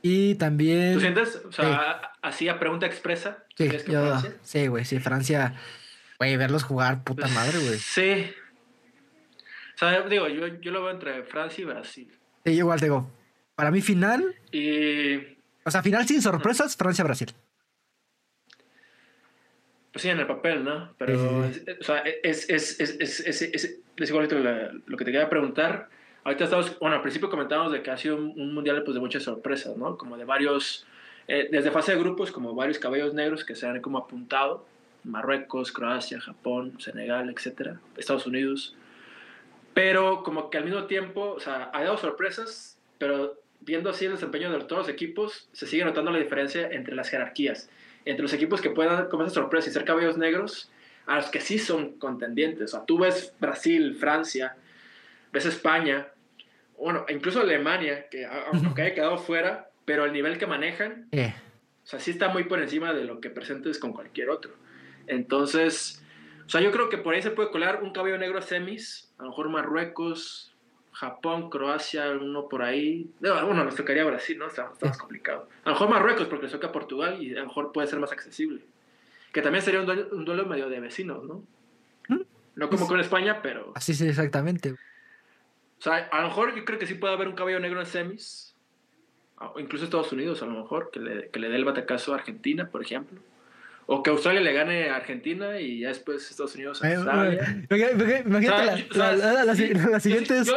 Y 0.00 0.36
también... 0.36 0.94
¿Tú 0.94 1.00
sientes? 1.00 1.42
O 1.44 1.50
sea, 1.50 2.00
sí. 2.00 2.08
así 2.22 2.48
a 2.48 2.60
pregunta 2.60 2.86
expresa. 2.86 3.44
Sí, 3.56 3.68
yo, 3.88 4.22
sí, 4.42 4.68
güey, 4.68 4.84
sí, 4.84 5.00
Francia... 5.00 5.56
Güey, 6.20 6.36
verlos 6.36 6.62
jugar, 6.62 7.02
puta 7.02 7.22
pues, 7.22 7.34
madre, 7.34 7.58
güey. 7.58 7.78
Sí, 7.78 8.32
o 9.74 9.78
sea, 9.78 10.02
digo, 10.02 10.26
yo, 10.26 10.48
yo 10.60 10.72
lo 10.72 10.82
veo 10.82 10.90
entre 10.90 11.22
Francia 11.22 11.62
y 11.62 11.64
Brasil. 11.64 12.12
Sí, 12.44 12.52
yo 12.52 12.64
igual 12.64 12.80
digo, 12.80 13.08
para 13.54 13.70
mí 13.70 13.80
final. 13.80 14.34
Y. 14.50 15.18
O 15.64 15.70
sea, 15.70 15.84
final 15.84 16.04
sin 16.04 16.20
sorpresas, 16.20 16.76
Francia-Brasil. 16.76 17.32
Pues 19.98 20.04
sí, 20.04 20.10
en 20.10 20.20
el 20.20 20.28
papel, 20.28 20.62
¿no? 20.62 20.94
Pero, 20.96 21.40
o 21.80 21.82
sea, 21.82 22.04
es, 22.22 22.48
es, 22.48 22.78
es, 22.78 23.20
es, 23.40 23.80
igualito 24.08 24.36
lo 24.38 24.96
que 24.96 25.04
te 25.04 25.10
quería 25.10 25.28
preguntar. 25.28 25.88
Ahorita 26.22 26.44
estamos, 26.44 26.78
bueno, 26.78 26.94
al 26.94 27.02
principio 27.02 27.28
comentábamos 27.28 27.72
de 27.72 27.82
que 27.82 27.90
ha 27.90 27.96
sido 27.96 28.14
un, 28.14 28.32
un 28.40 28.54
mundial 28.54 28.84
pues, 28.84 28.94
de 28.94 29.00
muchas 29.00 29.24
sorpresas, 29.24 29.76
¿no? 29.76 29.98
Como 29.98 30.16
de 30.16 30.24
varios, 30.24 30.86
eh, 31.26 31.48
desde 31.50 31.72
fase 31.72 31.96
de 31.96 31.98
grupos, 31.98 32.30
como 32.30 32.54
varios 32.54 32.78
cabellos 32.78 33.12
negros 33.12 33.44
que 33.44 33.56
se 33.56 33.66
han 33.66 33.80
como 33.80 33.98
apuntado. 33.98 34.64
Marruecos, 35.02 35.72
Croacia, 35.72 36.20
Japón, 36.20 36.74
Senegal, 36.78 37.28
etcétera, 37.28 37.80
Estados 37.96 38.24
Unidos. 38.24 38.76
Pero 39.74 40.22
como 40.22 40.48
que 40.48 40.58
al 40.58 40.64
mismo 40.64 40.84
tiempo, 40.84 41.32
o 41.32 41.40
sea, 41.40 41.72
ha 41.74 41.82
dado 41.82 41.96
sorpresas, 41.96 42.78
pero 42.98 43.34
viendo 43.62 43.90
así 43.90 44.04
el 44.04 44.12
desempeño 44.12 44.52
de 44.52 44.60
todos 44.60 44.82
los 44.82 44.88
equipos, 44.88 45.48
se 45.50 45.66
sigue 45.66 45.84
notando 45.84 46.12
la 46.12 46.20
diferencia 46.20 46.68
entre 46.70 46.94
las 46.94 47.08
jerarquías. 47.08 47.68
Entre 48.08 48.22
los 48.22 48.32
equipos 48.32 48.60
que 48.62 48.70
puedan 48.70 48.96
dar 48.96 49.08
como 49.08 49.24
esa 49.24 49.34
sorpresa 49.34 49.68
y 49.68 49.72
ser 49.72 49.84
cabellos 49.84 50.16
negros, 50.16 50.70
a 51.06 51.16
los 51.16 51.26
que 51.26 51.40
sí 51.40 51.58
son 51.58 51.98
contendientes. 51.98 52.72
O 52.72 52.76
sea, 52.76 52.86
tú 52.86 52.98
ves 52.98 53.34
Brasil, 53.38 53.94
Francia, 53.94 54.56
ves 55.30 55.44
España, 55.44 56.08
bueno, 56.78 57.04
incluso 57.08 57.40
Alemania, 57.40 58.08
que 58.08 58.24
aunque 58.24 58.82
haya 58.82 58.94
quedado 58.94 59.18
fuera, 59.18 59.70
pero 59.84 60.04
el 60.04 60.12
nivel 60.12 60.38
que 60.38 60.46
manejan, 60.46 61.08
yeah. 61.10 61.34
o 61.84 61.86
sea, 61.86 61.98
sí 61.98 62.12
está 62.12 62.28
muy 62.28 62.44
por 62.44 62.60
encima 62.60 62.94
de 62.94 63.04
lo 63.04 63.20
que 63.20 63.30
presentes 63.30 63.78
con 63.78 63.92
cualquier 63.92 64.30
otro. 64.30 64.52
Entonces, 65.06 66.02
o 66.46 66.48
sea, 66.48 66.60
yo 66.60 66.70
creo 66.70 66.88
que 66.88 66.98
por 66.98 67.14
ahí 67.14 67.22
se 67.22 67.30
puede 67.30 67.50
colar 67.50 67.82
un 67.82 67.92
cabello 67.92 68.16
negro 68.16 68.38
a 68.38 68.42
semis, 68.42 69.12
a 69.18 69.24
lo 69.24 69.30
mejor 69.30 69.48
Marruecos, 69.50 70.54
Japón, 70.98 71.48
Croacia, 71.48 72.10
uno 72.10 72.48
por 72.48 72.60
ahí. 72.60 73.08
Bueno, 73.20 73.62
nos 73.62 73.76
tocaría 73.76 74.04
Brasil, 74.04 74.36
¿no? 74.36 74.48
Está, 74.48 74.70
está 74.72 74.86
más 74.86 74.98
complicado. 74.98 75.48
A 75.62 75.68
lo 75.68 75.74
mejor 75.74 75.90
Marruecos, 75.90 76.26
porque 76.26 76.46
les 76.46 76.52
toca 76.52 76.72
Portugal 76.72 77.22
y 77.22 77.36
a 77.36 77.40
lo 77.40 77.46
mejor 77.46 77.70
puede 77.70 77.86
ser 77.86 78.00
más 78.00 78.10
accesible. 78.10 78.62
Que 79.32 79.40
también 79.40 79.62
sería 79.62 79.78
un 79.78 79.86
duelo, 79.86 80.08
un 80.10 80.24
duelo 80.24 80.46
medio 80.46 80.68
de 80.68 80.80
vecinos, 80.80 81.22
¿no? 81.22 81.44
¿Mm? 82.08 82.22
No 82.56 82.68
como 82.68 82.88
con 82.88 82.98
España, 82.98 83.40
pero. 83.42 83.70
Así 83.76 83.94
sí, 83.94 84.08
exactamente. 84.08 84.72
O 84.72 84.76
sea, 85.78 86.08
a 86.10 86.22
lo 86.22 86.28
mejor 86.28 86.56
yo 86.56 86.64
creo 86.64 86.80
que 86.80 86.86
sí 86.88 86.94
puede 86.94 87.14
haber 87.14 87.28
un 87.28 87.36
cabello 87.36 87.60
negro 87.60 87.78
en 87.78 87.86
semis. 87.86 88.56
O 89.36 89.60
incluso 89.60 89.84
Estados 89.84 90.10
Unidos, 90.10 90.42
a 90.42 90.46
lo 90.46 90.60
mejor, 90.60 90.90
que 90.90 90.98
le, 90.98 91.28
que 91.28 91.38
le 91.38 91.48
dé 91.48 91.54
el 91.54 91.64
batacazo 91.64 92.12
a 92.12 92.16
Argentina, 92.16 92.70
por 92.70 92.82
ejemplo. 92.82 93.20
O 93.86 94.02
que 94.02 94.10
Australia 94.10 94.40
le 94.40 94.52
gane 94.52 94.90
a 94.90 94.96
Argentina 94.96 95.60
y 95.60 95.78
ya 95.78 95.88
después 95.88 96.28
Estados 96.28 96.56
Unidos 96.56 96.82
a 96.82 96.88
Australia. 96.88 97.64
Imagínate 98.26 98.88
la 98.92 100.00
siguiente 100.00 100.40
es 100.40 100.52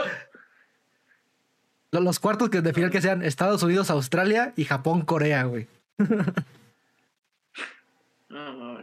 los 2.00 2.20
cuartos 2.20 2.50
que 2.50 2.62
de 2.62 2.74
final 2.74 2.90
que 2.90 3.02
sean 3.02 3.22
Estados 3.22 3.64
Unidos, 3.64 3.90
Australia 3.90 4.54
y 4.56 4.66
Japón, 4.66 5.02
Corea, 5.02 5.44
güey. 5.44 5.68
No, 8.30 8.54
no, 8.54 8.82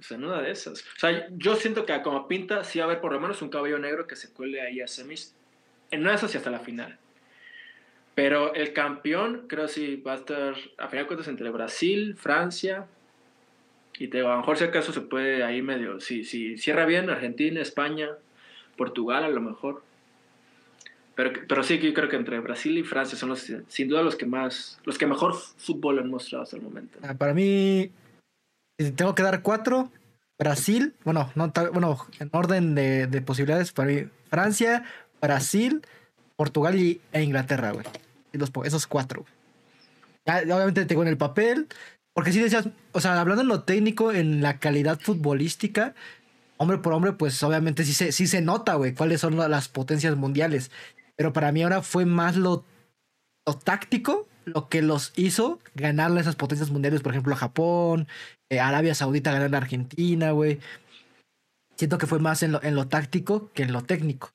o 0.00 0.02
sea, 0.02 0.18
nada 0.18 0.42
de 0.42 0.50
esas. 0.50 0.82
O 0.82 0.98
sea, 0.98 1.28
yo 1.30 1.56
siento 1.56 1.86
que 1.86 2.02
como 2.02 2.28
pinta, 2.28 2.62
sí 2.62 2.78
va 2.78 2.84
a 2.84 2.88
haber 2.88 3.00
por 3.00 3.12
lo 3.12 3.20
menos 3.20 3.40
un 3.40 3.48
cabello 3.48 3.78
negro 3.78 4.06
que 4.06 4.16
se 4.16 4.32
cuele 4.32 4.60
ahí 4.60 4.82
a 4.82 4.86
semis. 4.86 5.34
En 5.90 6.02
una 6.02 6.10
de 6.10 6.16
esas 6.16 6.34
y 6.34 6.36
hasta 6.36 6.50
la 6.50 6.60
final. 6.60 6.98
Pero 8.14 8.54
el 8.54 8.72
campeón, 8.72 9.46
creo 9.48 9.66
sí 9.66 9.96
va 9.96 10.12
a 10.12 10.16
estar, 10.16 10.54
a 10.78 10.88
final 10.88 11.04
de 11.04 11.06
cuentas, 11.06 11.28
entre 11.28 11.48
Brasil, 11.50 12.16
Francia, 12.16 12.86
y 13.98 14.08
te 14.08 14.20
a 14.20 14.24
lo 14.24 14.36
mejor 14.38 14.56
si 14.56 14.64
acaso 14.64 14.92
se 14.92 15.00
puede 15.02 15.42
ahí 15.42 15.62
medio, 15.62 16.00
si, 16.00 16.24
si 16.24 16.56
cierra 16.56 16.86
bien 16.86 17.10
Argentina, 17.10 17.60
España, 17.60 18.08
Portugal 18.76 19.24
a 19.24 19.28
lo 19.28 19.40
mejor. 19.40 19.82
Pero, 21.20 21.32
pero 21.46 21.62
sí, 21.62 21.78
yo 21.78 21.92
creo 21.92 22.08
que 22.08 22.16
entre 22.16 22.40
Brasil 22.40 22.78
y 22.78 22.82
Francia 22.82 23.18
son 23.18 23.28
los, 23.28 23.52
sin 23.68 23.88
duda 23.88 24.00
los 24.00 24.16
que 24.16 24.24
más, 24.24 24.80
los 24.84 24.96
que 24.96 25.06
mejor 25.06 25.34
fútbol 25.34 25.98
han 25.98 26.08
mostrado 26.08 26.44
hasta 26.44 26.56
el 26.56 26.62
momento. 26.62 26.98
Ah, 27.02 27.12
para 27.12 27.34
mí, 27.34 27.90
tengo 28.96 29.14
que 29.14 29.22
dar 29.22 29.42
cuatro. 29.42 29.92
Brasil, 30.38 30.94
bueno, 31.04 31.30
no 31.34 31.52
bueno, 31.74 31.98
en 32.20 32.30
orden 32.32 32.74
de, 32.74 33.06
de 33.06 33.20
posibilidades, 33.20 33.70
para 33.72 33.90
mí, 33.90 34.04
Francia, 34.30 34.84
Brasil, 35.20 35.82
Portugal 36.36 36.78
y, 36.78 37.02
e 37.12 37.22
Inglaterra, 37.22 37.72
güey. 37.72 37.84
esos 38.64 38.86
cuatro. 38.86 39.26
Ya, 40.24 40.38
obviamente 40.38 40.86
tengo 40.86 41.02
en 41.02 41.08
el 41.08 41.18
papel, 41.18 41.66
porque 42.14 42.32
si 42.32 42.40
decías, 42.40 42.66
o 42.92 43.00
sea, 43.02 43.20
hablando 43.20 43.42
en 43.42 43.48
lo 43.48 43.64
técnico, 43.64 44.10
en 44.10 44.40
la 44.40 44.58
calidad 44.58 44.98
futbolística, 44.98 45.94
hombre 46.56 46.78
por 46.78 46.94
hombre, 46.94 47.12
pues 47.12 47.42
obviamente 47.42 47.84
sí 47.84 47.92
se, 47.92 48.10
sí 48.10 48.26
se 48.26 48.40
nota, 48.40 48.76
güey, 48.76 48.94
cuáles 48.94 49.20
son 49.20 49.36
las 49.36 49.68
potencias 49.68 50.16
mundiales. 50.16 50.70
Pero 51.20 51.34
para 51.34 51.52
mí 51.52 51.62
ahora 51.62 51.82
fue 51.82 52.06
más 52.06 52.34
lo, 52.34 52.64
táctico 53.62 54.26
lo 54.46 54.70
que 54.70 54.80
los 54.80 55.12
hizo 55.16 55.58
ganarle 55.74 56.22
esas 56.22 56.34
potencias 56.34 56.70
mundiales, 56.70 57.02
por 57.02 57.12
ejemplo, 57.12 57.34
a 57.34 57.36
Japón, 57.36 58.08
eh, 58.48 58.58
Arabia 58.58 58.94
Saudita 58.94 59.30
ganar 59.30 59.54
a 59.54 59.58
Argentina, 59.58 60.30
güey. 60.30 60.60
Siento 61.76 61.98
que 61.98 62.06
fue 62.06 62.20
más 62.20 62.42
en 62.42 62.52
lo, 62.52 62.62
en 62.62 62.74
lo 62.74 62.88
táctico 62.88 63.50
que 63.52 63.64
en 63.64 63.74
lo 63.74 63.82
técnico. 63.82 64.30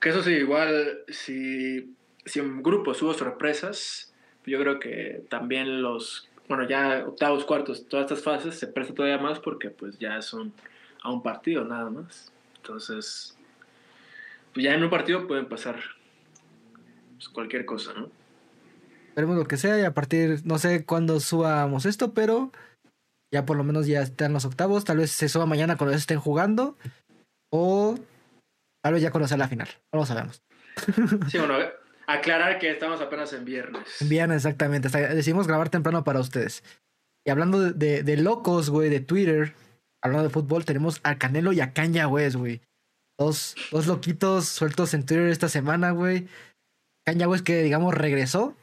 Que 0.00 0.08
eso 0.08 0.24
sí, 0.24 0.32
igual, 0.32 1.04
si, 1.06 1.94
si 2.24 2.40
en 2.40 2.60
grupos 2.60 3.00
hubo 3.02 3.14
sorpresas, 3.14 4.12
yo 4.46 4.58
creo 4.58 4.80
que 4.80 5.22
también 5.30 5.80
los, 5.80 6.28
bueno, 6.48 6.68
ya 6.68 7.04
octavos, 7.06 7.44
cuartos, 7.44 7.86
todas 7.86 8.10
estas 8.10 8.24
fases 8.24 8.58
se 8.58 8.66
presta 8.66 8.94
todavía 8.94 9.18
más 9.18 9.38
porque 9.38 9.70
pues 9.70 9.96
ya 10.00 10.20
son 10.22 10.52
a 11.04 11.12
un 11.12 11.22
partido 11.22 11.64
nada 11.64 11.88
más. 11.88 12.32
Entonces, 12.56 13.37
pues 14.58 14.64
ya 14.64 14.74
en 14.74 14.82
un 14.82 14.90
partido 14.90 15.24
pueden 15.28 15.46
pasar 15.46 15.78
pues, 17.14 17.28
cualquier 17.28 17.64
cosa, 17.64 17.92
¿no? 17.94 18.10
Veremos 19.14 19.36
lo 19.36 19.44
que 19.46 19.56
sea 19.56 19.78
y 19.78 19.84
a 19.84 19.94
partir, 19.94 20.40
no 20.42 20.58
sé 20.58 20.84
cuándo 20.84 21.20
subamos 21.20 21.86
esto, 21.86 22.12
pero 22.12 22.50
ya 23.32 23.46
por 23.46 23.56
lo 23.56 23.62
menos 23.62 23.86
ya 23.86 24.02
están 24.02 24.32
los 24.32 24.44
octavos. 24.44 24.84
Tal 24.84 24.96
vez 24.96 25.12
se 25.12 25.28
suba 25.28 25.46
mañana 25.46 25.76
cuando 25.76 25.94
estén 25.94 26.18
jugando 26.18 26.76
o 27.52 27.94
tal 28.82 28.94
vez 28.94 29.02
ya 29.04 29.12
cuando 29.12 29.28
sea 29.28 29.36
la 29.36 29.46
final. 29.46 29.68
No 29.92 30.00
lo 30.00 30.06
sabemos. 30.06 30.42
Sí, 31.28 31.38
bueno, 31.38 31.54
aclarar 32.08 32.58
que 32.58 32.72
estamos 32.72 33.00
apenas 33.00 33.32
en 33.34 33.44
viernes. 33.44 34.02
En 34.02 34.08
viernes, 34.08 34.38
exactamente. 34.38 34.88
Decidimos 34.88 35.46
grabar 35.46 35.68
temprano 35.68 36.02
para 36.02 36.18
ustedes. 36.18 36.64
Y 37.24 37.30
hablando 37.30 37.60
de, 37.60 38.02
de 38.02 38.16
locos, 38.16 38.70
güey, 38.70 38.90
de 38.90 38.98
Twitter, 38.98 39.54
hablando 40.02 40.24
de 40.24 40.34
fútbol, 40.34 40.64
tenemos 40.64 40.98
a 41.04 41.16
Canelo 41.16 41.52
y 41.52 41.60
a 41.60 41.72
Kanye 41.72 42.04
West, 42.06 42.34
güey. 42.34 42.60
Dos, 43.18 43.56
dos 43.72 43.86
loquitos 43.86 44.46
sueltos 44.46 44.94
en 44.94 45.04
Twitter 45.04 45.28
esta 45.28 45.48
semana, 45.48 45.90
güey. 45.90 46.28
Kanye 47.04 47.26
West 47.26 47.44
que, 47.44 47.62
digamos, 47.62 47.94
regresó. 47.94 48.56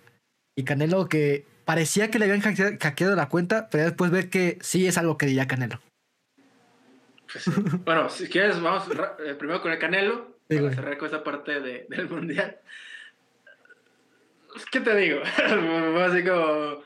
Y 0.56 0.64
Canelo 0.64 1.10
que 1.10 1.46
parecía 1.66 2.10
que 2.10 2.20
le 2.20 2.26
habían 2.26 2.42
hackeado 2.42 3.16
la 3.16 3.28
cuenta, 3.28 3.70
pero 3.70 3.84
después 3.84 4.12
ver 4.12 4.30
que 4.30 4.58
sí 4.62 4.88
es 4.88 4.98
algo 4.98 5.18
que 5.18 5.26
diría 5.26 5.48
Canelo. 5.48 5.82
Pues 7.32 7.46
bueno, 7.84 8.10
si 8.10 8.30
quieres, 8.30 8.62
vamos 8.62 8.88
eh, 9.26 9.34
primero 9.34 9.62
con 9.62 9.74
el 9.74 9.80
Canelo. 9.80 10.38
para 10.48 10.74
cerrar 10.74 10.98
con 10.98 11.08
esta 11.08 11.24
parte 11.24 11.60
del 11.60 12.10
mundial. 12.10 12.58
¿Qué 14.72 14.80
te 14.80 14.96
digo? 14.96 15.20
fue 15.36 16.04
así 16.04 16.24
como. 16.24 16.84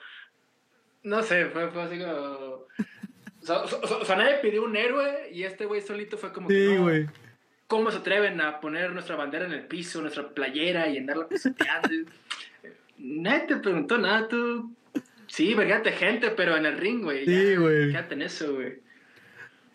No 1.04 1.22
sé, 1.24 1.46
fue, 1.46 1.70
fue 1.70 1.84
así 1.84 2.00
como. 2.00 2.66
O 3.48 4.06
sea, 4.06 4.16
nadie 4.16 4.40
pidió 4.41 4.64
un 4.64 4.76
héroe 4.76 5.30
y 5.32 5.44
este 5.44 5.66
güey 5.66 5.82
solito 5.82 6.18
fue 6.18 6.34
como 6.34 6.50
sí, 6.50 6.78
güey. 6.78 7.08
¿Cómo 7.70 7.91
se 7.91 7.98
atreven 7.98 8.41
a 8.41 8.60
poner 8.60 8.91
nuestra 8.94 9.16
bandera 9.16 9.46
en 9.46 9.52
el 9.52 9.68
piso, 9.68 10.02
nuestra 10.02 10.28
playera 10.28 10.90
y 10.90 10.98
andarla 10.98 11.28
pisoteando? 11.28 11.88
nadie 12.98 13.41
te 13.41 13.58
preguntó 13.58 14.00
nada, 14.00 14.28
tú. 14.28 14.74
Sí, 15.28 15.54
vergate 15.54 15.91
gente, 15.91 16.32
pero 16.32 16.58
en 16.58 16.66
el 16.66 16.80
ring, 16.80 17.04
güey. 17.04 17.26
Sí, 17.26 17.56
güey. 17.58 17.91
Quédate 17.91 18.16
en 18.16 18.24
eso, 18.24 18.56
güey. 18.56 18.80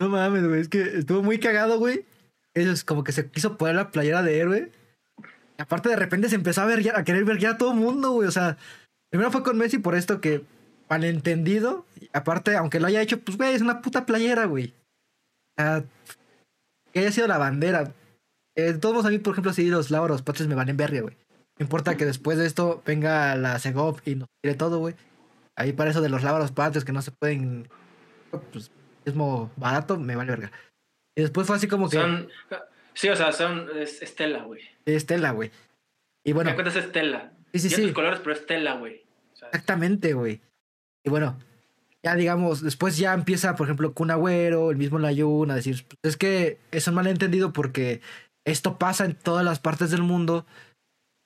No 0.00 0.08
mames, 0.08 0.44
güey. 0.44 0.60
Es 0.60 0.68
que 0.68 0.82
estuvo 0.82 1.22
muy 1.22 1.38
cagado, 1.38 1.78
güey. 1.78 2.04
Eso 2.52 2.72
es 2.72 2.82
como 2.82 3.04
que 3.04 3.12
se 3.12 3.30
quiso 3.30 3.56
poner 3.56 3.76
la 3.76 3.92
playera 3.92 4.24
de 4.24 4.38
héroe. 4.38 4.72
Y 5.56 5.62
aparte, 5.62 5.88
de 5.88 5.94
repente 5.94 6.28
se 6.28 6.34
empezó 6.34 6.62
a, 6.62 6.66
ver, 6.66 6.82
a 6.96 7.04
querer 7.04 7.24
ver 7.24 7.46
a 7.46 7.58
todo 7.58 7.74
el 7.74 7.78
mundo, 7.78 8.10
güey. 8.10 8.26
O 8.26 8.32
sea, 8.32 8.56
primero 9.08 9.30
fue 9.30 9.44
con 9.44 9.56
Messi 9.56 9.78
por 9.78 9.94
esto 9.94 10.20
que 10.20 10.42
malentendido. 10.90 11.86
Aparte, 12.12 12.56
aunque 12.56 12.80
lo 12.80 12.88
haya 12.88 13.02
hecho, 13.02 13.20
pues, 13.20 13.36
güey, 13.36 13.54
es 13.54 13.62
una 13.62 13.82
puta 13.82 14.04
playera, 14.04 14.46
güey. 14.46 14.74
Que 16.94 17.00
haya 17.00 17.12
sido 17.12 17.26
la 17.26 17.38
bandera. 17.38 17.92
Eh, 18.56 18.74
todos 18.74 19.04
a 19.04 19.10
mí, 19.10 19.18
por 19.18 19.34
ejemplo, 19.34 19.52
si 19.52 19.68
los 19.68 19.90
lauros 19.90 20.22
patres 20.22 20.46
me 20.46 20.54
van 20.54 20.68
en 20.68 20.76
verga, 20.76 21.00
güey. 21.00 21.16
No 21.58 21.64
importa 21.64 21.96
que 21.96 22.06
después 22.06 22.38
de 22.38 22.46
esto 22.46 22.82
venga 22.86 23.34
la 23.34 23.58
Segov 23.58 24.00
y 24.04 24.14
nos 24.14 24.28
tire 24.40 24.54
todo, 24.54 24.78
güey. 24.78 24.94
Ahí 25.56 25.72
para 25.72 25.90
eso 25.90 26.00
de 26.00 26.08
los 26.08 26.22
lauros 26.22 26.52
patres 26.52 26.84
que 26.84 26.92
no 26.92 27.02
se 27.02 27.10
pueden. 27.10 27.68
Pues, 28.52 28.70
mismo 29.04 29.50
barato, 29.56 29.98
me 29.98 30.16
vale 30.16 30.30
verga. 30.30 30.52
Y 31.16 31.22
después 31.22 31.46
fue 31.46 31.56
así 31.56 31.66
como 31.66 31.90
que. 31.90 31.96
Son, 31.96 32.28
sí, 32.94 33.08
o 33.08 33.16
sea, 33.16 33.32
son. 33.32 33.68
Estela, 33.76 34.44
güey. 34.44 34.62
Estela, 34.86 35.32
güey. 35.32 35.50
Y 36.24 36.32
bueno. 36.32 36.50
¿Me 36.50 36.54
cuentas 36.54 36.76
Estela? 36.76 37.32
Sí, 37.52 37.58
sí, 37.58 37.70
sí. 37.70 37.92
colores, 37.92 38.20
pero 38.20 38.34
Estela, 38.36 38.74
güey. 38.74 39.04
Exactamente, 39.32 40.14
güey. 40.14 40.40
Y 41.04 41.10
bueno, 41.10 41.38
ya 42.04 42.14
digamos, 42.16 42.62
después 42.62 42.98
ya 42.98 43.14
empieza, 43.14 43.56
por 43.56 43.66
ejemplo, 43.66 43.94
Kun 43.94 44.10
Agüero, 44.10 44.70
el 44.70 44.76
mismo 44.76 44.98
Layun, 44.98 45.50
a 45.50 45.54
decir, 45.54 45.86
pues, 45.88 45.98
es 46.02 46.16
que 46.18 46.58
es 46.70 46.86
un 46.86 46.94
malentendido 46.94 47.52
porque 47.52 48.02
esto 48.46 48.78
pasa 48.78 49.06
en 49.06 49.14
todas 49.14 49.44
las 49.44 49.58
partes 49.58 49.90
del 49.90 50.02
mundo, 50.02 50.44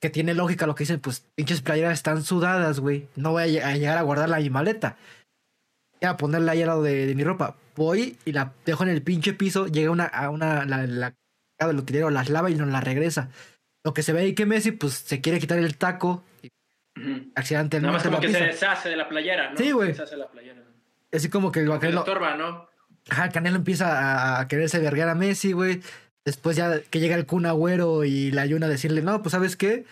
que 0.00 0.08
tiene 0.08 0.34
lógica 0.34 0.68
lo 0.68 0.76
que 0.76 0.84
dicen, 0.84 1.00
pues 1.00 1.26
pinches 1.34 1.62
playeras 1.62 1.94
están 1.94 2.22
sudadas, 2.22 2.78
güey, 2.78 3.08
no 3.16 3.32
voy 3.32 3.58
a, 3.58 3.76
llegar 3.76 3.98
a 3.98 4.02
guardarla 4.02 4.36
en 4.38 4.44
mi 4.44 4.50
maleta. 4.50 4.96
Ya, 6.00 6.10
a 6.10 6.16
ponerla 6.16 6.52
ahí 6.52 6.62
al 6.62 6.68
lado 6.68 6.82
de, 6.84 7.12
mi 7.16 7.24
ropa. 7.24 7.56
Voy 7.74 8.16
y 8.24 8.30
la 8.30 8.52
dejo 8.64 8.84
en 8.84 8.90
el 8.90 9.02
pinche 9.02 9.32
piso, 9.32 9.66
llega 9.66 9.90
una, 9.90 10.04
a 10.04 10.30
una, 10.30 10.64
la, 10.64 10.86
la, 10.86 11.14
la 11.58 11.66
del 11.66 11.78
utilero, 11.78 12.10
las 12.10 12.30
lava 12.30 12.50
y 12.50 12.54
no 12.54 12.66
la 12.66 12.80
regresa. 12.80 13.30
Lo 13.84 13.94
que 13.94 14.04
se 14.04 14.12
ve 14.12 14.20
ahí 14.20 14.34
que 14.36 14.46
Messi, 14.46 14.70
pues 14.70 14.94
se 14.94 15.20
quiere 15.20 15.40
quitar 15.40 15.58
el 15.58 15.76
taco, 15.76 16.22
Accidente. 17.34 17.80
Nada 17.80 17.94
más 17.94 18.02
como 18.02 18.20
que 18.20 18.28
se 18.28 18.44
deshace 18.44 18.88
de 18.88 18.96
la 18.96 19.08
playera, 19.08 19.50
¿no? 19.50 19.56
Sí, 19.56 19.70
güey. 19.70 19.88
Se 19.88 19.92
deshace 20.02 20.16
de 20.16 20.22
la 20.22 20.28
playera. 20.28 20.67
Así 21.12 21.28
como 21.28 21.52
que 21.52 21.60
el 21.60 21.68
Canelo. 21.68 22.00
estorba, 22.00 22.36
¿no? 22.36 22.68
Ajá, 23.08 23.30
Canelo 23.30 23.56
empieza 23.56 24.40
a, 24.40 24.48
quererse 24.48 24.78
verguear 24.78 25.08
a 25.08 25.14
Messi, 25.14 25.52
güey. 25.52 25.80
Después 26.24 26.56
ya 26.56 26.80
que 26.80 27.00
llega 27.00 27.16
el 27.16 27.26
Kun 27.26 27.46
Agüero 27.46 28.04
y 28.04 28.30
la 28.30 28.42
ayuna 28.42 28.66
a 28.66 28.68
decirle, 28.68 29.02
no, 29.02 29.22
pues 29.22 29.32
¿sabes 29.32 29.56
qué? 29.56 29.86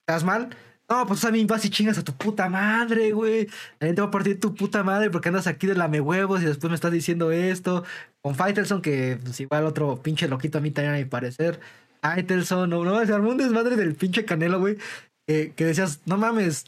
¿Estás 0.00 0.24
mal? 0.24 0.50
No, 0.88 1.06
pues 1.06 1.24
a 1.24 1.30
mí 1.30 1.44
vas 1.44 1.64
y 1.64 1.70
chingas 1.70 1.98
a 1.98 2.04
tu 2.04 2.12
puta 2.12 2.48
madre, 2.48 3.12
güey. 3.12 3.48
La 3.80 3.86
gente 3.86 4.02
va 4.02 4.08
a 4.08 4.10
partir 4.10 4.40
tu 4.40 4.54
puta 4.54 4.82
madre 4.82 5.10
porque 5.10 5.28
andas 5.28 5.46
aquí 5.46 5.66
de 5.66 5.74
lame 5.74 6.00
huevos 6.00 6.42
y 6.42 6.44
después 6.44 6.68
me 6.70 6.74
estás 6.74 6.92
diciendo 6.92 7.32
esto. 7.32 7.84
Con 8.20 8.34
Faitelson, 8.34 8.82
que 8.82 9.18
pues, 9.22 9.40
igual 9.40 9.64
otro 9.64 10.00
pinche 10.02 10.28
loquito 10.28 10.58
a 10.58 10.60
mí 10.60 10.70
también 10.70 10.94
a 10.94 10.98
mi 10.98 11.04
parecer. 11.04 11.60
Faitelson, 12.02 12.70
no, 12.70 12.84
no, 12.84 13.04
se 13.04 13.12
armó 13.12 13.30
un 13.30 13.36
desmadre 13.36 13.76
del 13.76 13.94
pinche 13.94 14.24
Canelo, 14.24 14.60
güey 14.60 14.78
que, 15.26 15.52
decías, 15.58 16.00
no 16.06 16.16
mames, 16.16 16.66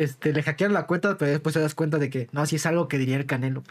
este, 0.00 0.32
le 0.32 0.42
hackearon 0.42 0.72
la 0.72 0.86
cuenta, 0.86 1.18
pero 1.18 1.30
después 1.30 1.52
te 1.52 1.60
das 1.60 1.74
cuenta 1.74 1.98
de 1.98 2.08
que 2.08 2.30
no, 2.32 2.46
si 2.46 2.56
es 2.56 2.64
algo 2.64 2.88
que 2.88 2.96
diría 2.96 3.18
el 3.18 3.26
Canelo. 3.26 3.62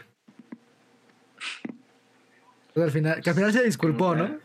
Pues 2.72 2.84
al 2.84 2.92
final, 2.92 3.20
que 3.20 3.30
al 3.30 3.34
final 3.34 3.52
se 3.52 3.64
disculpó, 3.64 4.14
¿no? 4.14 4.38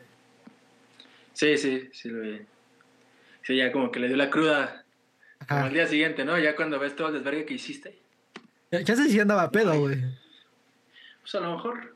Sí, 1.33 1.59
sí, 1.59 1.87
sí 1.93 2.09
lo 2.09 2.21
vi. 2.21 2.41
Sí, 3.43 3.55
ya 3.55 3.71
como 3.71 3.91
que 3.91 3.99
le 3.99 4.07
dio 4.07 4.17
la 4.17 4.31
cruda 4.31 4.83
al 5.47 5.73
día 5.73 5.85
siguiente, 5.85 6.25
¿no? 6.25 6.39
Ya 6.39 6.55
cuando 6.55 6.79
ves 6.79 6.95
todo 6.95 7.09
el 7.09 7.13
desvergue 7.13 7.45
que 7.45 7.53
hiciste. 7.53 7.99
Ya, 8.71 8.81
ya 8.81 8.95
sé 8.95 9.07
si 9.07 9.19
andaba 9.19 9.51
pedo, 9.51 9.79
güey. 9.79 10.01
Pues 11.21 11.35
a 11.35 11.39
lo 11.39 11.51
mejor. 11.51 11.95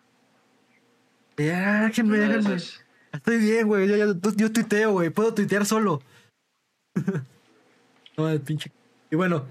Ya, 1.35 1.89
que 1.89 2.03
me 2.03 2.19
Estoy 3.11 3.37
bien, 3.39 3.65
güey. 3.65 3.87
Yo, 3.87 3.95
yo, 3.97 4.13
yo 4.35 4.51
tuiteo, 4.53 4.91
güey. 4.91 5.09
Puedo 5.09 5.33
tuitear 5.33 5.65
solo. 5.65 6.03
pinche. 8.45 8.71
Y 9.09 9.15
bueno, 9.15 9.47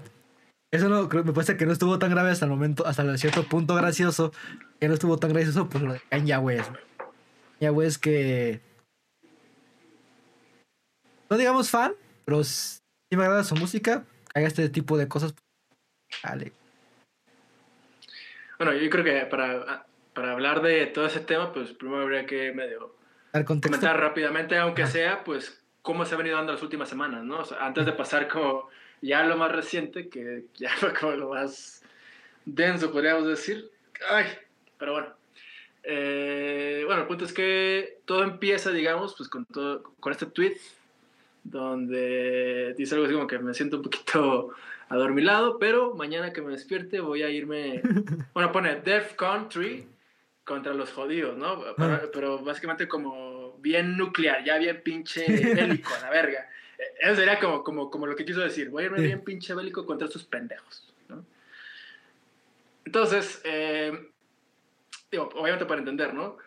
eso 0.71 0.87
no, 0.87 1.07
me 1.07 1.33
parece 1.33 1.57
que 1.57 1.65
no 1.65 1.71
estuvo 1.71 1.97
tan 1.97 2.11
grave 2.11 2.29
hasta 2.29 2.45
el 2.45 2.51
momento, 2.51 2.85
hasta 2.85 3.17
cierto 3.17 3.43
punto 3.43 3.75
gracioso. 3.75 4.31
Que 4.79 4.87
no 4.87 4.93
estuvo 4.93 5.17
tan 5.17 5.33
gracioso, 5.33 5.67
pues 5.67 5.83
lo 5.83 5.93
de 5.93 6.01
Kanye 6.09 6.37
West. 6.37 6.71
Kanye 7.59 7.97
que. 7.97 8.61
No 11.29 11.37
digamos 11.37 11.69
fan, 11.69 11.93
pero 12.25 12.43
si 12.43 12.79
me 13.11 13.23
agrada 13.23 13.43
su 13.43 13.55
música. 13.55 14.03
Haga 14.35 14.47
este 14.47 14.69
tipo 14.69 14.97
de 14.97 15.07
cosas. 15.07 15.33
Vale. 16.23 16.53
Bueno, 18.59 18.73
yo 18.73 18.89
creo 18.89 19.03
que 19.03 19.25
para, 19.25 19.85
para 20.13 20.33
hablar 20.33 20.61
de 20.61 20.85
todo 20.87 21.07
ese 21.07 21.19
tema, 21.21 21.51
pues 21.51 21.71
primero 21.71 22.03
habría 22.03 22.25
que 22.25 22.51
medio 22.51 22.95
comentar 23.31 23.99
rápidamente, 23.99 24.57
aunque 24.57 24.85
sea, 24.85 25.23
pues 25.23 25.63
cómo 25.81 26.05
se 26.05 26.15
ha 26.15 26.17
venido 26.17 26.37
dando 26.37 26.53
las 26.53 26.61
últimas 26.61 26.89
semanas, 26.89 27.23
¿no? 27.23 27.43
antes 27.59 27.85
de 27.85 27.93
pasar 27.93 28.27
como 28.27 28.69
ya 29.01 29.23
lo 29.23 29.37
más 29.37 29.51
reciente, 29.51 30.09
que 30.09 30.45
ya 30.55 30.69
fue 30.77 30.93
como 30.93 31.13
lo 31.13 31.29
más 31.29 31.83
denso, 32.45 32.91
podríamos 32.91 33.27
decir. 33.27 33.69
Ay, 34.09 34.25
pero 34.77 34.93
bueno. 34.93 35.19
Eh, 35.83 36.83
bueno, 36.85 37.01
el 37.01 37.07
punto 37.07 37.25
es 37.25 37.33
que 37.33 37.99
todo 38.05 38.23
empieza, 38.23 38.71
digamos, 38.71 39.15
pues 39.15 39.29
con, 39.29 39.45
todo, 39.45 39.83
con 39.99 40.11
este 40.11 40.25
tweet 40.25 40.57
donde 41.43 42.75
dice 42.77 42.95
algo 42.95 43.05
así 43.05 43.15
como 43.15 43.27
que 43.27 43.39
me 43.39 43.53
siento 43.53 43.77
un 43.77 43.83
poquito 43.83 44.53
adormilado, 44.89 45.57
pero 45.57 45.95
mañana 45.95 46.33
que 46.33 46.41
me 46.41 46.51
despierte 46.51 46.99
voy 46.99 47.23
a 47.23 47.29
irme, 47.29 47.81
bueno, 48.33 48.51
pone 48.51 48.75
Def 48.81 49.13
Country 49.13 49.87
contra 50.43 50.73
los 50.73 50.91
jodidos, 50.91 51.37
¿no? 51.37 51.63
Ah. 51.77 52.01
Pero, 52.11 52.39
básicamente 52.39 52.87
como 52.87 53.57
bien 53.59 53.97
nuclear, 53.97 54.43
ya 54.43 54.57
bien 54.57 54.81
pinche 54.83 55.25
bélico, 55.27 55.93
a 55.93 56.01
la 56.01 56.09
verga. 56.09 56.49
Eso 56.99 57.15
sería 57.15 57.39
como, 57.39 57.63
como, 57.63 57.89
como 57.89 58.05
lo 58.07 58.15
que 58.15 58.25
quiso 58.25 58.41
decir, 58.41 58.69
voy 58.69 58.83
a 58.83 58.85
irme 58.87 59.01
bien 59.01 59.21
pinche 59.21 59.53
bélico 59.53 59.85
contra 59.85 60.07
estos 60.07 60.23
pendejos, 60.25 60.93
¿no? 61.07 61.23
Entonces, 62.85 63.41
eh, 63.45 64.09
digo, 65.09 65.29
obviamente 65.35 65.65
para 65.65 65.79
entender, 65.79 66.13
¿no? 66.13 66.37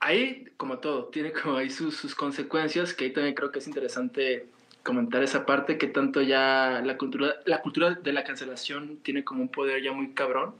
Ahí, 0.00 0.46
como 0.56 0.78
todo, 0.78 1.06
tiene 1.06 1.32
como 1.32 1.56
ahí 1.56 1.70
sus, 1.70 1.96
sus 1.96 2.14
consecuencias, 2.14 2.94
que 2.94 3.04
ahí 3.04 3.12
también 3.12 3.34
creo 3.34 3.52
que 3.52 3.58
es 3.58 3.66
interesante 3.66 4.48
comentar 4.82 5.22
esa 5.22 5.44
parte 5.44 5.78
que 5.78 5.88
tanto 5.88 6.22
ya 6.22 6.80
la 6.84 6.96
cultura, 6.96 7.34
la 7.44 7.60
cultura 7.60 7.90
de 7.90 8.12
la 8.12 8.22
cancelación 8.22 8.98
tiene 9.02 9.24
como 9.24 9.42
un 9.42 9.48
poder 9.48 9.82
ya 9.82 9.92
muy 9.92 10.12
cabrón. 10.12 10.54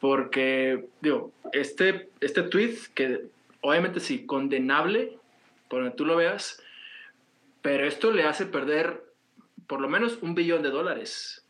Porque, 0.00 0.86
digo, 1.00 1.32
este, 1.52 2.08
este 2.20 2.42
tweet, 2.42 2.76
que 2.94 3.26
obviamente 3.60 4.00
sí, 4.00 4.26
condenable, 4.26 5.18
por 5.68 5.80
donde 5.80 5.96
tú 5.96 6.04
lo 6.04 6.16
veas, 6.16 6.62
pero 7.68 7.86
esto 7.86 8.10
le 8.10 8.22
hace 8.22 8.46
perder 8.46 9.04
por 9.66 9.82
lo 9.82 9.90
menos 9.90 10.20
un 10.22 10.34
billón 10.34 10.62
de 10.62 10.70
dólares 10.70 11.46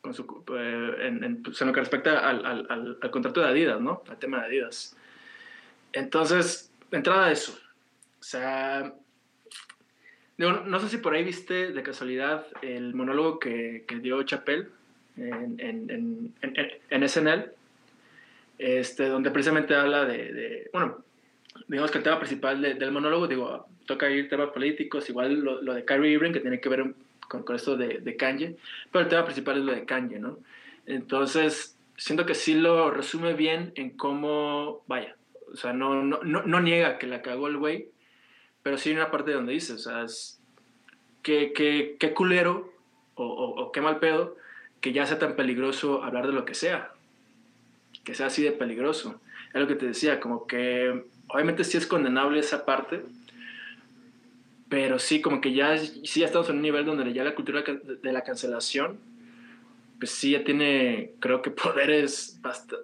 con 0.00 0.12
su, 0.12 0.22
eh, 0.58 0.96
en, 1.02 1.40
pues, 1.40 1.60
en, 1.62 1.68
lo 1.68 1.72
que 1.72 1.78
respecta 1.78 2.28
al, 2.28 2.44
al, 2.44 2.98
al, 3.00 3.10
contrato 3.12 3.42
de 3.42 3.46
Adidas, 3.46 3.80
¿no? 3.80 4.02
Al 4.08 4.18
tema 4.18 4.40
de 4.40 4.46
Adidas. 4.46 4.96
Entonces, 5.92 6.72
entrada 6.90 7.26
a 7.26 7.30
eso. 7.30 7.56
O 8.18 8.24
sea, 8.24 8.92
no 10.36 10.80
sé 10.80 10.88
si 10.88 10.98
por 10.98 11.14
ahí 11.14 11.22
viste 11.22 11.70
de 11.70 11.82
casualidad 11.84 12.44
el 12.60 12.92
monólogo 12.94 13.38
que, 13.38 13.84
que 13.86 14.00
dio 14.00 14.18
en, 15.16 15.60
en, 15.60 16.34
en, 16.90 17.08
SNL, 17.08 17.52
este, 18.58 19.08
donde 19.08 19.30
precisamente 19.30 19.76
habla 19.76 20.06
de, 20.06 20.32
de, 20.32 20.70
bueno, 20.72 21.05
digamos 21.68 21.90
que 21.90 21.98
el 21.98 22.04
tema 22.04 22.18
principal 22.18 22.60
del 22.60 22.92
monólogo, 22.92 23.26
digo, 23.26 23.66
toca 23.86 24.10
ir 24.10 24.28
temas 24.28 24.50
políticos, 24.50 25.08
igual 25.08 25.34
lo, 25.34 25.62
lo 25.62 25.74
de 25.74 25.84
Kyrie 25.84 26.12
Irving, 26.12 26.32
que 26.32 26.40
tiene 26.40 26.60
que 26.60 26.68
ver 26.68 26.94
con, 27.28 27.42
con 27.42 27.56
esto 27.56 27.76
de, 27.76 27.98
de 27.98 28.16
Kanye, 28.16 28.56
pero 28.92 29.04
el 29.04 29.10
tema 29.10 29.24
principal 29.24 29.58
es 29.58 29.64
lo 29.64 29.72
de 29.72 29.84
Kanye, 29.84 30.18
¿no? 30.18 30.38
Entonces, 30.86 31.76
siento 31.96 32.26
que 32.26 32.34
sí 32.34 32.54
lo 32.54 32.90
resume 32.90 33.34
bien 33.34 33.72
en 33.74 33.90
cómo, 33.90 34.82
vaya, 34.86 35.16
o 35.52 35.56
sea, 35.56 35.72
no, 35.72 36.02
no, 36.02 36.20
no, 36.22 36.42
no 36.42 36.60
niega 36.60 36.98
que 36.98 37.06
la 37.06 37.22
cagó 37.22 37.48
el 37.48 37.56
güey, 37.56 37.88
pero 38.62 38.78
sí 38.78 38.90
hay 38.90 38.96
una 38.96 39.10
parte 39.10 39.32
donde 39.32 39.52
dice, 39.52 39.74
o 39.74 39.78
sea, 39.78 40.02
es, 40.02 40.40
qué, 41.22 41.52
qué, 41.52 41.96
qué 41.98 42.12
culero 42.12 42.72
o, 43.14 43.24
o, 43.24 43.72
qué 43.72 43.80
mal 43.80 43.98
pedo 43.98 44.36
que 44.80 44.92
ya 44.92 45.06
sea 45.06 45.18
tan 45.18 45.34
peligroso 45.34 46.04
hablar 46.04 46.26
de 46.26 46.32
lo 46.32 46.44
que 46.44 46.54
sea, 46.54 46.92
que 48.04 48.14
sea 48.14 48.26
así 48.26 48.42
de 48.42 48.52
peligroso. 48.52 49.20
Es 49.52 49.60
lo 49.60 49.66
que 49.66 49.74
te 49.74 49.86
decía, 49.86 50.20
como 50.20 50.46
que 50.46 51.04
obviamente 51.36 51.64
sí 51.64 51.76
es 51.76 51.86
condenable 51.86 52.40
esa 52.40 52.64
parte, 52.64 53.02
pero 54.68 54.98
sí, 54.98 55.20
como 55.20 55.40
que 55.40 55.52
ya, 55.52 55.78
sí 55.78 56.20
ya 56.20 56.26
estamos 56.26 56.48
en 56.48 56.56
un 56.56 56.62
nivel 56.62 56.84
donde 56.84 57.12
ya 57.12 57.22
la 57.22 57.34
cultura 57.34 57.62
de 57.62 58.12
la 58.12 58.22
cancelación, 58.22 58.98
pues 59.98 60.10
sí 60.10 60.32
ya 60.32 60.42
tiene, 60.42 61.12
creo 61.20 61.42
que 61.42 61.50
poderes 61.50 62.38
bastante... 62.42 62.76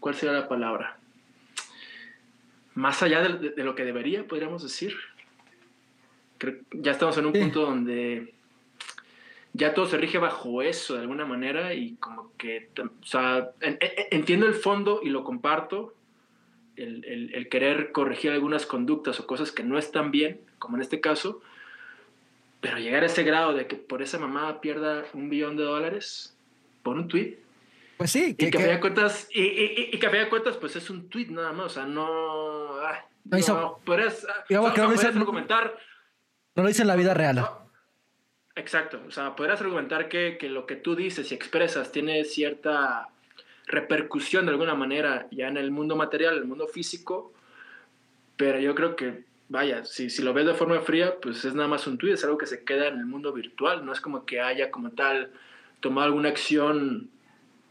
¿Cuál 0.00 0.14
sería 0.14 0.32
la 0.32 0.48
palabra? 0.48 0.98
más 2.78 3.02
allá 3.02 3.22
de, 3.22 3.64
lo 3.64 3.74
que 3.74 3.84
debería, 3.84 4.24
podríamos 4.24 4.62
decir. 4.62 4.96
ya 6.72 6.92
estamos 6.92 7.18
en 7.18 7.26
un 7.26 7.32
punto 7.32 7.62
donde 7.62 8.32
ya 9.52 9.74
todo 9.74 9.86
se 9.86 9.96
rige 9.96 10.18
bajo 10.18 10.62
eso 10.62 10.94
de 10.94 11.00
alguna 11.00 11.26
manera 11.26 11.74
y 11.74 11.96
como 11.96 12.30
que, 12.36 12.70
o 12.80 13.04
sea, 13.04 13.50
entiendo 14.12 14.46
el 14.46 14.54
fondo 14.54 15.00
y 15.02 15.08
lo 15.08 15.24
comparto, 15.24 15.92
el, 16.78 17.30
el, 17.34 17.48
querer 17.48 17.92
corregir 17.92 18.30
algunas 18.30 18.66
conductas 18.66 19.20
o 19.20 19.26
cosas 19.26 19.52
que 19.52 19.62
no 19.62 19.78
están 19.78 20.10
bien, 20.10 20.40
como 20.58 20.76
en 20.76 20.82
este 20.82 21.00
caso, 21.00 21.40
pero 22.60 22.78
llegar 22.78 23.02
a 23.02 23.06
ese 23.06 23.22
grado 23.22 23.52
de 23.52 23.66
que 23.66 23.76
por 23.76 24.02
esa 24.02 24.18
mamá 24.18 24.60
pierda 24.60 25.04
un 25.12 25.28
billón 25.28 25.56
de 25.56 25.64
dólares 25.64 26.36
por 26.82 26.96
un 26.96 27.08
tweet, 27.08 27.38
pues 27.98 28.12
sí. 28.12 28.36
Que, 28.36 28.46
y 28.46 28.50
que, 28.50 28.72
a 28.72 28.80
cuentas, 28.80 29.28
y, 29.32 29.42
y, 29.42 29.90
y, 29.92 29.98
que 29.98 30.06
a 30.06 30.30
cuentas, 30.30 30.56
pues 30.56 30.76
es 30.76 30.88
un 30.88 31.08
tweet 31.08 31.26
nada 31.30 31.52
más, 31.52 31.66
o 31.66 31.68
sea, 31.68 31.84
no... 31.84 32.80
no, 33.24 33.38
hizo, 33.38 33.60
no 33.60 33.80
podrías, 33.84 34.24
digamos 34.48 34.72
que 34.72 34.80
no, 34.80 34.88
lo 34.88 35.00
argumentar... 35.00 35.76
No 36.54 36.62
lo 36.62 36.68
dice 36.68 36.82
en 36.82 36.88
la 36.88 36.94
vida 36.94 37.12
real. 37.12 37.44
exacto, 38.54 39.00
o 39.06 39.10
sea, 39.10 39.34
podrías 39.34 39.60
argumentar 39.60 40.08
que, 40.08 40.38
que 40.38 40.48
lo 40.48 40.64
que 40.64 40.76
tú 40.76 40.94
dices 40.94 41.32
y 41.32 41.34
expresas 41.34 41.90
tiene 41.90 42.24
cierta 42.24 43.08
repercusión 43.68 44.46
de 44.46 44.52
alguna 44.52 44.74
manera 44.74 45.28
ya 45.30 45.48
en 45.48 45.56
el 45.56 45.70
mundo 45.70 45.94
material, 45.94 46.34
en 46.34 46.42
el 46.42 46.48
mundo 46.48 46.66
físico, 46.66 47.32
pero 48.36 48.58
yo 48.58 48.74
creo 48.74 48.96
que, 48.96 49.24
vaya, 49.48 49.84
si, 49.84 50.10
si 50.10 50.22
lo 50.22 50.32
ves 50.32 50.46
de 50.46 50.54
forma 50.54 50.80
fría, 50.80 51.16
pues 51.20 51.44
es 51.44 51.54
nada 51.54 51.68
más 51.68 51.86
un 51.86 51.98
tweet, 51.98 52.14
es 52.14 52.24
algo 52.24 52.38
que 52.38 52.46
se 52.46 52.64
queda 52.64 52.88
en 52.88 52.98
el 52.98 53.06
mundo 53.06 53.32
virtual, 53.32 53.84
no 53.84 53.92
es 53.92 54.00
como 54.00 54.24
que 54.24 54.40
haya 54.40 54.70
como 54.70 54.90
tal 54.90 55.30
tomado 55.80 56.06
alguna 56.06 56.30
acción 56.30 57.10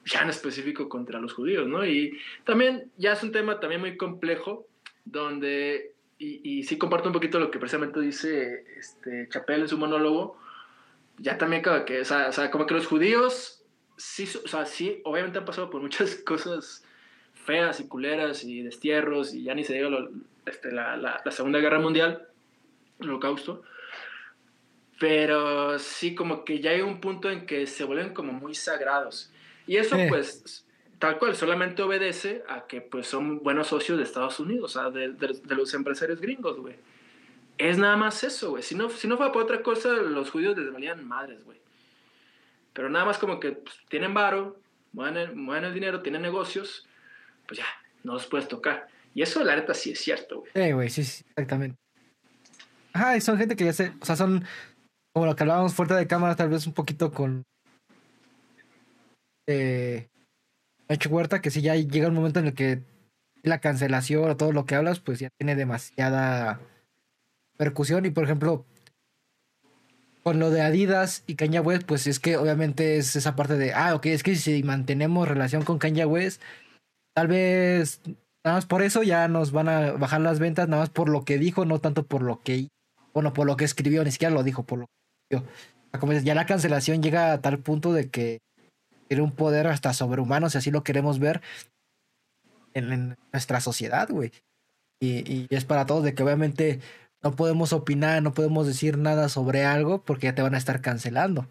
ya 0.06 0.22
en 0.22 0.30
específico 0.30 0.88
contra 0.88 1.20
los 1.20 1.34
judíos, 1.34 1.68
¿no? 1.68 1.86
Y 1.86 2.18
también 2.46 2.92
ya 2.98 3.14
es 3.14 3.24
un 3.24 3.32
tema 3.32 3.60
también 3.60 3.82
muy 3.82 3.98
complejo, 3.98 4.66
donde, 5.04 5.94
y, 6.18 6.60
y 6.60 6.64
sí 6.64 6.78
comparto 6.78 7.10
un 7.10 7.14
poquito 7.14 7.40
lo 7.40 7.52
que 7.52 7.60
precisamente 7.60 8.00
dice 8.00 8.66
este, 8.78 9.28
Chapel 9.30 9.62
en 9.62 9.68
su 9.68 9.78
monólogo, 9.78 10.38
ya 11.18 11.38
también 11.38 11.64
como 11.64 11.84
que, 11.86 12.02
o 12.02 12.06
sea, 12.06 12.52
como 12.52 12.66
que 12.66 12.74
los 12.74 12.88
judíos, 12.88 13.57
sí, 13.98 14.30
o 14.44 14.48
sea, 14.48 14.66
sí, 14.66 15.02
obviamente 15.04 15.40
han 15.40 15.46
pasado 15.46 15.70
por 15.70 15.82
muchas 15.82 16.16
cosas 16.26 16.84
feas 17.34 17.80
y 17.80 17.88
culeras 17.88 18.44
y 18.44 18.62
destierros, 18.62 19.34
y 19.34 19.44
ya 19.44 19.56
ni 19.56 19.64
se 19.64 19.74
diga 19.74 19.90
lo, 19.90 20.10
este, 20.46 20.72
la, 20.72 20.96
la, 20.98 21.22
la 21.24 21.32
Segunda 21.32 21.60
Guerra 21.60 21.80
Mundial, 21.80 22.28
el 23.00 23.10
holocausto, 23.10 23.64
pero 25.00 25.78
sí 25.80 26.16
como 26.16 26.44
que 26.44 26.60
ya 26.60 26.72
hay 26.72 26.82
un 26.82 27.00
punto 27.00 27.30
en 27.30 27.46
que 27.46 27.68
se 27.68 27.84
vuelven 27.84 28.14
como 28.14 28.34
muy 28.34 28.56
sagrados. 28.56 29.32
Y 29.68 29.78
eso, 29.78 29.98
pues, 30.10 30.66
tal 30.98 31.20
cual, 31.20 31.36
solamente 31.36 31.84
obedece 31.84 32.44
a 32.48 32.66
que, 32.66 32.82
pues, 32.82 33.08
son 33.08 33.44
buenos 33.44 33.68
socios 33.68 33.98
de 33.98 34.04
Estados 34.04 34.40
Unidos, 34.40 34.76
o 34.76 34.82
sea, 34.82 34.90
de, 34.90 35.10
de, 35.10 35.56
los 35.56 35.74
empresarios 35.74 36.22
gringos, 36.22 36.58
güey. 36.58 36.76
Es 37.58 37.78
nada 37.78 37.98
más 37.98 38.24
eso, 38.24 38.52
güey. 38.52 38.64
Si 38.64 38.76
no, 38.76 38.90
si 38.90 39.08
no 39.08 39.18
fuera 39.18 39.32
por 39.32 39.44
otra 39.44 39.62
cosa, 39.62 39.90
los 39.94 40.32
judíos 40.32 40.58
les 40.58 40.72
valían 40.72 41.06
madres, 41.08 41.44
güey. 41.44 41.58
Pero 42.78 42.92
nada 42.92 43.06
más 43.06 43.18
como 43.18 43.40
que 43.40 43.54
pues, 43.54 43.76
tienen 43.90 44.14
varo, 44.14 44.62
mueven 44.94 45.18
el, 45.18 45.64
el, 45.64 45.74
dinero, 45.74 46.04
tienen 46.04 46.22
negocios, 46.22 46.88
pues 47.48 47.58
ya, 47.58 47.66
no 48.04 48.14
los 48.14 48.28
puedes 48.28 48.48
tocar. 48.48 48.88
Y 49.16 49.24
eso, 49.24 49.44
la 49.44 49.56
neta, 49.56 49.74
sí 49.74 49.94
es 49.94 50.00
cierto, 50.00 50.42
güey. 50.42 50.52
Sí, 50.54 50.72
güey, 50.74 50.90
sí, 50.92 51.04
sí, 51.04 51.26
exactamente. 51.28 51.76
Ajá, 52.94 53.18
y 53.18 53.22
son 53.22 53.40
gente 53.40 53.56
que 53.56 53.66
ya 53.66 53.74
se, 53.74 53.94
o 54.00 54.06
sea, 54.06 54.16
son 54.16 54.46
como 55.12 55.26
lo 55.26 55.36
que 55.36 55.42
hablábamos 55.42 55.74
fuerte 55.74 55.96
de 55.96 56.06
cámara, 56.06 56.36
tal 56.36 56.50
vez 56.50 56.68
un 56.68 56.74
poquito 56.74 57.12
con 57.12 57.42
eh, 59.48 60.08
hecho 60.88 61.10
Huerta, 61.10 61.42
que 61.42 61.50
si 61.50 61.64
ya 61.64 61.74
llega 61.76 62.10
un 62.10 62.14
momento 62.14 62.40
en 62.40 62.46
el 62.46 62.54
que 62.54 62.84
la 63.42 63.60
cancelación 63.60 64.30
o 64.30 64.38
todo 64.38 64.52
lo 64.52 64.68
que 64.68 64.76
hablas, 64.76 65.00
pues 65.00 65.18
ya 65.18 65.30
tiene 65.40 65.56
demasiada 65.56 66.60
percusión. 67.58 68.06
Y 68.06 68.12
por 68.12 68.24
ejemplo, 68.24 68.68
con 70.28 70.40
lo 70.40 70.50
de 70.50 70.60
Adidas 70.60 71.24
y 71.26 71.36
Kanye 71.36 71.62
West, 71.62 71.84
pues 71.88 72.06
es 72.06 72.20
que 72.20 72.36
obviamente 72.36 72.98
es 72.98 73.16
esa 73.16 73.38
parte 73.38 73.56
de, 73.56 73.72
ah, 73.74 73.96
ok, 73.96 74.08
es 74.08 74.24
que 74.24 74.36
si 74.36 74.62
mantenemos 74.62 75.26
relación 75.26 75.64
con 75.64 75.80
Kanye 75.80 76.04
West, 76.04 76.42
tal 77.16 77.30
vez 77.30 78.02
nada 78.44 78.58
más 78.58 78.66
por 78.66 78.82
eso 78.82 79.04
ya 79.04 79.30
nos 79.30 79.54
van 79.54 79.70
a 79.70 79.94
bajar 79.94 80.20
las 80.20 80.40
ventas, 80.40 80.68
nada 80.68 80.82
más 80.82 80.90
por 80.90 81.08
lo 81.08 81.24
que 81.24 81.38
dijo, 81.38 81.64
no 81.64 81.80
tanto 81.80 82.06
por 82.06 82.24
lo 82.24 82.42
que, 82.42 82.68
bueno, 83.14 83.32
por 83.32 83.48
lo 83.48 83.56
que 83.56 83.64
escribió, 83.64 84.04
ni 84.04 84.12
siquiera 84.12 84.34
lo 84.34 84.44
dijo, 84.44 84.64
por 84.64 84.80
lo 84.80 84.86
que 85.32 85.42
Como 85.98 86.12
ya 86.12 86.36
la 86.36 86.46
cancelación 86.46 87.02
llega 87.02 87.32
a 87.32 87.40
tal 87.40 87.60
punto 87.60 87.94
de 87.94 88.10
que 88.10 88.40
tiene 89.08 89.24
un 89.24 89.32
poder 89.32 89.68
hasta 89.68 89.94
sobrehumano, 89.94 90.50
si 90.50 90.58
así 90.58 90.72
lo 90.72 90.84
queremos 90.84 91.20
ver, 91.20 91.42
en, 92.74 93.16
nuestra 93.32 93.62
sociedad, 93.62 94.10
güey. 94.10 94.34
Y, 95.02 95.48
es 95.56 95.64
para 95.64 95.86
todos 95.86 96.04
de 96.04 96.14
que 96.14 96.24
obviamente 96.24 96.82
no 97.28 97.36
podemos 97.36 97.74
opinar, 97.74 98.24
no 98.24 98.34
podemos 98.34 98.66
decir 98.68 98.98
nada 98.98 99.28
sobre 99.28 99.66
algo 99.66 100.02
porque 100.02 100.28
ya 100.28 100.36
te 100.36 100.42
van 100.42 100.56
a 100.56 100.58
estar 100.58 100.80
cancelando. 100.80 101.46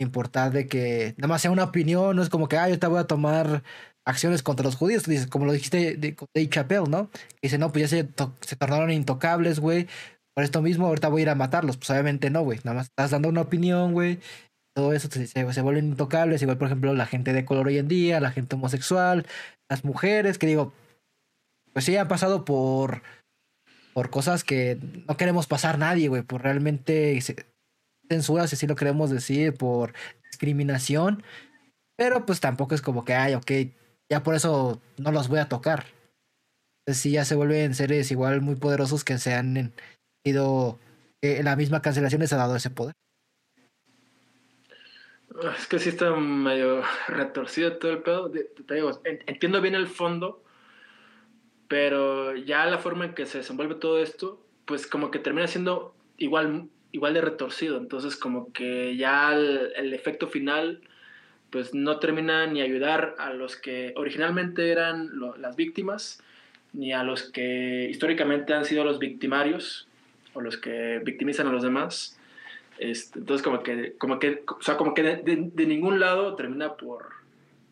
Importar 0.00 0.50
de 0.50 0.66
que 0.66 1.14
nada 1.16 1.28
más 1.28 1.42
sea 1.42 1.52
una 1.52 1.62
opinión, 1.62 2.16
no 2.16 2.22
es 2.22 2.28
como 2.28 2.48
que, 2.48 2.56
ah, 2.56 2.68
yo 2.68 2.76
te 2.80 2.88
voy 2.88 2.98
a 2.98 3.04
tomar 3.04 3.62
acciones 4.04 4.42
contra 4.42 4.64
los 4.64 4.74
judíos, 4.74 5.04
como 5.28 5.44
lo 5.44 5.52
dijiste 5.52 5.96
de, 5.96 6.16
de 6.34 6.48
Chappelle, 6.48 6.88
¿no? 6.88 7.08
Que 7.10 7.38
dice, 7.42 7.58
no, 7.58 7.70
pues 7.70 7.88
ya 7.88 8.02
se, 8.02 8.08
se 8.40 8.56
tornaron 8.56 8.90
intocables, 8.90 9.60
güey. 9.60 9.86
Por 10.34 10.42
esto 10.42 10.60
mismo, 10.60 10.88
ahorita 10.88 11.06
voy 11.06 11.20
a 11.20 11.22
ir 11.22 11.30
a 11.30 11.36
matarlos. 11.36 11.76
Pues 11.76 11.90
obviamente 11.90 12.28
no, 12.30 12.42
güey. 12.42 12.58
Nada 12.64 12.78
más 12.78 12.86
estás 12.86 13.12
dando 13.12 13.28
una 13.28 13.42
opinión, 13.42 13.92
güey 13.92 14.18
todo 14.72 14.92
eso 14.92 15.08
se, 15.10 15.26
se, 15.26 15.62
vuelven 15.62 15.86
intocables, 15.86 16.42
igual 16.42 16.56
por 16.56 16.68
ejemplo 16.68 16.94
la 16.94 17.04
gente 17.04 17.32
de 17.32 17.44
color 17.44 17.66
hoy 17.66 17.78
en 17.78 17.88
día, 17.88 18.20
la 18.20 18.30
gente 18.30 18.54
homosexual, 18.54 19.26
las 19.68 19.84
mujeres, 19.84 20.38
que 20.38 20.46
digo, 20.46 20.72
pues 21.72 21.84
sí 21.84 21.96
han 21.96 22.06
pasado 22.08 22.44
por 22.44 23.02
por 23.92 24.10
cosas 24.10 24.44
que 24.44 24.78
no 25.08 25.16
queremos 25.16 25.46
pasar 25.46 25.78
nadie, 25.78 26.08
güey, 26.08 26.22
por 26.22 26.42
realmente 26.42 27.18
censura, 28.08 28.46
si 28.46 28.56
así 28.56 28.66
lo 28.66 28.76
queremos 28.76 29.10
decir, 29.10 29.54
por 29.54 29.94
discriminación. 30.30 31.22
Pero 31.96 32.26
pues 32.26 32.40
tampoco 32.40 32.74
es 32.74 32.82
como 32.82 33.04
que, 33.04 33.14
ay, 33.14 33.34
ok, 33.34 33.50
ya 34.10 34.22
por 34.22 34.34
eso 34.34 34.80
no 34.98 35.12
los 35.12 35.28
voy 35.28 35.38
a 35.38 35.48
tocar. 35.48 35.86
Entonces 36.80 37.02
sí, 37.02 37.12
ya 37.12 37.24
se 37.24 37.34
vuelven 37.34 37.74
seres 37.74 38.10
igual 38.10 38.40
muy 38.40 38.56
poderosos 38.56 39.04
que 39.04 39.18
se 39.18 39.34
han 39.34 39.72
ido, 40.24 40.78
eh, 41.22 41.42
la 41.42 41.56
misma 41.56 41.82
cancelación 41.82 42.20
les 42.20 42.32
ha 42.32 42.36
dado 42.36 42.56
ese 42.56 42.70
poder. 42.70 42.94
Es 45.56 45.66
que 45.68 45.78
sí 45.78 45.90
está 45.90 46.10
medio 46.16 46.82
retorcido 47.06 47.78
todo 47.78 47.92
el 47.92 48.02
pedo. 48.02 48.30
Te 48.30 48.74
digo, 48.74 49.00
entiendo 49.04 49.60
bien 49.60 49.74
el 49.74 49.86
fondo, 49.86 50.42
pero 51.70 52.34
ya 52.34 52.66
la 52.66 52.78
forma 52.78 53.04
en 53.04 53.14
que 53.14 53.26
se 53.26 53.38
desenvuelve 53.38 53.76
todo 53.76 54.02
esto, 54.02 54.44
pues 54.64 54.88
como 54.88 55.12
que 55.12 55.20
termina 55.20 55.46
siendo 55.46 55.94
igual, 56.18 56.68
igual 56.90 57.14
de 57.14 57.20
retorcido. 57.20 57.78
Entonces 57.78 58.16
como 58.16 58.52
que 58.52 58.96
ya 58.96 59.32
el, 59.32 59.94
efecto 59.94 60.26
final 60.26 60.80
pues 61.50 61.72
no 61.72 62.00
termina 62.00 62.44
ni 62.48 62.60
ayudar 62.60 63.14
a 63.20 63.32
los 63.32 63.54
que 63.54 63.92
originalmente 63.94 64.72
eran 64.72 65.10
las 65.38 65.54
víctimas, 65.54 66.20
ni 66.72 66.92
a 66.92 67.04
los 67.04 67.30
que 67.30 67.86
históricamente 67.88 68.52
han 68.52 68.64
sido 68.64 68.82
los 68.82 68.98
victimarios, 68.98 69.86
o 70.34 70.40
los 70.40 70.56
que 70.56 71.00
victimizan 71.04 71.46
a 71.46 71.52
los 71.52 71.62
demás. 71.62 72.18
Este, 72.78 73.20
entonces 73.20 73.44
como 73.44 73.62
que, 73.62 73.94
como 73.96 74.18
que, 74.18 74.42
o 74.44 74.60
sea, 74.60 74.76
como 74.76 74.92
que 74.92 75.04
de, 75.04 75.66
ningún 75.66 76.00
lado 76.00 76.34
termina 76.34 76.74
por 76.74 77.10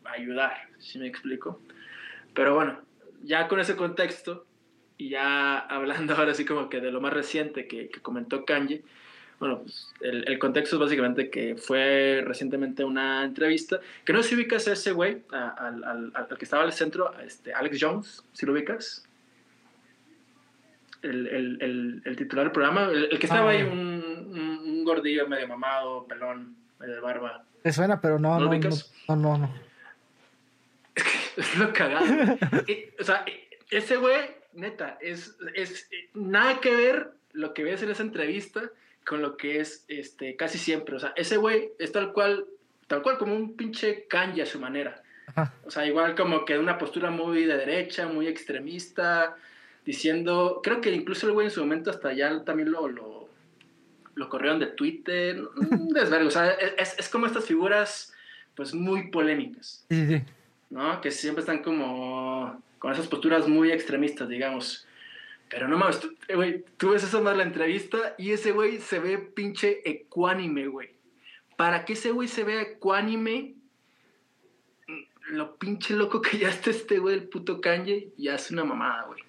ayudar, 0.04 0.68
si 0.78 1.00
me 1.00 1.08
explico. 1.08 1.60
Pero 2.32 2.54
bueno, 2.54 2.78
ya 3.22 3.48
con 3.48 3.60
ese 3.60 3.76
contexto 3.76 4.46
y 4.96 5.10
ya 5.10 5.58
hablando 5.58 6.14
ahora 6.16 6.32
así 6.32 6.44
como 6.44 6.68
que 6.68 6.80
de 6.80 6.90
lo 6.90 7.00
más 7.00 7.12
reciente 7.12 7.66
que, 7.66 7.90
comentó 8.02 8.44
Kanye, 8.44 8.82
bueno, 9.38 9.60
pues 9.60 9.94
el, 10.00 10.28
el, 10.28 10.38
contexto 10.40 10.76
es 10.76 10.80
básicamente 10.80 11.30
que 11.30 11.54
fue 11.54 12.22
recientemente 12.26 12.82
una 12.82 13.24
entrevista, 13.24 13.78
que 14.04 14.12
no 14.12 14.20
sé 14.20 14.30
si 14.30 14.34
ubicas 14.34 14.66
a 14.66 14.72
ese 14.72 14.90
güey, 14.90 15.22
al, 15.30 15.84
al, 15.84 16.12
al, 16.12 16.26
que 16.36 16.44
estaba 16.44 16.64
al 16.64 16.72
centro, 16.72 17.16
este, 17.20 17.54
Alex 17.54 17.78
Jones, 17.80 18.24
si 18.32 18.46
lo 18.46 18.52
ubicas. 18.52 19.04
El, 21.02 21.28
el, 21.28 22.02
el, 22.04 22.16
titular 22.16 22.46
del 22.46 22.52
programa, 22.52 22.90
el, 22.90 23.16
que 23.20 23.26
estaba 23.26 23.50
ahí, 23.50 23.60
ah. 23.60 23.72
un, 23.72 24.62
un, 24.66 24.84
gordillo 24.84 25.28
medio 25.28 25.46
mamado, 25.46 26.04
pelón, 26.08 26.56
medio 26.80 26.94
de 26.94 27.00
barba. 27.00 27.44
Me 27.62 27.72
suena, 27.72 28.00
pero 28.00 28.18
no, 28.18 28.40
no, 28.40 28.52
no, 28.52 29.14
no, 29.14 29.38
no, 29.38 29.67
Es 31.36 31.56
lo 31.56 31.72
cagado. 31.72 32.04
o 32.98 33.04
sea, 33.04 33.24
ese 33.70 33.96
güey, 33.96 34.18
neta, 34.54 34.98
es, 35.00 35.36
es 35.54 35.88
nada 36.14 36.60
que 36.60 36.74
ver 36.74 37.12
lo 37.32 37.54
que 37.54 37.62
ves 37.62 37.82
en 37.82 37.90
esa 37.90 38.02
entrevista 38.02 38.70
con 39.06 39.22
lo 39.22 39.36
que 39.36 39.60
es 39.60 39.84
este, 39.88 40.36
casi 40.36 40.58
siempre. 40.58 40.96
O 40.96 40.98
sea, 40.98 41.12
ese 41.16 41.36
güey 41.36 41.70
es 41.78 41.92
tal 41.92 42.12
cual, 42.12 42.46
tal 42.86 43.02
cual 43.02 43.18
como 43.18 43.34
un 43.34 43.56
pinche 43.56 44.06
Kanye 44.06 44.42
a 44.42 44.46
su 44.46 44.60
manera. 44.60 45.02
O 45.64 45.70
sea, 45.70 45.86
igual 45.86 46.14
como 46.14 46.44
que 46.44 46.54
de 46.54 46.58
una 46.58 46.78
postura 46.78 47.10
muy 47.10 47.44
de 47.44 47.56
derecha, 47.56 48.08
muy 48.08 48.26
extremista, 48.26 49.36
diciendo, 49.84 50.60
creo 50.62 50.80
que 50.80 50.90
incluso 50.90 51.26
el 51.26 51.32
güey 51.32 51.46
en 51.46 51.50
su 51.50 51.60
momento 51.60 51.90
hasta 51.90 52.12
ya 52.12 52.44
también 52.44 52.72
lo, 52.72 52.88
lo, 52.88 53.28
lo 54.14 54.28
corrieron 54.28 54.58
de 54.58 54.66
Twitter, 54.66 55.40
o 56.26 56.30
sea, 56.30 56.50
es, 56.76 56.98
es, 56.98 57.08
como 57.08 57.26
estas 57.26 57.44
figuras 57.44 58.12
pues 58.54 58.74
muy 58.74 59.10
polémicas. 59.10 59.86
Sí, 59.88 60.06
sí. 60.06 60.22
¿No? 60.70 61.00
Que 61.00 61.10
siempre 61.10 61.40
están 61.40 61.62
como 61.62 62.62
con 62.78 62.92
esas 62.92 63.08
posturas 63.08 63.48
muy 63.48 63.70
extremistas, 63.70 64.28
digamos. 64.28 64.86
Pero 65.48 65.66
no 65.66 65.78
mames, 65.78 66.00
tú, 66.00 66.14
eh, 66.28 66.34
güey, 66.34 66.64
tú 66.76 66.90
ves 66.90 67.02
esa 67.02 67.20
más 67.20 67.36
la 67.36 67.42
entrevista 67.42 68.14
y 68.18 68.32
ese 68.32 68.52
güey 68.52 68.78
se 68.78 68.98
ve 68.98 69.18
pinche 69.18 69.80
ecuánime, 69.88 70.66
güey. 70.66 70.90
Para 71.56 71.84
que 71.84 71.94
ese 71.94 72.10
güey 72.10 72.28
se 72.28 72.44
vea 72.44 72.62
ecuánime, 72.62 73.54
lo 75.30 75.56
pinche 75.56 75.94
loco 75.94 76.20
que 76.20 76.38
ya 76.38 76.48
está 76.48 76.70
este 76.70 76.98
güey, 76.98 77.14
el 77.14 77.28
puto 77.28 77.60
Kanye, 77.60 78.10
ya 78.16 78.34
hace 78.34 78.52
una 78.52 78.64
mamada, 78.64 79.04
güey. 79.06 79.22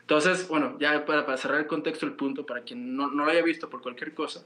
Entonces, 0.00 0.48
bueno, 0.48 0.76
ya 0.80 1.04
para, 1.04 1.24
para, 1.24 1.38
cerrar 1.38 1.60
el 1.60 1.66
contexto, 1.66 2.04
el 2.04 2.14
punto, 2.14 2.44
para 2.44 2.62
quien 2.62 2.96
no, 2.96 3.08
no, 3.10 3.24
lo 3.24 3.30
haya 3.30 3.42
visto 3.42 3.70
por 3.70 3.80
cualquier 3.80 4.12
cosa, 4.12 4.44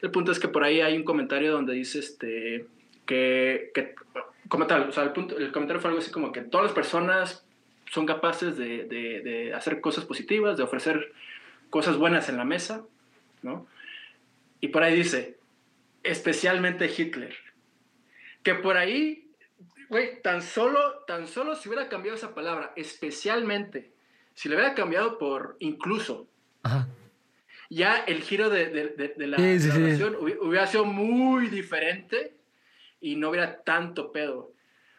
el 0.00 0.10
punto 0.10 0.32
es 0.32 0.38
que 0.38 0.48
por 0.48 0.64
ahí 0.64 0.80
hay 0.80 0.96
un 0.96 1.04
comentario 1.04 1.52
donde 1.52 1.74
dice 1.74 1.98
este, 1.98 2.66
que 3.04 3.70
como 4.52 4.66
tal, 4.66 4.90
o 4.90 4.92
sea, 4.92 5.04
el, 5.04 5.12
punto, 5.12 5.38
el 5.38 5.50
comentario 5.50 5.80
fue 5.80 5.88
algo 5.88 6.02
así 6.02 6.10
como 6.10 6.30
que 6.30 6.42
todas 6.42 6.66
las 6.66 6.74
personas 6.74 7.42
son 7.90 8.04
capaces 8.04 8.58
de, 8.58 8.84
de, 8.84 9.54
hacer 9.54 9.80
cosas 9.80 10.04
positivas, 10.04 10.58
de 10.58 10.62
ofrecer 10.62 11.14
cosas 11.70 11.96
buenas 11.96 12.28
en 12.28 12.36
la 12.36 12.44
mesa, 12.44 12.84
¿no? 13.40 13.66
Y 14.60 14.68
por 14.68 14.82
ahí 14.82 14.94
dice, 14.94 15.38
especialmente 16.02 16.92
Hitler. 16.94 17.34
Que 18.42 18.54
por 18.54 18.76
ahí, 18.76 19.26
güey, 19.88 20.20
tan 20.20 20.42
solo, 20.42 21.02
tan 21.06 21.28
solo 21.28 21.56
si 21.56 21.70
hubiera 21.70 21.88
cambiado 21.88 22.18
esa 22.18 22.34
palabra, 22.34 22.74
especialmente, 22.76 23.90
si 24.34 24.50
le 24.50 24.56
hubiera 24.56 24.74
cambiado 24.74 25.16
por 25.16 25.56
incluso, 25.60 26.26
ya 27.70 28.04
el 28.04 28.20
giro 28.20 28.50
de, 28.50 28.68
de 28.68 29.26
la 29.26 29.38
sí, 29.38 29.70
hubiera 30.42 30.66
sido 30.66 30.84
muy 30.84 31.46
diferente 31.46 32.34
y 33.02 33.16
no 33.16 33.28
hubiera 33.28 33.62
tanto 33.62 34.12
pedo. 34.12 34.52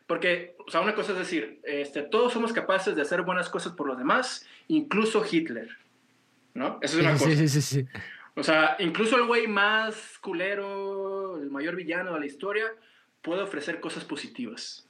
Porque, 0.05 0.55
o 0.67 0.69
sea, 0.69 0.81
una 0.81 0.93
cosa 0.93 1.13
es 1.13 1.19
decir, 1.19 1.61
este, 1.63 2.03
todos 2.03 2.33
somos 2.33 2.53
capaces 2.53 2.95
de 2.95 3.01
hacer 3.01 3.23
buenas 3.23 3.49
cosas 3.49 3.73
por 3.73 3.87
los 3.87 3.97
demás, 3.97 4.45
incluso 4.67 5.25
Hitler, 5.29 5.69
¿no? 6.53 6.77
Eso 6.81 6.99
es 6.99 7.03
una 7.03 7.13
cosa. 7.17 7.25
Sí, 7.25 7.47
sí, 7.47 7.61
sí. 7.61 7.87
O 8.35 8.43
sea, 8.43 8.75
incluso 8.79 9.15
el 9.15 9.25
güey 9.25 9.47
más 9.47 10.19
culero, 10.19 11.41
el 11.41 11.49
mayor 11.49 11.75
villano 11.75 12.13
de 12.13 12.19
la 12.19 12.25
historia, 12.25 12.65
puede 13.21 13.41
ofrecer 13.41 13.79
cosas 13.79 14.03
positivas. 14.03 14.87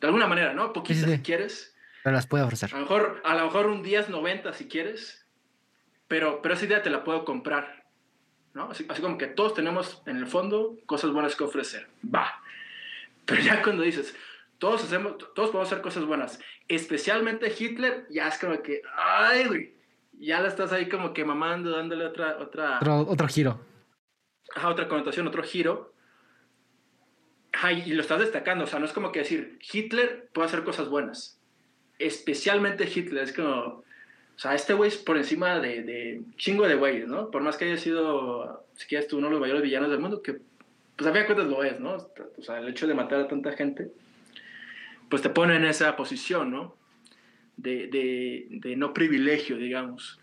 De 0.00 0.06
alguna 0.06 0.26
manera, 0.26 0.54
¿no? 0.54 0.72
Poquitas 0.72 1.10
si 1.10 1.18
quieres. 1.18 1.74
Pero 2.04 2.14
las 2.14 2.26
puede 2.26 2.44
ofrecer. 2.44 2.70
A 2.72 2.76
lo 2.76 2.82
mejor, 2.82 3.20
a 3.24 3.34
lo 3.34 3.44
mejor 3.44 3.66
un 3.66 3.84
10-90 3.84 4.52
si 4.54 4.68
quieres, 4.68 5.26
pero, 6.06 6.40
pero 6.40 6.54
esa 6.54 6.64
idea 6.64 6.82
te 6.82 6.90
la 6.90 7.02
puedo 7.02 7.24
comprar. 7.24 7.79
¿No? 8.54 8.70
Así, 8.70 8.84
como 8.84 9.18
que 9.18 9.26
todos 9.26 9.54
tenemos 9.54 10.02
en 10.06 10.16
el 10.16 10.26
fondo 10.26 10.76
cosas 10.86 11.10
buenas 11.12 11.36
que 11.36 11.44
ofrecer. 11.44 11.88
Va. 12.04 12.42
Pero 13.24 13.42
ya 13.42 13.62
cuando 13.62 13.82
dices, 13.82 14.14
todos, 14.58 14.84
hacemos, 14.84 15.16
todos 15.34 15.50
podemos 15.50 15.68
hacer 15.68 15.82
cosas 15.82 16.04
buenas, 16.04 16.40
especialmente 16.68 17.54
Hitler, 17.56 18.06
ya 18.10 18.28
es 18.28 18.38
como 18.38 18.60
que, 18.62 18.82
ay, 18.96 19.46
güey, 19.46 19.74
ya 20.18 20.40
la 20.40 20.48
estás 20.48 20.72
ahí 20.72 20.88
como 20.88 21.12
que 21.14 21.24
mamando, 21.24 21.70
dándole 21.70 22.04
otra... 22.04 22.36
Otra, 22.38 22.78
otro, 22.82 23.28
giro. 23.28 23.60
Ajá, 24.54 24.68
otra 24.68 24.88
connotación, 24.88 25.26
otro 25.26 25.42
giro. 25.42 25.94
Ay, 27.52 27.84
y 27.86 27.92
lo 27.92 28.02
estás 28.02 28.20
destacando, 28.20 28.64
o 28.64 28.66
sea, 28.66 28.78
no 28.78 28.86
es 28.86 28.92
como 28.92 29.12
que 29.12 29.20
decir, 29.20 29.58
Hitler 29.72 30.28
puede 30.32 30.48
hacer 30.48 30.62
cosas 30.62 30.88
buenas. 30.88 31.40
Especialmente 31.98 32.90
Hitler, 32.92 33.24
es 33.24 33.32
como 33.32 33.84
o 34.40 34.42
sea, 34.42 34.54
este 34.54 34.72
güey 34.72 34.88
es 34.88 34.96
por 34.96 35.18
encima 35.18 35.60
de, 35.60 35.82
de 35.82 36.22
chingo 36.38 36.66
de 36.66 36.74
güeyes, 36.74 37.06
¿no? 37.06 37.30
Por 37.30 37.42
más 37.42 37.58
que 37.58 37.66
haya 37.66 37.76
sido, 37.76 38.64
si 38.72 38.86
quieres 38.86 39.06
tú, 39.06 39.18
uno 39.18 39.26
de 39.26 39.32
los 39.32 39.40
mayores 39.42 39.62
villanos 39.62 39.90
del 39.90 40.00
mundo, 40.00 40.22
que 40.22 40.38
pues 40.96 41.06
a 41.06 41.12
fin 41.12 41.20
de 41.20 41.26
cuentas 41.26 41.46
lo 41.46 41.62
es, 41.62 41.78
¿no? 41.78 41.96
O 42.38 42.42
sea, 42.42 42.58
el 42.58 42.68
hecho 42.68 42.86
de 42.86 42.94
matar 42.94 43.20
a 43.20 43.28
tanta 43.28 43.52
gente, 43.52 43.90
pues 45.10 45.20
te 45.20 45.28
pone 45.28 45.56
en 45.56 45.66
esa 45.66 45.94
posición, 45.94 46.50
¿no? 46.50 46.74
De, 47.58 47.88
de, 47.88 48.46
de 48.48 48.76
no 48.76 48.94
privilegio, 48.94 49.58
digamos. 49.58 50.18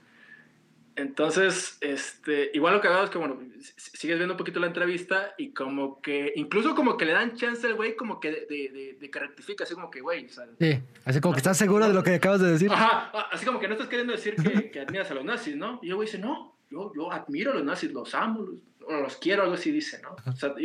Entonces, 0.98 1.78
este, 1.80 2.50
igual 2.56 2.74
lo 2.74 2.82
que 2.82 2.88
hago 2.88 3.04
es 3.04 3.12
que, 3.12 3.20
bueno, 3.20 3.38
sigues 3.76 4.18
viendo 4.18 4.34
un 4.34 4.38
poquito 4.38 4.60
la 4.60 4.66
entrevista 4.66 5.36
y 5.38 5.52
como 5.54 6.02
que, 6.02 6.34
incluso 6.36 6.74
como 6.74 6.98
que 6.98 7.06
le 7.06 7.12
dan 7.12 7.36
chance 7.36 7.68
al 7.68 7.76
güey 7.76 7.96
como 7.96 8.20
que 8.20 8.32
de, 8.32 8.48
de, 8.50 8.98
de, 9.00 9.12
que 9.12 9.20
rectifica, 9.20 9.64
así 9.64 9.76
como 9.76 9.92
que, 9.92 10.02
güey, 10.02 10.26
o 10.26 10.30
sea, 10.30 10.46
Sí, 10.60 10.82
así 11.06 11.22
como 11.22 11.36
que 11.36 11.38
estás 11.38 11.56
seguro 11.56 11.88
de 11.88 11.94
lo 11.94 12.04
que 12.04 12.16
acabas 12.16 12.42
de 12.42 12.52
decir. 12.52 12.72
Ajá, 12.72 13.12
así 13.32 13.46
como 13.46 13.60
que 13.60 13.68
no 13.68 13.76
estás 13.76 13.90
queriendo 13.90 14.12
decir 14.12 14.36
que, 14.38 14.72
que 14.72 14.80
admiras 14.80 15.12
a 15.12 15.14
los 15.14 15.24
nazis, 15.24 15.56
¿no? 15.56 15.80
Y 15.84 15.90
el 15.90 15.96
güey 15.96 16.08
dice, 16.08 16.18
no, 16.18 16.56
yo, 16.72 16.92
yo 16.96 17.12
admiro 17.12 17.52
a 17.52 17.54
los 17.54 17.64
nazis, 17.64 17.94
los 17.94 18.16
amo, 18.16 18.42
los, 18.42 18.60
los 18.90 19.18
quiero, 19.18 19.44
algo 19.44 19.54
así 19.54 19.70
dice, 19.70 20.02
¿no? 20.02 20.16
O 20.26 20.36
sea, 20.36 20.56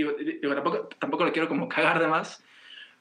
tampoco, 0.54 0.88
tampoco 0.98 1.26
lo 1.26 1.32
quiero 1.32 1.46
como 1.46 1.68
cagar 1.68 2.00
de 2.00 2.06
más, 2.06 2.42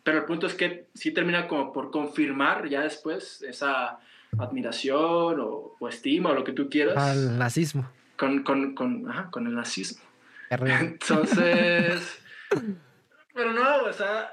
pero 0.04 0.18
el 0.18 0.26
punto 0.26 0.48
es 0.48 0.54
que 0.54 0.88
sí 0.94 1.12
termina 1.12 1.48
como 1.48 1.72
por 1.72 1.92
confirmar 1.92 2.68
ya 2.68 2.82
después 2.82 3.42
esa 3.44 4.00
admiración 4.38 5.40
o, 5.40 5.78
estima 5.90 6.30
o 6.30 6.36
lo 6.36 6.44
que 6.44 6.54
tú 6.54 6.70
quieras. 6.70 6.98
Al 6.98 7.38
nazismo. 7.38 7.90
Con, 8.18 8.44
con, 8.44 8.76
con, 8.76 9.10
ajá, 9.10 9.30
con 9.32 9.48
el 9.48 9.56
nazismo. 9.56 10.04
Entonces, 10.50 12.22
pero 13.34 13.54
no, 13.54 13.84
o 13.84 13.94
sea, 13.94 14.32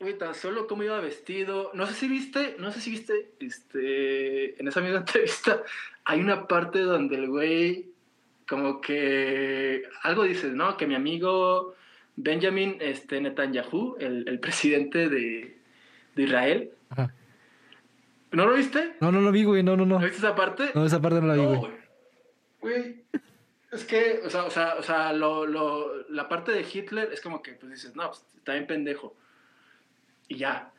uy, 0.00 0.14
tan 0.14 0.34
solo 0.34 0.66
cómo 0.66 0.82
iba 0.82 1.00
vestido. 1.00 1.70
No 1.74 1.86
sé 1.86 1.94
si 1.94 2.08
viste, 2.08 2.56
no 2.58 2.72
sé 2.72 2.80
si 2.80 2.90
viste, 2.90 3.32
este, 3.40 4.60
en 4.60 4.68
esa 4.68 4.80
misma 4.80 4.98
entrevista, 5.00 5.62
hay 6.04 6.20
una 6.20 6.46
parte 6.46 6.80
donde 6.80 7.16
el 7.16 7.28
güey, 7.28 7.90
como 8.48 8.80
que 8.80 9.82
algo 10.02 10.24
dice, 10.24 10.48
¿no? 10.48 10.76
Que 10.76 10.86
mi 10.86 10.94
amigo 10.94 11.74
Benjamin 12.16 12.76
este, 12.80 13.20
Netanyahu, 13.20 13.96
el, 13.98 14.28
el 14.28 14.38
presidente 14.40 15.08
de, 15.08 15.56
de 16.14 16.22
Israel, 16.22 16.70
¿No 18.32 18.46
lo 18.46 18.54
viste? 18.54 18.96
No, 19.00 19.12
no 19.12 19.20
lo 19.20 19.30
vi, 19.30 19.44
güey, 19.44 19.62
no, 19.62 19.76
no, 19.76 19.84
no. 19.84 19.98
¿No 19.98 20.04
viste 20.04 20.18
esa 20.18 20.34
parte? 20.34 20.70
No, 20.74 20.84
esa 20.86 21.00
parte 21.00 21.20
no 21.20 21.26
la 21.26 21.34
vi, 21.34 21.44
güey. 21.44 21.72
güey. 22.60 23.04
Es 23.70 23.84
que, 23.84 24.20
o 24.24 24.30
sea, 24.30 24.44
o 24.44 24.50
sea, 24.50 24.76
o 24.78 24.82
sea 24.82 25.12
lo, 25.12 25.46
lo, 25.46 26.08
la 26.08 26.28
parte 26.28 26.52
de 26.52 26.62
Hitler 26.62 27.10
es 27.12 27.20
como 27.20 27.42
que, 27.42 27.52
pues 27.52 27.72
dices, 27.72 27.94
no, 27.94 28.08
pues, 28.08 28.24
está 28.36 28.52
bien 28.54 28.66
pendejo. 28.66 29.16
Y 30.28 30.36
ya. 30.36 30.72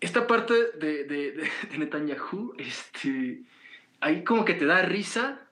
Esta 0.00 0.26
parte 0.26 0.54
de, 0.78 1.04
de, 1.04 1.32
de, 1.32 1.50
de 1.70 1.78
Netanyahu, 1.78 2.54
este, 2.58 3.42
ahí 4.00 4.24
como 4.24 4.44
que 4.44 4.54
te 4.54 4.66
da 4.66 4.82
risa, 4.82 5.42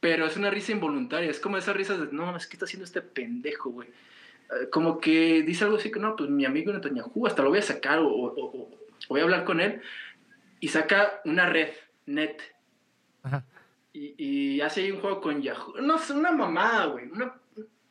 pero 0.00 0.26
es 0.26 0.36
una 0.36 0.50
risa 0.50 0.72
involuntaria. 0.72 1.30
Es 1.30 1.38
como 1.38 1.58
esas 1.58 1.76
risas 1.76 2.00
de, 2.00 2.08
no 2.12 2.26
mames, 2.26 2.46
¿qué 2.48 2.54
está 2.54 2.66
haciendo 2.66 2.84
este 2.84 3.02
pendejo, 3.02 3.70
güey? 3.70 3.88
Eh, 3.88 4.68
como 4.70 4.98
que 4.98 5.42
dice 5.42 5.64
algo 5.64 5.76
así 5.76 5.92
que, 5.92 6.00
no, 6.00 6.16
pues 6.16 6.28
mi 6.28 6.44
amigo 6.44 6.72
Netanyahu, 6.72 7.26
hasta 7.26 7.42
lo 7.42 7.50
voy 7.50 7.60
a 7.60 7.62
sacar 7.62 8.00
o, 8.00 8.08
o, 8.08 8.34
o 8.36 8.83
voy 9.08 9.20
a 9.20 9.24
hablar 9.24 9.44
con 9.44 9.60
él. 9.60 9.80
Y 10.60 10.68
saca 10.68 11.20
una 11.24 11.46
red, 11.46 11.70
net. 12.06 12.40
Ajá. 13.22 13.44
Y, 13.92 14.14
y 14.18 14.60
hace 14.60 14.82
ahí 14.82 14.90
un 14.90 15.00
juego 15.00 15.20
con 15.20 15.42
Yahoo. 15.42 15.80
No, 15.80 15.96
es 15.96 16.10
una 16.10 16.32
mamada, 16.32 16.86
güey. 16.86 17.06
Una, 17.10 17.34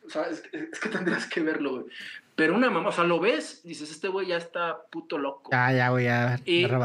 o 0.04 0.10
sea, 0.10 0.24
es, 0.24 0.42
es, 0.52 0.78
que 0.78 0.88
tendrías 0.88 1.26
que 1.26 1.40
verlo, 1.40 1.80
güey. 1.80 1.86
Pero 2.34 2.54
una 2.54 2.68
mamá, 2.68 2.88
o 2.88 2.92
sea, 2.92 3.04
lo 3.04 3.20
ves, 3.20 3.62
dices, 3.62 3.90
este 3.90 4.08
güey 4.08 4.26
ya 4.28 4.36
está 4.36 4.82
puto 4.90 5.18
loco. 5.18 5.50
Ah, 5.52 5.72
ya, 5.72 5.90
güey, 5.90 6.04
ya, 6.06 6.38
Y- 6.44 6.66
me. 6.66 6.78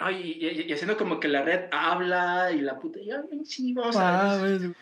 Ay, 0.00 0.38
y, 0.40 0.72
haciendo 0.72 0.96
como 0.96 1.18
que 1.18 1.26
la 1.26 1.42
red 1.42 1.62
habla 1.72 2.52
y 2.52 2.60
la 2.60 2.78
puta, 2.78 3.00
ya, 3.04 3.20
sí, 3.44 3.72
vamos 3.74 3.96
a 3.96 4.36
ver. 4.40 4.72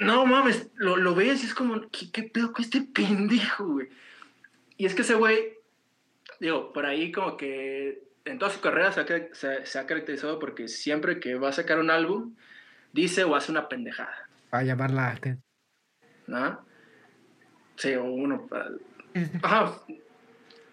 No 0.00 0.26
mames, 0.26 0.68
lo, 0.74 0.96
lo 0.96 1.14
ves 1.14 1.44
y 1.44 1.46
es 1.46 1.54
como, 1.54 1.80
¿qué, 1.92 2.10
qué 2.10 2.24
pedo 2.24 2.52
con 2.52 2.64
este 2.64 2.80
pendejo, 2.80 3.66
güey? 3.66 3.88
Y 4.76 4.86
es 4.86 4.96
que 4.96 5.02
ese 5.02 5.14
güey, 5.14 5.59
digo, 6.40 6.72
por 6.72 6.86
ahí 6.86 7.12
como 7.12 7.36
que 7.36 8.02
en 8.24 8.38
toda 8.38 8.50
su 8.50 8.60
carrera 8.60 8.90
se 8.92 9.00
ha, 9.00 9.06
ca- 9.06 9.28
se- 9.32 9.64
se 9.66 9.78
ha 9.78 9.86
caracterizado 9.86 10.38
porque 10.38 10.66
siempre 10.68 11.20
que 11.20 11.34
va 11.36 11.50
a 11.50 11.52
sacar 11.52 11.78
un 11.78 11.90
álbum, 11.90 12.34
dice 12.92 13.24
o 13.24 13.34
hace 13.36 13.52
una 13.52 13.68
pendejada, 13.68 14.28
Para 14.50 14.64
llamar 14.64 14.90
la 14.90 15.10
atención. 15.10 15.42
¿no? 16.26 16.64
Sí, 17.76 17.94
o 17.94 18.04
uno, 18.04 18.48
ajá, 19.42 19.80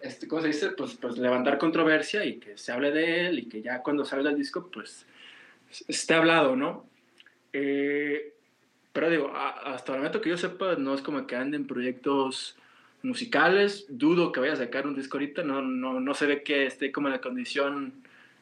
este, 0.00 0.28
¿cómo 0.28 0.42
se 0.42 0.48
dice? 0.48 0.70
Pues, 0.70 0.94
pues 0.96 1.16
levantar 1.18 1.58
controversia 1.58 2.24
y 2.24 2.38
que 2.38 2.56
se 2.58 2.70
hable 2.72 2.90
de 2.92 3.26
él 3.28 3.38
y 3.40 3.48
que 3.48 3.62
ya 3.62 3.82
cuando 3.82 4.04
salga 4.04 4.30
el 4.30 4.36
disco, 4.36 4.70
pues 4.72 5.06
esté 5.88 6.14
hablado, 6.14 6.54
¿no? 6.54 6.88
Eh, 7.52 8.34
pero 8.92 9.10
digo, 9.10 9.32
a- 9.34 9.74
hasta 9.74 9.92
el 9.92 9.98
momento 9.98 10.20
que 10.20 10.30
yo 10.30 10.36
sepa, 10.36 10.76
no 10.76 10.94
es 10.94 11.00
como 11.02 11.26
que 11.26 11.34
ande 11.36 11.56
en 11.56 11.66
proyectos 11.66 12.56
musicales. 13.02 13.86
Dudo 13.88 14.32
que 14.32 14.40
vaya 14.40 14.52
a 14.54 14.56
sacar 14.56 14.86
un 14.86 14.94
disco 14.94 15.16
ahorita. 15.18 15.42
No, 15.42 15.62
no, 15.62 16.00
no 16.00 16.14
se 16.14 16.26
ve 16.26 16.42
que 16.42 16.66
esté 16.66 16.92
como 16.92 17.08
en 17.08 17.12
la 17.14 17.20
condición 17.20 17.92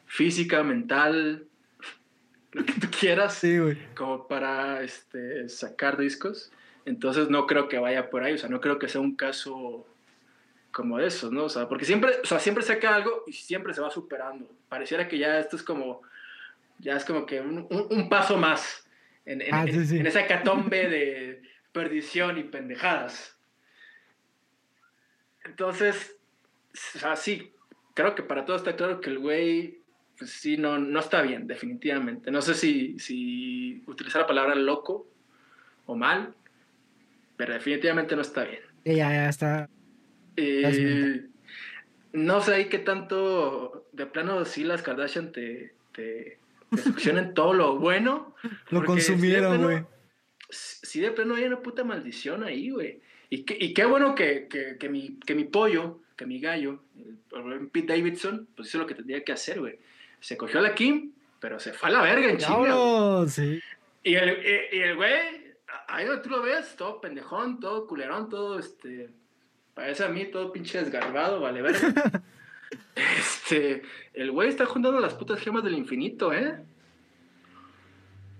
física, 0.05 0.63
mental, 0.63 1.45
lo 2.53 2.65
que 2.65 2.73
tú 2.73 2.87
quieras, 2.99 3.35
Sí, 3.35 3.57
güey. 3.59 3.77
como 3.95 4.27
para 4.27 4.81
este, 4.83 5.47
sacar 5.49 5.97
discos. 5.97 6.51
Entonces 6.85 7.29
no 7.29 7.45
creo 7.45 7.67
que 7.67 7.77
vaya 7.79 8.09
por 8.09 8.23
ahí. 8.23 8.33
O 8.33 8.37
sea, 8.37 8.49
no 8.49 8.61
creo 8.61 8.79
que 8.79 8.87
sea 8.87 9.01
un 9.01 9.15
caso 9.15 9.85
como 10.71 10.97
de 10.99 11.07
esos, 11.07 11.31
¿no? 11.31 11.43
O 11.45 11.49
sea, 11.49 11.67
porque 11.67 11.85
siempre, 11.85 12.11
o 12.23 12.25
sea, 12.25 12.39
siempre 12.39 12.63
saca 12.63 12.95
algo 12.95 13.23
y 13.27 13.33
siempre 13.33 13.73
se 13.73 13.81
va 13.81 13.89
superando. 13.91 14.49
Pareciera 14.69 15.07
que 15.07 15.17
ya 15.17 15.39
esto 15.39 15.55
es 15.55 15.63
como, 15.63 16.01
ya 16.79 16.95
es 16.95 17.03
como 17.03 17.25
que 17.25 17.41
un, 17.41 17.67
un- 17.69 17.87
un 17.89 18.09
paso 18.09 18.37
más 18.37 18.87
en, 19.25 19.41
en- 19.41 19.53
Ah, 19.53 19.65
sí, 19.65 19.71
en- 19.73 19.87
sí. 19.87 19.97
en 19.97 20.05
esa 20.07 20.25
catombe 20.27 20.87
de 20.89 21.41
perdición 21.73 22.37
y 22.37 22.43
pendejadas. 22.43 23.36
Entonces, 25.47 26.17
o 26.95 26.99
sea, 26.99 27.15
sí, 27.15 27.51
creo 27.93 28.15
que 28.15 28.23
para 28.23 28.45
todos 28.45 28.61
está 28.61 28.75
claro 28.75 29.01
que 29.01 29.09
el 29.09 29.19
güey, 29.19 29.79
pues 30.17 30.31
sí, 30.31 30.57
no, 30.57 30.77
no 30.77 30.99
está 30.99 31.21
bien, 31.21 31.47
definitivamente. 31.47 32.31
No 32.31 32.41
sé 32.41 32.53
si, 32.53 32.99
si 32.99 33.83
utilizar 33.87 34.21
la 34.21 34.27
palabra 34.27 34.55
loco 34.55 35.07
o 35.85 35.95
mal, 35.95 36.35
pero 37.37 37.53
definitivamente 37.53 38.15
no 38.15 38.21
está 38.21 38.43
bien. 38.43 38.61
Ya, 38.85 39.09
ya 39.09 39.29
está. 39.29 39.69
Eh, 40.35 41.25
no 42.13 42.41
sé 42.41 42.53
ahí 42.53 42.65
qué 42.69 42.79
tanto, 42.79 43.87
de 43.91 44.05
plano, 44.05 44.45
sí 44.45 44.63
las 44.63 44.81
Kardashian 44.81 45.31
te, 45.31 45.73
te, 45.93 46.39
te 46.69 46.77
succionan 46.77 47.33
todo 47.33 47.53
lo 47.53 47.79
bueno. 47.79 48.35
Lo 48.69 48.83
consumieron, 48.85 49.61
güey. 49.63 49.85
Sí, 50.49 51.01
de 51.01 51.11
plano 51.11 51.35
hay 51.35 51.43
una 51.43 51.61
puta 51.61 51.83
maldición 51.83 52.43
ahí, 52.43 52.69
güey. 52.69 53.01
Y, 53.29 53.43
qué- 53.43 53.57
y 53.59 53.73
qué 53.73 53.85
bueno 53.85 54.15
que, 54.15 54.47
que, 54.47 54.77
que 54.77 54.89
mi, 54.89 55.17
que 55.25 55.35
mi 55.35 55.43
pollo, 55.43 55.99
que 56.15 56.25
mi 56.25 56.39
gallo, 56.39 56.79
el 57.33 57.67
Pete 57.67 57.93
Davidson, 57.93 58.47
pues 58.55 58.69
hizo 58.69 58.77
lo 58.79 58.87
que 58.87 58.95
tendría 58.95 59.23
que 59.23 59.31
hacer, 59.33 59.59
güey. 59.59 59.77
Se 60.19 60.37
cogió 60.37 60.59
a 60.59 60.63
la 60.63 60.73
Kim, 60.73 61.11
pero 61.39 61.59
se 61.59 61.73
fue 61.73 61.89
a 61.89 61.91
la 61.93 62.01
verga 62.01 62.29
en. 62.29 62.37
Vámonos, 62.39 63.31
sí. 63.33 63.59
Y 64.03 64.15
el, 64.15 64.29
y, 64.71 64.77
y 64.77 64.79
el 64.81 64.95
güey, 64.95 65.13
ahí 65.87 66.05
donde 66.05 66.23
tú 66.23 66.29
lo 66.29 66.41
ves, 66.41 66.75
todo 66.75 66.99
pendejón, 67.01 67.59
todo 67.59 67.85
culerón, 67.85 68.29
todo 68.29 68.57
este. 68.57 69.09
Parece 69.73 70.05
a 70.05 70.09
mí 70.09 70.25
todo 70.25 70.51
pinche 70.51 70.79
desgarbado, 70.81 71.39
vale 71.41 71.61
verga. 71.61 72.23
este. 72.95 73.83
El 74.13 74.31
güey 74.31 74.49
está 74.49 74.65
juntando 74.65 74.99
las 74.99 75.13
putas 75.13 75.39
gemas 75.39 75.63
del 75.63 75.75
infinito, 75.75 76.33
¿eh? 76.33 76.55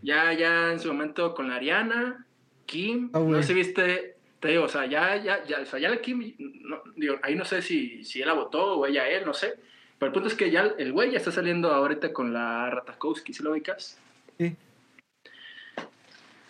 Ya, 0.02 0.34
ya 0.34 0.72
en 0.72 0.80
su 0.80 0.88
momento 0.88 1.34
con 1.36 1.50
la 1.50 1.56
Ariana, 1.56 2.26
Kim, 2.66 3.10
güey. 3.12 3.26
no 3.26 3.44
sé, 3.44 3.54
viste. 3.54 4.17
Te 4.40 4.50
digo, 4.50 4.64
o 4.64 4.68
sea, 4.70 4.86
ya, 4.86 5.16
ya, 5.18 5.44
ya, 5.46 5.62
o 5.62 5.66
sea, 5.66 5.80
ya 5.80 5.90
la 5.90 5.98
Kim, 5.98 6.36
no, 6.38 6.82
digo, 6.96 7.16
ahí 7.24 7.34
no 7.36 7.44
sé 7.46 7.62
si, 7.62 8.04
si 8.04 8.22
él 8.22 8.28
la 8.28 8.34
votó 8.34 8.78
o 8.78 8.86
ella 8.86 9.04
a 9.04 9.10
él, 9.10 9.26
no 9.26 9.34
sé. 9.34 9.56
Pero 9.98 10.08
el 10.08 10.14
punto 10.14 10.28
es 10.28 10.36
que 10.36 10.52
ya 10.52 10.74
el 10.78 10.92
güey 10.94 11.10
ya 11.12 11.18
está 11.18 11.32
saliendo 11.32 11.72
ahorita 11.72 12.14
con 12.14 12.32
la 12.34 12.70
Ratakowski, 12.70 13.34
¿sí 13.34 13.42
lo 13.42 13.52
ubicas? 13.52 14.00
Sí. 14.38 14.56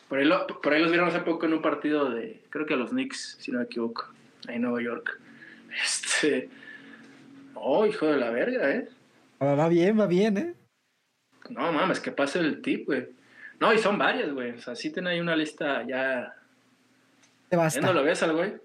Por 0.09 0.19
ahí, 0.19 0.25
lo- 0.25 0.47
por 0.47 0.73
ahí 0.73 0.81
los 0.81 0.91
vieron 0.91 1.07
hace 1.09 1.19
poco 1.19 1.45
en 1.45 1.53
un 1.53 1.61
partido 1.61 2.09
de, 2.09 2.41
creo 2.49 2.65
que 2.65 2.73
a 2.73 2.77
los 2.77 2.89
Knicks, 2.91 3.37
si 3.39 3.51
no 3.51 3.59
me 3.59 3.65
equivoco, 3.65 4.09
ahí 4.47 4.55
en 4.55 4.61
Nueva 4.63 4.81
York. 4.81 5.19
Este. 5.83 6.49
Oh, 7.53 7.85
hijo 7.85 8.05
de 8.07 8.17
la 8.17 8.29
verga, 8.31 8.69
¿eh? 8.71 8.89
Va 9.41 9.55
va 9.55 9.67
bien, 9.69 9.99
va 9.99 10.07
bien, 10.07 10.37
¿eh? 10.37 10.53
No 11.49 11.71
mames, 11.71 11.99
que 11.99 12.11
pase 12.11 12.39
el 12.39 12.61
tip, 12.61 12.85
güey. 12.87 13.07
No, 13.59 13.73
y 13.73 13.77
son 13.77 13.97
varias, 13.97 14.31
güey. 14.33 14.51
O 14.51 14.61
sea, 14.61 14.75
sí 14.75 14.91
tienen 14.91 15.13
ahí 15.13 15.19
una 15.19 15.35
lista 15.35 15.85
ya. 15.87 16.33
Te 17.49 17.55
Ahí 17.55 17.61
basta. 17.61 17.81
no 17.81 17.93
lo 17.93 18.03
ves 18.03 18.21
al 18.23 18.33
güey. 18.33 18.55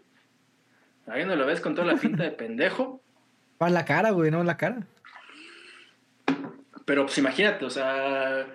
Ahí 1.06 1.24
no 1.24 1.36
lo 1.36 1.46
ves 1.46 1.60
con 1.60 1.74
toda 1.74 1.86
la 1.86 1.96
finta 1.98 2.22
de 2.24 2.30
pendejo. 2.32 3.02
Va 3.62 3.68
en 3.68 3.74
la 3.74 3.84
cara, 3.84 4.10
güey, 4.10 4.30
no 4.30 4.40
en 4.40 4.46
la 4.46 4.56
cara. 4.56 4.86
Pero 6.84 7.06
pues 7.06 7.16
imagínate, 7.18 7.64
o 7.64 7.70
sea, 7.70 8.46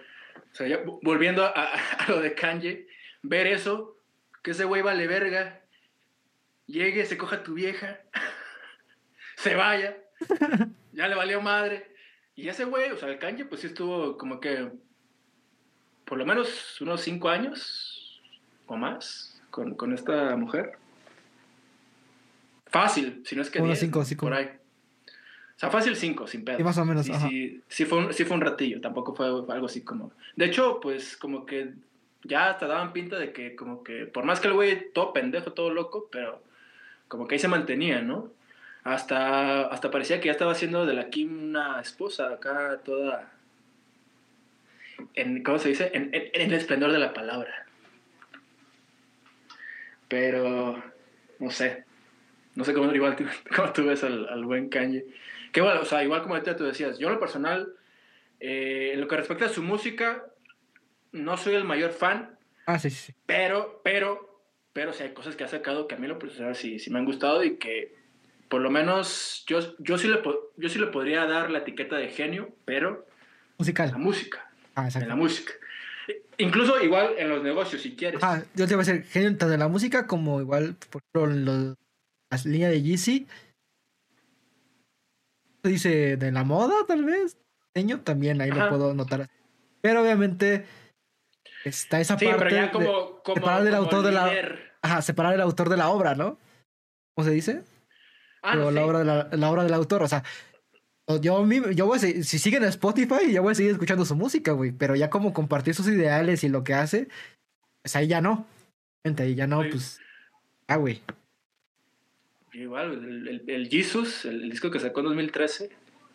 o 0.51 0.55
sea, 0.55 0.67
ya 0.67 0.83
vo- 0.83 0.99
volviendo 1.01 1.45
a 1.45 1.71
lo 2.09 2.19
de 2.21 2.33
Kanye, 2.35 2.87
ver 3.21 3.47
eso, 3.47 3.97
que 4.43 4.51
ese 4.51 4.65
güey 4.65 4.81
vale 4.81 5.07
verga, 5.07 5.61
llegue, 6.65 7.05
se 7.05 7.17
coja 7.17 7.37
a 7.37 7.43
tu 7.43 7.53
vieja, 7.53 7.99
se 9.37 9.55
vaya, 9.55 9.97
ya 10.91 11.07
le 11.07 11.15
valió 11.15 11.41
madre. 11.41 11.95
Y 12.35 12.49
ese 12.49 12.65
güey, 12.65 12.91
o 12.91 12.97
sea, 12.97 13.09
el 13.09 13.17
Kanye, 13.17 13.45
pues 13.45 13.61
sí 13.61 13.67
estuvo 13.67 14.17
como 14.17 14.39
que 14.41 14.71
por 16.05 16.17
lo 16.17 16.25
menos 16.25 16.79
unos 16.81 17.01
cinco 17.01 17.29
años 17.29 18.21
o 18.65 18.75
más 18.75 19.26
con, 19.57 19.73
con 19.73 19.91
esta 19.91 20.35
mujer. 20.35 20.73
Fácil, 22.67 23.23
si 23.25 23.35
no 23.35 23.41
es 23.41 23.49
que 23.49 23.57
Unos 23.57 23.69
diez, 23.69 23.79
cinco, 23.79 24.05
cinco. 24.05 24.27
por 24.27 24.34
ahí. 24.35 24.45
O 24.45 25.59
sea, 25.59 25.71
fácil 25.71 25.95
cinco, 25.95 26.27
sin 26.27 26.45
pedo. 26.45 26.57
Sí, 26.57 26.63
más 26.63 26.77
o 26.77 26.85
menos, 26.85 27.07
Sí, 27.07 27.11
ajá. 27.11 27.27
sí, 27.27 27.63
sí 27.67 27.85
fue 27.85 27.97
un, 27.97 28.13
sí 28.13 28.23
fue 28.23 28.35
un 28.38 28.41
ratillo, 28.41 28.79
tampoco 28.81 29.15
fue 29.15 29.25
algo 29.25 29.65
así 29.65 29.81
como... 29.81 30.11
De 30.35 30.45
hecho, 30.45 30.79
pues 30.79 31.17
como 31.17 31.47
que 31.47 31.73
ya 32.23 32.51
hasta 32.51 32.67
daban 32.67 32.93
pinta 32.93 33.17
de 33.17 33.31
que 33.34 33.55
como 33.55 33.84
que, 33.84 34.05
por 34.05 34.25
más 34.25 34.39
que 34.39 34.47
el 34.49 34.53
güey 34.53 34.91
todo 34.93 35.11
pendejo, 35.13 35.53
todo 35.53 35.71
loco, 35.71 36.07
pero 36.11 36.43
como 37.07 37.27
que 37.27 37.34
ahí 37.35 37.39
se 37.39 37.47
mantenía, 37.47 38.01
¿no? 38.03 38.29
Hasta, 38.84 39.63
hasta 39.69 39.89
parecía 39.89 40.19
que 40.19 40.27
ya 40.27 40.34
estaba 40.34 40.51
haciendo 40.51 40.85
de 40.85 40.93
la 40.93 41.09
Kim 41.09 41.49
una 41.49 41.81
esposa 41.81 42.29
acá 42.31 42.79
toda... 42.85 43.31
En, 45.15 45.41
¿Cómo 45.43 45.57
se 45.57 45.69
dice? 45.69 45.89
En, 45.95 46.13
en- 46.13 46.29
en 46.34 46.41
el 46.41 46.53
esplendor 46.53 46.91
de 46.91 46.99
la 46.99 47.13
palabra. 47.13 47.65
Pero, 50.07 50.81
no 51.39 51.51
sé. 51.51 51.85
No 52.55 52.63
sé 52.63 52.73
cómo, 52.73 52.93
igual, 52.93 53.15
tú- 53.15 53.25
cómo 53.55 53.71
tú 53.73 53.85
ves 53.85 54.03
al, 54.03 54.27
al 54.29 54.45
buen 54.45 54.69
Kanye. 54.69 55.05
Que 55.51 55.61
bueno, 55.61 55.81
o 55.81 55.85
sea, 55.85 56.03
igual 56.03 56.21
como 56.21 56.35
ahorita 56.35 56.55
tú 56.55 56.63
decías, 56.65 56.97
yo 56.99 57.07
en 57.07 57.13
lo 57.15 57.19
personal, 57.19 57.73
eh, 58.39 58.91
en 58.93 59.01
lo 59.01 59.07
que 59.07 59.17
respecta 59.17 59.45
a 59.45 59.49
su 59.49 59.63
música, 59.63 60.25
no 61.11 61.38
soy 61.38 61.55
el 61.55 61.63
mayor 61.63 61.91
fan, 61.91 62.38
Ah, 62.65 62.77
sí, 62.79 62.89
sí. 62.89 63.13
pero, 63.25 63.79
pero, 63.84 64.41
pero 64.73 64.91
sí 64.91 65.03
hay 65.03 65.13
cosas 65.13 65.35
que 65.38 65.45
ha 65.45 65.47
sacado 65.47 65.88
que 65.88 65.95
a 65.95 65.97
mí 65.97 66.05
lo 66.07 66.19
personal 66.19 66.53
sí, 66.55 66.79
sí 66.79 66.89
me 66.91 66.99
han 66.99 67.05
gustado 67.05 67.43
y 67.45 67.55
que 67.57 67.95
por 68.49 68.59
lo 68.61 68.69
menos 68.69 69.45
yo, 69.47 69.59
yo, 69.79 69.97
sí 69.97 70.07
le, 70.09 70.21
yo 70.57 70.67
sí 70.69 70.77
le 70.77 70.88
podría 70.88 71.25
dar 71.25 71.49
la 71.49 71.59
etiqueta 71.59 71.95
de 71.95 72.09
genio, 72.09 72.53
pero 72.65 73.05
Musical. 73.57 73.91
la 73.91 73.97
música, 73.97 74.49
Ah, 74.75 74.81
en 74.81 74.84
la 74.84 74.88
exacto. 74.89 75.15
música. 75.15 75.53
Incluso 76.38 76.79
igual 76.81 77.15
en 77.17 77.29
los 77.29 77.43
negocios, 77.43 77.81
si 77.81 77.95
quieres. 77.95 78.21
Ah, 78.23 78.43
yo 78.55 78.67
te 78.67 78.75
voy 78.75 78.84
a 78.84 78.88
decir, 78.88 79.03
genio 79.05 79.29
tanto 79.29 79.49
de 79.49 79.57
la 79.57 79.67
música 79.67 80.05
como 80.07 80.39
igual, 80.39 80.75
por 80.89 81.01
ejemplo, 81.01 81.31
en 81.34 81.45
los- 81.45 81.75
las 82.29 82.45
líneas 82.45 82.71
de 82.71 82.81
Yeezy. 82.81 83.27
dice 85.63 86.15
de 86.15 86.31
la 86.31 86.43
moda, 86.43 86.75
tal 86.88 87.03
vez. 87.03 87.38
Diseño 87.73 88.01
también, 88.01 88.39
ahí 88.41 88.49
lo 88.51 88.69
puedo 88.69 88.93
notar. 88.93 89.29
Pero 89.81 90.01
obviamente 90.01 90.65
está 91.65 91.99
esa 91.99 92.15
parte. 92.15 92.35
Pero 92.38 92.49
ya 92.49 92.71
como, 92.71 93.21
separar 93.25 93.67
el 93.67 93.75
autor 93.75 94.03
de 94.03 94.11
la. 94.11 94.31
Ajá, 94.81 95.01
separar 95.01 95.34
el 95.34 95.41
autor 95.41 95.69
de 95.69 95.77
la 95.77 95.89
obra, 95.89 96.15
¿no? 96.15 96.38
¿Cómo 97.15 97.27
se 97.27 97.34
dice? 97.34 97.63
Ah, 98.41 98.55
la, 98.55 98.85
obra 98.85 98.99
de 98.99 99.38
la, 99.38 99.51
obra 99.51 99.63
del 99.63 99.73
autor, 99.73 100.03
o 100.03 100.07
sea, 100.07 100.23
yo, 101.21 101.47
yo 101.71 101.85
voy 101.85 101.97
a 101.97 101.99
si 101.99 102.23
siguen 102.23 102.63
en 102.63 102.69
Spotify, 102.69 103.31
yo 103.31 103.41
voy 103.41 103.53
a 103.53 103.55
seguir 103.55 103.71
escuchando 103.71 104.03
su 104.03 104.15
música, 104.15 104.51
güey. 104.51 104.71
Pero 104.71 104.95
ya 104.95 105.09
como 105.09 105.34
compartir 105.34 105.73
sus 105.73 105.88
ideales 105.88 106.43
y 106.43 106.49
lo 106.49 106.63
que 106.63 106.73
hace, 106.73 107.07
pues 107.81 107.95
ahí 107.95 108.07
ya 108.07 108.21
no. 108.21 108.45
Gente, 109.05 109.23
ahí 109.23 109.35
ya 109.35 109.47
no, 109.47 109.61
pues. 109.69 110.01
Ah, 110.67 110.75
güey. 110.75 111.01
Igual, 112.53 112.91
el, 113.27 113.43
el, 113.47 113.69
Jesus, 113.69 114.25
el, 114.25 114.49
disco 114.49 114.69
que 114.71 114.79
sacó 114.79 114.99
en 114.99 115.07
2013, 115.07 115.69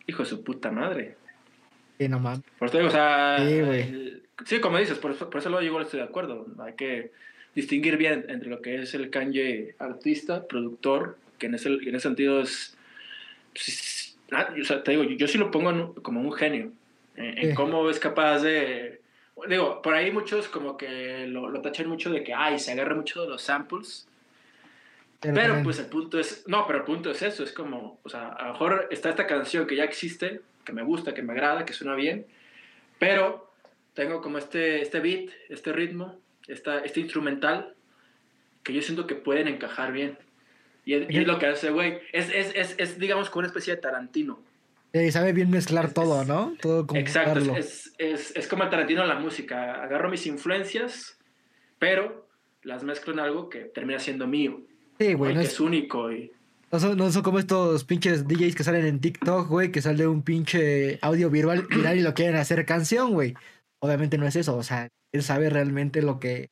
hijo 0.07 0.23
de 0.23 0.29
su 0.29 0.43
puta 0.43 0.71
madre. 0.71 1.15
Sí, 1.97 2.07
no 2.07 2.19
mames. 2.19 2.43
Por 2.59 2.67
eso 2.67 2.85
o 2.85 2.91
sea. 2.91 3.37
Sí, 3.39 3.61
güey. 3.61 4.21
Sí, 4.45 4.59
como 4.59 4.77
dices, 4.77 4.97
por 4.97 5.11
eso, 5.11 5.29
por 5.29 5.39
eso 5.39 5.49
lo 5.49 5.61
igual 5.61 5.85
estoy 5.85 6.01
de 6.01 6.05
acuerdo. 6.05 6.45
Hay 6.59 6.73
que 6.73 7.11
distinguir 7.55 7.97
bien 7.97 8.25
entre 8.29 8.49
lo 8.49 8.61
que 8.61 8.81
es 8.81 8.93
el 8.93 9.09
Kanye 9.09 9.75
artista, 9.79 10.47
productor, 10.47 11.17
que 11.39 11.47
en 11.47 11.55
ese, 11.55 11.69
en 11.69 11.95
ese 11.95 12.01
sentido 12.01 12.41
es. 12.41 12.77
Pues, 13.53 14.02
o 14.31 14.65
sea, 14.65 14.83
te 14.83 14.91
digo, 14.91 15.03
yo, 15.03 15.27
sí 15.27 15.37
lo 15.37 15.51
pongo 15.51 15.93
como 15.95 16.21
un 16.21 16.31
genio. 16.33 16.71
En, 17.15 17.53
cómo 17.53 17.89
es 17.89 17.99
capaz 17.99 18.39
de. 18.39 19.01
Digo, 19.47 19.81
por 19.81 19.93
ahí 19.93 20.11
muchos 20.11 20.47
como 20.47 20.77
que 20.77 21.27
lo, 21.27 21.49
lo 21.49 21.61
tachan 21.61 21.87
mucho 21.87 22.11
de 22.11 22.23
que, 22.23 22.33
ay, 22.33 22.59
se 22.59 22.71
agarra 22.71 22.95
mucho 22.95 23.21
de 23.21 23.29
los 23.29 23.41
samples. 23.41 24.07
Pero, 25.31 25.61
pues 25.63 25.79
el 25.79 25.85
punto 25.85 26.19
es, 26.19 26.43
no, 26.47 26.67
pero 26.67 26.79
el 26.79 26.85
punto 26.85 27.09
es 27.09 27.21
eso, 27.21 27.43
es 27.43 27.53
como, 27.53 27.97
o 28.03 28.09
sea, 28.09 28.27
a 28.27 28.47
lo 28.47 28.53
mejor 28.53 28.89
está 28.91 29.09
esta 29.09 29.25
canción 29.25 29.65
que 29.65 29.77
ya 29.77 29.85
existe, 29.85 30.41
que 30.65 30.73
me 30.73 30.83
gusta, 30.83 31.13
que 31.13 31.21
me 31.21 31.31
agrada, 31.31 31.65
que 31.65 31.71
suena 31.71 31.95
bien, 31.95 32.25
pero 32.99 33.49
tengo 33.93 34.21
como 34.21 34.37
este, 34.37 34.81
este 34.81 34.99
beat, 34.99 35.29
este 35.47 35.71
ritmo, 35.71 36.19
esta, 36.47 36.79
este 36.79 36.99
instrumental, 36.99 37.73
que 38.63 38.73
yo 38.73 38.81
siento 38.81 39.07
que 39.07 39.15
pueden 39.15 39.47
encajar 39.47 39.93
bien. 39.93 40.17
Y 40.85 40.95
es, 40.95 41.27
lo 41.27 41.39
que 41.39 41.47
hace, 41.47 41.69
güey. 41.69 41.99
Es, 42.11 42.29
es, 42.29 42.51
es, 42.55 42.75
es, 42.77 42.99
digamos, 42.99 43.29
como 43.29 43.39
una 43.39 43.47
especie 43.47 43.75
de 43.75 43.81
Tarantino. 43.81 44.39
Y 44.93 45.11
sabe 45.11 45.33
bien 45.33 45.49
mezclar 45.49 45.91
todo, 45.91 46.23
¿no? 46.23 46.55
Todo 46.61 46.85
como 46.85 46.99
Exacto, 46.99 47.55
es, 47.55 47.93
es, 47.97 48.47
como 48.47 48.63
el 48.63 48.69
Tarantino 48.69 49.05
la 49.05 49.17
música. 49.17 49.81
Agarro 49.81 50.09
mis 50.09 50.27
influencias, 50.27 51.17
pero 51.79 52.27
las 52.61 52.83
mezclo 52.83 53.13
en 53.13 53.19
algo 53.19 53.49
que 53.49 53.61
termina 53.61 53.99
siendo 53.99 54.27
mío. 54.27 54.61
Sí, 54.99 55.13
güey. 55.13 55.33
No 55.33 55.41
es, 55.41 55.59
único 55.59 56.11
y... 56.11 56.31
No 56.71 56.79
son, 56.79 56.97
no 56.97 57.11
son, 57.11 57.23
como 57.23 57.39
estos 57.39 57.83
pinches 57.85 58.27
DJs 58.27 58.55
que 58.55 58.63
salen 58.63 58.85
en 58.85 58.99
TikTok, 58.99 59.47
güey, 59.47 59.71
que 59.71 59.81
sale 59.81 60.07
un 60.07 60.21
pinche 60.21 60.99
audio 61.01 61.29
viral, 61.29 61.67
viral 61.67 61.97
y 61.97 62.01
lo 62.01 62.13
quieren 62.13 62.35
hacer 62.35 62.65
canción, 62.65 63.13
güey. 63.13 63.35
Obviamente 63.79 64.17
no 64.17 64.27
es 64.27 64.35
eso, 64.35 64.55
o 64.55 64.63
sea, 64.63 64.89
él 65.11 65.23
sabe 65.23 65.49
realmente 65.49 66.01
lo 66.01 66.19
que... 66.19 66.49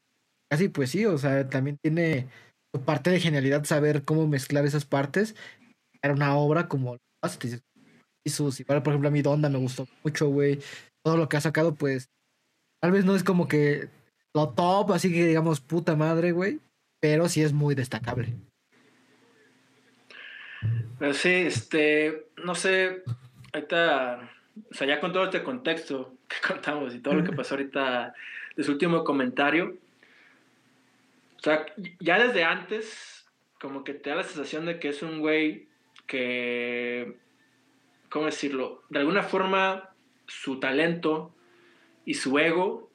Casi 0.49 0.67
pues 0.67 0.89
sí, 0.89 1.05
o 1.05 1.17
sea, 1.17 1.47
también 1.47 1.77
tiene 1.81 2.27
parte 2.85 3.09
de 3.09 3.19
genialidad 3.19 3.63
saber 3.65 4.03
cómo 4.03 4.27
mezclar 4.27 4.65
esas 4.65 4.85
partes. 4.85 5.35
Era 6.01 6.13
una 6.13 6.35
obra 6.35 6.67
como... 6.67 6.97
Y 8.23 8.29
sus, 8.29 8.59
igual, 8.59 8.83
por 8.83 8.93
ejemplo, 8.93 9.09
a 9.09 9.11
mi 9.11 9.21
Donda 9.21 9.49
me 9.49 9.57
gustó 9.57 9.87
mucho, 10.03 10.27
güey. 10.29 10.59
Todo 11.03 11.17
lo 11.17 11.27
que 11.27 11.37
ha 11.37 11.41
sacado, 11.41 11.73
pues, 11.75 12.09
tal 12.81 12.91
vez 12.91 13.03
no 13.03 13.15
es 13.15 13.23
como 13.23 13.47
que 13.47 13.89
lo 14.35 14.49
top, 14.49 14.91
así 14.91 15.11
que 15.11 15.27
digamos, 15.27 15.59
puta 15.59 15.95
madre, 15.95 16.31
güey 16.31 16.59
pero 17.01 17.27
sí 17.27 17.41
es 17.41 17.51
muy 17.51 17.75
destacable. 17.75 18.33
Pero 20.99 21.13
sí, 21.13 21.29
este, 21.29 22.27
no 22.45 22.53
sé, 22.53 23.03
ahorita, 23.53 24.29
o 24.71 24.73
sea, 24.73 24.87
ya 24.87 24.99
con 24.99 25.11
todo 25.11 25.25
este 25.25 25.43
contexto 25.43 26.15
que 26.29 26.47
contamos 26.47 26.95
y 26.95 26.99
todo 26.99 27.15
lo 27.15 27.23
que 27.23 27.33
pasó 27.33 27.55
ahorita 27.55 28.13
de 28.55 28.63
su 28.63 28.71
último 28.71 29.03
comentario, 29.03 29.75
o 31.41 31.43
sea, 31.43 31.65
ya 31.99 32.19
desde 32.19 32.43
antes, 32.43 33.25
como 33.59 33.83
que 33.83 33.95
te 33.95 34.11
da 34.11 34.17
la 34.17 34.23
sensación 34.23 34.67
de 34.67 34.79
que 34.79 34.89
es 34.89 35.01
un 35.01 35.19
güey 35.19 35.67
que, 36.05 37.17
¿cómo 38.09 38.25
decirlo? 38.25 38.83
De 38.89 38.99
alguna 38.99 39.23
forma, 39.23 39.89
su 40.27 40.59
talento 40.59 41.33
y 42.05 42.13
su 42.13 42.37
ego 42.37 42.91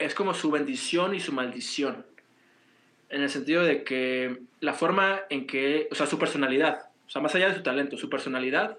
es 0.00 0.12
como 0.16 0.34
su 0.34 0.50
bendición 0.50 1.14
y 1.14 1.20
su 1.20 1.32
maldición 1.32 2.04
en 3.10 3.22
el 3.22 3.30
sentido 3.30 3.62
de 3.62 3.84
que 3.84 4.40
la 4.58 4.72
forma 4.72 5.20
en 5.30 5.46
que, 5.46 5.86
o 5.92 5.94
sea, 5.94 6.06
su 6.06 6.18
personalidad, 6.18 6.88
o 7.06 7.10
sea, 7.10 7.22
más 7.22 7.34
allá 7.36 7.50
de 7.50 7.54
su 7.54 7.62
talento, 7.62 7.96
su 7.96 8.10
personalidad 8.10 8.76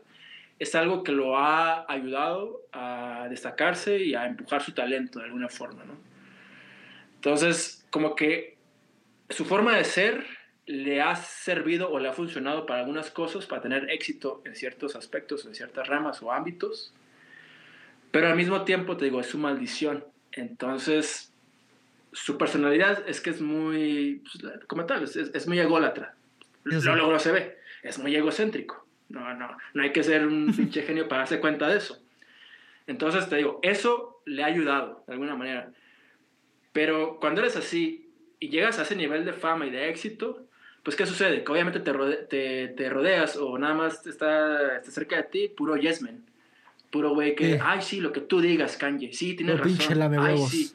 es 0.60 0.76
algo 0.76 1.04
que 1.04 1.14
lo 1.14 1.38
ha 1.38 1.86
ayudado 1.90 2.62
a 2.74 3.28
destacarse 3.30 3.98
y 4.04 4.14
a 4.14 4.26
empujar 4.26 4.62
su 4.62 4.74
talento 4.74 5.20
de 5.20 5.26
alguna 5.26 5.48
forma, 5.48 5.86
¿no? 5.86 5.94
Entonces, 7.16 7.81
como 7.92 8.16
que 8.16 8.58
su 9.30 9.46
forma 9.46 9.78
de 9.78 9.84
ser 9.84 10.26
le 10.66 11.02
ha 11.02 11.16
servido 11.16 11.92
o 11.92 12.00
le 12.00 12.10
ha 12.10 12.14
funcionado 12.14 12.66
para 12.66 12.80
algunas 12.80 13.12
cosas, 13.12 13.46
para 13.46 13.62
tener 13.62 13.90
éxito 13.92 14.42
en 14.46 14.56
ciertos 14.56 14.96
aspectos, 14.96 15.46
en 15.46 15.54
ciertas 15.54 15.88
ramas 15.88 16.24
o 16.24 16.32
ámbitos, 16.32 16.94
pero 18.12 18.28
al 18.28 18.36
mismo 18.36 18.64
tiempo, 18.64 18.98
te 18.98 19.06
digo, 19.06 19.22
es 19.22 19.28
su 19.28 19.38
maldición. 19.38 20.04
Entonces, 20.34 21.34
su 22.12 22.38
personalidad 22.38 23.08
es 23.08 23.22
que 23.22 23.30
es 23.30 23.42
muy, 23.42 24.22
pues, 24.24 24.66
como 24.68 24.86
tal, 24.86 25.04
es, 25.04 25.48
muy 25.48 25.60
ególatra. 25.60 26.16
Luego 26.64 27.20
se 27.20 27.32
ve, 27.32 27.58
es 27.84 27.98
muy 28.00 28.16
egocéntrico. 28.16 28.86
No, 29.10 29.34
no, 29.34 29.58
no 29.74 29.84
hay 29.84 29.92
que 29.92 30.04
ser 30.04 30.28
un 30.28 30.54
pinche 30.56 30.84
genio 30.84 31.08
para 31.08 31.22
darse 31.22 31.40
cuenta 31.40 31.68
de 31.68 31.78
eso. 31.78 32.02
Entonces 32.88 33.30
te 33.30 33.38
digo, 33.38 33.60
eso 33.62 34.22
le 34.26 34.44
ha 34.44 34.48
ayudado 34.48 35.04
de 35.08 35.14
alguna 35.14 35.36
manera. 35.36 35.72
Pero 36.74 37.20
cuando 37.20 37.42
eres 37.42 37.56
así 37.56 38.10
y 38.40 38.50
llegas 38.50 38.80
a 38.80 38.84
ese 38.84 38.96
nivel 38.96 39.26
de 39.26 39.34
fama 39.34 39.66
y 39.66 39.70
de 39.70 39.90
éxito, 39.90 40.46
pues 40.84 40.96
¿qué 40.96 41.06
sucede? 41.06 41.44
Que 41.44 41.52
obviamente 41.52 41.80
te, 41.80 42.68
te, 42.70 42.90
rodeas 42.90 43.38
o 43.38 43.58
nada 43.58 43.74
más 43.74 44.06
está, 44.08 44.78
está, 44.78 44.92
cerca 44.92 45.18
de 45.18 45.24
ti 45.24 45.48
puro 45.50 45.76
yesmen. 45.78 46.24
Puro 46.90 47.14
güey 47.14 47.36
que, 47.36 47.60
ay, 47.64 47.82
sí, 47.82 48.02
lo 48.02 48.12
que 48.12 48.20
tú 48.20 48.42
digas, 48.42 48.76
Kanye. 48.76 49.14
Sí, 49.14 49.36
tienes 49.36 49.60
razón. 49.60 50.20
Ay, 50.20 50.38
sí 50.38 50.74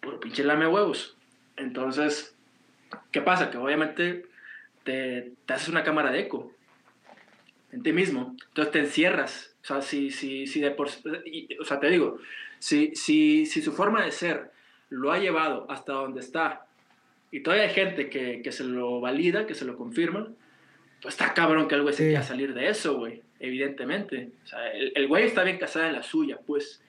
por 0.00 0.18
pinche 0.20 0.42
lame 0.42 0.66
huevos. 0.66 1.16
Entonces, 1.56 2.34
¿qué 3.12 3.20
pasa? 3.20 3.50
Que 3.50 3.58
obviamente 3.58 4.26
te, 4.84 5.32
te, 5.46 5.52
haces 5.52 5.68
una 5.68 5.84
cámara 5.84 6.10
de 6.10 6.20
eco 6.20 6.52
en 7.72 7.82
ti 7.82 7.92
mismo. 7.92 8.36
Entonces 8.48 8.72
te 8.72 8.78
encierras. 8.80 9.54
O 9.62 9.66
sea, 9.66 9.82
si, 9.82 10.10
si, 10.10 10.46
si 10.46 10.60
de 10.60 10.70
por, 10.70 10.88
o 10.88 11.64
sea, 11.64 11.78
te 11.78 11.90
digo, 11.90 12.18
si, 12.58 12.94
si, 12.94 13.46
si 13.46 13.62
su 13.62 13.72
forma 13.72 14.04
de 14.04 14.10
ser 14.10 14.50
lo 14.90 15.12
ha 15.12 15.18
llevado 15.18 15.66
hasta 15.70 15.92
donde 15.92 16.20
está 16.20 16.66
y 17.30 17.40
todavía 17.40 17.66
hay 17.66 17.74
gente 17.74 18.10
que, 18.10 18.42
que 18.42 18.52
se 18.52 18.64
lo 18.64 19.00
valida, 19.00 19.46
que 19.46 19.54
se 19.54 19.64
lo 19.64 19.76
confirma, 19.76 20.28
pues 21.00 21.14
está 21.14 21.32
cabrón 21.32 21.68
que 21.68 21.76
el 21.76 21.82
güey 21.82 21.94
se 21.94 22.08
quiera 22.08 22.22
salir 22.22 22.52
de 22.54 22.68
eso, 22.68 22.98
güey, 22.98 23.22
evidentemente. 23.38 24.30
O 24.44 24.46
sea, 24.46 24.72
el, 24.72 24.92
el 24.94 25.06
güey 25.06 25.24
está 25.24 25.44
bien 25.44 25.58
casado 25.58 25.86
en 25.86 25.94
la 25.94 26.02
suya, 26.02 26.38
pues. 26.44 26.82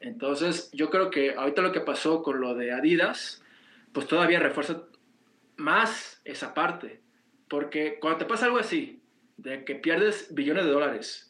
Entonces, 0.00 0.70
yo 0.72 0.90
creo 0.90 1.10
que 1.10 1.34
ahorita 1.34 1.62
lo 1.62 1.72
que 1.72 1.80
pasó 1.80 2.22
con 2.22 2.40
lo 2.40 2.54
de 2.54 2.72
Adidas, 2.72 3.42
pues 3.92 4.06
todavía 4.06 4.40
refuerza 4.40 4.82
más 5.56 6.20
esa 6.24 6.54
parte. 6.54 7.00
Porque 7.48 7.98
cuando 8.00 8.18
te 8.18 8.24
pasa 8.26 8.46
algo 8.46 8.58
así, 8.58 9.00
de 9.36 9.64
que 9.64 9.76
pierdes 9.76 10.34
billones 10.34 10.64
de 10.64 10.70
dólares 10.70 11.28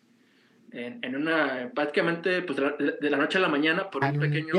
en, 0.73 1.17
una, 1.17 1.71
prácticamente 1.75 2.43
pues 2.43 2.59
de, 2.59 3.11
la, 3.11 3.17
noche 3.17 3.39
a 3.39 3.41
la 3.41 3.49
mañana 3.49 3.91
por 3.91 4.05
un 4.05 4.19
pequeño 4.19 4.55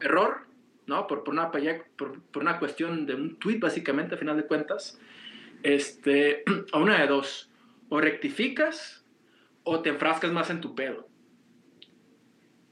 error, 0.00 0.43
¿no? 0.86 1.06
Por, 1.06 1.24
por, 1.24 1.34
una, 1.34 1.50
por, 1.50 2.20
por, 2.22 2.42
una 2.42 2.58
cuestión 2.58 3.06
de 3.06 3.14
un 3.14 3.36
tweet, 3.36 3.58
básicamente, 3.58 4.14
a 4.14 4.18
final 4.18 4.36
de 4.36 4.44
cuentas, 4.44 4.98
este, 5.62 6.44
a 6.72 6.78
una 6.78 7.00
de 7.00 7.06
dos, 7.06 7.50
o 7.88 8.00
rectificas 8.00 9.04
o 9.62 9.80
te 9.80 9.90
enfrascas 9.90 10.32
más 10.32 10.50
en 10.50 10.60
tu 10.60 10.74
pedo. 10.74 11.08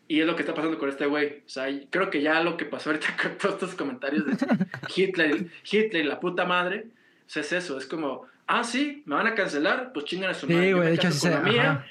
Y 0.09 0.20
es 0.20 0.26
lo 0.26 0.36
que 0.36 0.43
está 0.43 0.55
pasando 0.55 0.78
con 0.78 0.90
este 0.90 1.06
güey. 1.06 1.43
O 1.47 1.48
sea, 1.48 1.66
creo 1.89 2.10
que 2.10 2.20
ya 2.20 2.43
lo 2.43 2.56
que 2.56 2.66
pasó 2.66 2.90
ahorita 2.90 3.16
con 3.22 3.39
todos 3.39 3.55
estos 3.55 3.74
comentarios 3.74 4.26
de 4.26 4.36
Hitler, 4.94 5.47
Hitler 5.70 6.05
y 6.05 6.09
la 6.09 6.20
puta 6.20 6.44
madre, 6.44 6.86
o 7.26 7.30
sea, 7.30 7.40
es 7.40 7.52
eso. 7.52 7.78
Es 7.78 7.86
como, 7.86 8.26
ah, 8.47 8.62
sí, 8.62 9.02
me 9.06 9.14
van 9.14 9.26
a 9.26 9.34
cancelar, 9.34 9.93
pues 9.93 10.05
chingan 10.05 10.30
a 10.30 10.34
su 10.34 10.47
madre. 10.47 10.66
Sí, 10.66 10.72
güey, 10.72 10.89
de 10.89 10.94
hecho, 10.94 11.10
sí 11.10 11.28
mía, 11.44 11.86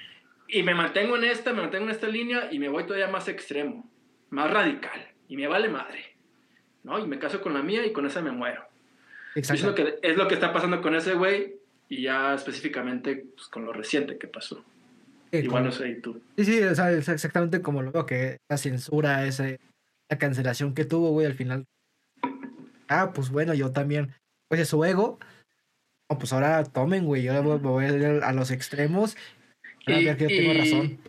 Y 0.47 0.61
me 0.61 0.75
mantengo 0.75 1.17
en 1.17 1.23
esta, 1.23 1.51
me 1.53 1.61
mantengo 1.61 1.85
en 1.85 1.91
esta 1.91 2.07
línea 2.07 2.49
y 2.51 2.59
me 2.59 2.69
voy 2.69 2.83
todavía 2.83 3.07
más 3.07 3.27
extremo, 3.27 3.89
más 4.29 4.51
radical. 4.51 5.07
Y 5.27 5.37
me 5.37 5.47
vale 5.47 5.69
madre. 5.69 6.10
¿No? 6.83 6.99
Y 6.99 7.07
me 7.07 7.19
caso 7.19 7.41
con 7.41 7.53
la 7.53 7.61
mía 7.61 7.85
y 7.85 7.93
con 7.93 8.05
esa 8.05 8.21
me 8.21 8.31
muero. 8.31 8.63
Exacto. 9.35 9.59
Es 9.59 9.63
lo 9.63 9.75
que, 9.75 9.99
es 10.01 10.17
lo 10.17 10.27
que 10.27 10.33
está 10.33 10.51
pasando 10.51 10.81
con 10.81 10.95
ese 10.95 11.13
güey 11.13 11.55
y 11.89 12.03
ya 12.03 12.33
específicamente 12.33 13.25
pues, 13.35 13.47
con 13.47 13.65
lo 13.65 13.73
reciente 13.73 14.17
que 14.17 14.27
pasó. 14.27 14.63
Igual 15.31 15.65
no 15.65 15.71
sé, 15.71 15.95
tú? 15.95 16.21
Sí, 16.37 16.45
sí, 16.45 16.61
o 16.61 16.75
sea, 16.75 16.91
es 16.91 17.07
exactamente 17.07 17.61
como 17.61 17.81
lo 17.81 17.91
veo, 17.91 18.05
que 18.05 18.37
la 18.49 18.57
censura, 18.57 19.25
esa, 19.25 19.45
la 20.09 20.17
cancelación 20.17 20.73
que 20.73 20.83
tuvo, 20.83 21.11
güey, 21.11 21.25
al 21.25 21.35
final. 21.35 21.65
Ah, 22.89 23.13
pues 23.13 23.29
bueno, 23.29 23.53
yo 23.53 23.71
también. 23.71 24.13
Pues 24.49 24.59
es 24.59 24.67
su 24.67 24.83
ego. 24.83 25.19
No, 26.09 26.17
pues 26.17 26.33
ahora 26.33 26.65
tomen, 26.65 27.05
güey. 27.05 27.23
Yo 27.23 27.59
voy 27.59 27.85
a 27.85 27.89
ir 27.89 28.05
a 28.21 28.33
los 28.33 28.51
extremos. 28.51 29.15
y, 29.87 30.05
que 30.15 30.27
tengo 30.27 30.53
razón. 30.53 30.99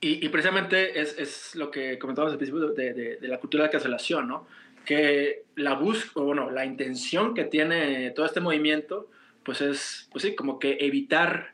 Y, 0.00 0.28
precisamente 0.28 1.00
es, 1.00 1.18
es, 1.18 1.54
lo 1.56 1.70
que 1.70 1.98
comentábamos 1.98 2.32
al 2.32 2.38
principio 2.38 2.68
de, 2.68 2.94
de, 2.94 3.16
de, 3.16 3.28
la 3.28 3.38
cultura 3.38 3.64
de 3.64 3.70
cancelación, 3.70 4.28
¿no? 4.28 4.46
Que 4.86 5.42
la 5.56 5.74
búsqueda, 5.74 6.24
bueno, 6.24 6.50
la 6.50 6.64
intención 6.64 7.34
que 7.34 7.44
tiene 7.44 8.10
todo 8.12 8.24
este 8.24 8.40
movimiento, 8.40 9.10
pues 9.44 9.60
es, 9.60 10.08
pues 10.10 10.22
sí, 10.22 10.34
como 10.34 10.58
que 10.58 10.78
evitar 10.80 11.52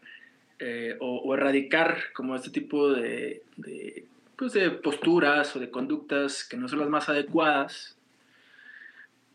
eh, 0.60 0.96
o, 1.00 1.34
erradicar 1.34 2.12
como 2.12 2.36
este 2.36 2.50
tipo 2.50 2.92
de, 2.92 3.42
de, 3.56 4.06
pues 4.36 4.52
de 4.52 4.70
posturas 4.70 5.56
o 5.56 5.58
de 5.58 5.70
conductas 5.70 6.44
que 6.44 6.56
no 6.56 6.68
son 6.68 6.78
las 6.78 6.88
más 6.88 7.08
adecuadas. 7.08 7.96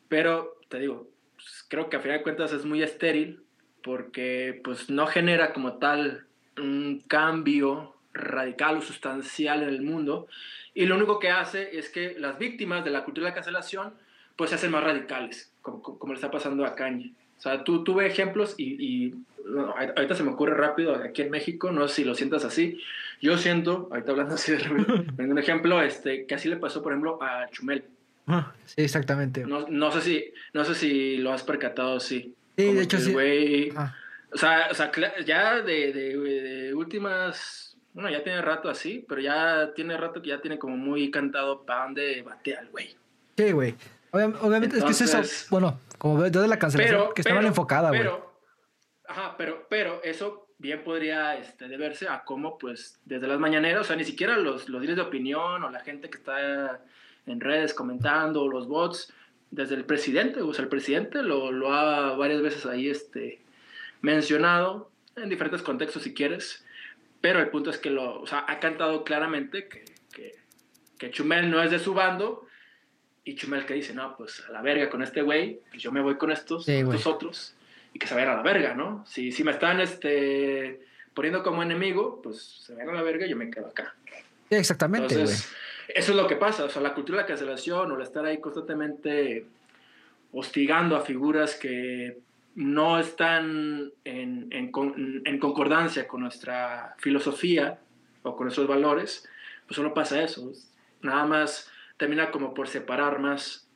Pero, 0.07 0.57
te 0.69 0.79
digo, 0.79 1.09
pues 1.35 1.65
creo 1.67 1.89
que 1.89 1.97
a 1.97 1.99
final 1.99 2.19
de 2.19 2.23
cuentas 2.23 2.53
es 2.53 2.65
muy 2.65 2.81
estéril 2.81 3.41
porque 3.83 4.59
pues 4.63 4.89
no 4.89 5.07
genera 5.07 5.53
como 5.53 5.77
tal 5.77 6.25
un 6.57 7.03
cambio 7.07 7.93
radical 8.13 8.77
o 8.77 8.81
sustancial 8.81 9.63
en 9.63 9.69
el 9.69 9.81
mundo 9.81 10.27
y 10.77 10.85
lo 10.85 10.95
único 10.95 11.17
que 11.17 11.31
hace 11.31 11.77
es 11.77 11.89
que 11.89 12.15
las 12.19 12.37
víctimas 12.37 12.85
de 12.85 12.91
la 12.91 13.03
cultura 13.03 13.25
de 13.25 13.31
la 13.31 13.35
cancelación 13.35 13.93
pues 14.35 14.51
se 14.51 14.57
hacen 14.57 14.71
más 14.71 14.83
radicales, 14.83 15.51
como, 15.63 15.81
como 15.81 16.13
le 16.13 16.17
está 16.17 16.29
pasando 16.29 16.65
a 16.65 16.75
Kanye. 16.75 17.13
O 17.37 17.41
sea, 17.41 17.63
tú 17.63 17.83
tuve 17.83 18.05
ejemplos 18.05 18.55
y, 18.57 19.13
ahorita 19.95 20.13
se 20.13 20.23
me 20.23 20.31
ocurre 20.31 20.53
rápido 20.53 20.95
aquí 20.95 21.23
en 21.23 21.31
México, 21.31 21.71
no 21.71 21.87
sé 21.87 21.95
si 21.95 22.03
lo 22.03 22.13
sientas 22.13 22.45
así. 22.45 22.79
Yo 23.21 23.37
siento, 23.37 23.87
ahorita 23.89 24.11
hablando 24.11 24.35
así 24.35 24.51
de 25.17 25.23
un 25.23 25.39
ejemplo, 25.39 25.81
este, 25.81 26.27
que 26.27 26.35
así 26.35 26.47
le 26.47 26.57
pasó, 26.57 26.83
por 26.83 26.91
ejemplo, 26.91 27.21
a 27.23 27.49
Chumel. 27.49 27.83
Ah, 28.27 28.53
sí, 28.65 28.81
exactamente. 28.81 29.45
No, 29.45 29.65
no, 29.69 29.91
sé 29.91 30.01
si, 30.01 30.25
no 30.53 30.63
sé 30.63 30.75
si 30.75 31.17
lo 31.17 31.33
has 31.33 31.41
percatado, 31.43 31.99
sí. 31.99 32.35
Sí, 32.55 32.73
de 32.73 32.83
hecho 32.83 32.99
sí. 32.99 33.15
o 34.31 34.37
sea, 34.37 34.67
o 34.69 34.73
sea, 34.75 34.91
ya 35.25 35.61
de, 35.61 35.93
de, 35.93 36.73
últimas, 36.73 37.76
bueno, 37.93 38.09
ya 38.09 38.23
tiene 38.23 38.41
rato 38.41 38.69
así, 38.69 39.05
pero 39.07 39.21
ya 39.21 39.73
tiene 39.73 39.97
rato 39.97 40.21
que 40.21 40.29
ya 40.29 40.41
tiene 40.41 40.59
como 40.59 40.77
muy 40.77 41.09
cantado 41.09 41.65
para 41.65 41.83
dónde 41.83 42.21
batea 42.21 42.61
el 42.61 42.69
güey. 42.69 42.95
Sí, 43.35 43.51
güey. 43.51 43.75
Obviamente, 44.11 44.77
es 44.77 44.83
que 44.83 44.91
es 44.91 45.01
eso, 45.01 45.47
bueno, 45.49 45.79
como 45.97 46.17
veo 46.17 46.29
de 46.29 46.47
la 46.47 46.57
cancelación, 46.57 47.13
que 47.13 47.21
está 47.21 47.33
mal 47.33 47.45
enfocada, 47.45 47.89
güey. 47.89 48.01
Pero, 48.01 48.39
ajá, 49.07 49.35
pero, 49.37 49.67
pero 49.69 50.01
eso 50.03 50.47
bien 50.57 50.83
podría 50.83 51.35
este, 51.37 51.67
deberse 51.67 52.07
a 52.07 52.23
cómo, 52.23 52.57
pues, 52.57 52.99
desde 53.05 53.27
las 53.27 53.39
mañaneras, 53.39 53.81
o 53.81 53.83
sea, 53.83 53.95
ni 53.95 54.05
siquiera 54.05 54.37
los, 54.37 54.69
los 54.69 54.81
de 54.81 55.01
opinión 55.01 55.63
o 55.63 55.69
la 55.69 55.81
gente 55.81 56.09
que 56.09 56.17
está 56.17 56.81
en 57.25 57.39
redes 57.41 57.73
comentando, 57.73 58.43
o 58.43 58.47
los 58.47 58.67
bots, 58.67 59.13
desde 59.51 59.75
el 59.75 59.85
presidente, 59.85 60.41
o 60.41 60.53
sea, 60.53 60.63
el 60.63 60.69
presidente 60.69 61.21
lo, 61.21 61.51
lo 61.51 61.73
ha 61.73 62.15
varias 62.15 62.41
veces 62.41 62.65
ahí 62.65 62.89
este, 62.89 63.41
mencionado, 64.01 64.91
en 65.15 65.29
diferentes 65.29 65.61
contextos 65.61 66.03
si 66.03 66.13
quieres, 66.13 66.65
pero 67.21 67.39
el 67.39 67.49
punto 67.49 67.69
es 67.69 67.77
que 67.77 67.89
lo, 67.89 68.21
o 68.21 68.27
sea, 68.27 68.45
ha 68.47 68.59
cantado 68.59 69.03
claramente 69.03 69.67
que, 69.67 69.85
que, 70.13 70.35
que 70.97 71.11
Chumel 71.11 71.49
no 71.49 71.61
es 71.61 71.71
de 71.71 71.79
su 71.79 71.93
bando, 71.93 72.47
y 73.27 73.35
Chumel 73.35 73.65
que 73.65 73.73
dice, 73.73 73.93
no, 73.93 74.15
pues 74.15 74.43
a 74.47 74.51
la 74.53 74.61
verga 74.61 74.89
con 74.89 75.03
este 75.03 75.21
güey, 75.21 75.59
pues 75.69 75.83
yo 75.83 75.91
me 75.91 76.01
voy 76.01 76.15
con 76.15 76.31
estos, 76.31 76.65
otros, 77.05 77.55
y 77.93 77.99
que 77.99 78.07
se 78.07 78.15
vayan 78.15 78.29
a 78.29 78.37
la 78.37 78.41
verga, 78.41 78.73
¿no? 78.73 79.03
Si, 79.05 79.33
si 79.33 79.43
me 79.43 79.51
están 79.51 79.81
este, 79.81 80.79
poniendo 81.13 81.43
como 81.43 81.61
enemigo, 81.61 82.21
pues 82.21 82.41
se 82.65 82.73
vayan 82.73 82.89
a 82.89 82.93
la 82.93 83.01
verga 83.01 83.25
y 83.25 83.29
yo 83.29 83.35
me 83.35 83.49
quedo 83.49 83.67
acá. 83.67 83.93
Sí, 84.49 84.55
exactamente, 84.55 85.15
güey. 85.15 85.35
Eso 85.89 86.11
es 86.11 86.15
lo 86.15 86.27
que 86.27 86.37
pasa, 86.37 86.63
o 86.63 86.69
sea, 86.69 86.81
la 86.81 86.93
cultura 86.93 87.17
de 87.17 87.23
la 87.23 87.27
cancelación 87.27 87.91
o 87.91 87.95
el 87.95 88.01
estar 88.01 88.25
ahí 88.25 88.39
constantemente 88.39 89.45
hostigando 90.31 90.95
a 90.95 91.01
figuras 91.01 91.55
que 91.55 92.17
no 92.57 92.99
están 92.99 93.91
en, 94.03 94.47
en, 94.49 94.71
en 95.25 95.39
concordancia 95.39 96.07
con 96.07 96.21
nuestra 96.21 96.95
filosofía 96.97 97.79
o 98.23 98.35
con 98.35 98.45
nuestros 98.45 98.67
valores, 98.67 99.29
pues 99.67 99.75
solo 99.75 99.93
pasa 99.93 100.23
eso. 100.23 100.51
Nada 101.03 101.23
más 101.25 101.69
termina 101.97 102.31
como 102.31 102.55
por 102.55 102.67
separar 102.67 103.19
más, 103.19 103.69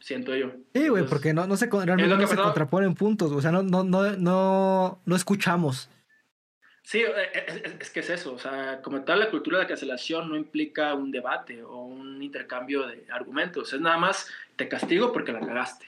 siento 0.00 0.34
yo. 0.34 0.50
Sí, 0.74 0.88
güey, 0.88 1.06
porque 1.06 1.32
no, 1.32 1.46
no 1.46 1.56
se, 1.56 1.70
realmente 1.70 2.08
no 2.16 2.26
se 2.26 2.34
contraponen 2.34 2.96
puntos, 2.96 3.30
o 3.30 3.40
sea, 3.40 3.52
no, 3.52 3.62
no, 3.62 3.84
no, 3.84 4.16
no, 4.16 5.00
no 5.04 5.14
escuchamos. 5.14 5.88
Sí, 6.82 7.02
eh, 7.02 7.12
eh, 7.32 7.76
es, 7.78 7.90
que 7.90 8.00
es 8.00 8.10
eso, 8.10 8.34
o 8.34 8.38
sea, 8.40 8.82
como 8.82 9.02
tal 9.02 9.20
la 9.20 9.30
cultura 9.30 9.60
de 9.60 9.68
cancelación 9.68 10.28
no 10.28 10.36
implica 10.36 10.92
un 10.94 11.12
debate 11.12 11.62
o 11.62 11.84
un 11.84 12.20
intercambio 12.20 12.84
de 12.88 13.06
argumentos, 13.12 13.72
es 13.72 13.80
nada 13.80 13.96
más 13.96 14.28
te 14.56 14.68
castigo 14.68 15.12
porque 15.12 15.32
la 15.32 15.38
cagaste. 15.38 15.86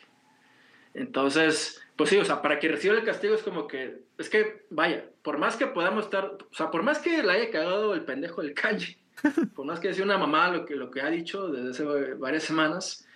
Entonces, 0.94 1.82
pues 1.96 2.10
sí, 2.10 2.18
o 2.18 2.24
sea, 2.24 2.42
para 2.42 2.58
que 2.58 2.68
reciba 2.68 2.94
el 2.94 3.04
castigo 3.04 3.34
es 3.34 3.42
como 3.42 3.66
que, 3.66 4.02
es 4.18 4.28
que, 4.28 4.66
vaya, 4.70 5.04
por 5.22 5.38
más 5.38 5.56
que 5.56 5.66
podamos 5.66 6.04
estar, 6.04 6.24
o 6.24 6.54
sea, 6.54 6.70
por 6.70 6.82
más 6.82 6.98
que 6.98 7.22
le 7.22 7.32
haya 7.32 7.50
cagado 7.50 7.94
el 7.94 8.02
pendejo 8.02 8.42
del 8.42 8.54
kanji, 8.54 8.96
por 9.54 9.64
más 9.64 9.80
que 9.80 9.88
decía 9.88 10.04
una 10.04 10.18
mamá 10.18 10.50
lo 10.50 10.66
que, 10.66 10.76
lo 10.76 10.90
que 10.90 11.00
ha 11.00 11.08
dicho 11.08 11.48
desde 11.48 11.70
hace 11.70 12.14
varias 12.14 12.42
semanas, 12.42 13.08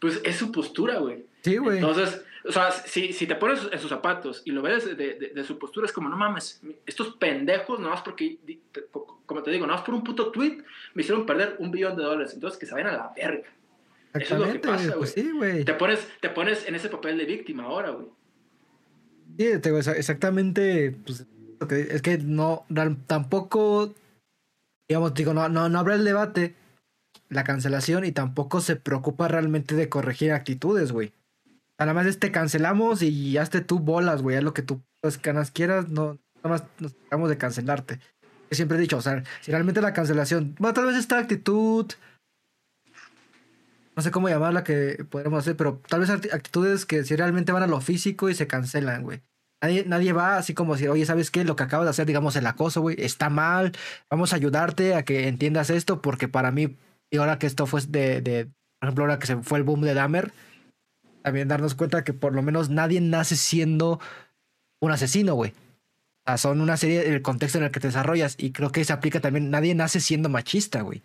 pues 0.00 0.20
es 0.24 0.36
su 0.36 0.50
postura, 0.50 0.98
güey. 0.98 1.26
Sí, 1.42 1.58
güey. 1.58 1.78
Entonces, 1.78 2.24
o 2.46 2.52
sea, 2.52 2.70
si, 2.70 3.12
si 3.12 3.26
te 3.26 3.36
pones 3.36 3.60
en 3.70 3.78
sus 3.78 3.90
zapatos 3.90 4.42
y 4.44 4.52
lo 4.52 4.62
ves 4.62 4.84
de, 4.84 4.94
de, 4.94 5.32
de, 5.34 5.44
su 5.44 5.58
postura, 5.58 5.86
es 5.86 5.92
como, 5.92 6.08
no 6.08 6.16
mames, 6.16 6.62
estos 6.86 7.16
pendejos, 7.16 7.78
nada 7.78 7.92
más 7.92 8.02
porque, 8.02 8.38
como 9.26 9.42
te 9.42 9.50
digo, 9.50 9.66
nada 9.66 9.78
más 9.78 9.86
por 9.86 9.94
un 9.94 10.04
puto 10.04 10.30
tweet 10.30 10.62
me 10.94 11.02
hicieron 11.02 11.26
perder 11.26 11.56
un 11.58 11.70
billón 11.70 11.96
de 11.96 12.04
dólares. 12.04 12.32
Entonces, 12.34 12.58
que 12.58 12.66
se 12.66 12.72
vayan 12.72 12.88
a 12.88 12.96
la 12.96 13.12
verga. 13.14 13.48
Eso 14.14 14.34
es 14.34 14.40
lo 14.40 14.52
que 14.52 14.58
pasa, 14.60 14.94
pues 14.96 15.14
güey. 15.14 15.26
sí, 15.26 15.32
güey. 15.32 15.64
Te 15.64 15.74
pones, 15.74 16.06
te 16.20 16.30
pones 16.30 16.66
en 16.66 16.74
ese 16.74 16.88
papel 16.88 17.18
de 17.18 17.24
víctima 17.24 17.64
ahora, 17.64 17.90
güey. 17.90 18.06
Sí, 19.36 19.44
exactamente. 19.44 20.96
Pues, 21.04 21.26
es 21.70 22.02
que 22.02 22.18
no, 22.18 22.64
tampoco 23.06 23.94
digamos, 24.88 25.14
digo, 25.14 25.34
no, 25.34 25.48
no, 25.48 25.68
no 25.68 25.78
habrá 25.78 25.94
el 25.94 26.04
debate, 26.04 26.54
la 27.28 27.44
cancelación 27.44 28.04
y 28.04 28.12
tampoco 28.12 28.60
se 28.60 28.76
preocupa 28.76 29.28
realmente 29.28 29.74
de 29.74 29.88
corregir 29.88 30.32
actitudes, 30.32 30.92
güey. 30.92 31.12
Nada 31.78 31.94
más 31.94 32.06
es 32.06 32.18
te 32.18 32.30
cancelamos 32.30 33.02
y 33.02 33.36
hazte 33.36 33.60
tú 33.60 33.80
bolas, 33.80 34.22
güey, 34.22 34.36
haz 34.36 34.44
lo 34.44 34.54
que 34.54 34.62
tú 34.62 34.82
pues, 35.00 35.20
ganas 35.20 35.50
quieras, 35.50 35.88
no, 35.88 36.18
nada 36.36 36.48
más 36.48 36.64
nos 36.78 36.94
tratamos 36.94 37.28
de 37.30 37.38
cancelarte. 37.38 38.00
Yo 38.50 38.56
siempre 38.56 38.76
he 38.76 38.80
dicho, 38.80 38.98
o 38.98 39.02
sea, 39.02 39.24
si 39.40 39.50
realmente 39.50 39.80
la 39.80 39.92
cancelación, 39.92 40.54
bueno, 40.58 40.74
tal 40.74 40.86
vez 40.86 40.96
esta 40.96 41.18
actitud, 41.18 41.86
no 43.96 44.02
sé 44.02 44.10
cómo 44.10 44.28
llamarla 44.28 44.64
que 44.64 45.04
podremos 45.08 45.40
hacer, 45.40 45.56
pero 45.56 45.80
tal 45.88 46.00
vez 46.00 46.10
actitudes 46.10 46.86
que 46.86 47.04
si 47.04 47.14
realmente 47.16 47.52
van 47.52 47.62
a 47.62 47.66
lo 47.66 47.80
físico 47.80 48.28
y 48.28 48.34
se 48.34 48.46
cancelan, 48.46 49.02
güey. 49.02 49.22
Nadie, 49.86 50.12
va 50.12 50.36
así 50.36 50.52
como 50.52 50.74
decir, 50.74 50.90
oye, 50.90 51.06
¿sabes 51.06 51.30
qué? 51.30 51.42
Lo 51.42 51.56
que 51.56 51.62
acabas 51.62 51.86
de 51.86 51.90
hacer, 51.90 52.06
digamos, 52.06 52.36
el 52.36 52.46
acoso, 52.46 52.82
güey, 52.82 52.96
está 52.98 53.30
mal. 53.30 53.72
Vamos 54.10 54.32
a 54.32 54.36
ayudarte 54.36 54.94
a 54.94 55.04
que 55.04 55.26
entiendas 55.26 55.70
esto, 55.70 56.02
porque 56.02 56.28
para 56.28 56.50
mí, 56.50 56.76
y 57.10 57.16
ahora 57.16 57.38
que 57.38 57.46
esto 57.46 57.66
fue 57.66 57.80
de, 57.88 58.20
de 58.20 58.44
por 58.78 58.88
ejemplo, 58.88 59.04
ahora 59.04 59.18
que 59.18 59.26
se 59.26 59.36
fue 59.38 59.58
el 59.58 59.64
boom 59.64 59.80
de 59.80 59.94
Dahmer, 59.94 60.32
también 61.22 61.48
darnos 61.48 61.74
cuenta 61.74 62.04
que 62.04 62.12
por 62.12 62.34
lo 62.34 62.42
menos 62.42 62.68
nadie 62.68 63.00
nace 63.00 63.36
siendo 63.36 64.00
un 64.80 64.90
asesino, 64.90 65.34
güey. 65.34 65.52
O 65.52 66.30
sea, 66.30 66.36
son 66.36 66.60
una 66.60 66.76
serie 66.76 67.02
del 67.02 67.22
contexto 67.22 67.58
en 67.58 67.64
el 67.64 67.70
que 67.70 67.80
te 67.80 67.88
desarrollas 67.88 68.34
y 68.38 68.52
creo 68.52 68.70
que 68.70 68.84
se 68.84 68.92
aplica 68.92 69.20
también. 69.20 69.50
Nadie 69.50 69.74
nace 69.74 70.00
siendo 70.00 70.28
machista, 70.28 70.82
güey. 70.82 71.02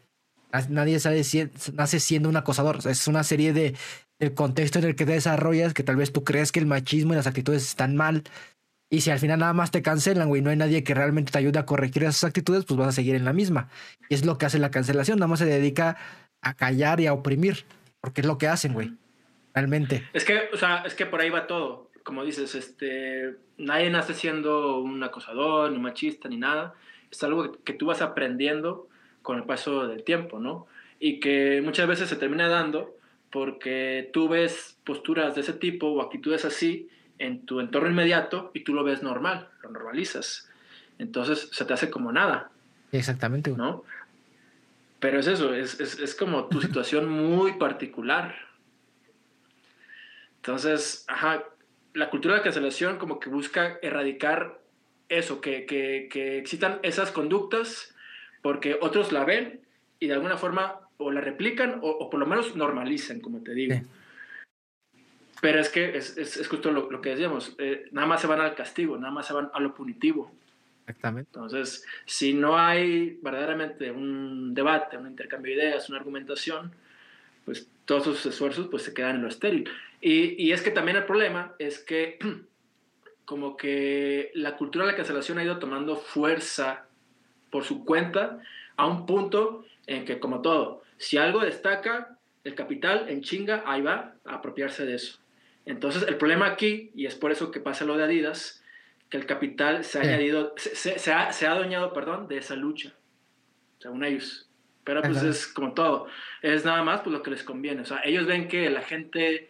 Nadie 0.70 1.00
sabe 1.00 1.24
si, 1.24 1.50
nace 1.74 2.00
siendo 2.00 2.30
un 2.30 2.38
acosador. 2.38 2.80
Es 2.86 3.08
una 3.08 3.24
serie 3.24 3.54
de 3.54 3.76
el 4.20 4.34
contexto 4.34 4.80
en 4.80 4.86
el 4.86 4.96
que 4.96 5.06
te 5.06 5.14
desarrollas 5.14 5.74
que 5.74 5.84
tal 5.84 5.96
vez 5.96 6.12
tú 6.12 6.24
crees 6.24 6.52
que 6.52 6.60
el 6.60 6.66
machismo 6.66 7.14
y 7.14 7.16
las 7.16 7.28
actitudes 7.28 7.64
están 7.64 7.96
mal 7.96 8.24
y 8.92 9.02
si 9.02 9.12
al 9.12 9.20
final 9.20 9.40
nada 9.40 9.54
más 9.54 9.70
te 9.70 9.84
cancelan, 9.84 10.30
güey, 10.30 10.42
no 10.42 10.50
hay 10.50 10.56
nadie 10.56 10.84
que 10.84 10.96
realmente 10.96 11.32
te 11.32 11.38
ayude 11.38 11.60
a 11.60 11.66
corregir 11.66 12.04
esas 12.04 12.24
actitudes, 12.24 12.66
pues 12.66 12.78
vas 12.78 12.88
a 12.88 12.92
seguir 12.92 13.16
en 13.16 13.24
la 13.24 13.34
misma. 13.34 13.70
Y 14.10 14.16
es 14.16 14.26
lo 14.26 14.38
que 14.38 14.48
hace 14.48 14.58
la 14.58 14.72
cancelación, 14.72 15.20
nada 15.20 15.28
más 15.28 15.40
se 15.40 15.46
dedica 15.46 15.98
a 16.42 16.56
callar 16.56 17.00
y 17.00 17.06
a 17.06 17.14
oprimir, 17.14 17.66
porque 18.02 18.22
es 18.22 18.28
lo 18.28 18.40
que 18.40 18.48
hacen, 18.48 18.74
güey. 18.74 18.94
Realmente. 19.54 20.08
Es 20.14 20.26
que, 20.26 20.50
o 20.54 20.58
sea, 20.58 20.84
es 20.86 20.96
que 20.96 21.06
por 21.06 21.22
ahí 21.22 21.30
va 21.30 21.46
todo. 21.46 21.92
Como 22.04 22.24
dices, 22.24 22.56
este, 22.56 23.36
nadie 23.58 23.92
nace 23.92 24.16
siendo 24.16 24.80
un 24.80 25.04
acosador, 25.04 25.72
ni 25.72 25.78
machista, 25.78 26.28
ni 26.28 26.38
nada. 26.38 26.74
Es 27.12 27.22
algo 27.24 27.62
que 27.64 27.74
tú 27.74 27.88
vas 27.88 28.02
aprendiendo 28.02 28.89
con 29.22 29.38
el 29.38 29.44
paso 29.44 29.88
del 29.88 30.04
tiempo, 30.04 30.40
¿no? 30.40 30.68
Y 31.00 31.20
que 31.20 31.62
muchas 31.64 31.88
veces 31.88 32.10
se 32.10 32.16
termina 32.16 32.48
dando 32.48 32.96
porque 33.32 34.10
tú 34.14 34.28
ves 34.28 34.78
posturas 34.84 35.36
de 35.36 35.42
ese 35.42 35.54
tipo 35.54 35.88
o 35.88 36.02
actitudes 36.02 36.46
así 36.46 36.90
en 37.20 37.46
tu 37.46 37.60
entorno 37.60 37.90
inmediato 37.90 38.52
y 38.54 38.62
tú 38.62 38.74
lo 38.74 38.84
ves 38.84 39.04
normal, 39.04 39.50
lo 39.62 39.70
normalizas. 39.70 40.50
Entonces 40.98 41.50
se 41.52 41.66
te 41.66 41.74
hace 41.74 41.90
como 41.90 42.12
nada. 42.12 42.52
Exactamente. 42.92 43.52
¿No? 43.52 43.84
Pero 45.00 45.20
es 45.20 45.28
eso, 45.28 45.54
es, 45.54 45.80
es, 45.80 46.00
es 46.00 46.16
como 46.16 46.46
tu 46.46 46.62
situación 46.62 47.10
muy 47.10 47.54
particular. 47.54 48.36
Entonces, 50.38 51.06
ajá, 51.08 51.44
la 51.94 52.10
cultura 52.10 52.36
de 52.36 52.42
cancelación 52.42 52.98
como 52.98 53.20
que 53.20 53.30
busca 53.30 53.78
erradicar 53.82 54.60
eso, 55.10 55.42
que, 55.42 55.66
que, 55.66 56.08
que 56.12 56.38
existan 56.38 56.80
esas 56.84 57.12
conductas 57.12 57.96
porque 58.42 58.78
otros 58.80 59.12
la 59.12 59.26
ven 59.26 59.62
y 60.00 60.08
de 60.08 60.14
alguna 60.14 60.38
forma 60.38 60.80
o 60.98 61.12
la 61.12 61.22
replican 61.22 61.80
o, 61.82 62.10
por 62.10 62.20
lo 62.20 62.26
menos 62.26 62.56
normalizan, 62.56 63.22
como 63.22 63.42
te 63.42 63.54
digo. 63.54 63.76
Pero 65.42 65.60
es 65.60 65.70
que 65.70 65.98
es, 65.98 66.18
es, 66.18 66.48
justo 66.48 66.72
lo, 66.72 66.92
lo, 66.92 67.00
que 67.00 67.12
decíamos, 67.12 67.56
eh, 67.58 67.88
nada 67.92 68.06
más 68.06 68.20
se 68.20 68.28
van 68.28 68.42
al 68.42 68.56
castigo, 68.56 68.98
nada 68.98 69.12
más 69.12 69.28
se 69.28 69.34
van 69.34 69.50
a 69.54 69.60
lo 69.62 69.74
punitivo. 69.74 70.32
Exactamente. 70.82 71.30
Entonces, 71.34 71.86
si 72.06 72.34
no 72.34 72.58
hay 72.58 73.18
verdaderamente 73.22 73.92
un 73.92 74.54
debate, 74.54 74.98
un 74.98 75.08
intercambio 75.08 75.56
de 75.56 75.64
ideas, 75.64 75.88
una 75.88 76.00
argumentación, 76.00 76.74
pues 77.46 77.70
todos 77.86 78.08
esos 78.08 78.26
esfuerzos 78.26 78.68
pues 78.68 78.84
se 78.84 78.94
quedan 78.94 79.18
en 79.18 79.22
lo 79.22 79.30
estéril. 79.30 79.70
Y, 80.02 80.44
y 80.44 80.52
es 80.52 80.62
que 80.62 80.72
también 80.72 80.98
el 80.98 81.06
problema 81.06 81.54
es 81.60 81.80
que 81.80 82.20
como 83.26 83.56
que 83.56 84.32
la 84.34 84.58
cultura 84.58 84.86
de 84.86 84.92
la 84.92 84.98
cancelación 84.98 85.38
ha 85.38 85.44
ido 85.44 85.60
tomando 85.60 85.96
fuerza 85.96 86.89
por 87.50 87.64
su 87.64 87.86
cuenta 87.86 88.40
a 88.78 88.88
un 88.88 89.06
punto 89.06 89.66
en 89.88 90.06
que, 90.06 90.20
como 90.20 90.42
todo, 90.42 90.84
si 90.98 91.18
algo 91.18 91.40
destaca, 91.40 92.18
el 92.44 92.56
capital 92.56 93.10
en 93.10 93.22
chinga, 93.22 93.64
ahí 93.66 93.82
va 93.82 94.16
a 94.26 94.36
apropiarse 94.36 94.86
de 94.86 94.96
eso. 94.96 95.20
Entonces, 95.66 96.06
el 96.08 96.18
problema 96.18 96.48
aquí, 96.48 96.92
y 96.96 97.06
es 97.06 97.16
por 97.16 97.32
eso 97.32 97.52
que 97.52 97.60
pasa 97.60 97.86
lo 97.86 97.98
de 97.98 98.04
Adidas, 98.04 98.64
que 99.10 99.18
el 99.18 99.26
capital 99.26 99.84
se 99.84 100.00
ha 100.00 100.02
añadido, 100.02 100.54
se, 100.58 100.76
se, 100.76 101.14
ha, 101.14 101.32
se, 101.32 101.48
ha, 101.48 101.52
adueñado, 101.52 101.94
perdón, 101.94 102.28
de 102.28 102.38
esa 102.38 102.56
lucha, 102.56 102.94
según 103.80 104.04
ellos. 104.04 104.50
Pero 104.84 105.02
pues 105.02 105.22
es 105.22 105.46
como 105.46 105.74
todo, 105.74 106.08
es 106.42 106.66
nada 106.66 106.82
más 106.84 107.02
pues, 107.02 107.14
lo 107.14 107.22
que 107.22 107.32
les 107.32 107.44
conviene. 107.44 107.82
O 107.82 107.86
sea, 107.86 108.02
ellos 108.04 108.26
ven 108.26 108.48
que 108.48 108.70
la 108.70 108.82
gente 108.82 109.50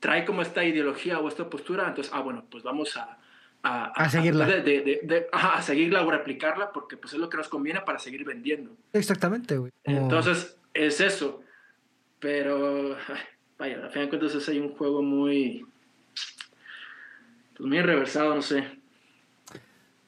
trae 0.00 0.24
como 0.24 0.42
esta 0.42 0.64
ideología 0.64 1.20
o 1.20 1.28
esta 1.28 1.48
postura, 1.48 1.86
entonces, 1.86 2.12
ah, 2.12 2.20
bueno, 2.20 2.46
pues 2.50 2.64
vamos 2.64 2.96
a, 2.96 3.19
a, 3.62 3.86
a, 3.86 4.08
seguirla. 4.08 4.46
De, 4.46 4.62
de, 4.62 5.00
de, 5.02 5.26
a 5.32 5.60
seguirla 5.62 6.02
o 6.04 6.10
replicarla 6.10 6.72
porque 6.72 6.96
pues 6.96 7.12
es 7.12 7.18
lo 7.18 7.28
que 7.28 7.36
nos 7.36 7.48
conviene 7.48 7.80
para 7.82 7.98
seguir 7.98 8.24
vendiendo. 8.24 8.76
Exactamente, 8.92 9.58
güey. 9.58 9.72
Entonces, 9.84 10.56
es 10.74 11.00
eso. 11.00 11.42
Pero, 12.18 12.96
vaya, 13.58 13.86
a 13.86 13.90
fin 13.90 14.02
de 14.02 14.08
cuentas 14.08 14.48
hay 14.48 14.58
un 14.58 14.74
juego 14.74 15.02
muy, 15.02 15.66
pues 17.56 17.68
muy 17.68 17.80
reversado, 17.80 18.34
no 18.34 18.42
sé. 18.42 18.64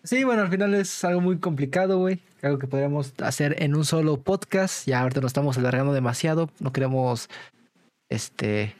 Sí, 0.05 0.25
bueno, 0.25 0.43
al 0.43 0.49
final 0.49 0.75
es 0.75 1.05
algo 1.05 1.21
muy 1.21 1.39
complicado, 1.39 1.99
güey. 1.99 2.21
Algo 2.43 2.59
que 2.59 2.67
podríamos 2.67 3.15
hacer 3.23 3.63
en 3.63 3.77
un 3.77 3.85
solo 3.85 4.21
podcast. 4.21 4.87
Ya 4.87 5.01
ahorita 5.01 5.21
nos 5.21 5.29
estamos 5.29 5.57
alargando 5.59 5.93
demasiado. 5.93 6.51
No 6.59 6.73
queremos, 6.73 7.29
este, 8.09 8.75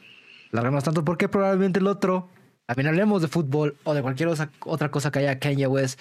alargarnos 0.51 0.83
tanto 0.83 1.05
porque 1.05 1.29
probablemente 1.29 1.79
el 1.79 1.87
otro 1.87 2.27
también 2.65 2.87
hablemos 2.87 3.21
de 3.21 3.27
fútbol 3.27 3.75
o 3.83 3.93
de 3.93 4.01
cualquier 4.01 4.29
otra 4.29 4.91
cosa 4.91 5.11
que 5.11 5.19
haya 5.19 5.39
Kanye 5.39 5.67
West 5.67 5.99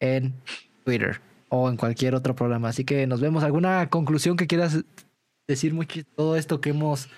en 0.00 0.34
Twitter 0.84 1.20
o 1.48 1.68
en 1.68 1.76
cualquier 1.76 2.14
otro 2.14 2.34
programa. 2.34 2.68
Así 2.68 2.84
que 2.84 3.06
nos 3.06 3.20
vemos. 3.20 3.42
¿Alguna 3.42 3.88
conclusión 3.90 4.36
que 4.36 4.46
quieras 4.46 4.84
decir 5.46 5.74
mucho 5.74 6.00
todo 6.16 6.36
esto 6.36 6.60
que 6.60 6.70
hemos 6.70 7.08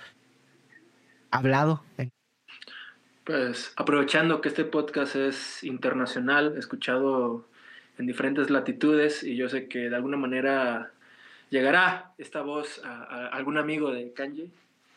hablado? 1.31 1.83
Pues 3.23 3.73
aprovechando 3.75 4.41
que 4.41 4.49
este 4.49 4.63
podcast 4.63 5.15
es 5.15 5.63
internacional, 5.63 6.57
escuchado 6.57 7.45
en 7.97 8.07
diferentes 8.07 8.49
latitudes 8.49 9.23
y 9.23 9.35
yo 9.35 9.49
sé 9.49 9.67
que 9.67 9.89
de 9.89 9.95
alguna 9.95 10.17
manera 10.17 10.91
llegará 11.49 12.13
esta 12.17 12.41
voz 12.41 12.81
a, 12.83 13.03
a 13.03 13.27
algún 13.27 13.57
amigo 13.57 13.91
de 13.91 14.13
Kanye. 14.13 14.49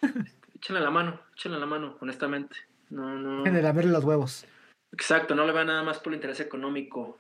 échenle 0.55 0.81
la 0.81 0.91
mano, 0.91 1.21
échenle 1.35 1.59
la 1.59 1.67
mano, 1.67 1.97
honestamente. 2.01 2.70
No, 2.91 3.17
no. 3.19 3.47
En 3.47 3.57
el 3.57 3.63
lamerle 3.63 3.93
los 3.93 4.05
huevos. 4.05 4.45
Exacto, 4.93 5.35
no 5.35 5.47
le 5.47 5.53
va 5.53 5.65
nada 5.65 5.83
más 5.83 5.99
por 5.99 6.13
el 6.13 6.17
interés 6.17 6.41
económico. 6.41 7.19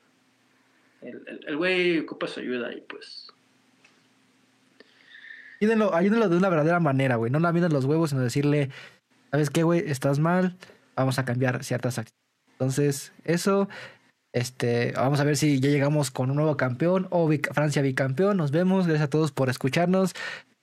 El 1.00 1.56
güey 1.56 1.96
el, 1.96 2.02
ocupa 2.04 2.26
su 2.26 2.40
ayuda 2.40 2.72
y 2.74 2.80
pues. 2.82 3.28
Ayúdenlo, 5.60 5.94
ayúdenlo 5.94 6.28
de 6.28 6.36
una 6.36 6.48
verdadera 6.48 6.80
manera, 6.80 7.16
güey. 7.16 7.30
No 7.30 7.38
la 7.38 7.52
miren 7.52 7.72
los 7.72 7.84
huevos, 7.84 8.10
sino 8.10 8.22
decirle, 8.22 8.70
¿sabes 9.30 9.50
qué, 9.50 9.62
güey? 9.62 9.80
Estás 9.90 10.18
mal, 10.18 10.56
vamos 10.96 11.18
a 11.18 11.24
cambiar 11.24 11.62
ciertas 11.64 11.98
acciones. 11.98 12.20
Entonces, 12.52 13.12
eso, 13.24 13.68
este, 14.32 14.92
vamos 14.92 15.20
a 15.20 15.24
ver 15.24 15.36
si 15.36 15.60
ya 15.60 15.70
llegamos 15.70 16.10
con 16.10 16.30
un 16.30 16.36
nuevo 16.36 16.56
campeón 16.56 17.06
o 17.10 17.30
Francia 17.52 17.82
bicampeón. 17.82 18.36
Nos 18.36 18.50
vemos, 18.50 18.86
gracias 18.86 19.06
a 19.06 19.10
todos 19.10 19.32
por 19.32 19.48
escucharnos. 19.48 20.14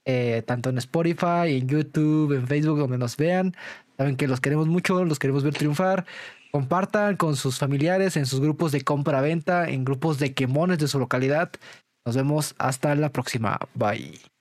Eh, 0.06 0.42
tanto 0.46 0.70
en 0.70 0.78
Spotify, 0.78 1.58
en 1.58 1.68
YouTube, 1.68 2.34
en 2.34 2.48
Facebook, 2.48 2.80
donde 2.80 2.98
nos 2.98 3.18
vean. 3.18 3.56
Saben 3.98 4.16
que 4.16 4.28
los 4.28 4.42
queremos 4.42 4.68
mucho, 4.68 5.04
los 5.06 5.20
queremos 5.20 5.44
ver 5.44 5.54
triunfar. 5.54 6.06
Compartan 6.52 7.18
con 7.18 7.36
sus 7.36 7.60
familiares 7.60 8.16
en 8.16 8.26
sus 8.26 8.40
grupos 8.40 8.72
de 8.72 8.82
compra-venta, 8.82 9.70
en 9.70 9.84
grupos 9.84 10.20
de 10.20 10.34
quemones 10.34 10.80
de 10.80 10.88
su 10.88 11.00
localidad. 11.00 11.52
Nos 12.06 12.16
vemos 12.16 12.56
hasta 12.58 12.96
la 12.96 13.12
próxima. 13.12 13.60
Bye. 13.74 14.37